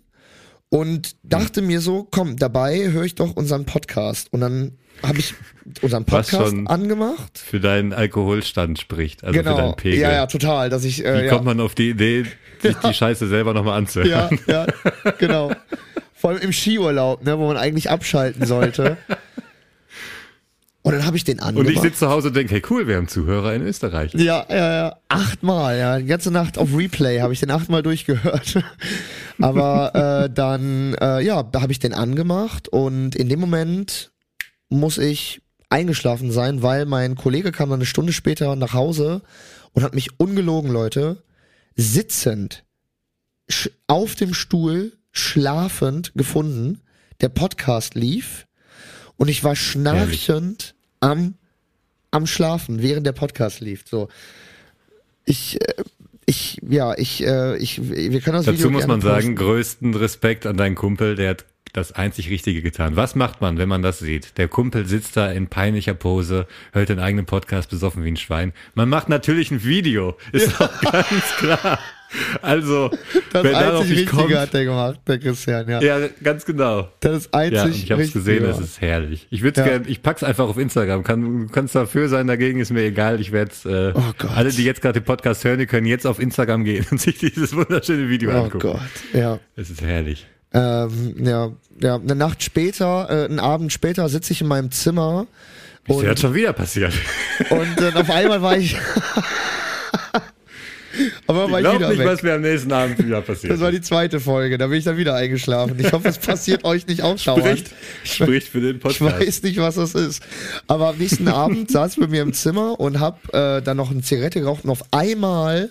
und 0.69 1.17
dachte 1.23 1.61
mir 1.61 1.81
so, 1.81 2.07
komm, 2.09 2.37
dabei 2.37 2.91
höre 2.91 3.03
ich 3.03 3.15
doch 3.15 3.35
unseren 3.35 3.65
Podcast. 3.65 4.31
Und 4.31 4.39
dann 4.39 4.77
habe 5.03 5.19
ich 5.19 5.33
unseren 5.81 6.03
Was 6.07 6.27
Podcast 6.29 6.49
schon- 6.51 6.67
angemacht. 6.67 7.37
Für 7.37 7.59
deinen 7.59 7.93
Alkoholstand 7.93 8.79
spricht, 8.79 9.23
also 9.23 9.37
für 9.37 9.43
genau. 9.43 9.57
deinen 9.57 9.75
Pegel. 9.75 9.99
Ja, 9.99 10.11
ja, 10.11 10.25
total, 10.27 10.69
dass 10.69 10.83
ich 10.83 11.03
äh, 11.05 11.21
Wie 11.21 11.25
ja. 11.25 11.29
kommt 11.31 11.45
man 11.45 11.59
auf 11.59 11.75
die 11.75 11.89
Idee, 11.89 12.25
sich 12.61 12.75
die 12.77 12.93
Scheiße 12.93 13.27
selber 13.27 13.53
nochmal 13.53 13.77
anzuhören? 13.77 14.39
Ja, 14.47 14.65
ja, 14.65 15.11
genau. 15.17 15.51
Vor 16.13 16.29
allem 16.31 16.39
im 16.41 16.53
Skiurlaub, 16.53 17.23
ne, 17.23 17.37
wo 17.37 17.47
man 17.47 17.57
eigentlich 17.57 17.89
abschalten 17.89 18.45
sollte. 18.45 18.97
Und 20.81 20.93
dann 20.93 21.05
habe 21.05 21.17
ich 21.17 21.23
den 21.23 21.39
Und 21.39 21.45
angemacht. 21.45 21.73
ich 21.73 21.81
sitze 21.81 21.99
zu 21.99 22.09
Hause 22.09 22.27
und 22.27 22.35
denke, 22.35 22.53
hey 22.53 22.61
cool, 22.69 22.87
wir 22.87 22.97
haben 22.97 23.07
Zuhörer 23.07 23.55
in 23.55 23.63
Österreich. 23.63 24.13
ja, 24.13 24.45
ja, 24.49 24.73
ja. 24.75 24.95
Achtmal, 25.09 25.79
ja. 25.79 25.97
Die 25.97 26.05
ganze 26.05 26.29
Nacht 26.29 26.59
auf 26.59 26.69
Replay 26.77 27.21
habe 27.21 27.33
ich 27.33 27.39
den 27.39 27.49
achtmal 27.49 27.81
durchgehört. 27.81 28.63
Aber 29.41 30.25
äh, 30.25 30.29
dann, 30.31 30.93
äh, 31.01 31.21
ja, 31.21 31.41
da 31.41 31.61
habe 31.61 31.71
ich 31.71 31.79
den 31.79 31.93
angemacht 31.93 32.67
und 32.69 33.15
in 33.15 33.29
dem 33.29 33.39
Moment 33.39 34.11
muss 34.69 34.97
ich 34.97 35.41
eingeschlafen 35.69 36.31
sein, 36.31 36.61
weil 36.61 36.85
mein 36.85 37.15
Kollege 37.15 37.51
kam 37.51 37.69
dann 37.69 37.79
eine 37.79 37.85
Stunde 37.85 38.13
später 38.13 38.55
nach 38.55 38.73
Hause 38.73 39.21
und 39.73 39.83
hat 39.83 39.95
mich 39.95 40.19
ungelogen, 40.19 40.71
Leute, 40.71 41.23
sitzend 41.75 42.63
auf 43.87 44.15
dem 44.15 44.33
Stuhl, 44.33 44.93
schlafend 45.11 46.13
gefunden. 46.15 46.81
Der 47.21 47.29
Podcast 47.29 47.95
lief 47.95 48.47
und 49.17 49.29
ich 49.29 49.43
war 49.43 49.55
schnarchend 49.55 50.75
am, 50.99 51.35
am 52.11 52.27
Schlafen, 52.27 52.81
während 52.81 53.07
der 53.07 53.13
Podcast 53.13 53.61
lief. 53.61 53.83
So, 53.89 54.09
ich, 55.25 55.61
äh, 55.61 55.83
ich, 56.25 56.59
ja, 56.67 56.97
ich, 56.97 57.25
äh, 57.25 57.57
ich, 57.57 57.81
wir 57.89 58.19
können 58.21 58.37
das 58.37 58.45
Dazu 58.45 58.57
Video 58.57 58.71
muss 58.71 58.87
man 58.87 59.01
sagen, 59.01 59.35
größten 59.35 59.93
Respekt 59.93 60.45
an 60.45 60.57
deinen 60.57 60.75
Kumpel, 60.75 61.15
der 61.15 61.31
hat 61.31 61.45
das 61.75 61.91
einzig 61.91 62.29
Richtige 62.29 62.61
getan. 62.61 62.95
Was 62.95 63.15
macht 63.15 63.41
man, 63.41 63.57
wenn 63.57 63.69
man 63.69 63.81
das 63.81 63.99
sieht? 63.99 64.37
Der 64.37 64.47
Kumpel 64.47 64.85
sitzt 64.85 65.17
da 65.17 65.31
in 65.31 65.47
peinlicher 65.47 65.93
Pose, 65.93 66.47
hört 66.73 66.89
den 66.89 66.99
eigenen 66.99 67.25
Podcast 67.25 67.69
besoffen 67.69 68.03
wie 68.03 68.11
ein 68.11 68.17
Schwein. 68.17 68.53
Man 68.73 68.89
macht 68.89 69.09
natürlich 69.09 69.51
ein 69.51 69.63
Video. 69.63 70.17
Ist 70.31 70.59
doch 70.59 70.81
ganz 70.81 71.35
klar. 71.37 71.79
Also, 72.41 72.91
Das 73.33 73.43
darauf 73.43 73.81
einzig 73.81 73.97
Richtige 73.97 74.05
kommt, 74.05 74.35
hat 74.35 74.53
der 74.53 74.63
gemacht, 74.65 74.99
der 75.05 75.17
Christian, 75.19 75.67
ja. 75.67 75.81
ja, 75.81 76.07
ganz 76.23 76.45
genau. 76.45 76.87
Das 77.01 77.17
ist 77.17 77.33
einzig 77.33 77.55
Ja, 77.57 77.63
und 77.65 77.75
ich 77.75 77.91
habe 77.91 78.01
es 78.03 78.13
gesehen, 78.13 78.43
das 78.43 78.59
ist 78.59 78.79
herrlich. 78.79 79.27
Ich 79.31 79.41
würde 79.41 79.59
Ja. 79.61 79.67
gern, 79.67 79.83
ich 79.87 80.01
pack's 80.01 80.23
einfach 80.23 80.47
auf 80.47 80.57
Instagram. 80.57 81.03
Kann, 81.03 81.47
du 81.47 81.51
kannst 81.51 81.75
dafür 81.75 82.07
sein, 82.07 82.27
dagegen 82.27 82.59
ist 82.61 82.71
mir 82.71 82.83
egal. 82.83 83.19
Ich 83.19 83.31
werde 83.33 83.51
äh, 83.65 83.99
Oh 83.99 84.27
alle, 84.33 84.51
die 84.51 84.63
jetzt 84.63 84.81
gerade 84.81 85.01
den 85.01 85.05
Podcast 85.05 85.43
hören, 85.43 85.59
die 85.59 85.65
können 85.65 85.87
jetzt 85.87 86.07
auf 86.07 86.19
Instagram 86.19 86.63
gehen 86.63 86.85
und 86.91 87.01
sich 87.01 87.17
dieses 87.17 87.53
wunderschöne 87.53 88.07
Video 88.07 88.31
Oh 88.31 88.43
angucken. 88.43 88.59
Gott, 88.59 88.79
ja. 89.13 89.39
Es 89.57 89.69
ist 89.69 89.81
herrlich. 89.81 90.25
Ähm, 90.55 91.15
ja, 91.25 91.51
ja, 91.81 91.95
eine 91.95 92.15
Nacht 92.15 92.41
später, 92.43 93.07
äh, 93.09 93.25
einen 93.25 93.39
Abend 93.39 93.73
später 93.73 94.07
sitze 94.09 94.31
ich 94.33 94.39
in 94.41 94.47
meinem 94.47 94.71
Zimmer 94.71 95.27
Ist 95.87 95.95
und, 95.95 96.03
ja 96.03 96.09
jetzt 96.11 96.21
schon 96.21 96.33
wieder 96.33 96.53
passiert. 96.53 96.93
und 97.49 97.81
äh, 97.81 97.91
auf 97.93 98.09
einmal 98.09 98.41
war 98.41 98.57
ich, 98.57 98.77
aber 101.27 101.51
war 101.51 101.59
Ich 101.59 101.65
ich 101.65 101.71
glaube 101.71 101.79
wieder 101.79 101.89
nicht, 101.89 101.99
weg. 101.99 102.07
was 102.07 102.23
mir 102.23 102.33
am 102.35 102.41
nächsten 102.41 102.71
Abend 102.71 102.97
wieder 103.03 103.21
passiert. 103.21 103.51
Das 103.51 103.59
war 103.59 103.71
die 103.71 103.81
zweite 103.81 104.19
Folge, 104.21 104.57
da 104.57 104.67
bin 104.67 104.77
ich 104.77 104.85
dann 104.85 104.95
wieder 104.97 105.15
eingeschlafen. 105.15 105.75
Ich 105.77 105.91
hoffe, 105.91 106.07
es 106.07 106.17
passiert 106.17 106.63
euch 106.63 106.87
nicht 106.87 107.01
auch 107.01 107.19
dauernd. 107.19 107.45
spricht, 107.45 107.71
spricht 108.05 108.47
für 108.47 108.61
den 108.61 108.77
Ich 108.77 108.81
Podcast. 108.81 109.01
weiß 109.19 109.43
nicht, 109.43 109.57
was 109.57 109.75
das 109.75 109.93
ist. 109.93 110.23
Aber 110.67 110.89
am 110.89 110.97
nächsten 110.97 111.27
Abend 111.27 111.69
saß 111.69 111.93
ich 111.95 111.99
bei 111.99 112.07
mir 112.07 112.21
im 112.21 112.31
Zimmer 112.33 112.79
und 112.79 113.01
hab 113.01 113.33
äh, 113.33 113.61
dann 113.61 113.75
noch 113.77 113.91
eine 113.91 114.01
Zigarette 114.01 114.39
geraucht 114.39 114.63
und 114.63 114.69
auf 114.69 114.83
einmal, 114.91 115.69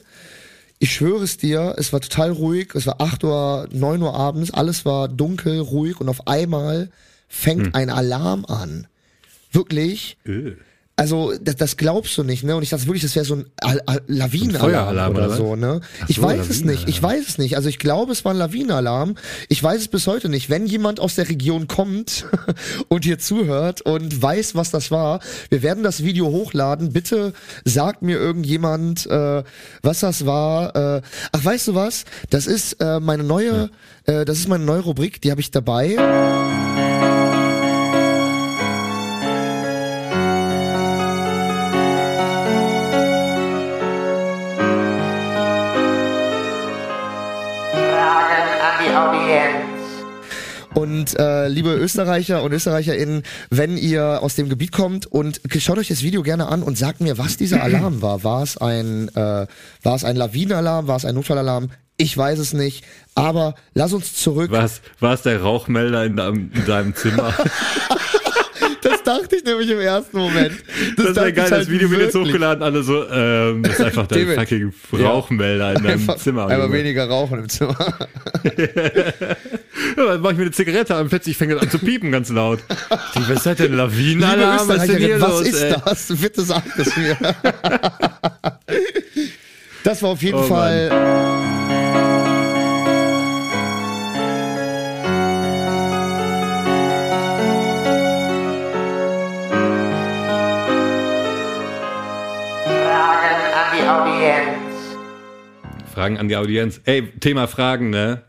ich 0.85 0.93
schwöre 0.93 1.25
es 1.25 1.39
dir, 1.39 1.77
es 1.79 1.95
war 1.95 2.01
total 2.03 2.31
ruhig, 2.31 2.75
es 2.75 2.87
war 2.87 3.01
8 3.01 3.25
Uhr, 3.25 3.67
9 3.73 4.03
Uhr 4.03 4.13
abends, 4.15 4.51
alles 4.51 4.85
war 4.85 5.09
dunkel, 5.09 5.59
ruhig 5.61 5.99
und 5.99 6.11
auf 6.11 6.27
einmal 6.29 6.91
fängt 7.27 7.69
Hm. 7.69 7.75
ein 7.75 7.89
Alarm 7.89 8.45
an. 8.45 8.87
Wirklich. 9.51 10.19
Äh. 10.27 10.53
Also, 10.97 11.33
das, 11.41 11.57
das 11.57 11.77
glaubst 11.77 12.17
du 12.17 12.23
nicht, 12.23 12.45
ne? 12.45 12.55
Und 12.55 12.63
ich 12.63 12.71
dachte 12.71 12.87
wirklich, 12.87 13.03
das 13.03 13.17
wäre 13.17 13.25
so 13.25 13.35
ein 13.35 13.47
Al 13.61 13.83
Al 13.87 14.03
Lawinenalarm 14.07 15.13
oder, 15.13 15.27
oder 15.27 15.37
so, 15.37 15.57
ne? 15.57 15.81
Ach 16.01 16.09
ich 16.09 16.17
so, 16.17 16.23
weiß 16.23 16.49
es 16.49 16.65
nicht, 16.65 16.89
ich 16.89 17.03
weiß 17.03 17.27
es 17.27 17.39
nicht. 17.39 17.57
Also 17.57 17.69
ich 17.69 17.81
glaube, 17.81 18.13
es 18.13 18.25
war 18.25 18.33
ein 18.33 18.39
Lawinenalarm. 18.39 19.17
Ich 19.49 19.61
weiß 19.61 19.81
es 19.81 19.89
bis 19.89 20.07
heute 20.07 20.29
nicht. 20.29 20.51
Wenn 20.51 20.67
jemand 20.67 21.01
aus 21.01 21.17
der 21.17 21.29
Region 21.29 21.67
kommt 21.67 22.27
und 22.89 23.05
hier 23.05 23.19
zuhört 23.19 23.81
und 23.81 24.23
weiß, 24.23 24.55
was 24.55 24.71
das 24.71 24.93
war, 24.93 25.19
wir 25.49 25.63
werden 25.63 25.83
das 25.83 26.05
Video 26.05 26.27
hochladen. 26.27 26.93
Bitte 26.93 27.33
sagt 27.65 28.03
mir 28.03 28.17
irgendjemand, 28.19 29.07
äh, 29.07 29.43
was 29.83 29.99
das 30.01 30.27
war. 30.27 30.77
Äh, 30.77 31.03
ach, 31.33 31.45
weißt 31.45 31.69
du 31.69 31.75
was? 31.75 32.05
Das 32.31 32.47
ist 32.47 32.75
äh, 32.75 33.01
meine 33.01 33.25
neue, 33.25 33.71
äh, 34.05 34.25
das 34.25 34.39
ist 34.39 34.49
meine 34.49 34.65
neue 34.65 34.81
Rubrik, 34.81 35.21
die 35.21 35.33
habe 35.33 35.41
ich 35.41 35.51
dabei. 35.51 35.97
Und 50.75 51.19
äh, 51.19 51.49
liebe 51.49 51.73
Österreicher 51.75 52.43
und 52.43 52.53
Österreicherinnen, 52.53 53.23
wenn 53.51 53.77
ihr 53.77 54.23
aus 54.23 54.35
dem 54.35 54.49
Gebiet 54.49 54.73
kommt 54.73 55.07
und 55.07 55.41
schaut 55.59 55.79
euch 55.79 55.89
das 55.89 56.03
Video 56.03 56.23
gerne 56.23 56.49
an 56.49 56.63
und 56.63 56.77
sagt 56.77 57.01
mir, 57.01 57.17
was 57.17 57.37
dieser 57.37 57.63
Alarm 57.63 58.03
war. 58.03 58.25
War 58.25 58.43
es 58.43 58.59
ein, 58.59 59.09
äh, 59.15 59.47
war 59.83 59.95
es 59.95 60.05
ein 60.05 60.17
Lawinenalarm? 60.17 60.89
War 60.89 60.97
es 60.97 61.05
ein 61.05 61.15
Notfallalarm? 61.15 61.71
Ich 61.97 62.17
weiß 62.17 62.41
es 62.41 62.53
nicht. 62.53 62.85
Aber 63.15 63.55
lass 63.73 63.93
uns 63.93 64.15
zurück. 64.15 64.51
Was, 64.51 64.81
war 64.99 65.15
es 65.15 65.23
der 65.23 65.41
Rauchmelder 65.43 66.05
in 66.05 66.17
deinem, 66.17 66.51
in 66.53 66.67
deinem 66.67 66.95
Zimmer? 66.97 67.33
Das 68.85 69.03
dachte 69.03 69.37
ich 69.37 69.45
nämlich 69.45 69.69
im 69.71 69.81
ersten 69.81 70.19
Moment. 70.19 70.53
Das, 70.97 71.07
dachte 71.07 71.17
wäre 71.17 71.33
geil, 71.33 71.51
halt 71.51 71.63
das 71.63 71.71
Video 71.71 71.91
wird 71.91 72.03
jetzt 72.03 72.15
hochgeladen, 72.15 72.63
alle 72.63 72.83
so, 72.83 73.09
ähm, 73.09 73.63
das 73.63 73.73
ist 73.73 73.81
einfach 73.81 74.07
dein 74.07 74.29
fucking 74.29 74.73
Rauchmelder 74.93 75.73
in 75.73 75.83
deinem 75.83 75.87
Einfach, 75.93 76.17
Zimmer. 76.17 76.47
einfach 76.47 76.65
Junge. 76.65 76.79
weniger 76.79 77.09
rauchen 77.09 77.41
im 77.41 77.49
Zimmer. 77.49 77.77
Ja, 79.97 80.07
dann 80.07 80.21
mach 80.21 80.31
ich 80.31 80.37
mir 80.37 80.43
eine 80.45 80.51
Zigarette 80.53 80.95
an 80.95 81.09
plötzlich 81.09 81.37
fängt 81.37 81.53
es 81.53 81.61
an 81.61 81.71
zu 81.71 81.79
piepen 81.79 82.11
ganz 82.13 82.29
laut. 82.31 82.61
Die, 83.15 83.21
was 83.29 83.39
ist 83.39 83.47
das 83.47 83.57
denn? 83.57 83.75
Lawinenalarm? 83.75 84.69
Was 84.69 84.83
ist 84.83 84.89
denn 84.93 84.99
hier 84.99 85.21
was 85.21 85.31
los, 85.31 85.49
ist 85.49 85.63
ey? 85.63 85.75
das? 85.85 86.13
Bitte 86.21 86.43
sag 86.43 86.63
es 86.79 86.97
mir. 86.97 87.17
das 89.85 90.03
war 90.03 90.11
auf 90.11 90.23
jeden 90.23 90.39
Oh 90.39 90.43
Fall. 90.43 90.89
Fragen 90.89 92.24
Fragen 106.05 106.19
an 106.19 106.29
die 106.29 106.37
Audienz. 106.37 106.83
Ey, 106.85 107.13
Thema 107.19 107.47
Fragen, 107.47 107.89
ne? 107.89 108.25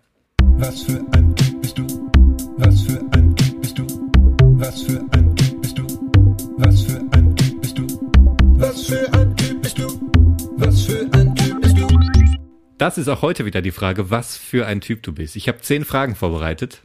Was 0.60 0.84
für 0.84 1.06
ein 1.12 1.36
Typ 1.36 1.62
bist 1.62 1.78
du? 1.78 2.10
Was 2.56 2.84
für 2.84 3.02
ein 3.12 3.36
Typ 3.36 3.62
bist 3.62 3.78
du? 3.78 3.86
Was 4.58 4.84
für 4.84 5.06
ein 5.12 5.36
Typ 5.36 5.62
bist 5.62 5.78
du? 5.78 5.84
Was 6.56 6.84
für 6.84 7.02
ein 7.12 7.36
Typ 7.36 7.62
bist 7.62 7.78
du? 7.78 7.86
Was 8.58 8.86
für 8.86 9.14
ein 9.14 9.36
Typ 9.36 9.62
bist 9.62 9.78
du? 9.78 9.88
Was 10.56 10.86
für 10.86 11.02
ein 11.12 11.36
Typ 11.36 11.62
bist 11.62 11.78
du? 11.78 11.88
Das 12.78 12.98
ist 12.98 13.10
auch 13.10 13.22
heute 13.22 13.44
wieder 13.44 13.62
die 13.62 13.72
Frage, 13.72 14.10
was 14.10 14.38
für 14.38 14.66
ein 14.66 14.80
Typ 14.80 15.04
du 15.04 15.12
bist. 15.12 15.36
Ich 15.36 15.50
habe 15.50 15.60
zehn 15.60 15.84
Fragen 15.84 16.16
vorbereitet. 16.16 16.82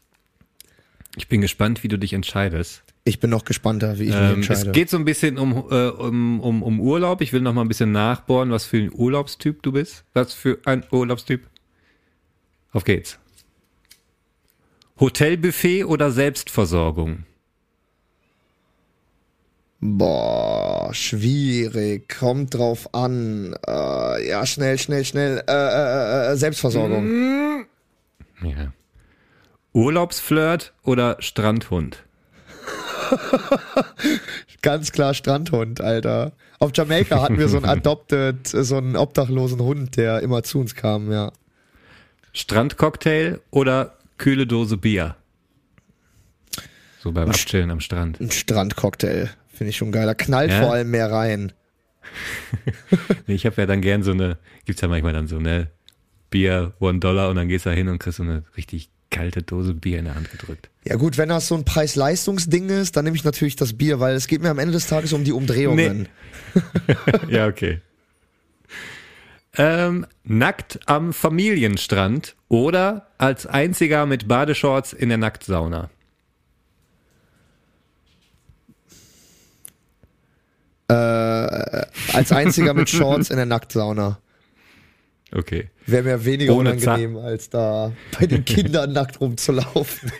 Ich 1.17 1.29
bin 1.29 1.41
gespannt, 1.41 1.85
wie 1.85 1.89
du 1.89 2.01
dich 2.01 2.15
entscheidest. 2.15 2.83
Ich 3.05 3.19
bin 3.19 3.31
noch 3.31 3.45
gespannter, 3.45 3.99
wie 3.99 4.05
ich 4.05 4.09
mich 4.11 4.17
Ähm, 4.17 4.35
entscheide. 4.37 4.67
es 4.69 4.73
geht 4.73 4.91
so 4.91 4.97
ein 4.99 5.05
bisschen 5.07 5.39
um, 5.39 5.53
äh, 5.71 5.89
um, 5.89 6.41
um, 6.41 6.63
um 6.63 6.81
Urlaub. 6.81 7.23
Ich 7.23 7.33
will 7.33 7.41
noch 7.41 7.55
mal 7.55 7.63
ein 7.63 7.69
bisschen 7.69 7.93
nachbohren, 7.93 8.51
was 8.51 8.67
für 8.67 8.77
ein 8.77 8.91
Urlaubstyp 8.93 9.63
du 9.63 9.73
bist. 9.73 10.05
Was 10.13 10.35
für 10.35 10.59
ein 10.67 10.85
Urlaubstyp? 10.91 11.47
Auf 12.73 12.85
geht's. 12.85 13.19
Hotelbuffet 15.01 15.85
oder 15.85 16.11
Selbstversorgung? 16.11 17.25
Boah, 19.81 20.93
schwierig. 20.93 22.07
Kommt 22.19 22.55
drauf 22.55 22.93
an. 22.95 23.57
Äh, 23.67 24.29
ja, 24.29 24.45
schnell, 24.45 24.79
schnell, 24.79 25.07
schnell. 25.07 25.43
Äh, 25.49 25.53
äh, 25.53 26.33
äh, 26.33 26.37
Selbstversorgung. 26.37 27.65
Ja. 28.43 28.73
Urlaubsflirt 29.73 30.75
oder 30.83 31.17
Strandhund? 31.21 32.05
Ganz 34.63 34.93
klar 34.93 35.15
Strandhund, 35.15 35.81
Alter. 35.81 36.33
Auf 36.59 36.71
Jamaika 36.75 37.23
hatten 37.23 37.39
wir 37.39 37.49
so 37.49 37.57
einen 37.57 37.67
adopted, 37.69 38.47
so 38.47 38.77
einen 38.77 38.97
obdachlosen 38.97 39.61
Hund, 39.61 39.97
der 39.97 40.21
immer 40.21 40.43
zu 40.43 40.61
uns 40.61 40.75
kam, 40.75 41.11
ja. 41.11 41.33
Strandcocktail 42.33 43.41
oder 43.51 43.97
kühle 44.19 44.47
Dose 44.47 44.77
Bier? 44.77 45.17
So 47.03 47.13
beim 47.13 47.31
Abchillen 47.31 47.71
am 47.71 47.81
Strand. 47.81 48.21
Ein 48.21 48.31
Strandcocktail. 48.31 49.31
Finde 49.49 49.71
ich 49.71 49.77
schon 49.77 49.91
geil. 49.91 50.07
Da 50.07 50.15
knallt 50.15 50.51
Ja? 50.51 50.61
vor 50.61 50.73
allem 50.73 50.91
mehr 50.91 51.11
rein. 51.11 51.53
Ich 53.27 53.47
habe 53.47 53.61
ja 53.61 53.67
dann 53.67 53.81
gern 53.81 54.03
so 54.03 54.11
eine, 54.11 54.39
gibt's 54.65 54.83
ja 54.83 54.89
manchmal 54.89 55.13
dann 55.13 55.29
so 55.29 55.37
eine 55.39 55.71
Bier, 56.31 56.73
One 56.81 56.99
Dollar 56.99 57.29
und 57.29 57.37
dann 57.37 57.49
gehst 57.49 57.65
du 57.67 57.71
da 57.71 57.77
hin 57.77 57.89
und 57.89 57.99
kriegst 58.01 58.17
so 58.19 58.23
eine 58.25 58.43
richtig 58.57 58.91
kalte 59.11 59.43
Dose 59.43 59.75
Bier 59.75 59.99
in 59.99 60.07
der 60.07 60.15
Hand 60.15 60.31
gedrückt. 60.31 60.71
Ja 60.85 60.97
gut, 60.97 61.19
wenn 61.19 61.29
das 61.29 61.49
so 61.49 61.55
ein 61.55 61.65
Preis-Leistungs-Ding 61.65 62.69
ist, 62.69 62.97
dann 62.97 63.05
nehme 63.05 63.17
ich 63.17 63.25
natürlich 63.25 63.57
das 63.57 63.77
Bier, 63.77 64.01
weil 64.01 64.15
es 64.15 64.29
geht 64.29 64.43
mir 64.43 64.51
am 64.51 64.59
Ende 64.59 64.73
des 64.73 64.87
Tages 64.87 65.13
um 65.13 65.25
die 65.25 65.33
Umdrehungen. 65.33 66.09
ja, 67.29 67.47
okay. 67.47 67.81
Ähm, 69.57 70.07
nackt 70.23 70.81
am 70.87 71.13
Familienstrand 71.13 72.37
oder 72.49 73.09
als 73.19 73.47
einziger 73.47 74.07
mit 74.07 74.29
Badeshorts 74.29 74.93
in 74.93 75.09
der 75.09 75.19
Nacktsauna? 75.19 75.91
Äh, 80.89 80.93
als 82.13 82.33
einziger 82.33 82.75
mit 82.75 82.89
Shorts 82.91 83.31
in 83.31 83.37
der 83.37 83.47
Nacktsauna. 83.47 84.19
Okay. 85.33 85.71
Wäre 85.91 86.03
mir 86.03 86.25
weniger 86.25 86.55
Ohne 86.55 86.73
unangenehm, 86.73 87.17
als 87.17 87.51
da 87.51 87.93
bei 88.19 88.27
den 88.27 88.45
Kindern 88.47 88.93
nackt 88.93 89.21
rumzulaufen. 89.21 90.13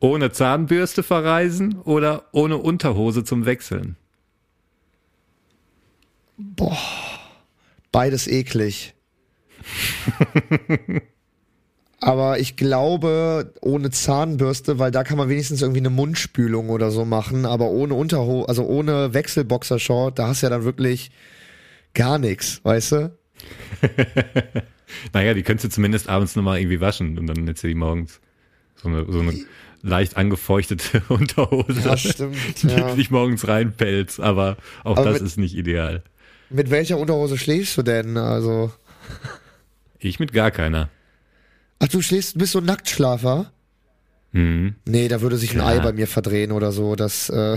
Ohne 0.00 0.32
Zahnbürste 0.32 1.02
verreisen 1.02 1.78
oder 1.80 2.24
ohne 2.32 2.56
Unterhose 2.56 3.22
zum 3.24 3.44
Wechseln? 3.44 3.96
Beides 7.92 8.26
eklig. 8.26 8.94
Aber 12.00 12.38
ich 12.38 12.56
glaube, 12.56 13.52
ohne 13.60 13.90
Zahnbürste, 13.90 14.78
weil 14.78 14.90
da 14.90 15.04
kann 15.04 15.18
man 15.18 15.28
wenigstens 15.28 15.60
irgendwie 15.60 15.80
eine 15.80 15.90
Mundspülung 15.90 16.70
oder 16.70 16.90
so 16.90 17.04
machen, 17.04 17.44
aber 17.44 17.68
ohne 17.68 17.92
Unterhose, 17.92 18.48
also 18.48 18.64
ohne 18.64 19.12
Wechselboxershort, 19.12 20.18
da 20.18 20.28
hast 20.28 20.40
du 20.40 20.46
ja 20.46 20.50
dann 20.50 20.64
wirklich 20.64 21.10
gar 21.92 22.18
nichts, 22.18 22.64
weißt 22.64 22.92
du? 22.92 23.18
Naja, 25.12 25.34
die 25.34 25.42
könntest 25.42 25.64
du 25.66 25.68
zumindest 25.70 26.08
abends 26.08 26.34
nochmal 26.36 26.58
irgendwie 26.58 26.80
waschen 26.80 27.16
und 27.18 27.26
dann 27.28 27.46
hättest 27.46 27.62
du 27.64 27.68
die 27.68 27.74
morgens 27.74 28.20
So 28.82 28.88
eine, 28.88 29.06
so 29.10 29.20
eine 29.20 29.34
leicht 29.82 30.16
angefeuchtete 30.16 31.02
Unterhose. 31.08 31.80
Ja, 31.84 31.96
stimmt, 31.96 32.36
Die 32.62 32.66
ja. 32.68 32.94
dich 32.94 33.10
morgens 33.10 33.46
reinpelzt, 33.46 34.20
aber 34.20 34.56
auch 34.84 34.96
Aber 34.98 35.04
das 35.10 35.20
mit- 35.20 35.22
ist 35.30 35.38
nicht 35.38 35.54
ideal. 35.56 36.02
Mit 36.50 36.70
welcher 36.70 36.98
Unterhose 36.98 37.38
schläfst 37.38 37.78
du 37.78 37.82
denn? 37.82 38.16
Also. 38.16 38.72
Ich 40.00 40.18
mit 40.18 40.32
gar 40.32 40.50
keiner. 40.50 40.88
Ach, 41.78 41.86
du 41.88 42.02
schläfst, 42.02 42.36
bist 42.36 42.52
so 42.52 42.58
ein 42.58 42.64
Nacktschlafer? 42.64 43.52
Mhm. 44.32 44.74
Nee, 44.84 45.06
da 45.08 45.20
würde 45.20 45.36
sich 45.36 45.52
ein 45.52 45.58
Ja. 45.58 45.66
Ei 45.66 45.78
bei 45.78 45.92
mir 45.92 46.08
verdrehen 46.08 46.50
oder 46.50 46.72
so. 46.72 46.96
Das, 46.96 47.28
äh, 47.30 47.56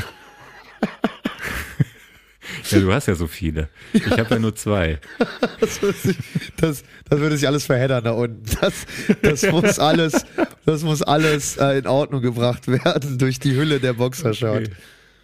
Ja, 2.69 2.79
du 2.79 2.93
hast 2.93 3.07
ja 3.07 3.15
so 3.15 3.27
viele. 3.27 3.69
Ich 3.93 4.05
habe 4.05 4.25
ja 4.29 4.39
nur 4.39 4.55
zwei. 4.55 4.99
das, 5.59 5.81
würde 5.81 5.97
sich, 5.97 6.17
das, 6.57 6.83
das 7.09 7.19
würde 7.19 7.37
sich 7.37 7.47
alles 7.47 7.65
verheddern 7.65 8.03
da 8.03 8.11
unten. 8.11 8.43
Das, 8.61 8.73
das 9.21 9.51
muss 9.51 9.79
alles, 9.79 10.25
das 10.65 10.83
muss 10.83 11.01
alles 11.01 11.57
äh, 11.57 11.79
in 11.79 11.87
Ordnung 11.87 12.21
gebracht 12.21 12.67
werden 12.67 13.17
durch 13.17 13.39
die 13.39 13.55
Hülle 13.55 13.79
der 13.79 13.93
Boxershort. 13.93 14.69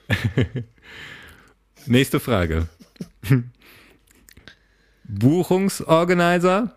Nächste 1.86 2.20
Frage. 2.20 2.68
Buchungsorganizer 5.04 6.76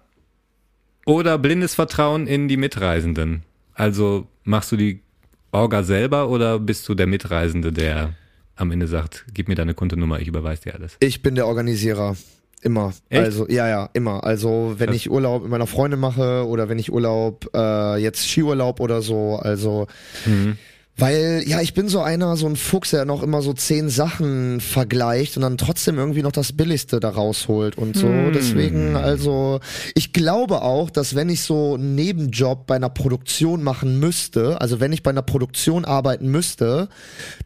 oder 1.05 1.39
blindes 1.39 1.75
Vertrauen 1.75 2.27
in 2.27 2.49
die 2.49 2.57
Mitreisenden? 2.57 3.43
Also 3.75 4.29
machst 4.45 4.73
du 4.73 4.77
die 4.77 5.03
Orga 5.51 5.83
selber 5.83 6.29
oder 6.29 6.59
bist 6.59 6.89
du 6.89 6.95
der 6.95 7.07
Mitreisende, 7.07 7.73
der 7.73 8.15
am 8.57 8.71
Ende 8.71 8.87
sagt, 8.87 9.25
gib 9.33 9.49
mir 9.49 9.55
deine 9.55 9.75
Kontonummer, 9.75 10.21
ich 10.21 10.29
überweise 10.29 10.63
dir 10.63 10.75
alles? 10.75 10.97
Ich 11.01 11.23
bin 11.23 11.35
der 11.35 11.47
Organisierer. 11.47 12.17
Immer. 12.65 12.93
Echt? 13.09 13.25
Also, 13.25 13.49
ja, 13.49 13.69
ja, 13.69 13.91
immer. 13.93 14.23
Also, 14.23 14.75
wenn 14.79 14.87
Das- 14.89 14.97
ich 14.97 15.11
Urlaub 15.11 15.43
mit 15.43 15.51
meiner 15.51 15.67
Freundin 15.67 15.99
mache 15.99 16.47
oder 16.47 16.69
wenn 16.69 16.79
ich 16.79 16.93
Urlaub, 16.93 17.51
äh, 17.55 17.97
jetzt 17.97 18.29
Skiurlaub 18.29 18.79
oder 18.79 19.03
so, 19.03 19.35
also, 19.37 19.89
Mhm. 20.27 20.59
Weil, 20.97 21.43
ja, 21.47 21.61
ich 21.63 21.73
bin 21.73 21.89
so 21.89 22.01
einer, 22.03 22.37
so 22.37 22.47
ein 22.47 22.57
Fuchs, 22.57 22.91
der 22.91 23.05
noch 23.07 23.23
immer 23.23 23.41
so 23.41 23.55
zehn 23.55 23.89
Sachen 23.89 24.61
vergleicht 24.61 25.37
und 25.37 25.43
dann 25.43 25.57
trotzdem 25.57 25.97
irgendwie 25.99 26.23
noch 26.23 26.33
das 26.33 26.53
Billigste 26.53 27.01
da 27.01 27.09
rausholt 27.09 27.79
und 27.79 27.97
so. 27.97 28.09
Hm. 28.09 28.33
Deswegen, 28.35 28.97
also, 28.97 29.61
ich 29.95 30.13
glaube 30.13 30.61
auch, 30.63 30.91
dass 30.91 31.15
wenn 31.15 31.31
ich 31.31 31.41
so 31.41 31.75
einen 31.75 31.95
Nebenjob 31.95 32.67
bei 32.67 32.77
einer 32.77 32.91
Produktion 32.91 33.63
machen 33.63 34.01
müsste, 34.01 34.61
also 34.61 34.81
wenn 34.81 34.93
ich 34.93 35.03
bei 35.03 35.11
einer 35.11 35.23
Produktion 35.23 35.85
arbeiten 35.87 36.29
müsste, 36.29 36.89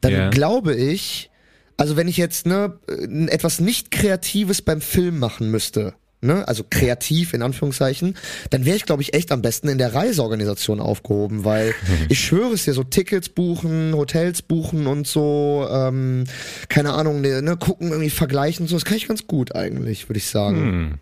dann 0.00 0.12
Ja. 0.12 0.30
glaube 0.30 0.74
ich, 0.74 1.30
also 1.76 1.96
wenn 1.96 2.08
ich 2.08 2.16
jetzt 2.16 2.46
ne 2.46 2.78
äh, 2.88 3.26
etwas 3.28 3.60
nicht 3.60 3.90
Kreatives 3.90 4.60
beim 4.60 4.80
Film 4.80 5.18
machen 5.18 5.50
müsste, 5.50 5.94
ne, 6.20 6.46
also 6.46 6.64
kreativ 6.68 7.34
in 7.34 7.42
Anführungszeichen, 7.42 8.16
dann 8.50 8.64
wäre 8.64 8.76
ich 8.76 8.86
glaube 8.86 9.02
ich 9.02 9.14
echt 9.14 9.32
am 9.32 9.42
besten 9.42 9.68
in 9.68 9.78
der 9.78 9.94
Reiseorganisation 9.94 10.80
aufgehoben, 10.80 11.44
weil 11.44 11.74
ich 12.08 12.20
schwöre 12.20 12.54
es 12.54 12.64
dir, 12.64 12.72
so 12.72 12.82
Tickets 12.82 13.28
buchen, 13.28 13.94
Hotels 13.94 14.42
buchen 14.42 14.86
und 14.86 15.06
so, 15.06 15.66
ähm, 15.70 16.24
keine 16.68 16.94
Ahnung, 16.94 17.20
ne, 17.20 17.42
ne, 17.42 17.56
gucken 17.56 17.88
irgendwie 17.88 18.10
vergleichen 18.10 18.64
und 18.64 18.68
so, 18.68 18.76
das 18.76 18.84
kann 18.84 18.96
ich 18.96 19.08
ganz 19.08 19.26
gut 19.26 19.54
eigentlich, 19.54 20.08
würde 20.08 20.18
ich 20.18 20.26
sagen. 20.26 20.56
Hm. 20.56 20.94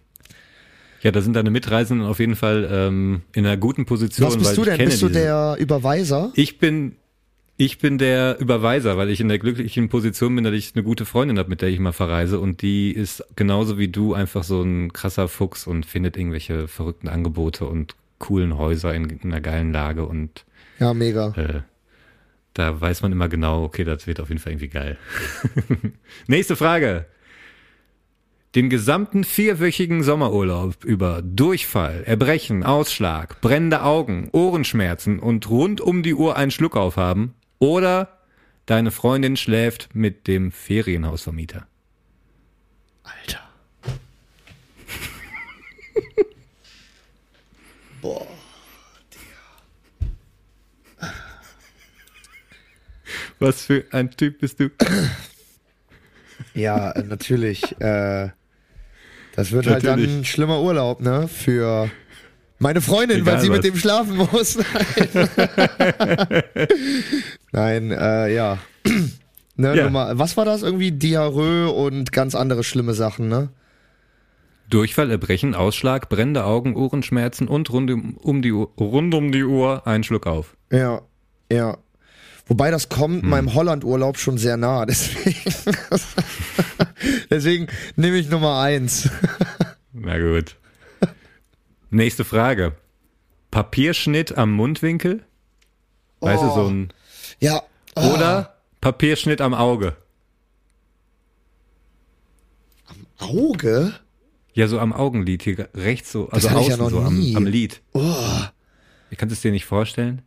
Ja, 1.05 1.11
da 1.11 1.21
sind 1.21 1.35
deine 1.35 1.51
Mitreisenden 1.51 2.07
auf 2.07 2.19
jeden 2.19 2.35
Fall 2.35 2.67
ähm, 2.71 3.23
in 3.35 3.45
einer 3.45 3.59
guten 3.59 3.85
Position. 3.85 4.27
Was 4.27 4.39
bist 4.39 4.57
du 4.57 4.65
denn? 4.65 4.79
Bist 4.79 5.03
du 5.03 5.11
der 5.11 5.57
Überweiser? 5.59 6.33
Ich 6.35 6.59
bin, 6.59 6.97
ich 7.57 7.78
bin 7.78 7.98
der 7.98 8.38
Überweiser, 8.40 8.96
weil 8.96 9.11
ich 9.11 9.20
in 9.20 9.28
der 9.28 9.38
glücklichen 9.38 9.88
Position 9.88 10.34
bin, 10.34 10.44
dass 10.44 10.55
ich 10.55 10.72
eine 10.74 10.82
gute 10.82 11.05
Freundin 11.05 11.38
habe, 11.38 11.48
mit 11.48 11.62
der 11.62 11.68
ich 11.68 11.78
mal 11.78 11.92
verreise 11.92 12.40
und 12.40 12.62
die 12.62 12.90
ist 12.90 13.24
genauso 13.36 13.78
wie 13.78 13.88
du 13.88 14.12
einfach 14.14 14.42
so 14.42 14.62
ein 14.62 14.92
krasser 14.92 15.28
Fuchs 15.28 15.66
und 15.66 15.86
findet 15.86 16.16
irgendwelche 16.16 16.66
verrückten 16.66 17.09
Angebote 17.09 17.66
und 17.66 17.94
coolen 18.18 18.59
Häuser 18.59 18.94
in, 18.94 19.09
in 19.09 19.32
einer 19.32 19.40
geilen 19.40 19.72
Lage 19.72 20.05
und 20.05 20.44
Ja, 20.80 20.94
mega. 20.94 21.28
äh, 21.36 21.61
da 22.55 22.80
weiß 22.80 23.02
man 23.02 23.12
immer 23.12 23.28
genau, 23.28 23.62
okay, 23.64 23.84
das 23.84 24.07
wird 24.07 24.18
auf 24.20 24.28
jeden 24.30 24.40
Fall 24.40 24.52
irgendwie 24.52 24.68
geil. 24.68 24.98
Nächste 26.26 26.57
Frage. 26.57 27.07
Den 28.55 28.70
gesamten 28.70 29.24
vierwöchigen 29.24 30.05
Sommerurlaub 30.05 30.84
über 30.84 31.22
Durchfall, 31.22 32.05
Erbrechen, 32.05 32.62
Ausschlag, 32.62 33.40
brennende 33.40 33.82
Augen, 33.82 34.28
Ohrenschmerzen 34.30 35.18
und 35.18 35.50
rund 35.50 35.80
um 35.80 36.05
die 36.05 36.14
Uhr 36.14 36.36
einen 36.36 36.52
Schluck 36.52 36.76
aufhaben 36.76 37.34
oder 37.65 38.19
deine 38.67 38.91
Freundin 38.91 39.39
schläft 39.39 39.95
mit 39.95 40.27
dem 40.27 40.53
Ferienhausvermieter. 40.53 41.67
Alter. 43.03 43.41
Boah. 48.03 48.27
Was 53.39 53.65
für 53.65 53.85
ein 53.93 54.11
Typ 54.11 54.41
bist 54.41 54.61
du? 54.61 54.71
Ja, 56.55 56.91
äh, 56.93 57.03
natürlich. 57.03 57.62
Äh, 57.81 58.29
das 59.37 59.53
wird 59.53 59.67
halt 59.67 59.85
dann 59.85 59.99
Natürlich. 59.99 60.21
ein 60.21 60.25
schlimmer 60.25 60.61
Urlaub, 60.61 61.01
ne? 61.01 61.29
Für 61.29 61.91
meine 62.65 62.81
Freundin, 62.81 63.19
Egal 63.21 63.35
weil 63.35 63.41
sie 63.43 63.49
was. 63.51 63.57
mit 63.59 63.65
dem 63.65 63.77
schlafen 63.77 64.17
muss. 64.17 64.57
Nein, 67.53 67.91
äh, 67.93 68.35
ja. 68.35 68.59
ne, 69.57 69.77
Ja. 69.77 69.85
Nummer, 69.85 70.19
was 70.19 70.37
war 70.37 70.45
das? 70.47 70.62
Irgendwie 70.62 70.91
Diarrhoe 70.93 71.71
und 71.71 72.11
ganz 72.12 72.35
andere 72.35 72.65
schlimme 72.65 72.95
Sachen, 72.95 73.29
ne? 73.29 73.51
Durchfall, 74.71 75.11
Erbrechen, 75.11 75.55
Ausschlag, 75.55 76.09
brennende 76.09 76.45
Augen, 76.45 76.75
Ohrenschmerzen 76.75 77.49
und 77.49 77.71
rund 77.71 77.91
um, 77.91 78.17
um 78.17 78.41
die 78.41 78.53
Uhr, 78.53 78.71
rund 78.79 79.15
um 79.15 79.31
die 79.31 79.45
Uhr 79.45 79.87
einen 79.87 80.05
Schluck 80.05 80.27
auf. 80.27 80.57
Ja, 80.73 81.03
ja. 81.53 81.77
Wobei 82.47 82.71
das 82.71 82.89
kommt 82.89 83.23
Hm. 83.23 83.29
meinem 83.29 83.55
Holland-Urlaub 83.55 84.17
schon 84.19 84.39
sehr 84.39 84.57
nah, 84.57 84.87
deswegen, 84.87 85.37
deswegen 87.31 87.67
nehme 87.97 88.17
ich 88.17 88.29
Nummer 88.31 88.59
eins. 88.61 89.09
Na 89.93 90.19
gut. 90.19 90.57
Nächste 91.95 92.24
Frage. 92.24 92.74
Papierschnitt 93.53 94.36
am 94.36 94.51
Mundwinkel? 94.51 95.24
Weißt 96.18 96.42
du, 96.42 96.51
so 96.51 96.66
ein. 96.66 96.92
Ja. 97.38 97.62
oh, 97.95 98.14
Oder 98.14 98.57
Papierschnitt 98.80 99.40
am 99.40 99.55
Auge? 99.55 99.97
Auge? 103.18 103.95
Ja, 104.55 104.66
so 104.66 104.80
am 104.80 104.92
Augenlid 104.92 105.42
hier 105.45 105.68
rechts 105.72 106.11
so, 106.11 106.28
also 106.30 106.49
ja 106.49 106.55
außen 106.55 106.78
noch 106.78 106.90
so 106.90 106.99
am, 106.99 107.36
am 107.36 107.47
Lid. 107.47 107.80
Oh. 107.92 108.42
Ich 109.11 109.18
kann 109.18 109.30
es 109.30 109.40
dir 109.40 109.53
nicht 109.53 109.64
vorstellen. 109.64 110.22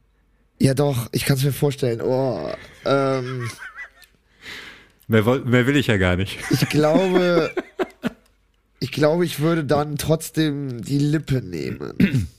Ja, 0.60 0.74
doch, 0.74 1.10
ich 1.12 1.26
kann 1.26 1.36
es 1.36 1.44
mir 1.44 1.52
vorstellen. 1.52 2.02
Oh, 2.02 2.50
ähm, 2.86 3.50
Mehr, 5.08 5.24
mehr 5.24 5.68
will 5.68 5.76
ich 5.76 5.88
ja 5.88 5.98
gar 5.98 6.16
nicht. 6.16 6.40
ich 6.50 6.68
glaube, 6.70 7.52
ich 8.80 8.92
glaube, 8.92 9.26
ich 9.26 9.40
würde 9.40 9.64
dann 9.66 9.98
trotzdem 9.98 10.82
die 10.82 11.00
Lippe 11.00 11.42
nehmen. 11.42 12.28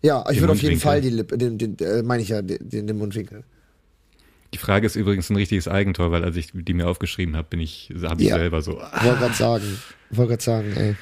Ja, 0.00 0.20
ich 0.28 0.34
Den 0.36 0.42
würde 0.42 0.52
auf 0.52 0.62
jeden. 0.62 0.78
Fall 0.78 1.00
die 1.00 1.10
Lippe, 1.10 1.36
den, 1.36 1.58
den, 1.58 1.76
äh, 1.80 2.04
meine 2.04 2.22
ich 2.22 2.28
ja, 2.28 2.40
den, 2.40 2.86
den, 2.86 2.96
Mundwinkel. 2.96 3.42
Die 4.54 4.58
Frage 4.58 4.86
ist 4.86 4.94
übrigens 4.94 5.28
ein 5.28 5.34
richtiges 5.34 5.66
Eigentor, 5.66 6.12
weil 6.12 6.22
als 6.22 6.36
ich 6.36 6.50
die 6.54 6.72
mir 6.72 6.86
aufgeschrieben 6.86 7.34
habe, 7.34 7.48
bin 7.50 7.58
ich, 7.58 7.92
habe 8.04 8.22
ich 8.22 8.28
Ja. 8.28 8.36
selber 8.36 8.62
so. 8.62 8.74
Wollte 8.74 9.18
gerade 9.18 9.34
sagen, 9.34 9.78
wollte 10.10 10.28
gerade 10.36 10.42
sagen, 10.44 10.72
ey. 10.76 10.94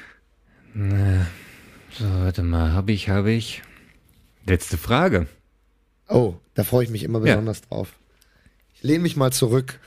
So, 1.91 2.05
warte 2.05 2.41
mal, 2.41 2.71
habe 2.73 2.91
ich, 2.91 3.07
habe 3.09 3.31
ich. 3.31 3.61
Letzte 4.47 4.77
Frage. 4.77 5.27
Oh, 6.09 6.33
da 6.55 6.63
freue 6.63 6.83
ich 6.83 6.89
mich 6.89 7.03
immer 7.03 7.19
Ja. 7.19 7.35
besonders 7.35 7.61
drauf. 7.61 7.93
Ich 8.73 8.81
lehne 8.81 9.03
mich 9.03 9.15
mal 9.15 9.31
zurück. 9.31 9.79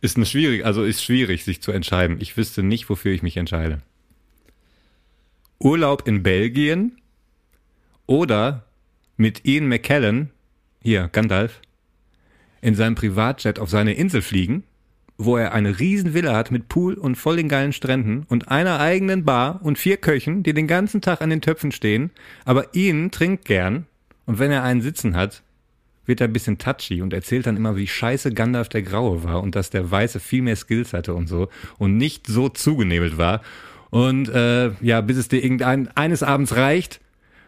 Ist 0.00 0.16
eine 0.16 0.26
schwierig, 0.26 0.64
also 0.64 0.82
ist 0.82 1.04
schwierig, 1.04 1.44
sich 1.44 1.60
zu 1.60 1.72
entscheiden. 1.72 2.18
Ich 2.20 2.36
wüsste 2.36 2.62
nicht, 2.62 2.88
wofür 2.88 3.12
ich 3.12 3.22
mich 3.22 3.36
entscheide. 3.36 3.80
Urlaub 5.58 6.08
in 6.08 6.22
Belgien 6.22 7.00
oder 8.06 8.64
mit 9.18 9.44
Ian 9.44 9.68
McKellen, 9.68 10.30
hier, 10.82 11.08
Gandalf, 11.12 11.60
in 12.62 12.74
seinem 12.74 12.94
Privatjet 12.94 13.58
auf 13.58 13.68
seine 13.68 13.92
Insel 13.92 14.22
fliegen, 14.22 14.64
wo 15.18 15.36
er 15.36 15.52
eine 15.52 15.78
riesen 15.78 16.14
Villa 16.14 16.34
hat 16.34 16.50
mit 16.50 16.68
Pool 16.68 16.94
und 16.94 17.16
voll 17.16 17.36
den 17.36 17.50
geilen 17.50 17.74
Stränden 17.74 18.24
und 18.28 18.48
einer 18.48 18.80
eigenen 18.80 19.26
Bar 19.26 19.60
und 19.62 19.78
vier 19.78 19.98
Köchen, 19.98 20.42
die 20.42 20.54
den 20.54 20.66
ganzen 20.66 21.02
Tag 21.02 21.20
an 21.20 21.28
den 21.28 21.42
Töpfen 21.42 21.72
stehen, 21.72 22.10
aber 22.46 22.74
Ian 22.74 23.10
trinkt 23.10 23.44
gern 23.44 23.86
und 24.24 24.38
wenn 24.38 24.50
er 24.50 24.62
einen 24.62 24.80
sitzen 24.80 25.14
hat, 25.14 25.42
wird 26.10 26.20
er 26.20 26.28
ein 26.28 26.32
bisschen 26.34 26.58
touchy 26.58 27.00
und 27.00 27.14
erzählt 27.14 27.46
dann 27.46 27.56
immer, 27.56 27.76
wie 27.76 27.86
scheiße 27.86 28.34
Gandalf 28.34 28.68
der 28.68 28.82
Graue 28.82 29.24
war 29.24 29.42
und 29.42 29.54
dass 29.54 29.70
der 29.70 29.90
Weiße 29.90 30.20
viel 30.20 30.42
mehr 30.42 30.56
Skills 30.56 30.92
hatte 30.92 31.14
und 31.14 31.28
so 31.28 31.48
und 31.78 31.96
nicht 31.96 32.26
so 32.26 32.48
zugenebelt 32.50 33.16
war. 33.16 33.40
Und 33.90 34.28
äh, 34.28 34.72
ja, 34.80 35.00
bis 35.00 35.16
es 35.16 35.28
dir 35.28 35.42
irgendein 35.42 35.88
eines 35.96 36.22
Abends 36.22 36.56
reicht 36.56 37.00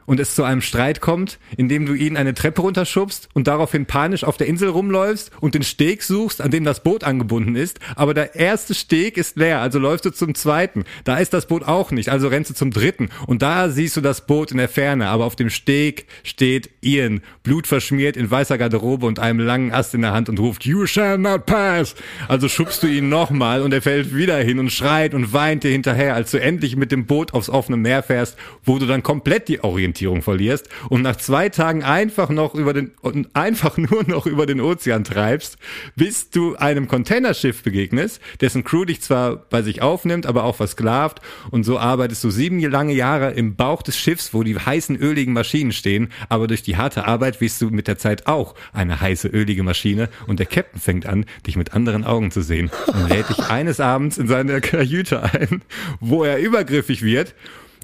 und 0.06 0.20
es 0.20 0.34
zu 0.34 0.44
einem 0.44 0.60
Streit 0.60 1.00
kommt, 1.00 1.38
indem 1.56 1.86
du 1.86 1.94
ihn 1.94 2.16
eine 2.16 2.34
Treppe 2.34 2.62
runterschubst 2.62 3.28
und 3.34 3.46
daraufhin 3.46 3.86
panisch 3.86 4.24
auf 4.24 4.36
der 4.36 4.46
Insel 4.46 4.68
rumläufst 4.68 5.30
und 5.40 5.54
den 5.54 5.62
Steg 5.62 6.02
suchst, 6.02 6.40
an 6.40 6.50
dem 6.50 6.64
das 6.64 6.82
Boot 6.82 7.04
angebunden 7.04 7.56
ist, 7.56 7.78
aber 7.96 8.14
der 8.14 8.34
erste 8.34 8.74
Steg 8.74 9.16
ist 9.16 9.36
leer, 9.36 9.60
also 9.60 9.78
läufst 9.78 10.04
du 10.04 10.10
zum 10.10 10.34
zweiten. 10.34 10.84
Da 11.04 11.18
ist 11.18 11.32
das 11.32 11.46
Boot 11.46 11.64
auch 11.64 11.90
nicht, 11.90 12.08
also 12.08 12.28
rennst 12.28 12.50
du 12.50 12.54
zum 12.54 12.70
dritten 12.70 13.10
und 13.26 13.42
da 13.42 13.68
siehst 13.68 13.96
du 13.96 14.00
das 14.00 14.26
Boot 14.26 14.50
in 14.50 14.58
der 14.58 14.68
Ferne, 14.68 15.08
aber 15.08 15.24
auf 15.24 15.36
dem 15.36 15.50
Steg 15.50 16.06
steht 16.22 16.70
Ian, 16.80 17.22
blutverschmiert 17.42 18.16
in 18.16 18.30
weißer 18.30 18.58
Garderobe 18.58 19.06
und 19.06 19.18
einem 19.18 19.40
langen 19.40 19.72
Ast 19.72 19.94
in 19.94 20.02
der 20.02 20.12
Hand 20.12 20.28
und 20.28 20.38
ruft 20.38 20.64
You 20.64 20.86
shall 20.86 21.18
not 21.18 21.46
pass. 21.46 21.94
Also 22.28 22.48
schubst 22.48 22.82
du 22.82 22.86
ihn 22.86 23.08
nochmal 23.08 23.62
und 23.62 23.72
er 23.72 23.82
fällt 23.82 24.14
wieder 24.14 24.38
hin 24.38 24.58
und 24.58 24.70
schreit 24.70 25.14
und 25.14 25.32
weint 25.32 25.64
dir 25.64 25.70
hinterher, 25.70 26.14
als 26.14 26.30
du 26.30 26.40
endlich 26.40 26.76
mit 26.76 26.92
dem 26.92 27.06
Boot 27.06 27.34
aufs 27.34 27.48
offene 27.48 27.76
Meer 27.76 28.02
fährst, 28.02 28.36
wo 28.64 28.78
du 28.78 28.86
dann 28.86 29.02
komplett 29.02 29.48
die 29.48 29.62
Orientierung 29.62 29.91
verlierst 30.22 30.68
und 30.88 31.02
nach 31.02 31.16
zwei 31.16 31.48
Tagen 31.48 31.82
einfach 31.82 32.28
noch 32.28 32.54
über 32.54 32.72
den 32.72 32.92
einfach 33.34 33.76
nur 33.76 34.04
noch 34.04 34.26
über 34.26 34.46
den 34.46 34.60
Ozean 34.60 35.04
treibst, 35.04 35.58
bis 35.96 36.30
du 36.30 36.56
einem 36.56 36.88
Containerschiff 36.88 37.62
begegnest, 37.62 38.20
dessen 38.40 38.64
Crew 38.64 38.84
dich 38.84 39.00
zwar 39.00 39.36
bei 39.36 39.62
sich 39.62 39.82
aufnimmt, 39.82 40.26
aber 40.26 40.44
auch 40.44 40.56
versklavt. 40.56 41.20
Und 41.50 41.64
so 41.64 41.78
arbeitest 41.78 42.24
du 42.24 42.30
sieben 42.30 42.60
lange 42.60 42.94
Jahre 42.94 43.32
im 43.32 43.56
Bauch 43.56 43.82
des 43.82 43.98
Schiffs, 43.98 44.34
wo 44.34 44.42
die 44.42 44.56
heißen 44.56 44.96
öligen 44.96 45.32
Maschinen 45.32 45.72
stehen, 45.72 46.08
aber 46.28 46.46
durch 46.46 46.62
die 46.62 46.76
harte 46.76 47.06
Arbeit 47.06 47.40
wirst 47.40 47.60
du 47.60 47.70
mit 47.70 47.88
der 47.88 47.98
Zeit 47.98 48.26
auch 48.26 48.54
eine 48.72 49.00
heiße 49.00 49.28
ölige 49.28 49.62
Maschine. 49.62 50.08
Und 50.26 50.38
der 50.38 50.46
Captain 50.46 50.80
fängt 50.80 51.06
an, 51.06 51.26
dich 51.46 51.56
mit 51.56 51.74
anderen 51.74 52.04
Augen 52.04 52.30
zu 52.30 52.42
sehen 52.42 52.70
und 52.86 53.08
lädt 53.08 53.28
dich 53.28 53.38
eines 53.48 53.80
Abends 53.80 54.18
in 54.18 54.28
seine 54.28 54.60
Kajüte 54.60 55.22
ein, 55.22 55.62
wo 56.00 56.24
er 56.24 56.38
übergriffig 56.38 57.02
wird 57.02 57.34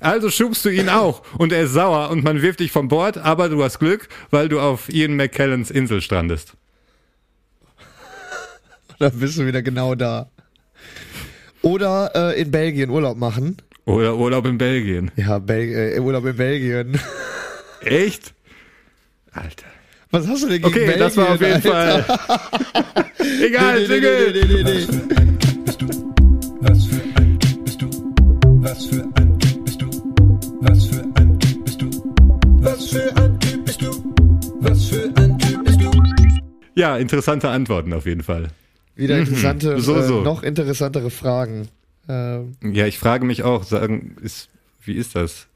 also 0.00 0.30
schubst 0.30 0.64
du 0.64 0.68
ihn 0.70 0.88
auch 0.88 1.22
und 1.38 1.52
er 1.52 1.62
ist 1.62 1.72
sauer 1.72 2.10
und 2.10 2.22
man 2.24 2.40
wirft 2.42 2.60
dich 2.60 2.70
von 2.72 2.88
Bord, 2.88 3.18
aber 3.18 3.48
du 3.48 3.62
hast 3.62 3.78
Glück, 3.78 4.08
weil 4.30 4.48
du 4.48 4.60
auf 4.60 4.88
Ian 4.88 5.16
McKellens 5.16 5.70
Insel 5.70 6.00
strandest. 6.02 6.52
Da 8.98 9.10
bist 9.10 9.38
du 9.38 9.46
wieder 9.46 9.62
genau 9.62 9.94
da. 9.94 10.28
Oder 11.62 12.10
äh, 12.14 12.40
in 12.40 12.50
Belgien 12.50 12.90
Urlaub 12.90 13.16
machen. 13.16 13.56
Oder 13.84 14.16
Urlaub 14.16 14.44
in 14.46 14.58
Belgien. 14.58 15.10
Ja, 15.16 15.38
Bel 15.38 15.94
äh, 15.96 16.00
Urlaub 16.00 16.24
in 16.26 16.36
Belgien. 16.36 16.98
Echt? 17.80 18.34
Alter. 19.32 19.66
Was 20.10 20.26
hast 20.26 20.42
du 20.42 20.48
denn 20.48 20.56
gegen 20.62 20.66
Okay, 20.66 20.78
Belgien? 20.86 20.98
das 20.98 21.16
war 21.16 21.28
auf 21.34 21.40
jeden 21.40 21.54
Alter? 21.54 22.02
Fall. 22.02 23.04
Egal, 23.44 23.86
Nee, 23.86 24.00
nee, 24.00 24.00
nee, 24.00 24.44
nee, 24.44 24.62
nee, 24.62 24.62
nee. 24.64 24.86
Was 26.60 26.84
für 26.86 27.00
ein 27.20 27.38
Typ 27.38 27.64
bist 27.64 27.82
du? 27.82 27.90
Was 28.62 28.86
für 28.86 28.96
ein 28.96 29.12
Typ 29.14 29.14
bist 29.14 29.27
Was 32.88 32.96
für 33.02 33.16
ein 33.16 33.38
Typ 33.40 33.64
bist 33.66 33.82
du? 33.82 34.14
Was 34.60 34.84
für 34.86 35.12
ein 35.16 35.38
Typ 35.38 35.62
bist 35.62 35.78
du? 35.78 35.90
Ja, 36.74 36.96
interessante 36.96 37.50
Antworten 37.50 37.92
auf 37.92 38.06
jeden 38.06 38.22
Fall. 38.22 38.48
Wieder 38.96 39.18
interessante, 39.18 39.74
Mhm. 39.76 39.80
So, 39.80 40.00
so. 40.00 40.20
Äh, 40.20 40.24
noch 40.24 40.42
interessantere 40.42 41.10
Fragen. 41.10 41.68
Ähm, 42.08 42.56
Ja, 42.62 42.86
ich 42.86 42.98
frage 42.98 43.26
mich 43.26 43.42
auch, 43.42 43.64
sagen, 43.64 44.16
ist, 44.22 44.48
wie 44.82 44.94
ist 44.94 45.14
das? 45.14 45.48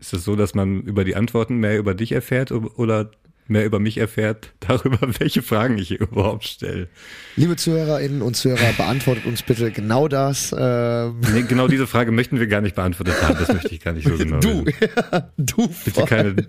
Ist 0.00 0.14
es 0.14 0.24
so, 0.24 0.36
dass 0.36 0.54
man 0.54 0.80
über 0.84 1.04
die 1.04 1.16
Antworten 1.16 1.58
mehr 1.58 1.78
über 1.78 1.92
dich 1.94 2.12
erfährt 2.12 2.50
oder 2.50 3.10
mehr 3.48 3.64
über 3.64 3.78
mich 3.78 3.98
erfährt, 3.98 4.52
darüber, 4.60 4.98
welche 5.18 5.42
Fragen 5.42 5.78
ich 5.78 5.88
hier 5.88 6.00
überhaupt 6.00 6.44
stelle? 6.44 6.88
liebe 7.36 7.56
Zuhörerinnen 7.56 8.22
und 8.22 8.36
Zuhörer, 8.36 8.72
beantwortet 8.76 9.26
uns 9.26 9.42
bitte 9.42 9.70
genau 9.70 10.08
das. 10.08 10.54
Ähm, 10.56 11.20
Nee, 11.32 11.42
genau 11.42 11.68
diese 11.68 11.86
Frage 11.86 12.12
möchten 12.12 12.38
wir 12.38 12.46
gar 12.46 12.60
nicht 12.60 12.76
beantwortet 12.76 13.20
haben. 13.22 13.38
Das 13.38 13.52
möchte 13.52 13.74
ich 13.74 13.80
gar 13.80 13.92
nicht 13.92 14.06
so 14.06 14.16
genau 14.16 14.40
du, 14.40 14.66
wissen. 14.66 15.24
du. 15.36 15.68
Bitte 15.84 16.04
keine, 16.04 16.48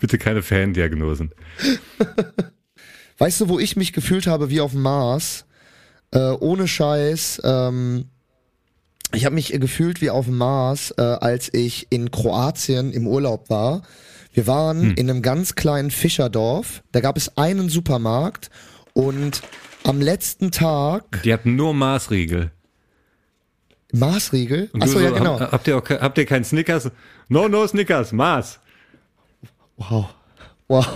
bitte 0.00 0.18
keine 0.18 0.42
Fandiagnosen. 0.42 1.32
Weißt 3.18 3.40
du, 3.40 3.48
wo 3.48 3.58
ich 3.58 3.76
mich 3.76 3.92
gefühlt 3.92 4.26
habe 4.26 4.50
wie 4.50 4.60
auf 4.60 4.72
dem 4.72 4.82
Mars? 4.82 5.46
Äh, 6.10 6.18
ohne 6.18 6.68
Scheiß. 6.68 7.42
Ähm, 7.44 8.06
ich 9.12 9.24
habe 9.24 9.34
mich 9.34 9.52
gefühlt 9.52 10.00
wie 10.00 10.10
auf 10.10 10.26
dem 10.26 10.36
Mars, 10.36 10.92
äh, 10.96 11.02
als 11.02 11.52
ich 11.52 11.86
in 11.90 12.10
Kroatien 12.10 12.92
im 12.92 13.06
Urlaub 13.06 13.48
war. 13.50 13.82
Wir 14.34 14.46
waren 14.48 14.94
in 14.96 15.08
einem 15.08 15.22
ganz 15.22 15.54
kleinen 15.54 15.90
Fischerdorf. 15.92 16.82
Da 16.92 17.00
gab 17.00 17.16
es 17.16 17.38
einen 17.38 17.68
Supermarkt 17.68 18.50
und 18.92 19.42
am 19.84 20.00
letzten 20.00 20.50
Tag 20.50 21.22
Die 21.22 21.32
hatten 21.32 21.54
nur 21.56 21.72
Maßriegel. 21.72 22.50
Maßriegel. 23.92 24.70
Achso, 24.80 24.94
so, 24.94 25.00
ja 25.00 25.10
genau. 25.10 25.38
hab- 25.38 25.52
Habt 25.52 25.68
ihr, 25.68 25.78
auch, 25.78 25.88
habt 25.88 26.18
ihr 26.18 26.26
keinen 26.26 26.44
Snickers? 26.44 26.90
No, 27.28 27.46
no 27.48 27.64
Snickers, 27.66 28.10
Maß. 28.12 28.58
Wow. 29.76 30.06
Wow. 30.66 30.86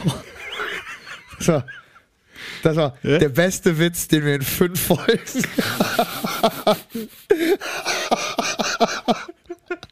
Das 1.39 1.47
war, 1.49 1.66
das 2.64 2.76
war 2.76 2.97
Ja? 3.05 3.18
der 3.18 3.28
beste 3.28 3.78
Witz, 3.78 4.09
den 4.09 4.24
wir 4.24 4.34
in 4.34 4.43
fünf 4.43 4.80
Folgen 4.80 5.20
hatten. 6.66 7.09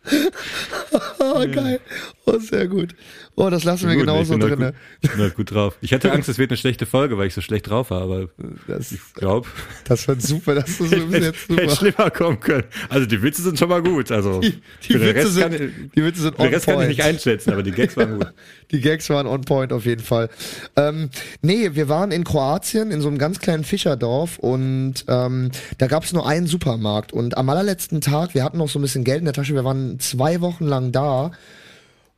oh, 1.21 1.47
geil. 1.53 1.81
Oh, 2.27 2.39
sehr 2.39 2.67
gut. 2.69 2.95
Oh, 3.39 3.51
das 3.51 3.65
lassen 3.65 3.87
wir 3.89 3.97
Gut, 3.97 4.07
genauso 4.07 4.39
drin. 4.39 4.59
gut, 4.59 4.73
ich 5.03 5.11
bin 5.11 5.21
halt 5.21 5.35
gut 5.35 5.51
drauf. 5.51 5.77
Ich 5.83 5.93
hatte 5.93 6.11
Angst, 6.13 6.27
es 6.31 6.39
wird 6.39 6.51
eine 6.51 6.57
schlechte 6.57 6.87
Folge, 6.87 7.19
weil 7.19 7.27
ich 7.27 7.35
so 7.35 7.43
schlecht 7.43 7.69
drauf 7.69 7.91
war, 7.91 8.01
aber 8.01 8.31
Das, 8.67 8.93
ich 8.93 9.01
glaube, 9.13 9.47
das 9.85 10.09
wird 10.09 10.23
super. 10.23 10.55
Das 10.55 10.71
ist 10.71 10.79
bis 10.79 10.91
jetzt 10.91 11.13
hätte 11.13 11.35
super. 11.49 11.69
schlimmer 11.77 12.11
kommen 12.11 12.41
können. 12.41 12.65
Also 12.89 13.05
die 13.07 13.21
Witze 13.23 13.43
sind 13.43 13.59
schon 13.59 13.69
mal 13.69 13.83
gut. 13.83 14.11
Also 14.11 14.41
Die, 14.41 14.59
die, 14.89 14.95
Witze 15.01 15.29
sind, 15.29 15.43
kann, 15.43 15.53
ich- 15.53 15.91
die 15.95 16.03
Witze 16.05 16.23
sind 16.23 16.39
on 16.39 16.47
Rest 16.49 16.65
kann 16.65 16.73
ich 16.75 16.77
point. 16.79 16.89
nicht 16.89 17.03
einschätzen, 17.03 17.53
aber 17.53 17.63
die 17.63 17.73
Gags 17.73 17.95
waren 17.99 18.19
gut. 18.19 18.33
Die 18.73 18.81
Gags 18.81 19.09
waren 19.11 19.27
on 19.29 19.43
point 19.43 19.73
auf 19.73 19.85
jeden 19.85 20.03
Fall. 20.03 20.29
Ähm, 20.75 21.11
nee, 21.41 21.71
wir 21.75 21.89
waren 21.89 22.11
in 22.11 22.25
Kroatien 22.25 22.91
in 22.91 23.01
so 23.01 23.07
einem 23.07 23.17
ganz 23.19 23.39
kleinen 23.39 23.63
Fischerdorf 23.63 24.39
und 24.41 25.05
ähm, 25.07 25.51
da 25.79 25.87
gab 25.87 26.03
es 26.03 26.13
nur 26.13 26.27
einen 26.27 26.49
Supermarkt. 26.49 27.13
Und 27.13 27.37
am 27.37 27.49
allerletzten 27.49 28.01
Tag, 28.01 28.35
wir 28.35 28.43
hatten 28.43 28.59
noch 28.59 28.69
so 28.69 28.79
ein 28.81 28.83
bisschen 28.83 29.05
Geld 29.05 29.19
in 29.21 29.27
der 29.27 29.35
Tasche, 29.35 29.55
wir 29.55 29.63
waren 29.65 30.01
zwei 30.01 30.41
Wochen 30.41 30.65
lang 30.65 30.91
da 30.91 31.31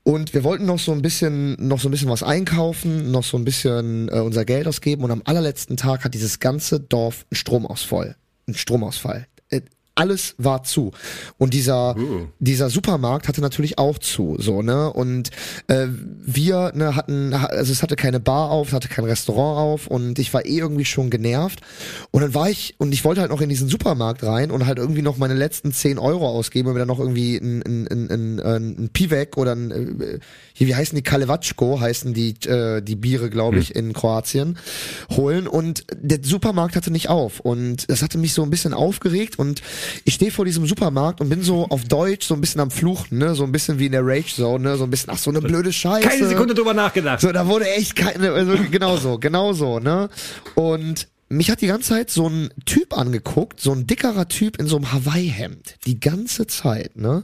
und 0.09 0.33
wir 0.33 0.43
wollten 0.43 0.65
noch 0.65 0.79
so 0.79 0.93
ein 0.93 1.03
bisschen, 1.03 1.55
noch 1.69 1.81
so 1.81 1.89
ein 1.89 1.91
bisschen 1.91 2.09
was 2.09 2.23
einkaufen, 2.23 3.11
noch 3.11 3.25
so 3.25 3.37
ein 3.37 3.45
bisschen 3.45 4.09
äh, 4.09 4.21
unser 4.21 4.47
Geld 4.47 4.67
ausgeben. 4.67 5.05
Und 5.05 5.11
am 5.11 5.21
allerletzten 5.27 5.77
Tag 5.77 6.03
hat 6.03 6.15
dieses 6.15 6.41
ganze 6.41 6.81
Dorf 6.81 7.27
einen 7.31 7.37
Stromausfall. 7.37 8.17
Einen 8.47 8.57
Stromausfall. 8.57 9.27
Äh, 9.51 9.61
alles 9.99 10.35
war 10.39 10.63
zu. 10.63 10.93
Und 11.39 11.55
dieser, 11.55 11.97
Uh. 11.97 12.27
dieser 12.39 12.71
Supermarkt 12.71 13.27
hatte 13.27 13.41
natürlich 13.41 13.79
auch 13.79 13.99
zu, 13.99 14.37
so, 14.39 14.63
ne? 14.63 14.93
Und 14.93 15.31
äh, 15.67 15.89
wir 15.91 16.73
ne, 16.75 16.95
hatten, 16.95 17.35
also 17.35 17.73
es 17.73 17.83
hatte 17.83 17.97
keine 17.97 18.21
Bar 18.21 18.51
auf, 18.51 18.69
es 18.69 18.75
hatte 18.75 18.89
kein 18.89 19.05
Restaurant 19.05 19.59
auf 19.59 19.87
und 19.89 20.19
ich 20.19 20.33
war 20.33 20.47
eh 20.47 20.59
irgendwie 20.59 20.85
schon 20.85 21.11
genervt. 21.11 21.61
Und 22.13 22.23
dann 22.23 22.35
war 22.35 22.49
ich, 22.49 22.77
und 22.79 22.93
ich 22.93 23.05
wollte 23.05 23.21
halt 23.21 23.31
noch 23.31 23.41
in 23.41 23.49
diesen 23.49 23.69
Supermarkt 23.69 24.23
rein 24.23 24.51
und 24.51 24.67
halt 24.67 24.79
irgendwie 24.79 25.03
noch 25.03 25.17
meine 25.17 25.35
letzten 25.35 25.73
10 25.73 25.99
Euro 25.99 26.29
ausgeben 26.29 26.69
und 26.69 26.75
mir 26.75 26.81
dann 26.81 26.89
noch 26.89 27.01
irgendwie 27.01 27.37
ein, 27.37 27.63
ein, 27.63 27.89
ein, 27.89 28.11
ein, 28.11 28.41
ein, 28.41 28.91
Pivek 28.93 29.37
oder 29.37 29.53
ein, 29.53 30.01
äh, 30.01 30.19
hier, 30.53 30.69
wie 30.69 30.75
heißen 30.77 30.95
die, 30.95 31.03
Kalevatschko 31.03 31.81
heißen 31.81 32.15
die, 32.15 32.37
äh, 32.47 32.83
die 32.83 32.97
Biere, 32.97 33.31
glaube 33.31 33.59
ich, 33.59 33.75
in 33.75 33.93
Kroatien, 33.93 34.59
holen. 35.11 35.49
Und 35.49 35.85
der 36.01 36.21
Supermarkt 36.23 36.77
hatte 36.77 36.93
nicht 36.93 37.09
auf. 37.09 37.41
Und 37.41 37.91
das 37.91 38.03
hatte 38.03 38.19
mich 38.19 38.33
so 38.33 38.43
ein 38.45 38.51
bisschen 38.51 38.75
aufgeregt 38.75 39.39
und 39.39 39.61
ich 40.05 40.15
stehe 40.15 40.31
vor 40.31 40.45
diesem 40.45 40.67
Supermarkt 40.67 41.21
und 41.21 41.29
bin 41.29 41.43
so 41.43 41.67
auf 41.69 41.85
Deutsch 41.85 42.27
so 42.27 42.35
ein 42.35 42.41
bisschen 42.41 42.61
am 42.61 42.71
Fluchen, 42.71 43.19
ne? 43.19 43.35
So 43.35 43.45
ein 43.45 43.53
bisschen 43.53 43.79
wie 43.79 43.87
in 43.87 43.93
der 43.93 44.05
Rage 44.05 44.35
Zone, 44.35 44.65
ne? 44.71 44.77
So 44.77 44.85
ein 44.85 44.91
bisschen, 44.91 45.11
ach, 45.11 45.19
so 45.19 45.31
eine 45.31 45.41
blöde 45.41 45.73
Scheiße. 45.73 46.09
Keine 46.09 46.29
Sekunde 46.29 46.55
drüber 46.55 46.75
nachgedacht. 46.75 47.21
So, 47.21 47.33
da 47.33 47.47
wurde 47.47 47.69
echt 47.71 47.97
keine, 47.97 48.33
also 48.33 48.57
genau 48.71 48.97
so, 48.97 49.19
genau 49.19 49.53
so, 49.53 49.79
ne? 49.79 50.09
Und 50.55 51.09
mich 51.31 51.51
hat 51.51 51.61
die 51.61 51.67
ganze 51.67 51.91
Zeit 51.91 52.11
so 52.11 52.29
ein 52.29 52.49
Typ 52.65 52.97
angeguckt, 52.97 53.61
so 53.61 53.73
ein 53.73 53.87
dickerer 53.87 54.29
Typ 54.29 54.59
in 54.59 54.67
so 54.67 54.77
einem 54.77 54.93
Hawaii-Hemd. 54.93 55.77
Die 55.85 56.01
ganze 56.01 56.47
Zeit, 56.47 56.97
ne? 56.97 57.23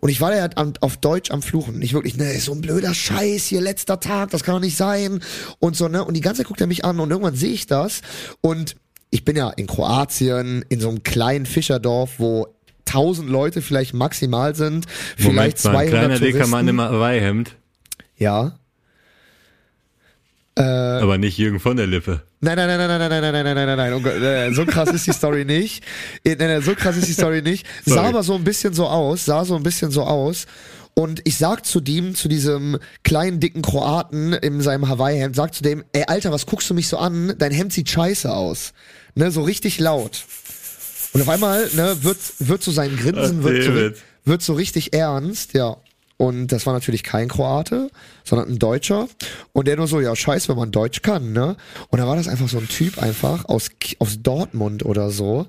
Und 0.00 0.08
ich 0.08 0.20
war 0.20 0.30
da 0.30 0.40
halt 0.40 0.56
am, 0.56 0.72
auf 0.80 0.96
Deutsch 0.96 1.30
am 1.30 1.42
Fluchen. 1.42 1.78
Nicht 1.78 1.92
wirklich, 1.92 2.16
ne, 2.16 2.38
so 2.40 2.52
ein 2.52 2.62
blöder 2.62 2.94
Scheiß 2.94 3.46
hier, 3.46 3.60
letzter 3.60 4.00
Tag, 4.00 4.30
das 4.30 4.42
kann 4.42 4.54
doch 4.54 4.60
nicht 4.60 4.76
sein. 4.76 5.20
Und 5.58 5.76
so, 5.76 5.88
ne? 5.88 6.02
Und 6.04 6.14
die 6.14 6.22
ganze 6.22 6.38
Zeit 6.38 6.48
guckt 6.48 6.62
er 6.62 6.66
mich 6.66 6.84
an 6.84 6.98
und 6.98 7.10
irgendwann 7.10 7.36
sehe 7.36 7.52
ich 7.52 7.66
das. 7.66 8.00
Und 8.40 8.76
ich 9.12 9.24
bin 9.24 9.36
ja 9.36 9.50
in 9.50 9.68
Kroatien, 9.68 10.64
in 10.68 10.80
so 10.80 10.88
einem 10.88 11.02
kleinen 11.04 11.46
Fischerdorf, 11.46 12.14
wo 12.18 12.48
tausend 12.86 13.28
Leute 13.30 13.62
vielleicht 13.62 13.94
maximal 13.94 14.56
sind, 14.56 14.86
vielleicht 15.16 15.62
Moment 15.62 15.64
mal, 15.64 15.76
ein 15.76 15.88
200 15.88 15.90
kleiner 15.90 16.18
dicker. 16.18 16.46
Mann 16.48 16.66
im 16.66 16.80
Hawaii-Hemd, 16.80 17.54
Ja. 18.16 18.56
Äh, 20.54 20.62
aber 20.62 21.16
nicht 21.16 21.38
Jürgen 21.38 21.60
von 21.60 21.76
der 21.76 21.86
Lippe. 21.86 22.22
Nein, 22.40 22.56
nein, 22.56 22.68
nein, 22.68 22.78
nein, 22.88 22.98
nein, 22.98 23.08
nein, 23.10 23.22
nein, 23.22 23.32
nein, 23.32 23.44
nein, 23.44 23.54
nein, 23.54 23.76
nein, 23.76 24.02
nein, 24.02 24.04
oh 24.04 24.24
äh, 24.24 24.52
so 24.52 24.66
krass 24.66 24.90
ist 24.90 25.06
die 25.06 25.12
Story 25.12 25.44
nicht. 25.46 25.82
Äh, 26.24 26.34
Nein, 26.36 26.48
nein, 26.48 26.62
so 26.62 26.74
krass 26.74 26.96
ist 26.96 27.08
die 27.08 27.12
Story 27.12 27.40
nicht. 27.40 27.66
Sah 27.86 28.02
aber 28.02 28.22
so 28.22 28.34
ein 28.34 28.44
bisschen 28.44 28.74
so 28.74 28.86
aus, 28.86 29.24
sah 29.24 29.44
so 29.44 29.56
ein 29.56 29.62
bisschen 29.62 29.90
so 29.90 30.02
aus. 30.02 30.46
Und 30.94 31.22
ich 31.24 31.38
sag 31.38 31.64
zu 31.64 31.80
dem, 31.80 32.14
zu 32.14 32.28
diesem 32.28 32.78
kleinen, 33.02 33.40
dicken 33.40 33.62
Kroaten 33.62 34.34
in 34.34 34.60
seinem 34.60 34.88
Hawaii-Hemd, 34.88 35.34
sag 35.34 35.54
zu 35.54 35.62
dem, 35.62 35.84
ey, 35.92 36.04
Alter, 36.06 36.32
was 36.32 36.44
guckst 36.44 36.68
du 36.68 36.74
mich 36.74 36.88
so 36.88 36.98
an? 36.98 37.34
Dein 37.38 37.52
Hemd 37.52 37.72
sieht 37.72 37.88
scheiße 37.88 38.30
aus. 38.30 38.74
Ne, 39.14 39.30
so 39.30 39.42
richtig 39.42 39.78
laut. 39.78 40.24
Und 41.12 41.20
auf 41.20 41.28
einmal, 41.28 41.68
ne, 41.74 41.96
wird, 42.02 42.18
wird 42.38 42.62
so 42.62 42.70
sein 42.70 42.96
Grinsen, 42.96 43.40
Ach, 43.40 43.44
wird, 43.44 43.64
so, 43.64 44.02
wird 44.24 44.42
so 44.42 44.54
richtig 44.54 44.94
ernst, 44.94 45.52
ja. 45.52 45.76
und 46.16 46.48
das 46.48 46.64
war 46.64 46.72
natürlich 46.72 47.02
kein 47.02 47.28
Kroate, 47.28 47.90
sondern 48.24 48.48
ein 48.48 48.58
Deutscher 48.58 49.08
und 49.52 49.68
der 49.68 49.76
nur 49.76 49.86
so, 49.86 50.00
ja 50.00 50.14
scheiß, 50.14 50.48
wenn 50.48 50.56
man 50.56 50.70
Deutsch 50.70 51.02
kann, 51.02 51.32
ne? 51.32 51.56
Und 51.88 51.98
da 51.98 52.06
war 52.06 52.16
das 52.16 52.28
einfach 52.28 52.48
so 52.48 52.58
ein 52.58 52.68
Typ 52.68 53.02
einfach 53.02 53.44
aus, 53.46 53.70
aus 53.98 54.22
Dortmund 54.22 54.84
oder 54.84 55.10
so, 55.10 55.46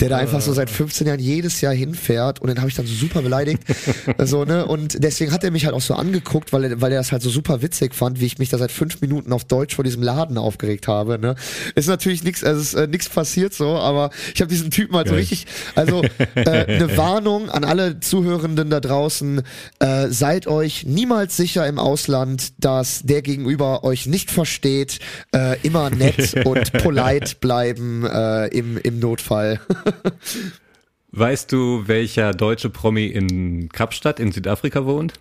der 0.00 0.08
da 0.08 0.16
einfach 0.18 0.40
so 0.40 0.52
seit 0.52 0.70
15 0.70 1.06
Jahren 1.06 1.20
jedes 1.20 1.60
Jahr 1.60 1.74
hinfährt 1.74 2.40
und 2.40 2.48
den 2.48 2.58
habe 2.58 2.68
ich 2.68 2.74
dann 2.74 2.86
so 2.86 2.94
super 2.94 3.22
beleidigt, 3.22 3.62
so, 4.18 4.44
ne? 4.44 4.66
Und 4.66 5.02
deswegen 5.02 5.32
hat 5.32 5.44
er 5.44 5.50
mich 5.50 5.64
halt 5.64 5.74
auch 5.74 5.82
so 5.82 5.94
angeguckt, 5.94 6.52
weil 6.52 6.64
er, 6.64 6.80
weil 6.80 6.92
er 6.92 6.98
das 6.98 7.12
halt 7.12 7.22
so 7.22 7.30
super 7.30 7.62
witzig 7.62 7.94
fand, 7.94 8.20
wie 8.20 8.26
ich 8.26 8.38
mich 8.38 8.48
da 8.48 8.58
seit 8.58 8.72
fünf 8.72 9.00
Minuten 9.00 9.32
auf 9.32 9.44
Deutsch 9.44 9.74
vor 9.74 9.84
diesem 9.84 10.02
Laden 10.02 10.38
aufgeregt 10.38 10.88
habe, 10.88 11.18
ne? 11.18 11.34
Ist 11.74 11.88
natürlich 11.88 12.24
nichts, 12.24 12.44
also 12.44 12.60
ist 12.60 12.74
äh, 12.74 12.86
nichts 12.86 13.08
passiert 13.08 13.54
so, 13.54 13.76
aber 13.76 14.10
ich 14.34 14.40
habe 14.40 14.48
diesen 14.48 14.70
Typen 14.70 14.96
halt 14.96 15.08
so 15.08 15.14
richtig, 15.14 15.46
also 15.74 16.02
äh, 16.34 16.64
eine 16.66 16.96
Warnung 16.96 17.50
an 17.50 17.64
alle 17.64 18.00
Zuhörenden 18.00 18.70
da 18.70 18.80
draußen, 18.80 19.42
äh, 19.78 20.08
seid 20.08 20.46
euch 20.46 20.84
niemals 20.86 21.36
sicher 21.36 21.66
im 21.66 21.78
Ausland, 21.78 22.11
dass 22.58 23.02
der 23.02 23.22
Gegenüber 23.22 23.84
euch 23.84 24.06
nicht 24.06 24.30
versteht, 24.30 24.98
äh, 25.34 25.56
immer 25.62 25.90
nett 25.90 26.34
und 26.46 26.72
polite 26.72 27.36
bleiben 27.40 28.04
äh, 28.04 28.46
im, 28.48 28.76
im 28.78 28.98
Notfall. 28.98 29.60
Weißt 31.12 31.52
du, 31.52 31.86
welcher 31.88 32.32
deutsche 32.32 32.70
Promi 32.70 33.06
in 33.06 33.68
Kapstadt 33.68 34.18
in 34.20 34.32
Südafrika 34.32 34.84
wohnt? 34.86 35.14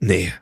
nee. 0.00 0.32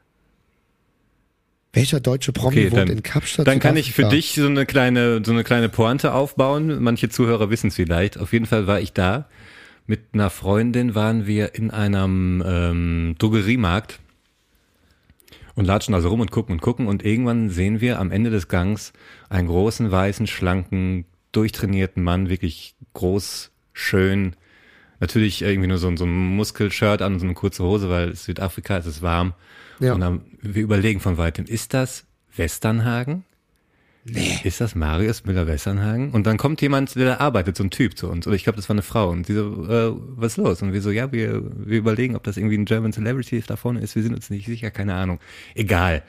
Welcher 1.72 2.00
deutsche 2.00 2.32
Promi 2.32 2.56
Okay, 2.56 2.72
wohnt 2.72 2.80
dann- 2.80 2.88
in 2.88 3.02
Kapstadt? 3.04 3.46
Dann 3.46 3.60
kann 3.60 3.76
ich 3.76 3.92
für 3.92 4.08
dich 4.08 4.32
so 4.34 4.46
eine 4.46 4.66
kleine, 4.66 5.22
so 5.24 5.30
eine 5.30 5.44
kleine 5.44 5.68
Pointe 5.68 6.12
aufbauen. 6.14 6.82
Manche 6.82 7.08
Zuhörer 7.10 7.48
wissen 7.48 7.68
es 7.68 7.76
vielleicht. 7.76 8.18
Auf 8.18 8.32
jeden 8.32 8.46
Fall 8.46 8.66
war 8.66 8.80
ich 8.80 8.92
da. 8.92 9.28
Mit 9.86 10.00
einer 10.12 10.30
Freundin 10.30 10.96
waren 10.96 11.26
wir 11.28 11.54
in 11.54 11.70
einem 11.70 12.42
ähm, 12.44 13.14
Drogeriemarkt 13.18 14.00
und 15.54 15.64
latschen 15.64 15.94
also 15.94 16.08
rum 16.08 16.20
und 16.20 16.30
gucken 16.30 16.52
und 16.54 16.60
gucken 16.62 16.86
und 16.86 17.04
irgendwann 17.04 17.50
sehen 17.50 17.80
wir 17.80 17.98
am 17.98 18.10
Ende 18.10 18.30
des 18.30 18.48
Gangs 18.48 18.92
einen 19.28 19.48
großen, 19.48 19.90
weißen, 19.90 20.26
schlanken, 20.26 21.04
durchtrainierten 21.32 22.02
Mann, 22.02 22.28
wirklich 22.28 22.74
groß, 22.94 23.50
schön. 23.72 24.34
Natürlich 25.00 25.42
irgendwie 25.42 25.68
nur 25.68 25.78
so, 25.78 25.88
ein- 25.88 25.96
so 25.96 26.04
ein 26.04 26.10
Muskelshirt 26.36 27.02
an 27.02 27.14
und 27.14 27.18
so 27.20 27.24
eine 27.24 27.34
kurze 27.34 27.64
Hose, 27.64 27.88
weil 27.88 28.14
Südafrika 28.14 28.76
ist 28.76 28.86
es 28.86 29.00
warm. 29.02 29.32
Ja. 29.78 29.94
Und 29.94 30.00
dann, 30.00 30.20
wir 30.40 30.62
überlegen 30.62 31.00
von 31.00 31.16
weitem, 31.18 31.46
ist 31.46 31.72
das 31.74 32.04
Westernhagen? 32.36 33.24
Nee. 34.04 34.40
Ist 34.44 34.60
das 34.60 34.74
Marius 34.74 35.24
Müller-Westernhagen? 35.24 36.10
Und 36.12 36.26
dann 36.26 36.38
kommt 36.38 36.62
jemand, 36.62 36.94
der 36.96 37.04
da 37.04 37.16
arbeitet, 37.18 37.56
so 37.56 37.64
ein 37.64 37.70
Typ 37.70 37.98
zu 37.98 38.08
uns. 38.08 38.26
Oder 38.26 38.34
ich 38.34 38.44
glaube, 38.44 38.56
das 38.56 38.68
war 38.68 38.74
eine 38.74 38.82
Frau. 38.82 39.10
Und 39.10 39.28
die 39.28 39.34
so, 39.34 39.66
äh, 39.66 39.92
was 40.16 40.32
ist 40.32 40.36
los? 40.38 40.62
Und 40.62 40.72
wir 40.72 40.80
so, 40.80 40.90
ja, 40.90 41.12
wir, 41.12 41.42
wir 41.66 41.78
überlegen, 41.78 42.16
ob 42.16 42.22
das 42.22 42.38
irgendwie 42.38 42.56
ein 42.56 42.64
German 42.64 42.92
Celebrity 42.92 43.42
da 43.46 43.56
vorne 43.56 43.80
ist. 43.80 43.94
Wir 43.94 44.02
sind 44.02 44.14
uns 44.14 44.30
nicht 44.30 44.46
sicher, 44.46 44.70
keine 44.70 44.94
Ahnung. 44.94 45.20
Egal. 45.54 46.02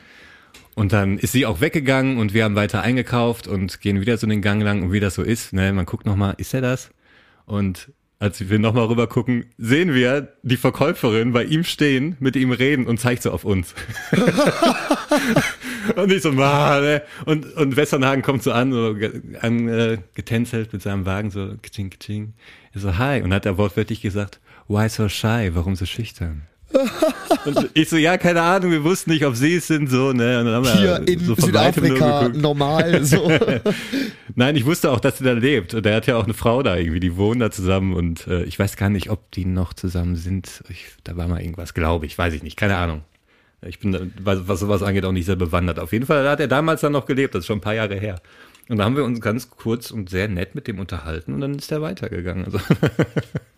Und 0.73 0.93
dann 0.93 1.17
ist 1.17 1.33
sie 1.33 1.45
auch 1.45 1.59
weggegangen 1.59 2.17
und 2.17 2.33
wir 2.33 2.45
haben 2.45 2.55
weiter 2.55 2.81
eingekauft 2.81 3.47
und 3.47 3.81
gehen 3.81 3.99
wieder 3.99 4.17
so 4.17 4.25
den 4.25 4.41
Gang 4.41 4.63
lang 4.63 4.83
und 4.83 4.91
wie 4.93 5.01
das 5.01 5.15
so 5.15 5.21
ist, 5.21 5.53
ne, 5.53 5.73
man 5.73 5.85
guckt 5.85 6.05
nochmal, 6.05 6.35
ist 6.37 6.53
er 6.53 6.61
das? 6.61 6.91
Und 7.45 7.91
als 8.21 8.51
wir 8.51 8.59
nochmal 8.59 8.85
rüber 8.85 9.07
gucken, 9.07 9.45
sehen 9.57 9.95
wir 9.95 10.35
die 10.43 10.55
Verkäuferin 10.55 11.33
bei 11.33 11.43
ihm 11.43 11.63
stehen, 11.63 12.17
mit 12.19 12.35
ihm 12.35 12.51
reden 12.51 12.85
und 12.85 12.99
zeigt 12.99 13.23
so 13.23 13.31
auf 13.31 13.43
uns. 13.43 13.73
und 15.95 16.11
ich 16.11 16.21
so, 16.21 16.31
Mann, 16.31 17.01
und, 17.25 17.51
und 17.55 17.75
Westernhagen 17.75 18.21
kommt 18.21 18.43
so 18.43 18.51
an, 18.51 18.71
so 18.73 18.95
an, 19.39 19.67
äh, 19.67 19.97
getänzelt 20.13 20.71
mit 20.71 20.83
seinem 20.83 21.07
Wagen, 21.07 21.31
so, 21.31 21.55
kitsching, 21.63 21.89
kitsching. 21.89 22.33
Er 22.73 22.81
so, 22.81 22.99
hi. 22.99 23.23
Und 23.23 23.33
hat 23.33 23.47
er 23.47 23.57
wortwörtlich 23.57 24.01
gesagt, 24.01 24.39
why 24.67 24.87
so 24.87 25.09
shy? 25.09 25.49
Warum 25.53 25.75
so 25.75 25.87
schüchtern? 25.87 26.43
Und 27.45 27.69
ich 27.73 27.89
so, 27.89 27.97
ja, 27.97 28.17
keine 28.17 28.41
Ahnung, 28.41 28.71
wir 28.71 28.83
wussten 28.83 29.11
nicht, 29.11 29.25
ob 29.25 29.35
sie 29.35 29.55
es 29.55 29.67
sind, 29.67 29.89
so, 29.89 30.13
ne, 30.13 30.61
Hier 30.77 31.07
in 31.07 31.19
so 31.19 31.35
Südafrika 31.35 32.29
normal, 32.29 33.03
so. 33.03 33.31
Nein, 34.35 34.55
ich 34.55 34.65
wusste 34.65 34.91
auch, 34.91 34.99
dass 34.99 35.17
sie 35.17 35.23
da 35.23 35.33
lebt. 35.33 35.73
Und 35.73 35.85
er 35.85 35.95
hat 35.95 36.07
ja 36.07 36.17
auch 36.17 36.23
eine 36.23 36.33
Frau 36.33 36.63
da 36.63 36.77
irgendwie, 36.77 36.99
die 36.99 37.17
wohnen 37.17 37.39
da 37.39 37.51
zusammen 37.51 37.93
und 37.93 38.27
äh, 38.27 38.43
ich 38.43 38.57
weiß 38.57 38.77
gar 38.77 38.89
nicht, 38.89 39.09
ob 39.09 39.31
die 39.31 39.45
noch 39.45 39.73
zusammen 39.73 40.15
sind. 40.15 40.63
Ich, 40.69 40.85
da 41.03 41.17
war 41.17 41.27
mal 41.27 41.41
irgendwas, 41.41 41.73
glaube 41.73 42.05
ich, 42.05 42.17
weiß 42.17 42.33
ich 42.33 42.43
nicht, 42.43 42.57
keine 42.57 42.77
Ahnung. 42.77 43.01
Ich 43.63 43.79
bin, 43.79 44.13
was, 44.19 44.47
was 44.47 44.59
sowas 44.59 44.81
angeht, 44.81 45.05
auch 45.05 45.11
nicht 45.11 45.25
sehr 45.25 45.35
bewandert. 45.35 45.79
Auf 45.79 45.93
jeden 45.93 46.05
Fall 46.05 46.27
hat 46.27 46.39
er 46.39 46.47
damals 46.47 46.81
dann 46.81 46.93
noch 46.93 47.05
gelebt, 47.05 47.35
das 47.35 47.41
ist 47.41 47.47
schon 47.47 47.59
ein 47.59 47.61
paar 47.61 47.75
Jahre 47.75 47.95
her. 47.95 48.19
Und 48.69 48.77
da 48.77 48.85
haben 48.85 48.95
wir 48.95 49.03
uns 49.03 49.21
ganz 49.21 49.49
kurz 49.49 49.91
und 49.91 50.09
sehr 50.09 50.27
nett 50.27 50.55
mit 50.55 50.67
dem 50.67 50.79
unterhalten 50.79 51.33
und 51.33 51.41
dann 51.41 51.55
ist 51.55 51.71
er 51.71 51.81
weitergegangen. 51.81 52.45
Also. 52.45 52.59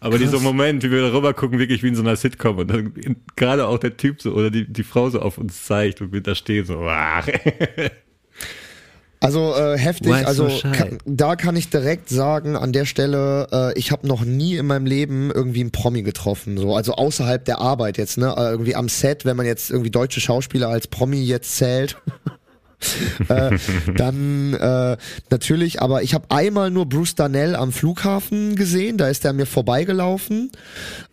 Aber 0.00 0.18
dieser 0.18 0.40
Moment, 0.40 0.82
wie 0.82 0.90
wir 0.90 1.02
da 1.02 1.12
rüber 1.12 1.34
gucken, 1.34 1.58
wirklich 1.58 1.82
wie 1.82 1.88
in 1.88 1.94
so 1.94 2.02
einer 2.02 2.16
Sitcom 2.16 2.58
und 2.58 2.68
dann 2.68 2.92
gerade 3.36 3.66
auch 3.66 3.78
der 3.78 3.96
Typ 3.96 4.22
so 4.22 4.32
oder 4.32 4.50
die, 4.50 4.70
die 4.70 4.84
Frau 4.84 5.10
so 5.10 5.20
auf 5.20 5.38
uns 5.38 5.64
zeigt 5.64 6.00
und 6.00 6.12
wir 6.12 6.20
da 6.20 6.34
stehen 6.34 6.64
so, 6.64 6.80
ach. 6.88 7.26
Also 9.20 9.54
äh, 9.54 9.78
heftig, 9.78 10.12
Why 10.12 10.20
so 10.20 10.26
also 10.26 10.48
shy? 10.50 10.72
kann, 10.72 10.98
da 11.06 11.36
kann 11.36 11.56
ich 11.56 11.70
direkt 11.70 12.10
sagen, 12.10 12.54
an 12.54 12.72
der 12.72 12.84
Stelle, 12.84 13.48
äh, 13.50 13.78
ich 13.78 13.90
habe 13.90 14.06
noch 14.06 14.24
nie 14.24 14.56
in 14.56 14.66
meinem 14.66 14.86
Leben 14.86 15.30
irgendwie 15.34 15.62
einen 15.62 15.72
Promi 15.72 16.02
getroffen, 16.02 16.58
so 16.58 16.76
also 16.76 16.92
außerhalb 16.92 17.44
der 17.44 17.58
Arbeit 17.58 17.96
jetzt, 17.96 18.18
ne, 18.18 18.34
äh, 18.36 18.50
irgendwie 18.50 18.74
am 18.76 18.88
Set, 18.88 19.24
wenn 19.24 19.36
man 19.36 19.46
jetzt 19.46 19.70
irgendwie 19.70 19.90
deutsche 19.90 20.20
Schauspieler 20.20 20.68
als 20.68 20.86
Promi 20.86 21.22
jetzt 21.22 21.56
zählt. 21.56 21.96
äh, 23.28 23.58
dann 23.96 24.54
äh, 24.54 24.96
natürlich, 25.30 25.80
aber 25.80 26.02
ich 26.02 26.14
habe 26.14 26.30
einmal 26.30 26.70
nur 26.70 26.88
Bruce 26.88 27.14
Darnell 27.14 27.56
am 27.56 27.72
Flughafen 27.72 28.56
gesehen, 28.56 28.98
da 28.98 29.08
ist 29.08 29.24
er 29.24 29.32
mir 29.32 29.46
vorbeigelaufen. 29.46 30.50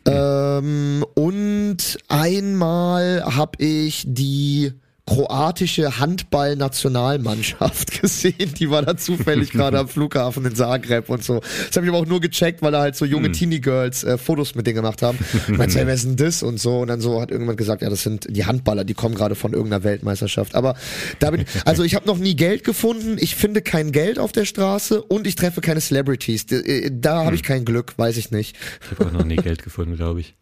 Ähm, 0.06 1.06
und 1.16 1.98
einmal 2.08 3.24
habe 3.26 3.64
ich 3.64 4.04
die 4.08 4.74
kroatische 5.14 6.00
Handball-Nationalmannschaft 6.00 8.02
gesehen. 8.02 8.54
Die 8.60 8.70
war 8.70 8.82
da 8.82 8.98
zufällig 8.98 9.52
gerade 9.52 9.80
am 9.80 9.88
Flughafen 9.88 10.46
in 10.46 10.56
Zagreb 10.56 11.10
und 11.10 11.24
so. 11.24 11.42
Das 11.68 11.76
habe 11.76 11.86
ich 11.86 11.92
aber 11.92 12.00
auch 12.00 12.06
nur 12.06 12.22
gecheckt, 12.22 12.62
weil 12.62 12.72
da 12.72 12.82
halt 12.82 12.96
so 12.96 13.06
junge 13.06 13.32
Teenie-Girls 13.32 14.04
äh, 14.04 14.18
Fotos 14.18 14.56
mit 14.56 14.68
denen 14.68 14.78
gemacht 14.78 15.02
haben. 15.02 15.18
Meinst 15.48 15.76
du, 15.76 15.80
ey, 15.80 15.88
wer 15.88 15.94
ist 15.94 16.06
denn 16.06 16.16
das 16.16 16.44
und 16.44 16.60
so? 16.60 16.80
Und 16.80 16.88
dann 16.88 17.02
so 17.02 17.22
hat 17.22 17.32
irgendjemand 17.32 17.58
gesagt, 17.58 17.82
ja, 17.82 17.90
das 17.90 18.04
sind 18.04 18.28
die 18.30 18.46
Handballer, 18.46 18.84
die 18.84 18.94
kommen 18.94 19.16
gerade 19.16 19.36
von 19.36 19.54
irgendeiner 19.54 19.84
Weltmeisterschaft. 19.84 20.56
Aber 20.56 20.76
da 21.20 21.32
bin 21.32 21.46
also 21.66 21.84
ich 21.84 21.96
habe 21.96 22.08
noch 22.08 22.18
nie 22.18 22.36
Geld 22.36 22.64
gefunden. 22.64 23.18
Ich 23.20 23.36
finde 23.36 23.62
kein 23.62 23.92
Geld 23.92 24.20
auf 24.20 24.32
der 24.32 24.46
Straße 24.46 25.02
und 25.02 25.28
ich 25.28 25.36
treffe 25.36 25.62
keine 25.62 25.82
Celebrities. 25.82 26.46
Äh, 26.52 26.90
Da 26.92 27.26
habe 27.26 27.36
ich 27.36 27.44
kein 27.44 27.66
Glück, 27.66 27.94
weiß 27.98 28.18
ich 28.18 28.32
nicht. 28.32 28.56
Ich 28.82 29.00
habe 29.00 29.10
auch 29.10 29.14
noch 29.14 29.26
nie 29.26 29.36
Geld 29.36 29.64
gefunden, 29.64 29.96
glaube 29.96 30.22
ich. 30.22 30.34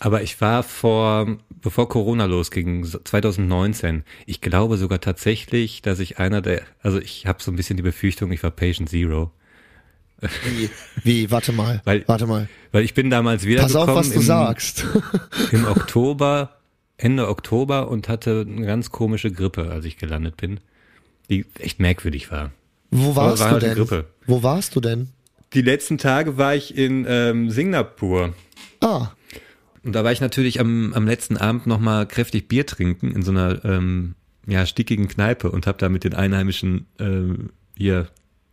Aber 0.00 0.22
ich 0.22 0.40
war 0.40 0.62
vor, 0.62 1.36
bevor 1.62 1.88
Corona 1.88 2.24
losging, 2.26 2.84
so 2.84 2.98
2019, 2.98 4.04
ich 4.26 4.40
glaube 4.40 4.76
sogar 4.76 5.00
tatsächlich, 5.00 5.82
dass 5.82 5.98
ich 6.00 6.18
einer 6.18 6.40
der, 6.40 6.62
also 6.82 6.98
ich 6.98 7.26
habe 7.26 7.42
so 7.42 7.50
ein 7.50 7.56
bisschen 7.56 7.76
die 7.76 7.82
Befürchtung, 7.82 8.32
ich 8.32 8.42
war 8.42 8.50
Patient 8.50 8.88
Zero. 8.88 9.30
Wie? 10.20 10.70
Wie? 11.04 11.30
Warte 11.30 11.52
mal. 11.52 11.80
Weil- 11.84 12.04
Warte 12.06 12.26
mal. 12.26 12.48
Weil 12.72 12.84
ich 12.84 12.94
bin 12.94 13.10
damals 13.10 13.44
wieder 13.44 13.62
Pass 13.62 13.74
auf, 13.76 13.88
was 13.88 14.10
du 14.10 14.16
im, 14.16 14.22
sagst. 14.22 14.84
im 15.52 15.66
Oktober, 15.66 16.56
Ende 16.96 17.28
Oktober 17.28 17.88
und 17.88 18.08
hatte 18.08 18.46
eine 18.48 18.66
ganz 18.66 18.90
komische 18.90 19.30
Grippe, 19.32 19.70
als 19.70 19.84
ich 19.86 19.96
gelandet 19.96 20.36
bin, 20.36 20.60
die 21.30 21.46
echt 21.58 21.80
merkwürdig 21.80 22.30
war. 22.30 22.50
Wo 22.90 23.16
warst 23.16 23.40
war 23.42 23.48
du 23.48 23.54
halt 23.54 23.64
eine 23.64 23.74
denn? 23.74 23.84
Grippe. 23.86 24.06
Wo 24.26 24.42
warst 24.42 24.76
du 24.76 24.80
denn? 24.80 25.08
Die 25.54 25.62
letzten 25.62 25.98
Tage 25.98 26.36
war 26.36 26.54
ich 26.54 26.76
in 26.76 27.06
ähm, 27.08 27.50
Singapur. 27.50 28.34
Ah, 28.80 29.08
Und 29.82 29.94
da 29.94 30.04
war 30.04 30.12
ich 30.12 30.20
natürlich 30.20 30.60
am, 30.60 30.92
am 30.94 31.06
letzten 31.06 31.36
Abend 31.36 31.66
nochmal 31.66 32.06
kräftig 32.06 32.48
Bier 32.48 32.66
trinken 32.66 33.12
in 33.12 33.22
so 33.22 33.30
einer 33.30 33.64
ähm, 33.64 34.14
ja, 34.46 34.66
stickigen 34.66 35.08
Kneipe 35.08 35.50
und 35.50 35.66
habe 35.66 35.78
da 35.78 35.88
mit 35.88 36.04
den 36.04 36.14
Einheimischen 36.14 36.86
ähm, 36.98 37.50
hier 37.76 38.08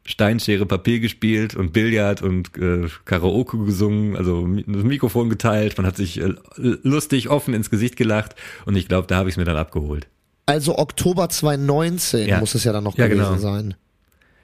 Steinschere 0.10 0.66
Papier 0.66 1.02
gespielt 1.02 1.54
und 1.54 1.74
Billard 1.74 2.22
und 2.22 2.58
äh, 2.58 2.88
Karaoke 3.04 3.58
gesungen, 3.66 4.16
also 4.16 4.48
das 4.66 4.84
Mikrofon 4.84 5.30
geteilt, 5.30 5.76
man 5.78 5.86
hat 5.86 5.98
sich 5.98 6.22
äh, 6.22 6.34
lustig 6.56 7.28
offen 7.28 7.54
ins 7.54 7.70
Gesicht 7.70 7.98
gelacht 7.98 8.36
und 8.66 8.78
ich 8.78 8.88
glaube, 8.88 9.08
da 9.08 9.18
habe 9.18 9.28
ich 9.28 9.34
es 9.34 9.38
mir 9.38 9.44
dann 9.44 9.58
abgeholt. 9.58 10.08
also 10.46 10.78
Oktober 10.78 11.28
2019 11.28 12.30
Ja. 12.30 12.40
muss 12.40 12.56
es 12.56 12.64
ja 12.64 12.72
dann 12.72 12.86
noch 12.86 12.98
Ja, 12.98 13.08
gewesen 13.08 13.26
genau. 13.28 13.38
sein. 13.38 13.74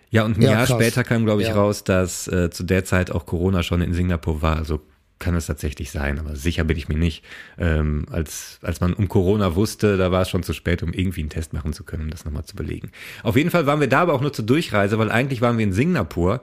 Ja, 0.09 0.25
und 0.25 0.37
ein 0.37 0.41
Ja, 0.41 0.51
Jahr 0.51 0.65
krass. 0.65 0.75
später 0.81 1.05
kam, 1.05 1.23
glaube 1.23 1.41
ich, 1.43 1.55
raus, 1.55 1.85
dass 1.85 2.27
äh, 2.27 2.49
zu 2.49 2.63
der 2.63 2.83
Zeit 2.83 3.09
auch 3.09 3.25
Corona 3.25 3.63
schon 3.63 3.81
in 3.81 3.93
Singapur 3.93 4.41
war. 4.41 4.57
Also 4.57 4.81
kann 5.19 5.35
es 5.35 5.45
tatsächlich 5.45 5.91
sein, 5.91 6.19
aber 6.19 6.35
sicher 6.35 6.63
bin 6.63 6.77
ich 6.77 6.89
mir 6.89 6.97
nicht. 6.97 7.23
Ähm, 7.57 8.05
als, 8.11 8.59
als 8.61 8.81
man 8.81 8.93
um 8.93 9.07
Corona 9.07 9.55
wusste, 9.55 9.97
da 9.97 10.11
war 10.11 10.21
es 10.21 10.29
schon 10.29 10.43
zu 10.43 10.53
spät, 10.53 10.83
um 10.83 10.91
irgendwie 10.91 11.21
einen 11.21 11.29
Test 11.29 11.53
machen 11.53 11.73
zu 11.73 11.83
können, 11.83 12.03
um 12.03 12.09
das 12.09 12.25
nochmal 12.25 12.45
zu 12.45 12.55
belegen. 12.55 12.91
Auf 13.23 13.35
jeden 13.35 13.49
Fall 13.49 13.65
waren 13.65 13.79
wir 13.79 13.87
da 13.87 14.01
aber 14.01 14.13
auch 14.13 14.21
nur 14.21 14.33
zur 14.33 14.45
Durchreise, 14.45 14.99
weil 14.99 15.11
eigentlich 15.11 15.41
waren 15.41 15.57
wir 15.57 15.63
in 15.63 15.73
Singapur, 15.73 16.41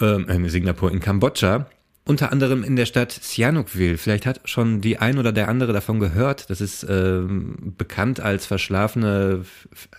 ähm, 0.00 0.28
in 0.28 0.48
Singapur, 0.48 0.90
in 0.90 1.00
Kambodscha, 1.00 1.66
unter 2.06 2.32
anderem 2.32 2.62
in 2.64 2.76
der 2.76 2.86
Stadt 2.86 3.12
Sihanoukville. 3.12 3.96
Vielleicht 3.96 4.26
hat 4.26 4.40
schon 4.44 4.80
die 4.80 4.98
ein 4.98 5.18
oder 5.18 5.32
der 5.32 5.48
andere 5.48 5.72
davon 5.72 6.00
gehört. 6.00 6.50
Das 6.50 6.60
ist 6.60 6.86
ähm, 6.88 7.74
bekannt 7.78 8.20
als 8.20 8.44
verschlafene, 8.44 9.44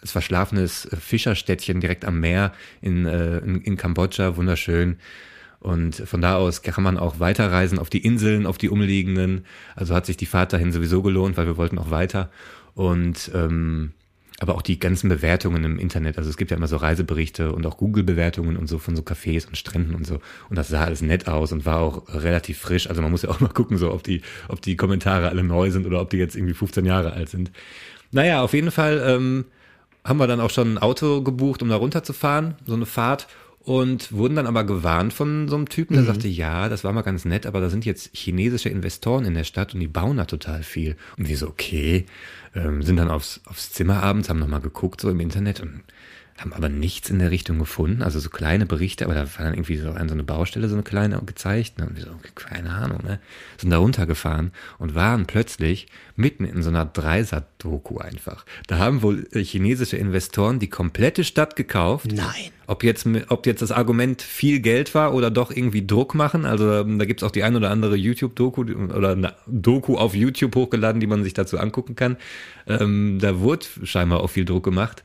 als 0.02 0.12
verschlafenes 0.12 0.88
Fischerstädtchen 1.00 1.82
direkt 1.82 2.06
am 2.06 2.20
Meer 2.20 2.54
in, 2.82 3.06
äh, 3.06 3.40
in, 3.40 3.62
in 3.62 3.76
Kambodscha, 3.76 4.38
wunderschön. 4.38 4.98
Und 5.66 5.96
von 5.96 6.22
da 6.22 6.36
aus 6.36 6.62
kann 6.62 6.84
man 6.84 7.00
auch 7.00 7.20
weiterreisen 7.20 7.80
auf 7.80 7.90
die 7.90 8.06
Inseln, 8.06 8.46
auf 8.46 8.60
die 8.60 8.70
umliegenden. 8.70 9.46
Also 9.76 9.96
hat 9.96 10.06
sich 10.06 10.16
die 10.16 10.28
Fahrt 10.28 10.54
dahin 10.54 10.72
sowieso 10.72 11.02
gelohnt, 11.02 11.38
weil 11.38 11.48
wir 11.48 11.58
wollten 11.58 11.80
auch 11.80 11.90
weiter. 11.90 12.30
Und 12.76 13.32
ähm, 13.34 13.94
aber 14.40 14.54
auch 14.54 14.62
die 14.62 14.78
ganzen 14.78 15.10
Bewertungen 15.10 15.64
im 15.64 15.80
Internet. 15.80 16.20
Also 16.20 16.30
es 16.30 16.38
gibt 16.38 16.52
ja 16.52 16.58
immer 16.58 16.68
so 16.68 16.78
Reiseberichte 16.78 17.52
und 17.52 17.66
auch 17.66 17.78
Google-Bewertungen 17.78 18.58
und 18.58 18.68
so 18.68 18.78
von 18.78 18.96
so 18.96 19.02
Cafés 19.02 19.48
und 19.48 19.58
Stränden 19.58 19.96
und 19.96 20.06
so. 20.06 20.20
Und 20.50 20.58
das 20.58 20.68
sah 20.68 20.84
alles 20.84 21.02
nett 21.02 21.28
aus 21.28 21.52
und 21.52 21.66
war 21.66 21.80
auch 21.80 22.04
relativ 22.14 22.60
frisch. 22.60 22.88
Also 22.88 23.02
man 23.02 23.10
muss 23.10 23.24
ja 23.24 23.30
auch 23.30 23.40
mal 23.40 23.50
gucken, 23.50 23.78
so 23.80 23.92
ob 23.92 24.04
die, 24.04 24.22
ob 24.50 24.62
die 24.62 24.76
Kommentare 24.76 25.30
alle 25.30 25.44
neu 25.44 25.72
sind 25.72 25.88
oder 25.88 26.00
ob 26.00 26.12
die 26.12 26.18
jetzt 26.18 26.36
irgendwie 26.36 26.54
15 26.54 26.86
Jahre 26.86 27.14
alt 27.14 27.30
sind. 27.30 27.52
Naja, 28.12 28.44
auf 28.44 28.54
jeden 28.54 28.70
Fall 28.70 29.02
ähm, 29.04 29.46
haben 30.04 30.20
wir 30.20 30.28
dann 30.28 30.42
auch 30.42 30.52
schon 30.52 30.76
ein 30.76 30.78
Auto 30.78 31.24
gebucht, 31.24 31.64
um 31.64 31.70
da 31.70 31.78
runterzufahren, 31.78 32.54
so 32.68 32.76
eine 32.76 32.86
Fahrt. 32.86 33.28
Und 33.66 34.12
wurden 34.12 34.36
dann 34.36 34.46
aber 34.46 34.64
gewarnt 34.64 35.12
von 35.12 35.48
so 35.48 35.56
einem 35.56 35.68
Typen, 35.70 35.96
der 35.96 36.04
Mhm. 36.04 36.08
sagte, 36.08 36.28
ja, 36.28 36.70
das 36.70 36.84
war 36.84 36.94
mal 36.94 37.02
ganz 37.02 37.26
nett, 37.26 37.48
aber 37.48 37.62
da 37.62 37.70
sind 37.72 37.84
jetzt 37.84 38.12
chinesische 38.16 38.70
Investoren 38.70 39.26
in 39.26 39.34
der 39.34 39.44
Stadt 39.44 39.74
und 39.74 39.80
die 39.80 39.88
bauen 39.88 40.18
da 40.18 40.26
total 40.26 40.62
viel. 40.62 40.96
Und 41.18 41.28
wir 41.28 41.36
so, 41.36 41.48
okay, 41.48 42.06
ähm, 42.54 42.84
sind 42.84 42.98
dann 42.98 43.10
aufs, 43.10 43.42
aufs 43.46 43.72
Zimmer 43.72 44.04
abends, 44.04 44.30
haben 44.30 44.38
nochmal 44.40 44.62
geguckt 44.62 45.02
so 45.02 45.10
im 45.10 45.20
Internet 45.20 45.62
und 45.62 45.82
haben 46.38 46.52
aber 46.52 46.68
nichts 46.68 47.10
in 47.10 47.20
der 47.20 47.32
Richtung 47.32 47.60
gefunden. 47.60 48.02
Also 48.02 48.20
so 48.20 48.30
kleine 48.30 48.66
Berichte, 48.66 49.06
aber 49.06 49.14
da 49.14 49.22
war 49.22 49.46
dann 49.46 49.54
irgendwie 49.54 49.78
so 49.78 49.92
an 49.92 50.10
so 50.10 50.14
eine 50.14 50.24
Baustelle, 50.24 50.68
so 50.68 50.76
eine 50.76 50.84
kleine 50.84 51.22
gezeigt. 51.26 51.80
Ne? 51.80 51.88
Und 51.88 51.96
wir 51.96 52.04
so, 52.04 52.10
keine 52.36 52.72
Ahnung, 52.72 53.00
ne? 53.04 53.20
Sind 53.58 53.70
da 53.70 53.78
runtergefahren 53.78 54.52
und 54.78 54.96
waren 54.96 55.28
plötzlich 55.28 55.88
mitten 56.18 56.44
in 56.44 56.62
so 56.62 56.70
einer 56.70 56.86
Dreisat-Doku 56.86 58.00
einfach. 58.00 58.46
Da 58.68 58.80
haben 58.80 59.02
wohl 59.02 59.26
chinesische 59.34 59.96
Investoren 59.96 60.60
die 60.60 60.70
komplette 60.70 61.24
Stadt 61.24 61.56
gekauft. 61.56 62.12
Nein. 62.12 62.52
Ob 62.68 62.84
jetzt, 62.84 63.08
ob 63.30 63.46
jetzt 63.46 63.62
das 63.62 63.72
Argument 63.72 64.22
viel 64.22 64.60
Geld 64.60 64.94
war 64.94 65.14
oder 65.14 65.32
doch 65.32 65.52
irgendwie 65.52 65.88
Druck 65.88 66.16
machen. 66.16 66.46
Also 66.46 66.70
ähm, 66.74 67.00
da 67.00 67.06
gibt's 67.06 67.24
auch 67.24 67.32
die 67.32 67.44
ein 67.44 67.56
oder 67.56 67.70
andere 67.70 67.96
YouTube-Doku 67.96 68.62
oder 68.62 69.12
eine 69.12 69.36
Doku 69.48 69.98
auf 69.98 70.14
YouTube 70.14 70.54
hochgeladen, 70.56 71.00
die 71.00 71.08
man 71.08 71.24
sich 71.24 71.34
dazu 71.34 71.58
angucken 71.60 71.96
kann. 71.96 72.18
Ähm, 72.68 73.20
da 73.22 73.40
wurde 73.40 73.66
scheinbar 73.84 74.20
auch 74.20 74.30
viel 74.32 74.44
Druck 74.44 74.66
gemacht. 74.66 75.04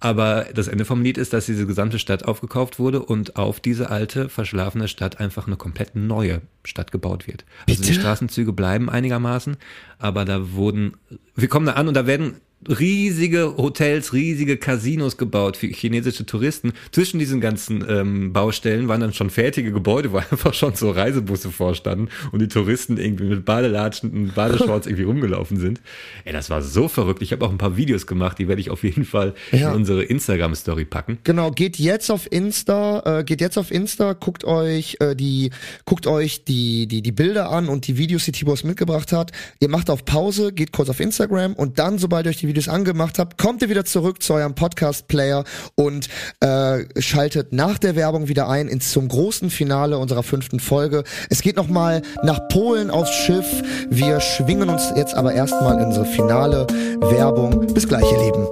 Aber 0.00 0.46
das 0.54 0.66
Ende 0.66 0.86
vom 0.86 1.02
Lied 1.02 1.18
ist, 1.18 1.34
dass 1.34 1.46
diese 1.46 1.66
gesamte 1.66 1.98
Stadt 1.98 2.24
aufgekauft 2.24 2.78
wurde 2.78 3.02
und 3.02 3.36
auf 3.36 3.60
diese 3.60 3.90
alte, 3.90 4.30
verschlafene 4.30 4.88
Stadt 4.88 5.20
einfach 5.20 5.46
eine 5.46 5.56
komplett 5.56 5.94
neue 5.94 6.40
Stadt 6.64 6.90
gebaut 6.90 7.26
wird. 7.26 7.44
Also 7.68 7.82
die? 7.82 7.92
Straßenzüge 7.92 8.52
bleiben 8.54 8.88
einigermaßen, 8.88 9.58
aber 9.98 10.24
da 10.24 10.52
wurden, 10.52 10.96
wir 11.36 11.48
kommen 11.48 11.66
da 11.66 11.74
an 11.74 11.86
und 11.86 11.94
da 11.94 12.06
werden 12.06 12.36
riesige 12.68 13.56
Hotels, 13.56 14.12
riesige 14.12 14.56
Casinos 14.58 15.16
gebaut 15.16 15.56
für 15.56 15.66
chinesische 15.68 16.26
Touristen. 16.26 16.72
Zwischen 16.92 17.18
diesen 17.18 17.40
ganzen 17.40 17.84
ähm, 17.88 18.32
Baustellen 18.32 18.86
waren 18.88 19.00
dann 19.00 19.14
schon 19.14 19.30
fertige 19.30 19.72
Gebäude, 19.72 20.12
wo 20.12 20.16
einfach 20.30 20.52
schon 20.54 20.74
so 20.74 20.90
Reisebusse 20.90 21.50
vorstanden 21.50 22.08
und 22.32 22.40
die 22.42 22.48
Touristen 22.48 22.98
irgendwie 22.98 23.24
mit 23.24 23.44
Badelatschen 23.44 24.10
und 24.10 24.34
Badeshorts 24.34 24.86
irgendwie 24.86 25.04
rumgelaufen 25.04 25.58
sind. 25.58 25.80
Ey, 26.24 26.32
das 26.32 26.50
war 26.50 26.60
so 26.62 26.88
verrückt. 26.88 27.22
Ich 27.22 27.32
habe 27.32 27.46
auch 27.46 27.50
ein 27.50 27.58
paar 27.58 27.76
Videos 27.76 28.06
gemacht, 28.06 28.38
die 28.38 28.46
werde 28.48 28.60
ich 28.60 28.70
auf 28.70 28.82
jeden 28.84 29.04
Fall 29.04 29.34
Ja. 29.52 29.70
in 29.70 29.76
unsere 29.76 30.02
Instagram-Story 30.04 30.84
packen. 30.84 31.18
Genau, 31.24 31.50
geht 31.50 31.78
jetzt 31.78 32.10
auf 32.10 32.30
Insta, 32.30 33.20
äh, 33.20 33.24
geht 33.24 33.40
jetzt 33.40 33.56
auf 33.56 33.70
Insta, 33.70 34.12
guckt 34.12 34.44
euch 34.44 34.96
äh, 35.00 35.16
die, 35.16 35.50
guckt 35.86 36.06
euch 36.06 36.44
die, 36.44 36.86
die, 36.86 37.00
die 37.02 37.12
Bilder 37.12 37.50
an 37.50 37.68
und 37.68 37.86
die 37.86 37.96
Videos, 37.96 38.24
die 38.26 38.32
Tibos 38.32 38.64
mitgebracht 38.64 39.12
hat. 39.12 39.32
Ihr 39.60 39.68
macht 39.70 39.88
auf 39.88 40.04
Pause, 40.04 40.52
geht 40.52 40.72
kurz 40.72 40.90
auf 40.90 41.00
Instagram 41.00 41.54
und 41.54 41.78
dann, 41.78 41.98
sobald 41.98 42.26
euch 42.26 42.36
die 42.36 42.49
Videos 42.50 42.68
angemacht 42.68 43.18
habt, 43.18 43.38
kommt 43.38 43.62
ihr 43.62 43.68
wieder 43.68 43.84
zurück 43.84 44.22
zu 44.22 44.34
eurem 44.34 44.54
Podcast-Player 44.54 45.44
und 45.76 46.08
äh, 46.40 46.84
schaltet 47.00 47.52
nach 47.52 47.78
der 47.78 47.94
Werbung 47.94 48.26
wieder 48.28 48.48
ein 48.48 48.66
ins 48.66 48.90
zum 48.90 49.06
großen 49.06 49.50
Finale 49.50 49.98
unserer 49.98 50.24
fünften 50.24 50.58
Folge. 50.58 51.04
Es 51.28 51.42
geht 51.42 51.56
nochmal 51.56 52.02
nach 52.24 52.48
Polen 52.48 52.90
aufs 52.90 53.14
Schiff. 53.14 53.46
Wir 53.88 54.20
schwingen 54.20 54.68
uns 54.68 54.90
jetzt 54.96 55.14
aber 55.14 55.32
erstmal 55.32 55.78
in 55.78 55.86
unsere 55.86 56.06
finale 56.06 56.66
Werbung. 57.00 57.72
Bis 57.72 57.86
gleich, 57.86 58.04
ihr 58.10 58.18
Lieben. 58.18 58.48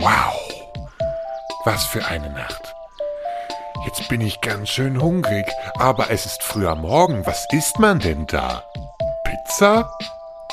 Wow. 0.00 0.34
Was 1.64 1.84
für 1.86 2.06
eine 2.06 2.30
Nacht. 2.30 2.75
Jetzt 3.86 4.08
bin 4.08 4.20
ich 4.20 4.40
ganz 4.40 4.68
schön 4.68 5.00
hungrig, 5.00 5.46
aber 5.78 6.10
es 6.10 6.26
ist 6.26 6.42
früh 6.42 6.66
am 6.66 6.82
Morgen. 6.82 7.24
Was 7.24 7.46
isst 7.52 7.78
man 7.78 8.00
denn 8.00 8.26
da? 8.26 8.64
Pizza? 9.24 9.90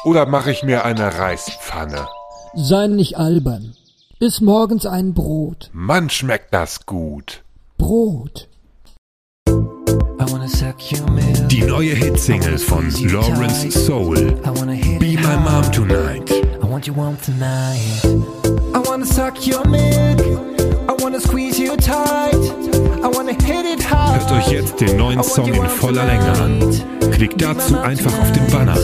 Oder 0.05 0.27
mache 0.27 0.51
ich 0.51 0.64
mir 0.64 0.85
eine 0.85 1.18
Reispfanne? 1.18 2.07
Sei 2.53 2.88
nicht 2.88 3.18
albern. 3.18 3.76
Iss 4.19 4.39
morgens 4.39 4.85
ein 4.85 5.15
Brot. 5.15 5.72
Mann, 5.73 6.10
schmeckt 6.11 6.53
das 6.53 6.85
gut. 6.85 7.43
Brot. 7.77 8.47
Die 11.49 11.64
neue 11.64 11.95
Hitsingle 11.95 12.57
von 12.60 12.89
Lawrence 13.10 13.72
Soul. 13.72 14.15
Be 14.99 15.18
My 15.18 15.38
Mom 15.43 15.72
Tonight. 15.72 16.31
I 16.31 16.65
want 16.65 16.85
you 16.85 16.95
warm 16.95 17.18
tonight. 17.26 18.05
I 18.73 18.80
wanna 18.88 19.05
suck 19.05 19.45
your 19.45 19.68
milk. 19.68 20.22
I 20.88 20.93
wanna 21.01 21.19
squeeze 21.19 21.60
you 21.60 21.76
tight. 21.76 22.72
I 23.03 23.07
wanna 23.07 23.34
hit 23.34 23.65
it 23.65 23.91
hard. 23.91 24.21
Hört 24.21 24.31
euch 24.31 24.47
jetzt 24.51 24.80
den 24.80 24.95
neuen 24.97 25.21
Song 25.23 25.53
in 25.53 25.65
voller 25.67 26.05
Länge 26.05 26.31
an. 26.39 27.11
Klickt 27.11 27.41
dazu 27.41 27.77
einfach 27.80 28.17
auf 28.17 28.31
den 28.31 28.47
Banner. 28.47 28.77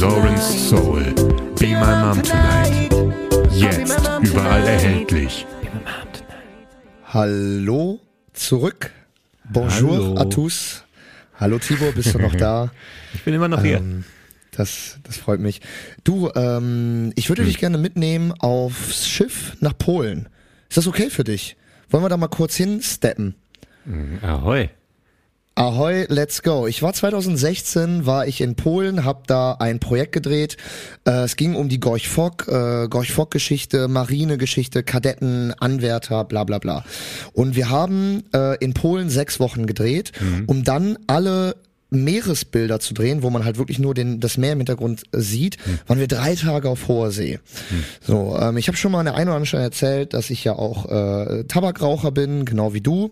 Lawrence 0.00 0.68
Soul. 0.68 1.02
Be 1.58 1.66
My 1.68 1.94
Mom 2.04 2.20
Tonight. 2.22 2.92
Jetzt 3.52 3.96
überall 4.22 4.66
erhältlich. 4.66 5.46
Hallo 7.06 8.00
zurück. 8.32 8.90
Bonjour 9.52 9.92
Hallo. 9.96 10.14
à 10.16 10.24
tous. 10.28 10.82
Hallo 11.38 11.58
Tibor, 11.58 11.92
bist 11.92 12.14
du 12.14 12.18
noch 12.18 12.34
da? 12.34 12.70
Ich 13.14 13.22
bin 13.22 13.34
immer 13.34 13.48
noch 13.48 13.62
hier. 13.62 13.78
Ähm, 13.78 14.04
das, 14.52 14.98
das 15.04 15.16
freut 15.16 15.40
mich. 15.40 15.60
Du, 16.04 16.30
ähm, 16.34 17.12
ich 17.16 17.24
Hm. 17.24 17.28
würde 17.30 17.44
dich 17.44 17.58
gerne 17.58 17.78
mitnehmen 17.78 18.32
aufs 18.40 19.08
Schiff 19.08 19.56
nach 19.60 19.76
Polen. 19.76 20.28
Ist 20.68 20.76
das 20.76 20.86
okay 20.86 21.10
für 21.10 21.24
dich? 21.24 21.56
Wollen 21.90 22.04
wir 22.04 22.08
da 22.08 22.16
mal 22.16 22.28
kurz 22.28 22.54
hinsteppen? 22.56 23.34
Ahoi. 24.22 24.70
Ahoi, 25.56 26.06
let's 26.08 26.42
go. 26.42 26.66
Ich 26.66 26.82
war 26.82 26.92
2016, 26.92 28.06
war 28.06 28.26
ich 28.26 28.40
in 28.40 28.54
Polen, 28.54 29.04
habe 29.04 29.24
da 29.26 29.54
ein 29.58 29.80
Projekt 29.80 30.12
gedreht. 30.12 30.56
Äh, 31.04 31.24
es 31.24 31.36
ging 31.36 31.54
um 31.56 31.68
die 31.68 31.80
Gorch 31.80 32.08
Fock, 32.08 32.46
äh, 32.48 32.88
Gorch 32.88 33.12
Fock 33.12 33.30
Geschichte, 33.32 33.88
Marinegeschichte, 33.88 34.82
Kadetten, 34.84 35.52
Anwärter, 35.58 36.24
bla 36.24 36.44
bla 36.44 36.58
bla. 36.58 36.84
Und 37.32 37.56
wir 37.56 37.68
haben 37.68 38.22
äh, 38.32 38.56
in 38.64 38.72
Polen 38.72 39.10
sechs 39.10 39.40
Wochen 39.40 39.66
gedreht, 39.66 40.12
um 40.46 40.64
dann 40.64 40.96
alle 41.08 41.56
Meeresbilder 41.90 42.80
zu 42.80 42.94
drehen, 42.94 43.22
wo 43.22 43.30
man 43.30 43.44
halt 43.44 43.58
wirklich 43.58 43.78
nur 43.78 43.94
den, 43.94 44.20
das 44.20 44.36
Meer 44.38 44.52
im 44.52 44.58
Hintergrund 44.58 45.02
äh, 45.12 45.18
sieht, 45.20 45.58
waren 45.86 45.98
wir 45.98 46.08
drei 46.08 46.34
Tage 46.34 46.68
auf 46.68 46.88
hoher 46.88 47.10
See. 47.10 47.38
So, 48.00 48.38
ähm, 48.40 48.56
ich 48.56 48.68
habe 48.68 48.76
schon 48.76 48.92
mal 48.92 49.00
an 49.00 49.06
der 49.06 49.14
einen 49.14 49.28
oder 49.28 49.36
anderen 49.36 49.46
Stelle 49.46 49.62
erzählt, 49.64 50.14
dass 50.14 50.30
ich 50.30 50.44
ja 50.44 50.54
auch 50.54 50.86
äh, 50.90 51.44
Tabakraucher 51.44 52.10
bin, 52.12 52.44
genau 52.44 52.72
wie 52.74 52.80
du. 52.80 53.10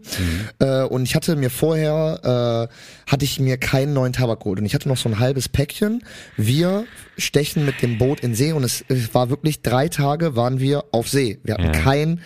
Äh, 0.59 0.83
und 0.85 1.03
ich 1.03 1.15
hatte 1.15 1.37
mir 1.37 1.51
vorher, 1.51 2.69
äh, 2.69 3.11
hatte 3.11 3.25
ich 3.25 3.41
mir 3.41 3.57
keinen 3.59 3.93
neuen 3.93 4.13
Tabak 4.13 4.41
geholt. 4.41 4.61
Und 4.61 4.67
ich 4.67 4.75
hatte 4.75 4.89
noch 4.89 4.97
so 4.97 5.09
ein 5.09 5.19
halbes 5.19 5.49
Päckchen. 5.49 6.03
Wir 6.37 6.85
stechen 7.17 7.65
mit 7.67 7.83
dem 7.83 7.99
Boot 7.99 8.21
in 8.21 8.35
See 8.35 8.53
und 8.53 8.63
es, 8.65 8.85
es 8.89 9.13
war 9.15 9.29
wirklich 9.31 9.61
drei 9.63 9.89
Tage 9.89 10.37
waren 10.37 10.61
wir 10.61 10.85
auf 10.93 11.09
See. 11.09 11.39
Wir 11.43 11.55
hatten 11.55 11.65
Ja. 11.65 11.73
kein 11.73 12.21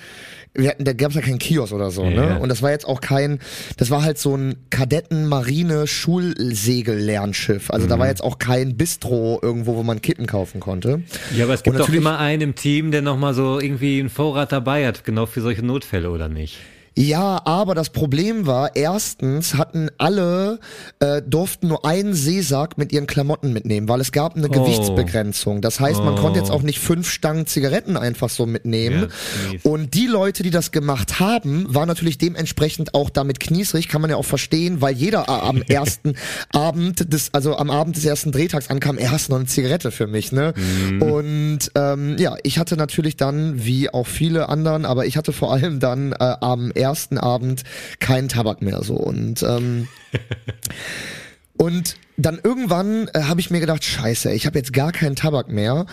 wir 0.55 0.69
hatten, 0.71 0.85
da 0.85 0.93
gab 0.93 1.11
es 1.11 1.17
ja 1.17 1.23
keinen 1.23 1.39
Kiosk 1.39 1.73
oder 1.73 1.91
so, 1.91 2.05
ne? 2.05 2.15
Ja. 2.15 2.37
Und 2.37 2.49
das 2.51 2.61
war 2.63 2.71
jetzt 2.71 2.87
auch 2.87 3.01
kein, 3.01 3.39
das 3.79 3.91
war 3.91 4.03
halt 4.03 4.19
so 4.19 4.37
ein 4.37 4.57
Kadetten-Marine-Schulsegel-Lernschiff. 4.71 7.71
Also 7.71 7.87
da 7.87 7.99
war 7.99 8.09
jetzt 8.09 8.23
auch 8.23 8.39
kein 8.39 8.77
Bistro 8.77 9.39
irgendwo, 9.43 9.77
wo 9.77 9.83
man 9.83 10.03
Kippen 10.03 10.27
kaufen 10.27 10.61
konnte. 10.61 11.03
Ja, 11.37 11.45
aber 11.45 11.55
es 11.55 11.63
gibt 11.63 11.77
doch 11.77 11.81
natürlich- 11.81 12.01
immer 12.01 12.19
einen 12.19 12.43
im 12.43 12.55
Team, 12.55 12.91
der 12.91 13.03
nochmal 13.03 13.35
so 13.35 13.61
irgendwie 13.61 14.01
einen 14.01 14.11
Vorrat 14.11 14.53
dabei 14.53 14.87
hat, 14.87 15.05
genau 15.05 15.27
für 15.27 15.41
solche 15.41 15.65
Notfälle, 15.65 16.11
oder 16.11 16.29
nicht? 16.29 16.59
Ja, 16.97 17.41
aber 17.47 17.75
das 17.75 17.91
Problem 17.91 18.47
war, 18.47 18.77
erstens 18.77 19.55
hatten 19.55 19.89
alle, 19.99 20.59
äh, 21.01 21.23
durften 21.27 21.69
nur 21.69 21.85
einen 21.87 22.13
Seesack 22.15 22.77
mit 22.77 22.93
ihren 22.93 23.07
Klamotten 23.07 23.53
mitnehmen, 23.53 23.89
weil 23.89 24.01
es 24.01 24.13
gab 24.13 24.37
eine 24.37 24.49
Oh. 24.49 24.51
Gewichtsbegrenzung. 24.51 25.63
Das 25.63 25.81
heißt, 25.81 26.01
man 26.01 26.15
Oh. 26.15 26.21
konnte 26.21 26.39
jetzt 26.39 26.51
auch 26.51 26.63
nicht 26.63 26.81
fünf 26.81 27.09
Stangen 27.11 27.47
Zigaretten 27.47 27.97
einfach 27.97 28.29
so 28.29 28.45
mitnehmen. 28.45 29.09
Mies. 29.51 29.65
Und 29.65 29.95
die 29.95 30.07
Leute, 30.07 30.43
die 30.43 30.51
das 30.51 30.71
gemacht 30.71 31.19
haben, 31.19 31.65
waren 31.75 31.89
natürlich 31.89 32.19
dementsprechend 32.19 32.95
auch 32.95 33.09
damit 33.11 33.41
kniesrig, 33.41 33.89
kann 33.89 34.01
man 34.03 34.11
ja 34.11 34.17
auch 34.17 34.25
verstehen, 34.25 34.81
weil 34.83 34.95
jeder 34.95 35.29
am 35.29 35.63
ersten 35.69 36.15
Abend 36.53 37.11
des, 37.13 37.33
also 37.33 37.57
am 37.57 37.71
Abend 37.71 37.97
des 37.97 38.05
ersten 38.05 38.33
Drehtags 38.33 38.69
ankam, 38.69 38.99
er 38.99 39.13
hast 39.13 39.31
noch 39.31 39.37
eine 39.39 39.47
Zigarette 39.47 39.91
für 39.93 40.07
mich, 40.07 40.31
ne? 40.33 40.53
Mhm. 40.57 41.03
Und 41.03 41.59
ähm, 41.75 42.17
ja, 42.19 42.37
ich 42.43 42.59
hatte 42.59 42.77
natürlich 42.77 43.17
dann, 43.17 43.65
wie 43.65 43.89
auch 43.89 44.07
viele 44.07 44.49
anderen, 44.51 44.85
aber 44.85 45.07
ich 45.07 45.17
hatte 45.17 45.33
vor 45.33 45.53
allem 45.53 45.81
dann 45.81 46.13
äh, 46.13 46.17
am 46.41 46.71
ersten 46.71 46.82
Abend 47.19 47.63
keinen 48.01 48.29
Tabak 48.29 48.63
mehr 48.63 48.83
so. 48.83 48.95
Und 48.95 49.43
ähm, 49.43 49.89
und 51.57 51.97
dann 52.17 52.41
irgendwann 52.43 53.09
äh, 53.15 53.23
habe 53.23 53.41
ich 53.41 53.51
mir 53.51 53.61
gedacht, 53.61 53.85
scheiße, 53.85 54.33
ich 54.33 54.47
habe 54.47 54.59
jetzt 54.59 54.73
gar 54.73 54.93
keinen 54.93 55.17
Tabak 55.17 55.49
mehr. 55.49 55.87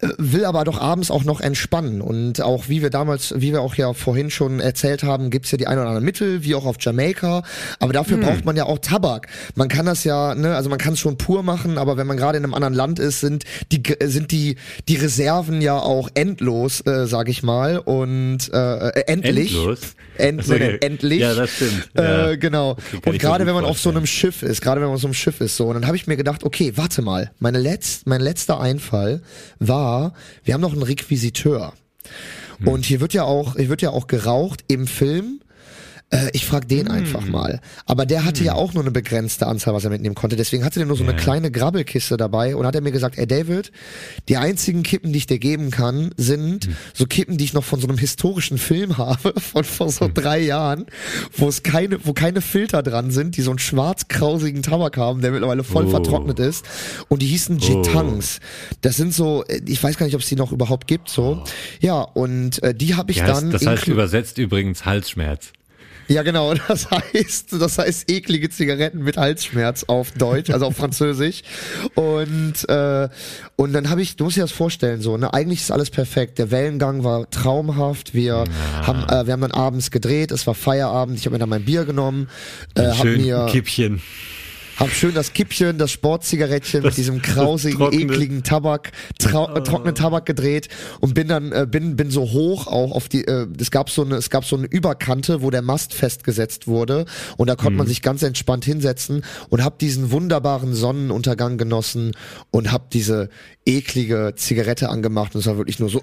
Äh, 0.00 0.08
will 0.18 0.44
aber 0.44 0.64
doch 0.64 0.80
abends 0.80 1.10
auch 1.10 1.24
noch 1.24 1.40
entspannen. 1.40 2.00
Und 2.00 2.40
auch 2.42 2.68
wie 2.68 2.82
wir 2.82 2.90
damals, 2.90 3.32
wie 3.36 3.52
wir 3.52 3.62
auch 3.62 3.74
ja 3.76 3.92
vorhin 3.94 4.30
schon 4.30 4.60
erzählt 4.60 5.02
haben, 5.02 5.30
gibt's 5.30 5.50
ja 5.50 5.58
die 5.58 5.66
ein 5.66 5.78
oder 5.78 5.86
anderen 5.86 6.04
Mittel, 6.04 6.44
wie 6.44 6.54
auch 6.54 6.66
auf 6.66 6.76
Jamaika. 6.80 7.42
Aber 7.80 7.92
dafür 7.92 8.18
Hm. 8.18 8.24
braucht 8.24 8.44
man 8.44 8.56
ja 8.56 8.64
auch 8.66 8.78
Tabak. 8.78 9.28
Man 9.54 9.68
kann 9.68 9.86
das 9.86 10.04
ja, 10.04 10.34
ne, 10.34 10.54
also 10.54 10.68
man 10.68 10.78
kann 10.78 10.92
es 10.94 10.98
schon 10.98 11.16
pur 11.16 11.42
machen, 11.42 11.78
aber 11.78 11.96
wenn 11.96 12.06
man 12.06 12.16
gerade 12.16 12.36
in 12.38 12.44
einem 12.44 12.54
anderen 12.54 12.74
Land 12.74 12.98
ist, 12.98 13.20
sind 13.20 13.44
die 13.72 13.82
sind 14.04 14.32
die 14.32 14.56
die 14.88 14.96
Reserven 14.96 15.60
ja 15.62 15.78
auch 15.78 16.10
endlos, 16.14 16.80
äh, 16.86 17.06
sag 17.06 17.28
ich 17.28 17.42
mal. 17.42 17.78
Und 17.78 18.52
äh, 18.52 18.88
äh, 18.88 19.00
endlich. 19.06 19.54
Endlos? 19.54 19.80
End, 20.18 20.40
Ach 20.42 20.46
so, 20.46 20.54
ja. 20.54 20.66
endlich. 20.80 21.20
Ja, 21.20 21.34
das 21.34 21.50
stimmt. 21.50 21.90
Ja. 21.96 22.30
Äh, 22.30 22.38
genau. 22.38 22.76
Okay, 22.96 23.10
und 23.10 23.18
gerade 23.18 23.46
wenn 23.46 23.54
man 23.54 23.64
auf 23.64 23.78
so 23.78 23.90
vorstellen. 23.90 23.96
einem 23.98 24.06
Schiff 24.06 24.42
ist, 24.42 24.62
gerade 24.62 24.80
wenn 24.80 24.88
man 24.88 24.94
auf 24.94 25.00
so 25.02 25.06
einem 25.08 25.14
Schiff 25.14 25.40
ist, 25.42 25.56
so, 25.56 25.66
und 25.66 25.74
dann 25.74 25.86
habe 25.86 25.96
ich 25.96 26.06
mir 26.06 26.16
gedacht, 26.16 26.42
okay, 26.44 26.72
warte 26.76 27.02
mal, 27.02 27.30
meine 27.38 27.58
letzt, 27.58 28.06
mein 28.06 28.20
letzter 28.22 28.58
Einfall 28.60 29.20
war, 29.58 29.85
wir 30.44 30.54
haben 30.54 30.60
noch 30.60 30.72
einen 30.72 30.82
Requisiteur. 30.82 31.72
Und 32.64 32.86
hier 32.86 33.00
wird 33.00 33.12
ja 33.12 33.24
auch, 33.24 33.56
hier 33.56 33.68
wird 33.68 33.82
ja 33.82 33.90
auch 33.90 34.06
geraucht 34.06 34.64
im 34.68 34.86
Film. 34.86 35.40
Äh, 36.10 36.30
ich 36.34 36.46
frag 36.46 36.68
den 36.68 36.86
Hm. 36.86 36.94
einfach 36.94 37.26
mal. 37.26 37.60
Aber 37.84 38.06
der 38.06 38.24
hatte 38.24 38.44
ja 38.44 38.54
auch 38.54 38.74
nur 38.74 38.84
eine 38.84 38.92
begrenzte 38.92 39.48
Anzahl, 39.48 39.74
was 39.74 39.82
er 39.82 39.90
mitnehmen 39.90 40.14
konnte. 40.14 40.36
Deswegen 40.36 40.64
hatte 40.64 40.78
der 40.78 40.86
nur 40.86 40.96
so 40.96 41.02
eine 41.02 41.12
Ja. 41.14 41.18
kleine 41.18 41.50
Grabbelkiste 41.50 42.16
dabei 42.16 42.54
und 42.54 42.64
hat 42.64 42.76
er 42.76 42.80
mir 42.80 42.92
gesagt, 42.92 43.18
ey 43.18 43.26
David, 43.26 43.72
die 44.28 44.36
einzigen 44.36 44.84
Kippen, 44.84 45.12
die 45.12 45.18
ich 45.18 45.26
dir 45.26 45.40
geben 45.40 45.72
kann, 45.72 46.12
sind 46.16 46.66
Hm. 46.66 46.76
so 46.94 47.06
Kippen, 47.06 47.38
die 47.38 47.44
ich 47.44 47.54
noch 47.54 47.64
von 47.64 47.80
so 47.80 47.88
einem 47.88 47.98
historischen 47.98 48.56
Film 48.58 48.98
habe, 48.98 49.34
von 49.40 49.64
vor 49.64 49.86
Hm. 49.88 49.92
so 49.92 50.10
drei 50.12 50.38
Jahren, 50.40 50.86
wo 51.36 51.48
es 51.48 51.64
keine, 51.64 51.98
wo 52.06 52.12
keine 52.12 52.40
Filter 52.40 52.84
dran 52.84 53.10
sind, 53.10 53.36
die 53.36 53.42
so 53.42 53.50
einen 53.50 53.58
schwarz-krausigen 53.58 54.62
Tabak 54.62 54.96
haben, 54.98 55.22
der 55.22 55.32
mittlerweile 55.32 55.64
voll 55.64 55.86
Oh. 55.86 55.90
vertrocknet 55.90 56.38
ist. 56.38 56.64
Und 57.08 57.20
die 57.22 57.26
hießen 57.26 57.58
Oh. 57.60 57.66
Jitangs. 57.66 58.38
Das 58.80 58.96
sind 58.96 59.12
so, 59.12 59.44
äh, 59.48 59.60
ich 59.66 59.82
weiß 59.82 59.96
gar 59.98 60.06
nicht, 60.06 60.14
ob 60.14 60.20
es 60.22 60.28
die 60.28 60.36
noch 60.36 60.52
überhaupt 60.52 60.86
gibt, 60.86 61.08
so. 61.08 61.42
Ja, 61.80 62.00
und 62.02 62.62
äh, 62.62 62.74
die 62.74 62.94
habe 62.94 63.10
ich 63.10 63.22
heißt, 63.22 63.42
dann. 63.42 63.50
das 63.50 63.66
heißt 63.66 63.88
übersetzt 63.88 64.38
übrigens 64.38 64.84
Halsschmerz. 64.84 65.48
Ja, 66.08 66.22
genau. 66.22 66.54
Das 66.68 66.90
heißt, 66.90 67.52
das 67.60 67.78
heißt 67.78 68.10
eklige 68.10 68.50
Zigaretten 68.50 69.02
mit 69.02 69.16
Halsschmerz 69.16 69.84
auf 69.84 70.10
Deutsch, 70.12 70.50
also 70.50 70.66
auf 70.66 70.76
Französisch. 70.76 71.42
Und 71.94 72.68
äh, 72.68 73.08
und 73.56 73.72
dann 73.72 73.88
habe 73.88 74.02
ich, 74.02 74.16
du 74.16 74.24
musst 74.24 74.36
dir 74.36 74.42
das 74.42 74.52
vorstellen, 74.52 75.00
so 75.00 75.16
ne, 75.16 75.32
eigentlich 75.32 75.60
ist 75.60 75.70
alles 75.70 75.90
perfekt. 75.90 76.38
Der 76.38 76.50
Wellengang 76.50 77.04
war 77.04 77.28
traumhaft. 77.30 78.14
Wir 78.14 78.44
haben, 78.82 79.04
äh, 79.04 79.26
wir 79.26 79.32
haben 79.32 79.40
dann 79.40 79.52
abends 79.52 79.90
gedreht. 79.90 80.30
Es 80.30 80.46
war 80.46 80.54
Feierabend. 80.54 81.18
Ich 81.18 81.26
habe 81.26 81.34
mir 81.34 81.38
dann 81.38 81.48
mein 81.48 81.64
Bier 81.64 81.84
genommen, 81.84 82.28
äh, 82.74 82.82
hab 82.82 82.96
Schön 82.96 83.22
mir 83.22 83.46
Kippchen. 83.50 84.02
Hab 84.76 84.90
schön 84.90 85.14
das 85.14 85.32
Kippchen, 85.32 85.78
das 85.78 85.90
Sportzigarettchen 85.90 86.82
mit 86.82 86.96
diesem 86.96 87.22
krausigen, 87.22 87.80
trockene- 87.80 88.12
ekligen 88.12 88.42
Tabak, 88.42 88.92
trau 89.18 89.54
äh, 89.54 89.62
trockenen 89.62 89.94
Tabak 89.94 90.26
gedreht 90.26 90.68
und 91.00 91.14
bin 91.14 91.28
dann 91.28 91.52
äh, 91.52 91.66
bin 91.68 91.96
bin 91.96 92.10
so 92.10 92.22
hoch 92.22 92.66
auch 92.66 92.92
auf 92.92 93.08
die. 93.08 93.26
Äh, 93.26 93.46
es 93.58 93.70
gab 93.70 93.90
so 93.90 94.04
eine 94.04 94.16
es 94.16 94.30
gab 94.30 94.44
so 94.44 94.56
eine 94.56 94.66
Überkante, 94.66 95.42
wo 95.42 95.50
der 95.50 95.62
Mast 95.62 95.94
festgesetzt 95.94 96.66
wurde 96.66 97.06
und 97.36 97.48
da 97.48 97.56
konnte 97.56 97.76
man 97.78 97.86
sich 97.86 98.02
ganz 98.02 98.22
entspannt 98.22 98.64
hinsetzen 98.64 99.24
und 99.48 99.64
hab 99.64 99.78
diesen 99.78 100.10
wunderbaren 100.10 100.74
Sonnenuntergang 100.74 101.58
genossen 101.58 102.12
und 102.50 102.72
hab 102.72 102.90
diese 102.90 103.28
eklige 103.64 104.34
Zigarette 104.36 104.88
angemacht 104.88 105.34
und 105.34 105.40
es 105.40 105.46
war 105.46 105.56
wirklich 105.56 105.78
nur 105.78 105.88
so. 105.88 106.02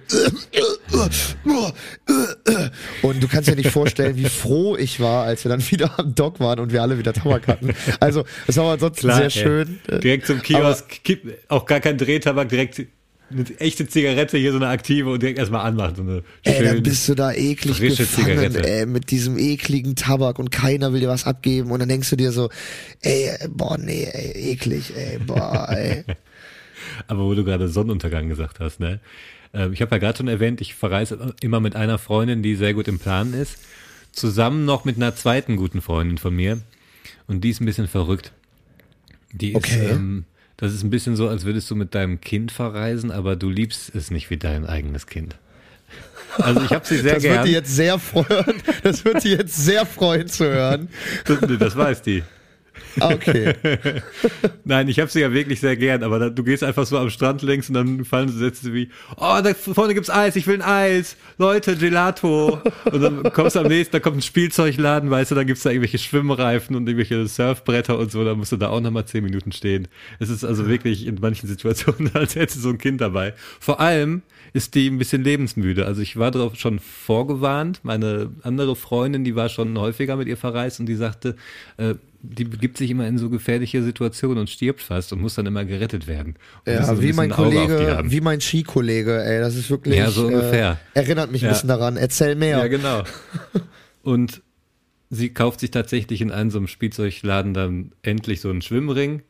Und 3.01 3.23
du 3.23 3.27
kannst 3.27 3.49
dir 3.49 3.55
nicht 3.55 3.71
vorstellen, 3.71 4.15
wie 4.15 4.25
froh 4.25 4.75
ich 4.75 4.99
war, 4.99 5.25
als 5.25 5.43
wir 5.43 5.49
dann 5.49 5.61
wieder 5.71 5.99
am 5.99 6.13
Dock 6.15 6.39
waren 6.39 6.59
und 6.59 6.71
wir 6.71 6.81
alle 6.81 6.97
wieder 6.97 7.13
Tabak 7.13 7.47
hatten. 7.47 7.73
Also, 7.99 8.25
es 8.47 8.57
war 8.57 8.73
ansonsten 8.73 9.07
Klar, 9.07 9.17
sehr 9.17 9.25
ey. 9.25 9.31
schön. 9.31 9.79
Direkt 10.01 10.27
zum 10.27 10.41
Kiosk, 10.41 11.03
kipp, 11.03 11.33
auch 11.47 11.65
gar 11.65 11.79
kein 11.79 11.97
Drehtabak, 11.97 12.49
direkt 12.49 12.81
eine 13.31 13.45
echte 13.59 13.87
Zigarette, 13.87 14.37
hier 14.37 14.51
so 14.51 14.57
eine 14.57 14.67
aktive 14.67 15.09
und 15.09 15.21
direkt 15.21 15.39
erstmal 15.39 15.65
anmachen. 15.65 15.95
So 15.95 16.01
eine 16.03 16.23
Ey, 16.43 16.63
dann 16.63 16.83
bist 16.83 17.07
du 17.09 17.15
da 17.15 17.31
eklig 17.31 17.77
frische 17.77 18.03
gefangen, 18.03 18.51
Zigarette. 18.51 18.67
ey, 18.69 18.85
mit 18.85 19.09
diesem 19.11 19.37
ekligen 19.39 19.95
Tabak 19.95 20.39
und 20.39 20.51
keiner 20.51 20.93
will 20.93 20.99
dir 20.99 21.07
was 21.09 21.25
abgeben 21.25 21.71
und 21.71 21.79
dann 21.79 21.89
denkst 21.89 22.09
du 22.11 22.15
dir 22.15 22.31
so, 22.31 22.49
ey, 23.01 23.31
boah, 23.49 23.77
nee, 23.77 24.03
ey, 24.11 24.51
eklig, 24.51 24.93
ey, 24.95 25.17
boah, 25.19 25.67
ey. 25.71 26.03
Aber 27.07 27.23
wo 27.23 27.33
du 27.33 27.43
gerade 27.43 27.69
Sonnenuntergang 27.69 28.29
gesagt 28.29 28.59
hast, 28.59 28.79
ne? 28.79 28.99
Ähm, 29.53 29.73
Ich 29.73 29.81
habe 29.81 29.91
ja 29.95 29.99
gerade 29.99 30.17
schon 30.17 30.27
erwähnt, 30.27 30.61
ich 30.61 30.73
verreise 30.75 31.35
immer 31.41 31.59
mit 31.59 31.75
einer 31.75 31.97
Freundin, 31.97 32.43
die 32.43 32.55
sehr 32.55 32.73
gut 32.73 32.87
im 32.87 32.99
Planen 32.99 33.33
ist, 33.33 33.57
zusammen 34.11 34.65
noch 34.65 34.85
mit 34.85 34.95
einer 34.97 35.15
zweiten 35.15 35.55
guten 35.55 35.81
Freundin 35.81 36.17
von 36.17 36.35
mir. 36.35 36.59
Und 37.27 37.41
die 37.43 37.49
ist 37.49 37.61
ein 37.61 37.65
bisschen 37.65 37.87
verrückt. 37.87 38.31
Die 39.31 39.55
Okay. 39.55 39.85
ist, 39.85 39.91
ähm, 39.91 40.25
das 40.57 40.73
ist 40.73 40.83
ein 40.83 40.89
bisschen 40.89 41.15
so, 41.15 41.27
als 41.27 41.45
würdest 41.45 41.69
du 41.71 41.75
mit 41.75 41.95
deinem 41.95 42.21
Kind 42.21 42.51
verreisen, 42.51 43.11
aber 43.11 43.35
du 43.35 43.49
liebst 43.49 43.93
es 43.95 44.11
nicht 44.11 44.29
wie 44.29 44.37
dein 44.37 44.65
eigenes 44.65 45.07
Kind. 45.07 45.35
Also 46.37 46.61
ich 46.63 46.71
habe 46.71 46.85
sie 46.85 46.97
sehr 46.97 47.15
das 47.15 47.23
gern. 47.23 47.35
wird 47.37 47.47
die 47.47 47.51
jetzt 47.51 47.75
sehr 47.75 47.99
freuen, 47.99 48.53
das 48.83 49.05
wird 49.05 49.23
die 49.23 49.29
jetzt 49.29 49.55
sehr 49.55 49.85
freuen 49.85 50.27
zu 50.27 50.45
hören. 50.45 50.89
das, 51.25 51.39
das 51.59 51.75
weiß 51.75 52.01
die. 52.01 52.23
Okay. 52.99 53.53
Nein, 54.65 54.87
ich 54.87 54.99
habe 54.99 55.09
sie 55.09 55.21
ja 55.21 55.31
wirklich 55.31 55.59
sehr 55.59 55.75
gern, 55.75 56.03
aber 56.03 56.19
da, 56.19 56.29
du 56.29 56.43
gehst 56.43 56.63
einfach 56.63 56.85
so 56.85 56.97
am 56.97 57.09
Strand 57.09 57.41
längs 57.41 57.69
und 57.69 57.75
dann 57.75 58.05
fallen 58.05 58.29
so 58.29 58.37
Sätze 58.37 58.73
wie, 58.73 58.89
oh, 59.17 59.39
da 59.43 59.53
vorne 59.53 59.93
gibt's 59.93 60.09
Eis, 60.09 60.35
ich 60.35 60.47
will 60.47 60.55
ein 60.55 60.61
Eis, 60.61 61.17
Leute, 61.37 61.75
Gelato. 61.75 62.59
Und 62.91 63.01
dann 63.01 63.23
kommst 63.33 63.55
du 63.55 63.61
am 63.61 63.67
nächsten, 63.67 63.93
da 63.93 63.99
kommt 63.99 64.17
ein 64.17 64.21
Spielzeugladen, 64.21 65.09
weißt 65.09 65.31
du, 65.31 65.35
dann 65.35 65.47
gibt's 65.47 65.63
da 65.63 65.69
irgendwelche 65.69 65.97
Schwimmreifen 65.97 66.75
und 66.75 66.87
irgendwelche 66.87 67.27
Surfbretter 67.27 67.97
und 67.97 68.11
so, 68.11 68.23
da 68.23 68.35
musst 68.35 68.51
du 68.51 68.57
da 68.57 68.69
auch 68.69 68.81
nochmal 68.81 69.05
zehn 69.05 69.23
Minuten 69.23 69.51
stehen. 69.51 69.87
Es 70.19 70.29
ist 70.29 70.43
also 70.43 70.67
wirklich 70.67 71.05
in 71.05 71.17
manchen 71.19 71.47
Situationen, 71.47 72.11
als 72.13 72.35
hättest 72.35 72.57
du 72.57 72.61
so 72.61 72.69
ein 72.69 72.77
Kind 72.77 73.01
dabei. 73.01 73.33
Vor 73.59 73.79
allem 73.79 74.21
ist 74.53 74.75
die 74.75 74.87
ein 74.87 74.99
bisschen 74.99 75.23
lebensmüde. 75.23 75.85
Also 75.85 76.01
ich 76.01 76.17
war 76.17 76.29
darauf 76.29 76.55
schon 76.55 76.79
vorgewarnt. 76.79 77.79
Meine 77.83 78.31
andere 78.43 78.75
Freundin, 78.75 79.23
die 79.23 79.35
war 79.35 79.49
schon 79.49 79.77
häufiger 79.79 80.15
mit 80.15 80.27
ihr 80.27 80.37
verreist 80.37 80.79
und 80.79 80.85
die 80.85 80.95
sagte, 80.95 81.35
äh, 81.77 81.95
die 82.25 82.45
begibt 82.45 82.77
sich 82.77 82.89
immer 82.89 83.05
in 83.05 83.17
so 83.17 83.29
gefährliche 83.29 83.83
Situationen 83.83 84.37
und 84.39 84.49
stirbt 84.49 84.81
fast 84.81 85.11
und 85.11 85.21
muss 85.21 85.35
dann 85.35 85.45
immer 85.45 85.65
gerettet 85.65 86.07
werden. 86.07 86.35
Und 86.65 86.71
so 86.71 86.71
Ja, 86.71 86.87
ein 86.89 87.01
wie 87.01 87.13
mein 87.13 87.31
ein 87.31 87.35
Kollege, 87.35 88.01
wie 88.05 88.21
mein 88.21 88.39
Skikollege, 88.39 89.23
ey, 89.23 89.39
das 89.39 89.55
ist 89.55 89.69
wirklich. 89.69 89.97
Ja, 89.97 90.09
so 90.09 90.27
ungefähr. 90.27 90.79
Äh, 90.93 90.99
erinnert 91.01 91.31
mich 91.31 91.43
ein 91.43 91.47
Ja. 91.47 91.51
bisschen 91.51 91.67
daran. 91.67 91.97
Erzähl 91.97 92.35
mehr. 92.35 92.59
Ja, 92.59 92.67
genau. 92.67 93.03
Und 94.03 94.41
sie 95.09 95.29
kauft 95.33 95.59
sich 95.59 95.71
tatsächlich 95.71 96.21
in 96.21 96.31
einem 96.31 96.49
so 96.49 96.57
einem 96.59 96.67
Spielzeugladen 96.67 97.53
dann 97.53 97.91
endlich 98.01 98.39
so 98.41 98.49
einen 98.49 98.61
Schwimmring 98.61 99.21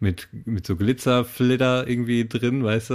mit, 0.00 0.28
mit 0.44 0.66
so 0.66 0.74
Glitzerflitter 0.76 1.86
irgendwie 1.88 2.28
drin, 2.28 2.64
weißt 2.64 2.90
du. 2.90 2.94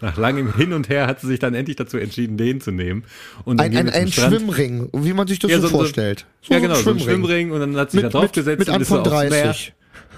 Nach 0.00 0.16
langem 0.16 0.54
Hin 0.54 0.72
und 0.72 0.88
Her 0.88 1.06
hat 1.06 1.20
sie 1.20 1.26
sich 1.26 1.38
dann 1.38 1.54
endlich 1.54 1.76
dazu 1.76 1.98
entschieden, 1.98 2.36
den 2.36 2.60
zu 2.60 2.70
nehmen. 2.70 3.04
Und 3.44 3.60
Ein, 3.60 3.76
ein, 3.76 3.88
ein. 3.90 4.10
Schwimmring, 4.10 4.88
wie 4.92 5.12
man 5.12 5.26
sich 5.26 5.38
das 5.38 5.50
Ja, 5.50 5.60
so, 5.60 5.68
so- 5.68 5.76
vorstellt. 5.78 6.26
So 6.42 6.52
ja, 6.54 6.56
ein 6.58 6.62
genau, 6.62 6.74
so 6.76 6.90
ein 6.90 6.98
Schwimmring 7.00 7.50
und 7.50 7.60
dann 7.60 7.76
hat 7.76 7.90
sie 7.90 7.98
Mit- 7.98 8.06
da 8.06 8.08
draufgesetzt 8.20 8.58
mit- 8.58 8.68
mit 8.68 8.74
und 8.76 8.80
ist 8.82 8.88
so 8.88 8.98
Anfang 8.98 9.12
aufs 9.14 9.30
Meer. 9.30 9.44
30. 9.44 9.72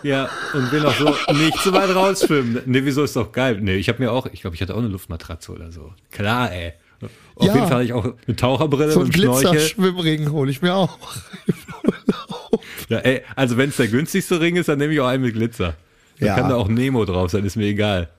Ja, 0.04 0.28
und 0.54 0.72
will 0.72 0.84
auch 0.86 0.94
so 0.94 1.32
nicht 1.34 1.58
so 1.58 1.72
weit 1.72 1.94
rausschwimmen. 1.94 2.62
Nee, 2.66 2.80
wieso 2.84 3.04
ist 3.04 3.14
doch 3.14 3.30
geil? 3.32 3.58
Nee, 3.60 3.76
ich 3.76 3.88
habe 3.88 4.02
mir 4.02 4.10
auch, 4.10 4.26
ich 4.32 4.40
glaube, 4.40 4.56
ich 4.56 4.62
hatte 4.62 4.74
auch 4.74 4.78
eine 4.78 4.88
Luftmatratze 4.88 5.52
oder 5.52 5.70
so. 5.70 5.92
Klar, 6.10 6.52
ey. 6.52 6.72
Auf 7.36 7.46
Ja. 7.46 7.54
jeden 7.54 7.66
Fall 7.66 7.76
hatte 7.76 7.84
ich 7.84 7.92
auch 7.92 8.04
eine 8.26 8.36
Taucherbrille 8.36 8.90
So 8.92 9.00
ein 9.00 9.06
und. 9.06 9.14
Glitzer-Schwimmring 9.14 10.30
hole 10.32 10.50
ich 10.50 10.60
mir 10.62 10.74
auch. 10.74 10.98
Ja, 12.88 12.98
ey, 12.98 13.22
also 13.36 13.56
wenn 13.56 13.70
es 13.70 13.76
der 13.76 13.88
günstigste 13.88 14.40
Ring 14.40 14.56
ist, 14.56 14.68
dann 14.68 14.78
nehme 14.78 14.92
ich 14.92 15.00
auch 15.00 15.06
einen 15.06 15.22
mit 15.22 15.34
Glitzer. 15.34 15.74
Da 16.20 16.26
Ja. 16.26 16.34
kann 16.36 16.48
da 16.50 16.56
auch 16.56 16.68
Nemo 16.68 17.04
drauf 17.04 17.30
sein, 17.30 17.44
ist 17.44 17.56
mir 17.56 17.66
egal. 17.66 18.10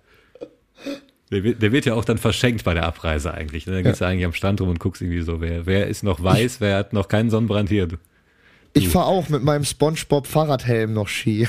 Der 1.34 1.44
wird, 1.44 1.62
der 1.62 1.72
wird 1.72 1.86
ja 1.86 1.94
auch 1.96 2.06
dann 2.06 2.18
verschenkt 2.18 2.64
bei 2.64 2.74
der 2.74 2.86
Abreise 2.86 3.34
eigentlich. 3.34 3.66
ne? 3.66 3.74
Dann 3.74 3.84
gehst 3.84 4.02
du 4.02 4.06
eigentlich 4.06 4.26
am 4.26 4.34
Strand 4.34 4.62
rum 4.62 4.70
und 4.70 4.80
guckst 4.80 5.02
irgendwie 5.02 5.22
so, 5.22 5.42
wer, 5.42 5.66
wer 5.66 5.88
ist 5.88 6.04
noch 6.04 6.24
weiß, 6.24 6.62
wer 6.62 6.78
hat 6.78 6.94
noch 6.94 7.08
keinen 7.08 7.30
Sonnenbrand 7.30 7.70
hier. 7.70 7.88
Ich 8.76 8.90
fahre 8.90 9.06
auch 9.06 9.30
mit 9.30 9.44
meinem 9.44 9.66
Spongebob 9.66 10.26
Fahrradhelm 10.26 10.94
noch 10.94 11.08
Ski. 11.08 11.48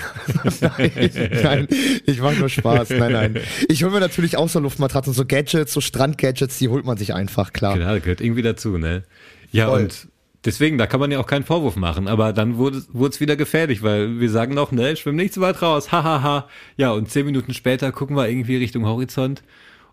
nein, 0.60 0.90
nein, 1.42 1.68
ich 2.04 2.20
mache 2.20 2.34
nur 2.34 2.50
Spaß. 2.50 2.90
Nein, 2.90 3.12
nein. 3.12 3.40
Ich 3.68 3.82
hole 3.82 3.92
mir 3.92 4.00
natürlich 4.00 4.36
auch 4.36 4.48
so 4.48 4.60
Luftmatratzen, 4.60 5.14
so 5.14 5.24
Gadgets, 5.24 5.72
so 5.72 5.80
Strandgadgets, 5.80 6.58
die 6.58 6.68
holt 6.68 6.84
man 6.84 6.98
sich 6.98 7.14
einfach, 7.14 7.54
klar. 7.54 7.78
Genau, 7.78 7.94
gehört 7.94 8.20
irgendwie 8.20 8.42
dazu, 8.42 8.76
ne? 8.76 9.04
Ja, 9.52 9.68
Voll. 9.68 9.82
und 9.84 10.08
deswegen, 10.44 10.76
da 10.76 10.86
kann 10.86 11.00
man 11.00 11.10
ja 11.10 11.18
auch 11.18 11.26
keinen 11.26 11.44
Vorwurf 11.44 11.76
machen. 11.76 12.08
Aber 12.08 12.34
dann 12.34 12.58
wurde 12.58 12.82
es 13.08 13.20
wieder 13.20 13.36
gefährlich, 13.36 13.82
weil 13.82 14.20
wir 14.20 14.28
sagen 14.28 14.52
noch, 14.52 14.70
ne, 14.70 14.94
schwimm 14.94 15.16
nicht 15.16 15.32
zu 15.32 15.40
weit 15.40 15.62
raus, 15.62 15.92
hahaha. 15.92 16.22
Ha, 16.22 16.22
ha. 16.22 16.48
Ja, 16.76 16.90
und 16.92 17.10
zehn 17.10 17.24
Minuten 17.24 17.54
später 17.54 17.90
gucken 17.90 18.16
wir 18.16 18.28
irgendwie 18.28 18.56
Richtung 18.56 18.84
Horizont 18.84 19.42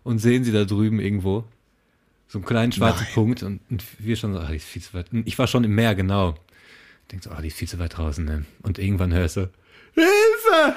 und 0.04 0.18
sehen 0.18 0.44
sie 0.44 0.52
da 0.52 0.64
drüben 0.64 1.00
irgendwo. 1.00 1.44
So 2.28 2.38
einen 2.38 2.46
kleinen 2.46 2.72
schwarzen 2.72 3.06
Punkt 3.12 3.42
und, 3.42 3.60
und 3.70 3.84
wir 3.98 4.16
schon 4.16 4.32
so, 4.32 4.40
ah, 4.40 4.48
die 4.50 4.56
ist 4.56 4.64
viel 4.64 4.82
zu 4.82 4.94
weit. 4.94 5.06
Ich 5.26 5.38
war 5.38 5.46
schon 5.46 5.64
im 5.64 5.74
Meer, 5.74 5.94
genau. 5.94 6.34
Denkst 7.10 7.24
so, 7.24 7.30
ah, 7.30 7.42
die 7.42 7.48
ist 7.48 7.58
viel 7.58 7.68
zu 7.68 7.78
weit 7.78 7.96
draußen, 7.96 8.24
ne? 8.24 8.46
Und 8.62 8.78
irgendwann 8.78 9.12
hörst 9.12 9.36
du, 9.36 9.50
Hilfe! 9.94 10.76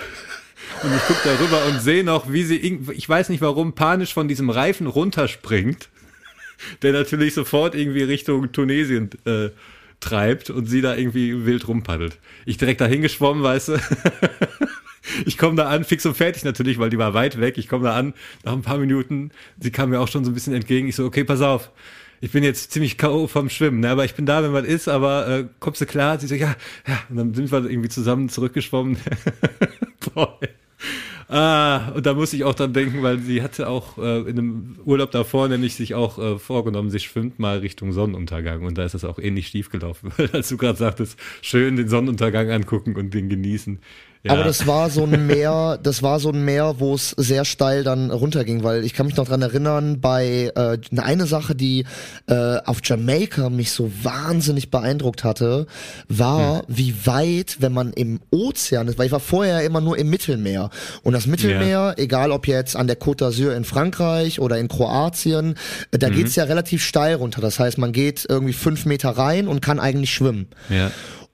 Und 0.83 0.95
ich 0.95 1.01
guck 1.07 1.23
da 1.23 1.37
rüber 1.37 1.65
und 1.65 1.79
sehe 1.79 2.03
noch, 2.03 2.31
wie 2.31 2.43
sie, 2.43 2.57
ich 2.57 3.07
weiß 3.07 3.29
nicht 3.29 3.41
warum, 3.41 3.73
panisch 3.73 4.13
von 4.13 4.27
diesem 4.27 4.49
Reifen 4.49 4.87
runterspringt, 4.87 5.89
der 6.81 6.93
natürlich 6.93 7.33
sofort 7.33 7.75
irgendwie 7.75 8.03
Richtung 8.03 8.51
Tunesien 8.51 9.09
äh, 9.25 9.49
treibt 9.99 10.49
und 10.49 10.65
sie 10.65 10.81
da 10.81 10.95
irgendwie 10.95 11.45
wild 11.45 11.67
rumpaddelt. 11.67 12.17
Ich 12.45 12.57
direkt 12.57 12.81
da 12.81 12.85
hingeschwommen, 12.85 13.43
weißt 13.43 13.69
du, 13.69 13.73
ich 15.25 15.37
komme 15.37 15.55
da 15.55 15.67
an, 15.67 15.83
fix 15.83 16.05
und 16.05 16.15
fertig 16.15 16.43
natürlich, 16.43 16.79
weil 16.79 16.89
die 16.89 16.97
war 16.97 17.13
weit 17.13 17.39
weg. 17.39 17.57
Ich 17.57 17.67
komme 17.67 17.85
da 17.85 17.95
an, 17.95 18.13
nach 18.43 18.53
ein 18.53 18.61
paar 18.61 18.77
Minuten, 18.77 19.31
sie 19.59 19.71
kam 19.71 19.89
mir 19.89 19.99
auch 19.99 20.07
schon 20.07 20.25
so 20.25 20.31
ein 20.31 20.33
bisschen 20.33 20.53
entgegen. 20.53 20.87
Ich 20.87 20.95
so, 20.95 21.05
okay, 21.05 21.23
pass 21.23 21.41
auf. 21.41 21.71
Ich 22.21 22.31
bin 22.31 22.43
jetzt 22.43 22.71
ziemlich 22.71 22.97
K.O. 22.97 23.27
vom 23.27 23.49
Schwimmen, 23.49 23.81
ne? 23.81 23.89
aber 23.89 24.05
ich 24.05 24.15
bin 24.15 24.25
da, 24.25 24.41
wenn 24.41 24.53
was 24.53 24.65
ist, 24.65 24.87
aber 24.87 25.27
äh, 25.27 25.45
kommst 25.59 25.81
du 25.81 25.85
klar? 25.85 26.17
Sie 26.17 26.27
so, 26.27 26.35
ja, 26.35 26.55
ja. 26.87 26.99
Und 27.09 27.17
dann 27.17 27.33
sind 27.33 27.51
wir 27.51 27.69
irgendwie 27.69 27.89
zusammen 27.89 28.29
zurückgeschwommen. 28.29 28.97
Boah. 30.13 30.39
Ah, 31.27 31.89
und 31.89 32.05
da 32.05 32.13
muss 32.13 32.33
ich 32.33 32.43
auch 32.43 32.53
dran 32.53 32.73
denken, 32.73 33.01
weil 33.01 33.19
sie 33.19 33.41
hatte 33.41 33.67
auch 33.67 33.97
äh, 33.97 34.19
in 34.21 34.37
einem 34.37 34.75
Urlaub 34.85 35.09
davor 35.09 35.47
nämlich 35.47 35.73
sich 35.73 35.95
auch 35.95 36.19
äh, 36.19 36.37
vorgenommen, 36.37 36.91
sie 36.91 36.99
schwimmt 36.99 37.39
mal 37.39 37.59
Richtung 37.59 37.91
Sonnenuntergang 37.93 38.63
und 38.63 38.77
da 38.77 38.85
ist 38.85 38.93
das 38.93 39.05
auch 39.05 39.17
ähnlich 39.17 39.47
schief 39.47 39.71
gelaufen, 39.71 40.11
weil 40.17 40.29
als 40.31 40.49
du 40.49 40.57
gerade 40.57 40.77
sagtest, 40.77 41.19
schön 41.41 41.77
den 41.77 41.89
Sonnenuntergang 41.89 42.51
angucken 42.51 42.95
und 42.95 43.13
den 43.13 43.29
genießen. 43.29 43.79
Ja. 44.25 44.31
Aber 44.33 44.43
das 44.43 44.65
war 44.65 44.89
so 44.89 45.03
ein 45.03 45.27
Meer, 45.27 45.77
das 45.81 46.01
war 46.01 46.19
so 46.19 46.31
ein 46.31 46.43
Meer, 46.43 46.79
wo 46.79 46.95
es 46.95 47.11
sehr 47.11 47.45
steil 47.45 47.83
dann 47.83 48.09
runterging, 48.09 48.63
weil 48.63 48.83
ich 48.83 48.95
kann 48.95 49.05
mich 49.05 49.15
noch 49.17 49.27
dran 49.27 49.43
erinnern, 49.43 50.01
bei 50.01 50.51
äh, 50.55 50.79
eine 50.97 51.27
Sache, 51.27 51.53
die 51.53 51.85
äh, 52.25 52.57
auf 52.65 52.79
Jamaika 52.83 53.51
mich 53.51 53.71
so 53.71 53.91
wahnsinnig 54.01 54.71
beeindruckt 54.71 55.23
hatte, 55.23 55.67
war, 56.07 56.57
hm. 56.57 56.63
wie 56.67 57.05
weit, 57.05 57.57
wenn 57.59 57.71
man 57.71 57.93
im 57.93 58.19
Ozean 58.31 58.87
ist, 58.87 58.97
weil 58.97 59.05
ich 59.05 59.11
war 59.11 59.19
vorher 59.19 59.63
immer 59.63 59.79
nur 59.79 59.95
im 59.95 60.09
Mittelmeer. 60.09 60.71
Und 61.03 61.13
das 61.13 61.27
Mittelmeer, 61.27 61.93
ja. 61.95 61.97
egal 61.97 62.31
ob 62.31 62.47
jetzt 62.47 62.75
an 62.75 62.87
der 62.87 62.99
Côte 62.99 63.25
d'Azur 63.25 63.55
in 63.55 63.63
Frankreich 63.63 64.39
oder 64.39 64.57
in 64.57 64.69
Kroatien, 64.69 65.53
äh, 65.91 65.99
da 65.99 66.09
mhm. 66.09 66.15
geht's 66.15 66.35
ja 66.35 66.45
relativ 66.45 66.83
steil 66.83 67.13
runter. 67.13 67.41
Das 67.41 67.59
heißt, 67.59 67.77
man 67.77 67.91
geht 67.91 68.25
irgendwie 68.27 68.53
fünf 68.53 68.87
Meter 68.87 69.11
rein 69.11 69.47
und 69.47 69.61
kann 69.61 69.79
eigentlich 69.79 70.11
schwimmen. 70.11 70.47
Ja. 70.69 70.89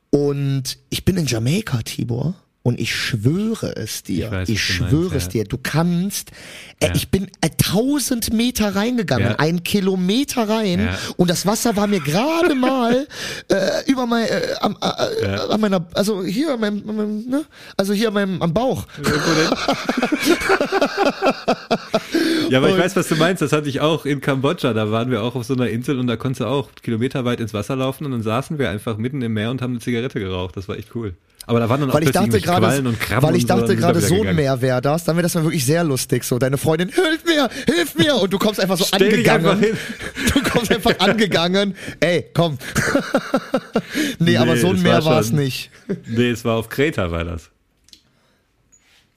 Und 0.09 0.77
ich 0.89 1.05
bin 1.05 1.15
in 1.15 1.26
Jamaika, 1.26 1.84
Tibor. 1.84 2.35
Und 2.63 2.79
ich 2.79 2.93
schwöre 2.93 3.75
es 3.75 4.03
dir, 4.03 4.25
ich, 4.25 4.31
weiß, 4.31 4.49
ich 4.49 4.63
schwöre 4.63 5.09
meinst, 5.09 5.15
es 5.15 5.29
dir, 5.29 5.45
du 5.45 5.57
kannst, 5.57 6.29
äh, 6.79 6.88
ja. 6.88 6.93
ich 6.93 7.09
bin 7.09 7.25
äh, 7.41 7.49
tausend 7.57 8.31
Meter 8.33 8.75
reingegangen, 8.75 9.29
ja. 9.29 9.39
ein 9.39 9.63
Kilometer 9.63 10.47
rein 10.47 10.79
ja. 10.79 10.95
und 11.17 11.31
das 11.31 11.47
Wasser 11.47 11.75
war 11.75 11.88
mir 11.88 12.01
gerade 12.01 12.53
mal 12.53 13.07
äh, 13.47 13.89
über 13.91 14.05
mein, 14.05 14.25
äh, 14.25 14.41
am, 14.59 14.77
äh, 14.79 14.85
an 15.49 15.59
meiner, 15.59 15.88
also 15.95 16.23
hier 16.23 16.53
an 16.53 16.59
meinem, 16.59 16.88
an 16.88 16.95
meinem 16.95 17.25
ne? 17.27 17.45
also 17.77 17.93
hier 17.93 18.09
an 18.09 18.13
meinem, 18.13 18.39
am 18.43 18.53
Bauch. 18.53 18.85
ja, 22.51 22.59
aber 22.59 22.69
ich 22.69 22.77
weiß, 22.77 22.95
was 22.95 23.07
du 23.07 23.15
meinst, 23.15 23.41
das 23.41 23.53
hatte 23.53 23.69
ich 23.69 23.81
auch 23.81 24.05
in 24.05 24.21
Kambodscha, 24.21 24.73
da 24.73 24.91
waren 24.91 25.09
wir 25.09 25.23
auch 25.23 25.33
auf 25.33 25.45
so 25.45 25.55
einer 25.55 25.67
Insel 25.69 25.97
und 25.97 26.05
da 26.05 26.15
konntest 26.15 26.41
du 26.41 26.45
auch 26.45 26.69
kilometerweit 26.83 27.39
ins 27.39 27.55
Wasser 27.55 27.75
laufen 27.75 28.05
und 28.05 28.11
dann 28.11 28.21
saßen 28.21 28.59
wir 28.59 28.69
einfach 28.69 28.97
mitten 28.97 29.23
im 29.23 29.33
Meer 29.33 29.49
und 29.49 29.63
haben 29.63 29.71
eine 29.71 29.79
Zigarette 29.79 30.19
geraucht, 30.19 30.55
das 30.57 30.67
war 30.67 30.77
echt 30.77 30.93
cool. 30.93 31.15
Aber 31.52 31.60
da 31.60 31.68
waren 31.68 31.82
dann 31.82 31.90
auch 31.90 31.95
weil 31.95 32.03
ich 32.03 32.11
dachte 32.11 32.40
gerade, 32.40 32.95
weil 33.19 33.36
ich 33.36 33.45
dachte 33.45 33.68
so, 33.68 33.76
gerade 33.76 33.99
so 33.99 34.23
ein 34.23 34.38
Meer 34.38 34.61
wäre 34.61 34.82
das, 34.82 35.03
dann 35.03 35.18
wäre 35.18 35.23
das 35.23 35.36
mal 35.36 35.44
wirklich 35.44 35.65
sehr 35.65 35.84
lustig. 35.84 36.23
So 36.23 36.40
deine 36.40 36.57
Freundin, 36.57 36.88
hilf 36.88 37.26
mir, 37.26 37.49
hilf 37.65 37.95
mir, 37.95 38.15
und 38.15 38.32
du 38.32 38.40
kommst 38.40 38.61
einfach 38.61 38.78
so 38.78 38.86
Stell 38.86 39.10
angegangen. 39.10 39.48
Einfach 39.48 39.68
du 40.34 40.49
kommst 40.49 40.72
einfach 40.72 40.98
angegangen. 40.99 41.76
Ey, 41.99 42.30
komm. 42.34 42.57
nee, 44.19 44.32
nee, 44.32 44.38
aber 44.38 44.56
so 44.56 44.69
ein 44.69 44.82
Meer 44.82 45.03
war 45.03 45.19
es 45.19 45.34
nicht. 45.34 45.72
Nee, 46.07 46.30
es 46.30 46.45
war 46.45 46.56
auf 46.56 46.69
Kreta, 46.69 47.11
war 47.11 47.26
das. 47.26 47.49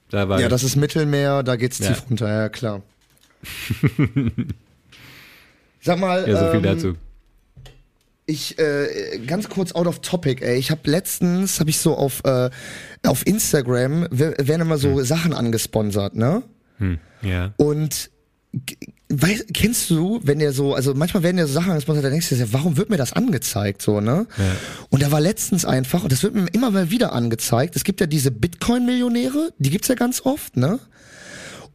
Da 0.09 0.27
war 0.27 0.41
ja, 0.41 0.49
das 0.49 0.63
ist 0.63 0.75
Mittelmeer, 0.75 1.41
da 1.41 1.55
geht's 1.55 1.79
ja. 1.79 1.87
tief 1.87 2.03
runter, 2.09 2.27
ja 2.27 2.49
klar. 2.49 2.81
Sag 5.79 5.99
mal. 5.99 6.27
Ja, 6.27 6.37
so 6.37 6.51
viel 6.51 6.57
ähm, 6.57 6.63
dazu 6.63 6.95
ich 8.25 8.57
äh, 8.57 9.19
ganz 9.25 9.49
kurz 9.49 9.71
out 9.73 9.87
of 9.87 9.99
topic, 9.99 10.43
ey. 10.43 10.57
Ich 10.57 10.71
habe 10.71 10.81
letztens 10.89 11.59
habe 11.59 11.69
ich 11.69 11.77
so 11.77 11.95
auf 11.95 12.23
äh, 12.25 12.49
auf 13.05 13.25
Instagram 13.25 14.07
werden 14.09 14.61
immer 14.61 14.77
so 14.77 14.97
hm. 14.97 15.05
Sachen 15.05 15.33
angesponsert, 15.33 16.15
ne? 16.15 16.43
Hm. 16.77 16.99
Ja. 17.21 17.53
Und 17.57 18.09
Weißt, 19.07 19.53
kennst 19.53 19.91
du, 19.91 20.19
wenn 20.23 20.39
der 20.39 20.51
so, 20.51 20.73
also 20.73 20.95
manchmal 20.95 21.21
werden 21.21 21.37
ja 21.37 21.45
so 21.45 21.53
Sachen 21.53 21.69
angesponsert, 21.69 22.05
da 22.05 22.09
denkst 22.09 22.29
du 22.29 22.35
dir, 22.35 22.51
warum 22.53 22.75
wird 22.75 22.89
mir 22.89 22.97
das 22.97 23.13
angezeigt, 23.13 23.83
so, 23.83 24.01
ne? 24.01 24.25
Ja. 24.35 24.43
Und 24.89 25.03
da 25.03 25.11
war 25.11 25.21
letztens 25.21 25.63
einfach, 25.63 26.03
und 26.03 26.11
das 26.11 26.23
wird 26.23 26.33
mir 26.33 26.47
immer 26.47 26.71
mal 26.71 26.89
wieder 26.89 27.13
angezeigt, 27.13 27.75
es 27.75 27.83
gibt 27.83 28.01
ja 28.01 28.07
diese 28.07 28.31
Bitcoin-Millionäre, 28.31 29.53
die 29.59 29.69
gibt's 29.69 29.89
ja 29.89 29.95
ganz 29.95 30.21
oft, 30.21 30.57
ne? 30.57 30.79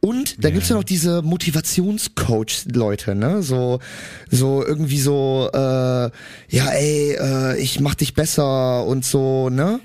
Und 0.03 0.43
da 0.43 0.47
ja. 0.47 0.55
gibt's 0.55 0.69
ja 0.69 0.75
noch 0.75 0.83
diese 0.83 1.21
Motivationscoach-Leute, 1.21 3.13
ne? 3.13 3.43
So, 3.43 3.79
so 4.31 4.65
irgendwie 4.65 4.99
so, 4.99 5.49
äh, 5.53 5.57
ja, 5.57 6.11
ey, 6.49 7.15
äh, 7.19 7.61
ich 7.61 7.79
mach 7.79 7.93
dich 7.93 8.15
besser 8.15 8.83
und 8.85 9.05
so, 9.05 9.49
ne? 9.49 9.79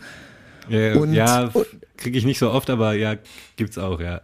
Ja, 0.69 0.95
und, 0.95 1.13
ja 1.13 1.53
kriege 1.97 2.19
ich 2.19 2.25
nicht 2.25 2.39
so 2.39 2.51
oft, 2.51 2.71
aber 2.71 2.95
ja, 2.95 3.17
gibt's 3.57 3.79
auch, 3.79 4.01
ja. 4.01 4.23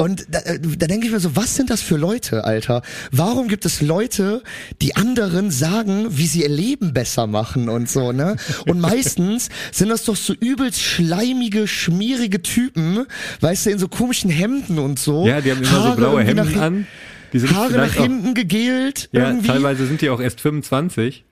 Und 0.00 0.26
da, 0.30 0.38
äh, 0.40 0.58
da 0.58 0.86
denke 0.86 1.06
ich 1.06 1.12
mir 1.12 1.20
so, 1.20 1.36
was 1.36 1.56
sind 1.56 1.68
das 1.68 1.82
für 1.82 1.98
Leute, 1.98 2.44
Alter? 2.44 2.80
Warum 3.12 3.48
gibt 3.48 3.66
es 3.66 3.82
Leute, 3.82 4.42
die 4.80 4.96
anderen 4.96 5.50
sagen, 5.50 6.06
wie 6.08 6.26
sie 6.26 6.42
ihr 6.42 6.48
Leben 6.48 6.94
besser 6.94 7.26
machen 7.26 7.68
und 7.68 7.90
so, 7.90 8.10
ne? 8.10 8.36
Und 8.66 8.80
meistens 8.90 9.50
sind 9.72 9.90
das 9.90 10.04
doch 10.04 10.16
so 10.16 10.32
übelst 10.32 10.80
schleimige, 10.80 11.68
schmierige 11.68 12.40
Typen, 12.40 13.04
weißt 13.40 13.66
du, 13.66 13.70
in 13.70 13.78
so 13.78 13.88
komischen 13.88 14.30
Hemden 14.30 14.78
und 14.78 14.98
so. 14.98 15.26
Ja, 15.26 15.42
die 15.42 15.50
haben 15.50 15.62
immer 15.62 15.70
Haare 15.70 15.90
so 15.90 15.96
blaue 15.96 16.24
Hemden 16.24 16.58
an. 16.58 16.86
Die 17.34 17.38
sind 17.38 17.54
Haare 17.54 17.76
nach 17.76 17.92
hinten 17.92 18.32
gegelt. 18.32 19.10
Ja, 19.12 19.28
irgendwie. 19.28 19.48
teilweise 19.48 19.86
sind 19.86 20.00
die 20.00 20.08
auch 20.08 20.20
erst 20.20 20.40
25 20.40 21.24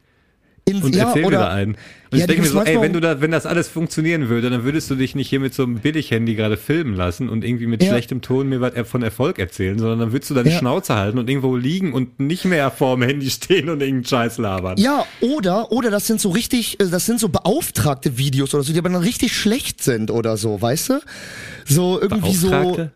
und 0.75 0.95
ja, 0.95 1.09
erzähl 1.09 1.25
oder, 1.25 1.39
mir 1.39 1.45
da 1.45 1.51
einen. 1.51 1.77
Und 2.11 2.19
ja, 2.19 2.25
ich 2.25 2.27
denke 2.27 2.43
mir 2.43 2.49
so, 2.49 2.63
ey, 2.63 2.81
wenn 2.81 2.93
du 2.93 3.01
da, 3.01 3.21
wenn 3.21 3.31
das 3.31 3.45
alles 3.45 3.69
funktionieren 3.69 4.29
würde, 4.29 4.49
dann 4.49 4.65
würdest 4.65 4.91
du 4.91 4.95
dich 4.95 5.15
nicht 5.15 5.29
hier 5.29 5.41
mit 5.41 5.53
so 5.53 5.65
einem 5.65 5.81
Billig-Handy 5.81 6.35
gerade 6.35 6.57
filmen 6.57 6.95
lassen 6.95 7.29
und 7.29 7.45
irgendwie 7.45 7.67
mit 7.67 7.83
ja. 7.83 7.91
schlechtem 7.91 8.23
Ton 8.23 8.49
mir 8.49 8.61
was 8.61 8.73
von 8.89 9.03
Erfolg 9.03 9.39
erzählen, 9.39 9.79
sondern 9.79 9.99
dann 9.99 10.13
würdest 10.13 10.31
du 10.31 10.35
deine 10.35 10.51
ja. 10.51 10.59
Schnauze 10.59 10.95
halten 10.95 11.19
und 11.19 11.29
irgendwo 11.29 11.55
liegen 11.57 11.93
und 11.93 12.19
nicht 12.19 12.47
mehr 12.47 12.71
vorm 12.71 13.03
Handy 13.03 13.29
stehen 13.31 13.69
und 13.69 13.81
irgendeinen 13.81 14.05
Scheiß 14.05 14.39
labern. 14.39 14.79
Ja, 14.79 15.05
oder, 15.21 15.71
oder 15.71 15.91
das 15.91 16.07
sind 16.07 16.21
so 16.21 16.31
richtig, 16.31 16.81
äh, 16.81 16.87
das 16.89 17.05
sind 17.05 17.21
so 17.21 17.29
beauftragte 17.29 18.17
Videos 18.17 18.55
oder 18.55 18.63
so, 18.63 18.73
die 18.73 18.79
aber 18.79 18.89
dann 18.89 19.03
richtig 19.03 19.37
schlecht 19.37 19.83
sind 19.83 20.11
oder 20.11 20.37
so, 20.37 20.61
weißt 20.61 20.91
du? 20.91 21.01
So 21.67 22.01
irgendwie 22.01 22.35
so. 22.35 22.89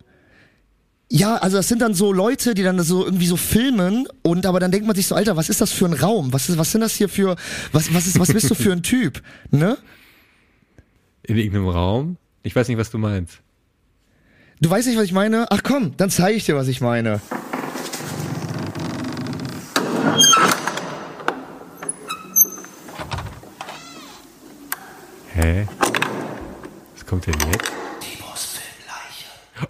Ja, 1.14 1.36
also 1.36 1.58
das 1.58 1.68
sind 1.68 1.82
dann 1.82 1.92
so 1.92 2.10
Leute, 2.10 2.54
die 2.54 2.62
dann 2.62 2.80
so 2.80 3.04
irgendwie 3.04 3.26
so 3.26 3.36
filmen 3.36 4.08
und 4.22 4.46
aber 4.46 4.60
dann 4.60 4.70
denkt 4.70 4.86
man 4.86 4.96
sich 4.96 5.06
so, 5.06 5.14
Alter, 5.14 5.36
was 5.36 5.50
ist 5.50 5.60
das 5.60 5.70
für 5.70 5.84
ein 5.84 5.92
Raum? 5.92 6.32
Was 6.32 6.48
ist, 6.48 6.56
was 6.56 6.72
sind 6.72 6.80
das 6.80 6.94
hier 6.94 7.10
für, 7.10 7.36
was, 7.70 7.92
was 7.92 8.06
ist, 8.06 8.18
was 8.18 8.32
bist 8.32 8.50
du 8.50 8.54
für 8.54 8.72
ein 8.72 8.82
Typ? 8.82 9.22
Ne? 9.50 9.76
In 11.24 11.36
irgendeinem 11.36 11.68
Raum? 11.68 12.16
Ich 12.42 12.56
weiß 12.56 12.66
nicht, 12.66 12.78
was 12.78 12.90
du 12.90 12.96
meinst. 12.96 13.42
Du 14.62 14.70
weißt 14.70 14.88
nicht, 14.88 14.96
was 14.96 15.04
ich 15.04 15.12
meine? 15.12 15.48
Ach 15.50 15.62
komm, 15.62 15.94
dann 15.98 16.08
zeige 16.08 16.34
ich 16.34 16.46
dir, 16.46 16.56
was 16.56 16.68
ich 16.68 16.80
meine. 16.80 17.20
Hä? 25.34 25.66
Was 26.94 27.04
kommt 27.04 27.26
denn 27.26 27.34
jetzt? 27.52 27.81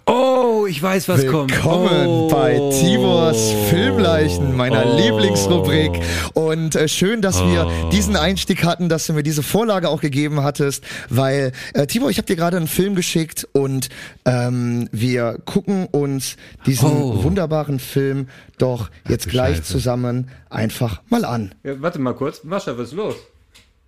Oh, 0.05 0.65
ich 0.67 0.81
weiß, 0.81 1.07
was 1.07 1.21
Willkommen 1.21 1.49
kommt. 1.49 1.63
Willkommen 1.63 2.07
oh. 2.07 2.27
bei 2.29 2.57
Tibors 2.71 3.51
Filmleichen, 3.69 4.55
meiner 4.55 4.85
oh. 4.85 4.97
Lieblingsrubrik. 4.97 5.91
Und 6.33 6.75
äh, 6.75 6.87
schön, 6.87 7.21
dass 7.21 7.41
oh. 7.41 7.47
wir 7.47 7.89
diesen 7.91 8.15
Einstieg 8.15 8.63
hatten, 8.63 8.89
dass 8.89 9.07
du 9.07 9.13
mir 9.13 9.23
diese 9.23 9.43
Vorlage 9.43 9.89
auch 9.89 10.01
gegeben 10.01 10.41
hattest, 10.41 10.83
weil 11.09 11.51
äh, 11.73 11.85
Tibor, 11.85 12.09
ich 12.09 12.17
habe 12.17 12.25
dir 12.25 12.35
gerade 12.35 12.57
einen 12.57 12.67
Film 12.67 12.95
geschickt 12.95 13.47
und 13.53 13.89
ähm, 14.25 14.89
wir 14.91 15.39
gucken 15.45 15.87
uns 15.87 16.37
diesen 16.65 16.89
oh. 16.89 17.23
wunderbaren 17.23 17.79
Film 17.79 18.29
doch 18.57 18.89
jetzt 19.07 19.29
gleich 19.29 19.57
Scheiße. 19.57 19.73
zusammen 19.73 20.31
einfach 20.49 21.01
mal 21.09 21.25
an. 21.25 21.53
Ja, 21.63 21.79
warte 21.81 21.99
mal 21.99 22.13
kurz, 22.13 22.43
Mascha, 22.43 22.77
was 22.77 22.89
ist 22.89 22.93
los? 22.93 23.15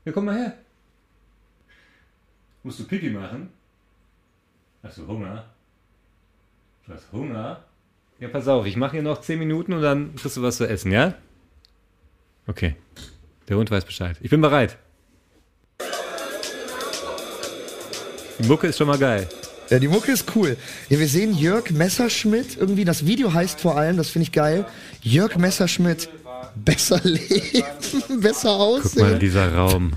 Ja, 0.06 0.12
komm 0.12 0.26
mal 0.26 0.38
her. 0.38 0.54
Musst 2.64 2.80
du 2.80 2.84
Pipi 2.84 3.10
machen? 3.10 3.50
Hast 4.84 4.98
du 4.98 5.08
Hunger? 5.08 5.46
Du 6.88 6.94
hast 6.94 7.12
Hunger? 7.12 7.64
Ja, 8.20 8.28
pass 8.28 8.48
auf, 8.48 8.66
ich 8.66 8.76
mache 8.76 8.94
hier 8.94 9.02
noch 9.02 9.22
10 9.22 9.40
Minuten 9.40 9.74
und 9.74 9.82
dann 9.82 10.16
kriegst 10.16 10.38
du 10.38 10.44
was 10.44 10.58
zu 10.58 10.68
essen, 10.68 10.92
ja? 10.92 11.16
Okay. 12.48 12.76
Der 13.50 13.58
Hund 13.58 13.72
weiß 13.72 13.86
Bescheid. 13.86 14.18
Ich 14.22 14.30
bin 14.30 14.40
bereit. 14.42 14.78
Die 18.40 18.48
Mucke 18.48 18.68
ist 18.68 18.78
schon 18.78 18.88
mal 18.88 18.98
geil. 19.00 19.28
Ja, 19.70 19.80
die 19.80 19.88
Mucke 19.88 20.12
ist 20.12 20.36
cool. 20.36 20.58
Ja, 20.90 21.00
wir 21.00 21.08
sehen 21.08 21.36
Jörg 21.36 21.72
Messerschmidt 21.72 22.58
irgendwie. 22.58 22.86
Das 22.86 23.06
Video 23.08 23.34
heißt 23.34 23.60
vor 23.60 23.78
allem, 23.78 23.98
das 23.98 24.10
finde 24.10 24.24
ich 24.24 24.32
geil. 24.32 24.66
Jörg 25.02 25.38
Messerschmidt, 25.38 26.10
besser 26.54 27.02
leben, 27.04 28.22
besser 28.22 28.52
aussehen. 28.52 28.92
Guck 28.94 29.10
mal, 29.12 29.20
dieser 29.20 29.56
Raum. 29.56 29.94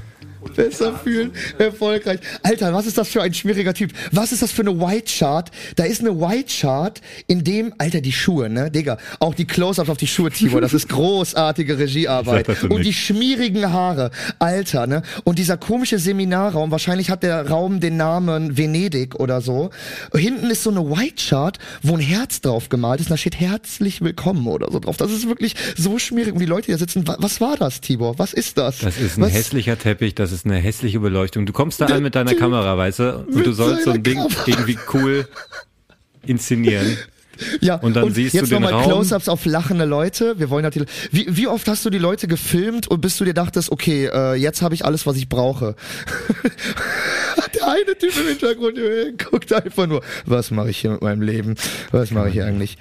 Besser 0.54 0.96
fühlen, 0.98 1.32
erfolgreich. 1.58 2.20
Alter, 2.42 2.72
was 2.72 2.86
ist 2.86 2.96
das 2.98 3.08
für 3.08 3.22
ein 3.22 3.34
schwieriger 3.34 3.74
Typ? 3.74 3.92
Was 4.12 4.32
ist 4.32 4.42
das 4.42 4.52
für 4.52 4.62
eine 4.62 4.80
White 4.80 5.12
Chart? 5.18 5.50
Da 5.76 5.84
ist 5.84 6.00
eine 6.00 6.20
White 6.20 6.52
Chart, 6.60 7.00
in 7.26 7.44
dem, 7.44 7.74
Alter, 7.78 8.00
die 8.00 8.12
Schuhe, 8.12 8.48
ne, 8.48 8.70
Digga, 8.70 8.98
auch 9.20 9.34
die 9.34 9.44
Close-ups 9.46 9.88
auf 9.90 9.96
die 9.96 10.06
Schuhe, 10.06 10.30
Tibor, 10.30 10.60
das 10.60 10.74
ist 10.74 10.88
großartige 10.88 11.78
Regiearbeit. 11.78 12.48
Und 12.64 12.84
die 12.84 12.92
schmierigen 12.92 13.72
Haare, 13.72 14.10
Alter, 14.38 14.86
ne? 14.86 15.02
Und 15.24 15.38
dieser 15.38 15.56
komische 15.56 15.98
Seminarraum, 15.98 16.70
wahrscheinlich 16.70 17.10
hat 17.10 17.22
der 17.22 17.48
Raum 17.48 17.80
den 17.80 17.96
Namen 17.96 18.56
Venedig 18.56 19.14
oder 19.16 19.40
so. 19.40 19.70
Hinten 20.14 20.50
ist 20.50 20.62
so 20.62 20.70
eine 20.70 20.88
White 20.90 21.22
Chart, 21.28 21.58
wo 21.82 21.94
ein 21.94 22.00
Herz 22.00 22.40
drauf 22.40 22.68
gemalt 22.68 23.00
ist, 23.00 23.06
und 23.06 23.10
da 23.12 23.16
steht 23.16 23.38
herzlich 23.40 24.00
willkommen 24.00 24.46
oder 24.46 24.70
so 24.70 24.78
drauf. 24.78 24.96
Das 24.96 25.10
ist 25.10 25.28
wirklich 25.28 25.54
so 25.76 25.98
schmierig. 25.98 26.32
Und 26.32 26.40
die 26.40 26.46
Leute, 26.46 26.66
die 26.66 26.72
da 26.72 26.78
sitzen, 26.78 27.06
wa- 27.06 27.16
was 27.18 27.40
war 27.40 27.56
das, 27.56 27.80
Tibor? 27.80 28.18
Was 28.18 28.32
ist 28.32 28.56
das? 28.58 28.78
Das 28.78 28.98
ist 28.98 29.18
ein 29.18 29.22
was? 29.22 29.32
hässlicher 29.32 29.78
Teppich, 29.78 30.14
das 30.14 30.27
ist 30.32 30.46
eine 30.46 30.56
hässliche 30.56 31.00
Beleuchtung. 31.00 31.46
Du 31.46 31.52
kommst 31.52 31.80
da 31.80 31.86
an 31.86 32.02
mit 32.02 32.14
deiner 32.14 32.34
Kamera, 32.34 32.76
weißt 32.76 32.98
du, 32.98 33.18
und 33.26 33.46
du 33.46 33.52
sollst 33.52 33.84
so 33.84 33.92
ein 33.92 34.02
Ding 34.02 34.16
Kamera. 34.18 34.42
irgendwie 34.46 34.78
cool 34.92 35.28
inszenieren. 36.26 36.96
Ja, 37.60 37.76
Und 37.76 37.94
dann 37.94 38.12
siehst 38.12 38.34
du 38.34 38.38
jetzt 38.38 38.50
den 38.50 38.62
nochmal. 38.62 38.84
Close-ups 38.84 39.28
auf 39.28 39.44
lachende 39.44 39.84
Leute. 39.84 40.38
Wir 40.38 40.50
wollen 40.50 40.64
natürlich. 40.64 40.88
Wie, 41.12 41.26
wie 41.28 41.46
oft 41.46 41.68
hast 41.68 41.84
du 41.84 41.90
die 41.90 41.98
Leute 41.98 42.26
gefilmt 42.26 42.88
und 42.88 43.00
bis 43.00 43.16
du 43.16 43.24
dir 43.24 43.34
dachtest, 43.34 43.70
okay, 43.70 44.06
äh, 44.06 44.34
jetzt 44.34 44.60
habe 44.60 44.74
ich 44.74 44.84
alles, 44.84 45.06
was 45.06 45.16
ich 45.16 45.28
brauche. 45.28 45.76
Der 47.54 47.68
eine 47.68 47.96
Typ 47.96 48.12
im 48.18 48.26
Hintergrund 48.26 48.78
guckt 49.30 49.52
einfach 49.52 49.86
nur, 49.86 50.02
was 50.26 50.50
mache 50.50 50.70
ich 50.70 50.78
hier 50.78 50.90
mit 50.90 51.02
meinem 51.02 51.22
Leben? 51.22 51.54
Was 51.92 52.10
mache 52.10 52.28
ich 52.28 52.34
hier 52.34 52.46
eigentlich? 52.46 52.76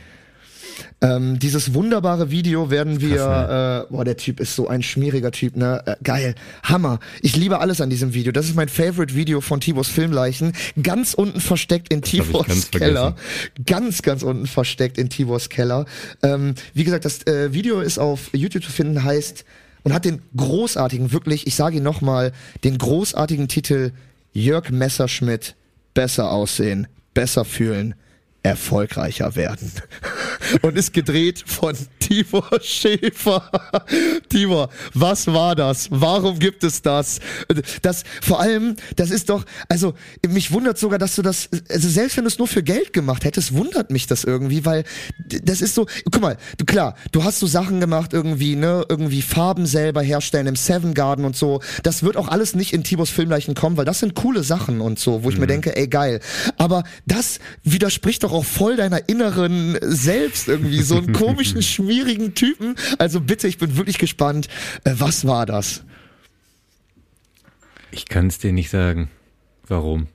Ähm, 0.99 1.37
dieses 1.37 1.75
wunderbare 1.75 2.31
Video 2.31 2.71
werden 2.71 2.99
wir, 3.01 3.85
äh, 3.87 3.93
boah, 3.93 4.03
der 4.03 4.17
Typ 4.17 4.39
ist 4.39 4.55
so 4.55 4.67
ein 4.67 4.81
schmieriger 4.81 5.31
Typ, 5.31 5.55
ne? 5.55 5.83
Äh, 5.85 5.95
geil, 6.03 6.33
Hammer. 6.63 6.99
Ich 7.21 7.35
liebe 7.35 7.59
alles 7.59 7.81
an 7.81 7.91
diesem 7.91 8.15
Video. 8.15 8.31
Das 8.31 8.47
ist 8.47 8.55
mein 8.55 8.67
Favorite 8.67 9.13
Video 9.13 9.39
von 9.39 9.59
Tibos 9.59 9.89
Filmleichen. 9.89 10.53
Ganz 10.81 11.13
unten 11.13 11.39
versteckt 11.39 11.93
in 11.93 12.01
ganz 12.01 12.71
Keller. 12.71 13.15
vergessen. 13.15 13.63
Ganz, 13.65 14.01
ganz 14.01 14.23
unten 14.23 14.47
versteckt 14.47 14.97
in 14.97 15.09
Tibors 15.09 15.49
Keller. 15.49 15.85
Ähm, 16.23 16.55
wie 16.73 16.83
gesagt, 16.83 17.05
das 17.05 17.27
äh, 17.27 17.53
Video 17.53 17.79
ist 17.79 17.99
auf 17.99 18.31
YouTube 18.33 18.63
zu 18.63 18.71
finden, 18.71 19.03
heißt 19.03 19.45
und 19.83 19.93
hat 19.93 20.03
den 20.03 20.21
großartigen, 20.35 21.11
wirklich, 21.11 21.45
ich 21.45 21.55
sage 21.55 21.77
ihn 21.77 21.83
nochmal, 21.83 22.33
den 22.63 22.77
großartigen 22.77 23.47
Titel 23.47 23.91
Jörg 24.33 24.71
Messerschmidt, 24.71 25.55
besser 25.93 26.31
aussehen, 26.31 26.87
besser 27.13 27.45
fühlen, 27.45 27.95
erfolgreicher 28.43 29.35
werden. 29.35 29.71
Und 30.61 30.77
ist 30.77 30.93
gedreht 30.93 31.43
von 31.45 31.75
Tibor 31.99 32.47
Schäfer. 32.61 33.51
Tibor, 34.29 34.69
was 34.93 35.27
war 35.27 35.55
das? 35.55 35.89
Warum 35.91 36.39
gibt 36.39 36.63
es 36.63 36.81
das? 36.81 37.19
Das, 37.81 38.03
vor 38.21 38.39
allem, 38.39 38.75
das 38.95 39.11
ist 39.11 39.29
doch, 39.29 39.43
also, 39.67 39.93
mich 40.27 40.51
wundert 40.51 40.77
sogar, 40.77 40.99
dass 40.99 41.15
du 41.15 41.21
das, 41.21 41.49
also 41.69 41.89
selbst 41.89 42.15
wenn 42.15 42.23
du 42.23 42.29
es 42.29 42.37
nur 42.37 42.47
für 42.47 42.63
Geld 42.63 42.93
gemacht 42.93 43.25
hättest, 43.25 43.53
wundert 43.53 43.91
mich 43.91 44.07
das 44.07 44.23
irgendwie, 44.23 44.65
weil 44.65 44.85
das 45.17 45.61
ist 45.61 45.75
so, 45.75 45.85
guck 46.11 46.21
mal, 46.21 46.37
du, 46.57 46.65
klar, 46.65 46.95
du 47.11 47.23
hast 47.23 47.39
so 47.39 47.47
Sachen 47.47 47.79
gemacht 47.81 48.13
irgendwie, 48.13 48.55
ne, 48.55 48.85
irgendwie 48.87 49.21
Farben 49.21 49.65
selber 49.65 50.01
herstellen 50.01 50.47
im 50.47 50.55
Seven 50.55 50.93
Garden 50.93 51.25
und 51.25 51.35
so. 51.35 51.61
Das 51.83 52.03
wird 52.03 52.15
auch 52.15 52.29
alles 52.29 52.55
nicht 52.55 52.73
in 52.73 52.83
Tibors 52.83 53.09
Filmleichen 53.09 53.55
kommen, 53.55 53.75
weil 53.75 53.85
das 53.85 53.99
sind 53.99 54.15
coole 54.15 54.43
Sachen 54.43 54.79
und 54.79 54.99
so, 54.99 55.23
wo 55.23 55.29
ich 55.29 55.37
mir 55.37 55.47
denke, 55.47 55.75
ey, 55.75 55.87
geil. 55.87 56.21
Aber 56.57 56.83
das 57.05 57.39
widerspricht 57.63 58.23
doch 58.23 58.26
auch 58.31 58.45
voll 58.45 58.75
deiner 58.75 59.07
inneren 59.09 59.77
Selbst 59.81 60.47
irgendwie, 60.47 60.81
so 60.81 60.97
einen 60.97 61.13
komischen, 61.13 61.61
schmierigen 61.63 62.33
Typen. 62.35 62.75
Also 62.97 63.21
bitte, 63.21 63.47
ich 63.47 63.57
bin 63.57 63.77
wirklich 63.77 63.97
gespannt. 63.97 64.47
Äh, 64.83 64.93
was 64.97 65.25
war 65.25 65.45
das? 65.45 65.83
Ich 67.91 68.05
kann 68.07 68.27
es 68.27 68.37
dir 68.39 68.51
nicht 68.53 68.69
sagen. 68.69 69.09
Warum? 69.67 70.07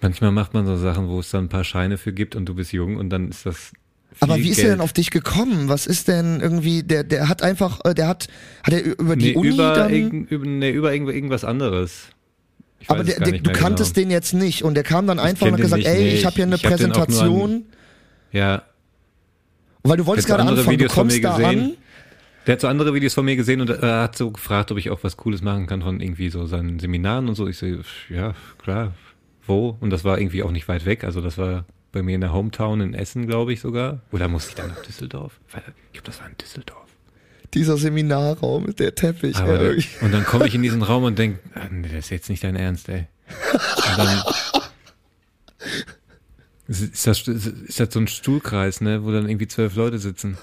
Manchmal 0.00 0.32
macht 0.32 0.54
man 0.54 0.66
so 0.66 0.76
Sachen, 0.76 1.08
wo 1.08 1.20
es 1.20 1.30
dann 1.30 1.44
ein 1.46 1.48
paar 1.48 1.64
Scheine 1.64 1.98
für 1.98 2.12
gibt 2.12 2.36
und 2.36 2.46
du 2.46 2.54
bist 2.54 2.72
jung 2.72 2.96
und 2.96 3.10
dann 3.10 3.28
ist 3.30 3.46
das. 3.46 3.72
Aber 4.20 4.36
wie 4.36 4.50
ist 4.50 4.56
Geld. 4.56 4.68
er 4.68 4.74
denn 4.74 4.80
auf 4.80 4.92
dich 4.92 5.10
gekommen? 5.10 5.68
Was 5.68 5.86
ist 5.86 6.08
denn 6.08 6.40
irgendwie, 6.40 6.82
der, 6.82 7.04
der 7.04 7.28
hat 7.28 7.42
einfach, 7.42 7.80
äh, 7.84 7.92
der 7.94 8.08
hat, 8.08 8.28
hat 8.62 8.72
er 8.72 8.84
über 8.84 9.16
die 9.16 9.30
nee, 9.30 9.34
Uni 9.34 9.48
über, 9.48 9.74
dann, 9.74 9.92
irgend, 9.92 10.30
über, 10.30 10.46
nee, 10.46 10.70
über 10.70 10.92
irgend- 10.92 11.10
irgendwas 11.10 11.44
anderes. 11.44 12.08
Ich 12.78 12.90
aber 12.90 13.04
der, 13.04 13.18
der, 13.20 13.38
du 13.38 13.52
kanntest 13.52 13.94
genau. 13.94 14.04
den 14.04 14.10
jetzt 14.10 14.34
nicht 14.34 14.62
und 14.62 14.74
der 14.74 14.82
kam 14.84 15.06
dann 15.06 15.18
einfach 15.18 15.46
kenn 15.46 15.54
und 15.54 15.54
hat 15.54 15.62
gesagt, 15.62 15.82
nicht, 15.82 15.88
ey, 15.88 16.02
nee, 16.04 16.14
ich 16.14 16.24
habe 16.26 16.34
hier 16.36 16.44
eine 16.44 16.56
ich- 16.56 16.62
ich 16.62 16.68
nur 16.68 16.72
an- 16.72 16.78
Präsentation. 16.78 17.64
Ja, 18.32 18.62
weil 19.82 19.96
du 19.98 20.06
wolltest 20.06 20.26
gerade 20.28 20.42
andere 20.42 20.58
anfangen, 20.58 20.78
du 20.78 20.84
Videos 20.84 20.92
von 20.94 21.02
kommst 21.04 21.16
mir 21.16 21.22
da 21.22 21.36
gesehen. 21.36 21.60
an. 21.64 21.76
Der 22.46 22.52
hat 22.52 22.60
so 22.60 22.68
andere 22.68 22.94
Videos 22.94 23.14
von 23.14 23.24
mir 23.24 23.36
gesehen 23.36 23.60
und 23.60 23.70
er 23.70 24.02
hat 24.02 24.16
so 24.16 24.30
gefragt, 24.30 24.70
ob 24.70 24.78
ich 24.78 24.90
auch 24.90 24.98
was 25.02 25.16
Cooles 25.16 25.42
machen 25.42 25.66
kann 25.66 25.82
von 25.82 26.00
irgendwie 26.00 26.28
so 26.28 26.46
seinen 26.46 26.78
Seminaren 26.78 27.28
und 27.28 27.34
so. 27.34 27.46
Ich 27.48 27.58
so, 27.58 27.66
ja, 28.08 28.34
klar, 28.58 28.94
wo? 29.46 29.76
Und 29.80 29.90
das 29.90 30.04
war 30.04 30.18
irgendwie 30.18 30.42
auch 30.42 30.50
nicht 30.52 30.68
weit 30.68 30.86
weg. 30.86 31.02
Also 31.04 31.20
das 31.20 31.38
war 31.38 31.64
bei 31.92 32.02
mir 32.02 32.14
in 32.14 32.20
der 32.20 32.32
Hometown 32.32 32.80
in 32.80 32.94
Essen, 32.94 33.26
glaube 33.26 33.52
ich 33.52 33.60
sogar. 33.60 34.00
Oder 34.12 34.28
musste 34.28 34.50
ich 34.50 34.54
dann 34.56 34.68
nach 34.68 34.82
Düsseldorf? 34.82 35.40
Ich 35.46 35.92
glaube, 35.92 36.06
das 36.06 36.20
war 36.20 36.28
in 36.28 36.36
Düsseldorf. 36.36 36.85
Dieser 37.54 37.76
Seminarraum, 37.76 38.74
der 38.76 38.94
Teppich. 38.94 39.36
Aber 39.36 39.60
ey, 39.60 39.84
und 40.00 40.12
dann 40.12 40.24
komme 40.24 40.46
ich 40.46 40.54
in 40.54 40.62
diesen 40.62 40.82
Raum 40.82 41.04
und 41.04 41.18
denke, 41.18 41.38
ah, 41.54 41.68
nee, 41.70 41.88
das 41.88 42.06
ist 42.06 42.10
jetzt 42.10 42.30
nicht 42.30 42.44
dein 42.44 42.56
Ernst, 42.56 42.88
ey. 42.88 43.06
Und 43.90 43.98
dann 43.98 44.22
ist 46.68 47.06
das, 47.06 47.26
ist 47.28 47.80
das 47.80 47.92
so 47.92 48.00
ein 48.00 48.08
Stuhlkreis, 48.08 48.80
ne, 48.80 49.04
wo 49.04 49.12
dann 49.12 49.28
irgendwie 49.28 49.48
zwölf 49.48 49.76
Leute 49.76 49.98
sitzen. 49.98 50.36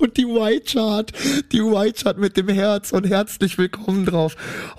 Und 0.00 0.16
die 0.16 0.24
White 0.24 0.72
Chart, 0.72 1.12
die 1.52 1.60
White 1.60 2.02
Chart 2.02 2.16
mit 2.16 2.38
dem 2.38 2.48
Herz 2.48 2.90
und 2.90 3.06
herzlich 3.06 3.58
willkommen 3.58 4.06
drauf. 4.06 4.34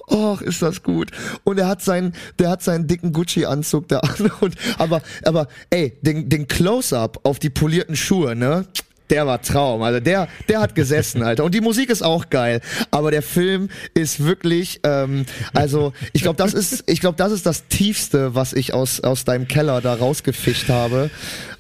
Och, 0.10 0.42
ist 0.42 0.64
das 0.64 0.82
gut. 0.82 1.12
Und 1.44 1.60
er 1.60 1.68
hat 1.68 1.84
seinen, 1.84 2.16
der 2.40 2.50
hat 2.50 2.64
seinen 2.64 2.88
dicken 2.88 3.14
Gucci-Anzug 3.14 3.88
da 3.88 4.00
an. 4.00 4.32
Und, 4.42 4.56
aber, 4.80 5.04
aber, 5.24 5.48
ey, 5.70 5.96
den, 6.02 6.28
den 6.28 6.48
Close-Up 6.48 7.20
auf 7.22 7.38
die 7.38 7.52
polierten 7.52 7.96
Schuhe, 7.96 8.36
ne? 8.36 8.66
Der 9.12 9.28
war 9.28 9.42
Traum. 9.42 9.84
Also 9.84 10.00
der, 10.00 10.28
der 10.50 10.62
hat 10.62 10.74
gesessen, 10.74 11.22
Alter. 11.30 11.44
Und 11.44 11.54
die 11.54 11.62
Musik 11.62 11.90
ist 11.92 12.02
auch 12.02 12.30
geil. 12.32 12.62
Aber 12.90 13.12
der 13.12 13.22
Film 13.22 13.70
ist 13.94 14.24
wirklich, 14.24 14.80
ähm, 14.84 15.26
also 15.54 15.94
ich 16.14 16.24
glaube, 16.24 16.38
das 16.38 16.54
ist, 16.56 16.84
ich 16.88 17.00
glaube, 17.02 17.18
das 17.18 17.32
ist 17.32 17.46
das 17.46 17.68
Tiefste, 17.68 18.34
was 18.34 18.54
ich 18.54 18.74
aus 18.74 19.02
aus 19.02 19.24
deinem 19.26 19.48
Keller 19.48 19.82
da 19.82 19.94
rausgefischt 19.94 20.70
habe. 20.70 21.12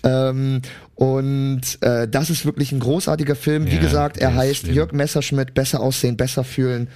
Ähm, 0.04 0.62
und 0.96 1.62
äh, 1.82 2.08
das 2.08 2.30
ist 2.30 2.46
wirklich 2.46 2.72
ein 2.72 2.80
großartiger 2.80 3.36
Film. 3.36 3.66
Wie 3.68 3.76
Ja, 3.76 3.82
gesagt, 3.82 4.18
er 4.18 4.36
heißt 4.36 4.62
schlimm. 4.62 4.76
Jörg 4.76 4.92
Messerschmidt, 4.94 5.54
besser 5.54 5.80
aussehen, 5.80 6.16
besser 6.16 6.44
fühlen, 6.44 6.88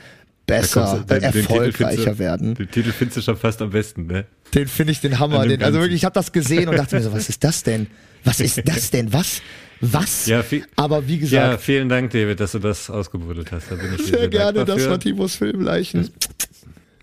besser, 0.46 1.04
du- 1.08 1.14
den- 1.16 1.22
den 1.32 1.42
erfolgreicher 1.42 2.12
du- 2.14 2.20
werden. 2.20 2.54
Den 2.56 2.70
Titel 2.70 2.92
findest 2.92 3.18
du 3.18 3.22
schon 3.22 3.38
fast 3.38 3.62
am 3.62 3.72
besten, 3.72 4.06
ne? 4.08 4.26
Den 4.54 4.68
finde 4.68 4.92
ich 4.92 5.02
den 5.02 5.20
Hammer. 5.20 5.46
Den, 5.48 5.64
also 5.64 5.80
wirklich, 5.80 5.98
ich 5.98 6.06
habe 6.06 6.14
das 6.14 6.32
gesehen 6.32 6.70
und 6.70 6.78
dachte 6.78 6.96
mir 6.96 7.02
so, 7.02 7.12
was 7.14 7.30
ist 7.30 7.44
das 7.44 7.64
denn? 7.64 7.88
Was 8.24 8.40
ist 8.40 8.62
das 8.66 8.92
denn? 8.92 9.12
Was? 9.12 9.42
Was? 9.82 10.26
Ja, 10.26 10.44
Aber 10.78 11.08
wie 11.08 11.16
ja, 11.16 11.20
gesagt, 11.20 11.62
vielen 11.62 11.90
Dank, 11.90 12.12
David, 12.12 12.40
dass 12.40 12.54
du 12.54 12.60
das 12.60 12.90
ausgebuddelt 12.90 13.52
hast. 13.52 13.72
Da 13.72 13.76
bin 13.76 13.94
ich 13.94 14.06
dir 14.06 14.18
sehr 14.20 14.28
gerne, 14.30 14.66
das 14.66 14.84
für. 14.84 14.92
war 14.92 15.00
Timos 15.00 15.36
Filmleichen. 15.36 16.10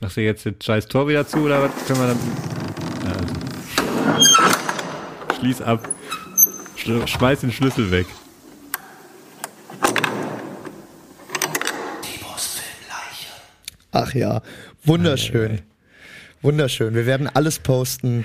Machst 0.01 0.17
du 0.17 0.23
jetzt 0.23 0.45
den 0.45 0.57
scheiß 0.61 0.89
Tor 0.89 1.07
wieder 1.07 1.27
zu 1.27 1.39
oder 1.39 1.63
was 1.63 1.71
können 1.87 2.01
wir 2.01 2.09
dann? 2.09 2.19
Ja, 3.05 3.13
also. 4.17 5.39
Schließ 5.39 5.63
ab. 5.63 5.89
Schl 6.77 7.07
schmeiß 7.07 7.41
den 7.41 7.53
Schlüssel 7.53 7.91
weg. 7.91 8.07
Ach 13.93 14.15
ja, 14.15 14.41
wunderschön. 14.85 15.61
Wunderschön. 16.41 16.95
Wir 16.95 17.07
werden 17.07 17.29
alles 17.29 17.59
posten. 17.59 18.25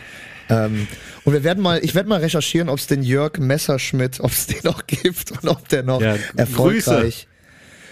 Ähm, 0.50 0.88
und 1.24 1.34
wir 1.34 1.44
werden 1.44 1.62
mal, 1.62 1.84
ich 1.84 1.94
werde 1.96 2.08
mal 2.10 2.20
recherchieren, 2.22 2.70
ob 2.70 2.80
es 2.80 2.88
den 2.88 3.04
Jörg 3.04 3.38
Messerschmidt, 3.38 4.20
ob 4.22 4.32
es 4.32 4.48
den 4.48 4.60
noch 4.64 4.88
gibt 4.88 5.32
und 5.32 5.48
ob 5.50 5.68
der 5.70 5.84
noch 5.84 6.02
Ja, 6.02 6.16
erfolgreich. 6.36 7.28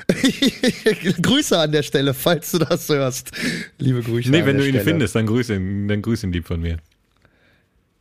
Grüße 1.22 1.58
an 1.58 1.72
der 1.72 1.84
Stelle, 1.84 2.14
falls 2.14 2.52
du 2.52 2.60
das 2.60 2.88
hörst. 2.90 3.32
Liebe 3.80 4.02
Grüße. 4.04 4.30
Nee, 4.30 4.46
wenn 4.46 4.58
du 4.58 4.64
ihn 4.64 4.70
Stelle. 4.70 4.84
findest, 4.84 5.16
dann 5.16 5.26
grüß 5.26 5.50
ihn, 5.50 5.88
dann 5.88 6.02
grüß 6.02 6.24
ihn 6.24 6.32
lieb 6.32 6.46
von 6.46 6.62
mir. 6.62 6.78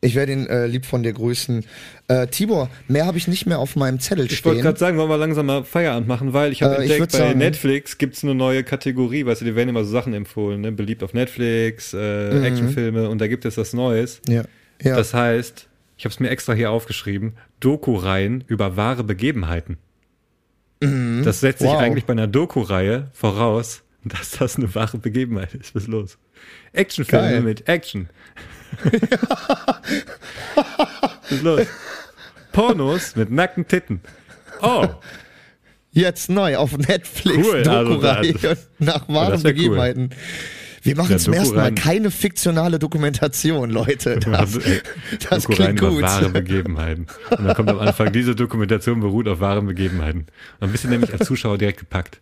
Ich 0.04 0.14
werde 0.14 0.32
ihn 0.32 0.46
äh, 0.46 0.66
lieb 0.66 0.84
von 0.86 1.02
dir 1.02 1.12
grüßen. 1.12 1.64
Äh, 2.08 2.26
Tibor, 2.26 2.68
mehr 2.88 3.06
habe 3.06 3.16
ich 3.18 3.26
nicht 3.28 3.46
mehr 3.46 3.58
auf 3.58 3.74
meinem 3.76 3.98
Zettel 4.00 4.26
Ich 4.26 4.44
wollte 4.44 4.58
stehen. 4.58 4.62
gerade 4.64 4.78
sagen, 4.78 4.98
wollen 4.98 5.08
wir 5.08 5.16
langsam 5.16 5.46
mal 5.46 5.64
Feierabend 5.64 6.06
machen, 6.08 6.32
weil 6.32 6.52
ich 6.52 6.62
habe 6.62 6.74
Äh, 6.74 6.84
ich 6.84 6.90
entdeckt, 6.92 7.00
würd 7.00 7.12
bei 7.12 7.18
sagen- 7.28 7.38
Netflix 7.38 7.98
gibt's 7.98 8.22
eine 8.22 8.34
neue 8.34 8.62
Kategorie, 8.64 9.24
weißt 9.26 9.40
du, 9.40 9.44
die 9.46 9.56
werden 9.56 9.70
immer 9.70 9.84
so 9.84 9.90
Sachen 9.90 10.12
empfohlen, 10.14 10.60
ne? 10.60 10.72
beliebt 10.72 11.02
auf 11.02 11.14
Netflix, 11.14 11.94
äh, 11.94 12.34
Mhm. 12.34 12.44
Actionfilme 12.44 13.08
und 13.08 13.20
da 13.20 13.26
gibt 13.28 13.44
es 13.46 13.56
was 13.56 13.72
Neues. 13.72 14.20
Ja. 14.28 14.42
ja. 14.82 14.96
Das 14.96 15.14
heißt, 15.14 15.68
ich 15.96 16.04
habe 16.04 16.12
es 16.12 16.20
mir 16.20 16.28
extra 16.30 16.52
hier 16.52 16.70
aufgeschrieben, 16.70 17.34
Doku-Reihen 17.60 18.44
über 18.46 18.76
wahre 18.76 19.04
Begebenheiten. 19.04 19.78
Das 20.80 21.40
setzt 21.40 21.60
sich 21.60 21.68
Mhm. 21.70 21.74
Wow. 21.74 21.80
eigentlich 21.80 22.04
bei 22.04 22.12
einer 22.12 22.26
Doku-Reihe 22.26 23.08
voraus, 23.14 23.82
dass 24.04 24.32
das 24.32 24.56
eine 24.56 24.74
wahre 24.74 24.98
Begebenheit 24.98 25.54
ist. 25.54 25.74
Was 25.74 25.84
ist 25.84 25.88
los? 25.88 26.18
Actionfilme 26.74 27.40
mit 27.40 27.68
Action. 27.68 28.08
Los? 31.42 31.66
Pornos 32.52 33.16
mit 33.16 33.30
nackten 33.30 33.66
Titten. 33.66 34.00
Oh, 34.62 34.86
Jetzt 35.92 36.28
neu 36.28 36.56
auf 36.56 36.76
Netflix. 36.76 37.46
Cool, 37.46 37.56
also 37.68 37.84
Doku-Reihe 37.94 38.32
da- 38.34 38.54
nach 38.80 39.08
wahren 39.08 39.32
wär 39.32 39.38
cool. 39.38 39.42
Begebenheiten. 39.54 40.10
Wir 40.82 40.96
machen 40.96 41.12
Ja, 41.12 41.18
zum 41.18 41.32
ersten 41.32 41.54
Mal 41.56 41.72
keine 41.74 42.10
fiktionale 42.10 42.78
Dokumentation, 42.80 43.70
Leute. 43.70 44.18
Das, 44.18 44.34
Also, 44.40 44.60
das 45.30 45.46
klingt 45.48 45.78
über 45.80 45.90
gut. 45.90 46.02
wahre 46.02 46.28
Begebenheiten. 46.30 47.06
Und 47.30 47.44
dann 47.46 47.54
kommt 47.56 47.70
am 47.70 47.78
Anfang, 47.78 48.12
diese 48.12 48.34
Dokumentation 48.34 49.00
beruht 49.00 49.28
auf 49.28 49.40
wahren 49.40 49.66
Begebenheiten. 49.66 50.20
Und 50.22 50.28
dann 50.60 50.72
bist 50.72 50.84
du 50.84 50.88
nämlich 50.88 51.12
als 51.12 51.26
Zuschauer 51.26 51.58
direkt 51.58 51.78
gepackt. 51.78 52.20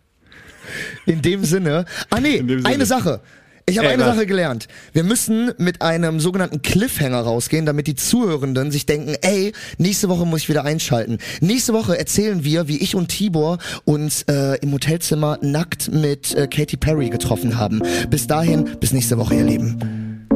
In 1.07 1.21
dem 1.21 1.43
Sinne. 1.43 1.85
Ah 2.09 2.19
nee, 2.21 2.37
Sinne. 2.37 2.61
eine 2.65 2.85
Sache. 2.85 3.21
Ich 3.65 3.77
habe 3.77 3.87
eine 3.87 4.05
was? 4.05 4.15
Sache 4.15 4.25
gelernt. 4.25 4.67
Wir 4.91 5.03
müssen 5.03 5.51
mit 5.57 5.81
einem 5.81 6.19
sogenannten 6.19 6.61
Cliffhanger 6.61 7.21
rausgehen, 7.21 7.65
damit 7.65 7.87
die 7.87 7.95
Zuhörenden 7.95 8.71
sich 8.71 8.85
denken, 8.85 9.15
ey, 9.21 9.53
nächste 9.77 10.09
Woche 10.09 10.25
muss 10.25 10.41
ich 10.41 10.49
wieder 10.49 10.65
einschalten. 10.65 11.17
Nächste 11.39 11.73
Woche 11.73 11.97
erzählen 11.97 12.43
wir, 12.43 12.67
wie 12.67 12.77
ich 12.77 12.95
und 12.95 13.07
Tibor 13.07 13.59
uns 13.85 14.23
äh, 14.23 14.57
im 14.61 14.73
Hotelzimmer 14.73 15.39
nackt 15.41 15.93
mit 15.93 16.35
äh, 16.35 16.47
Katy 16.47 16.75
Perry 16.75 17.09
getroffen 17.09 17.57
haben. 17.57 17.81
Bis 18.09 18.27
dahin, 18.27 18.65
bis 18.81 18.91
nächste 18.91 19.17
Woche, 19.17 19.35
ihr 19.35 19.45
Lieben. 19.45 20.27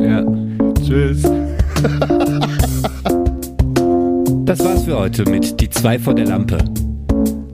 Ja. 0.00 0.24
Tschüss. 0.84 1.22
Das 4.44 4.58
war's 4.58 4.82
für 4.82 4.98
heute 4.98 5.24
mit 5.30 5.60
Die 5.60 5.70
zwei 5.70 5.98
vor 5.98 6.14
der 6.14 6.26
Lampe. 6.26 6.58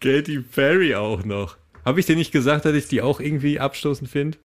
Katy 0.00 0.40
Perry 0.40 0.94
auch 0.94 1.24
noch. 1.24 1.56
Habe 1.84 2.00
ich 2.00 2.06
dir 2.06 2.16
nicht 2.16 2.32
gesagt, 2.32 2.64
dass 2.64 2.74
ich 2.74 2.88
die 2.88 3.00
auch 3.00 3.20
irgendwie 3.20 3.60
abstoßend 3.60 4.10
finde? 4.10 4.34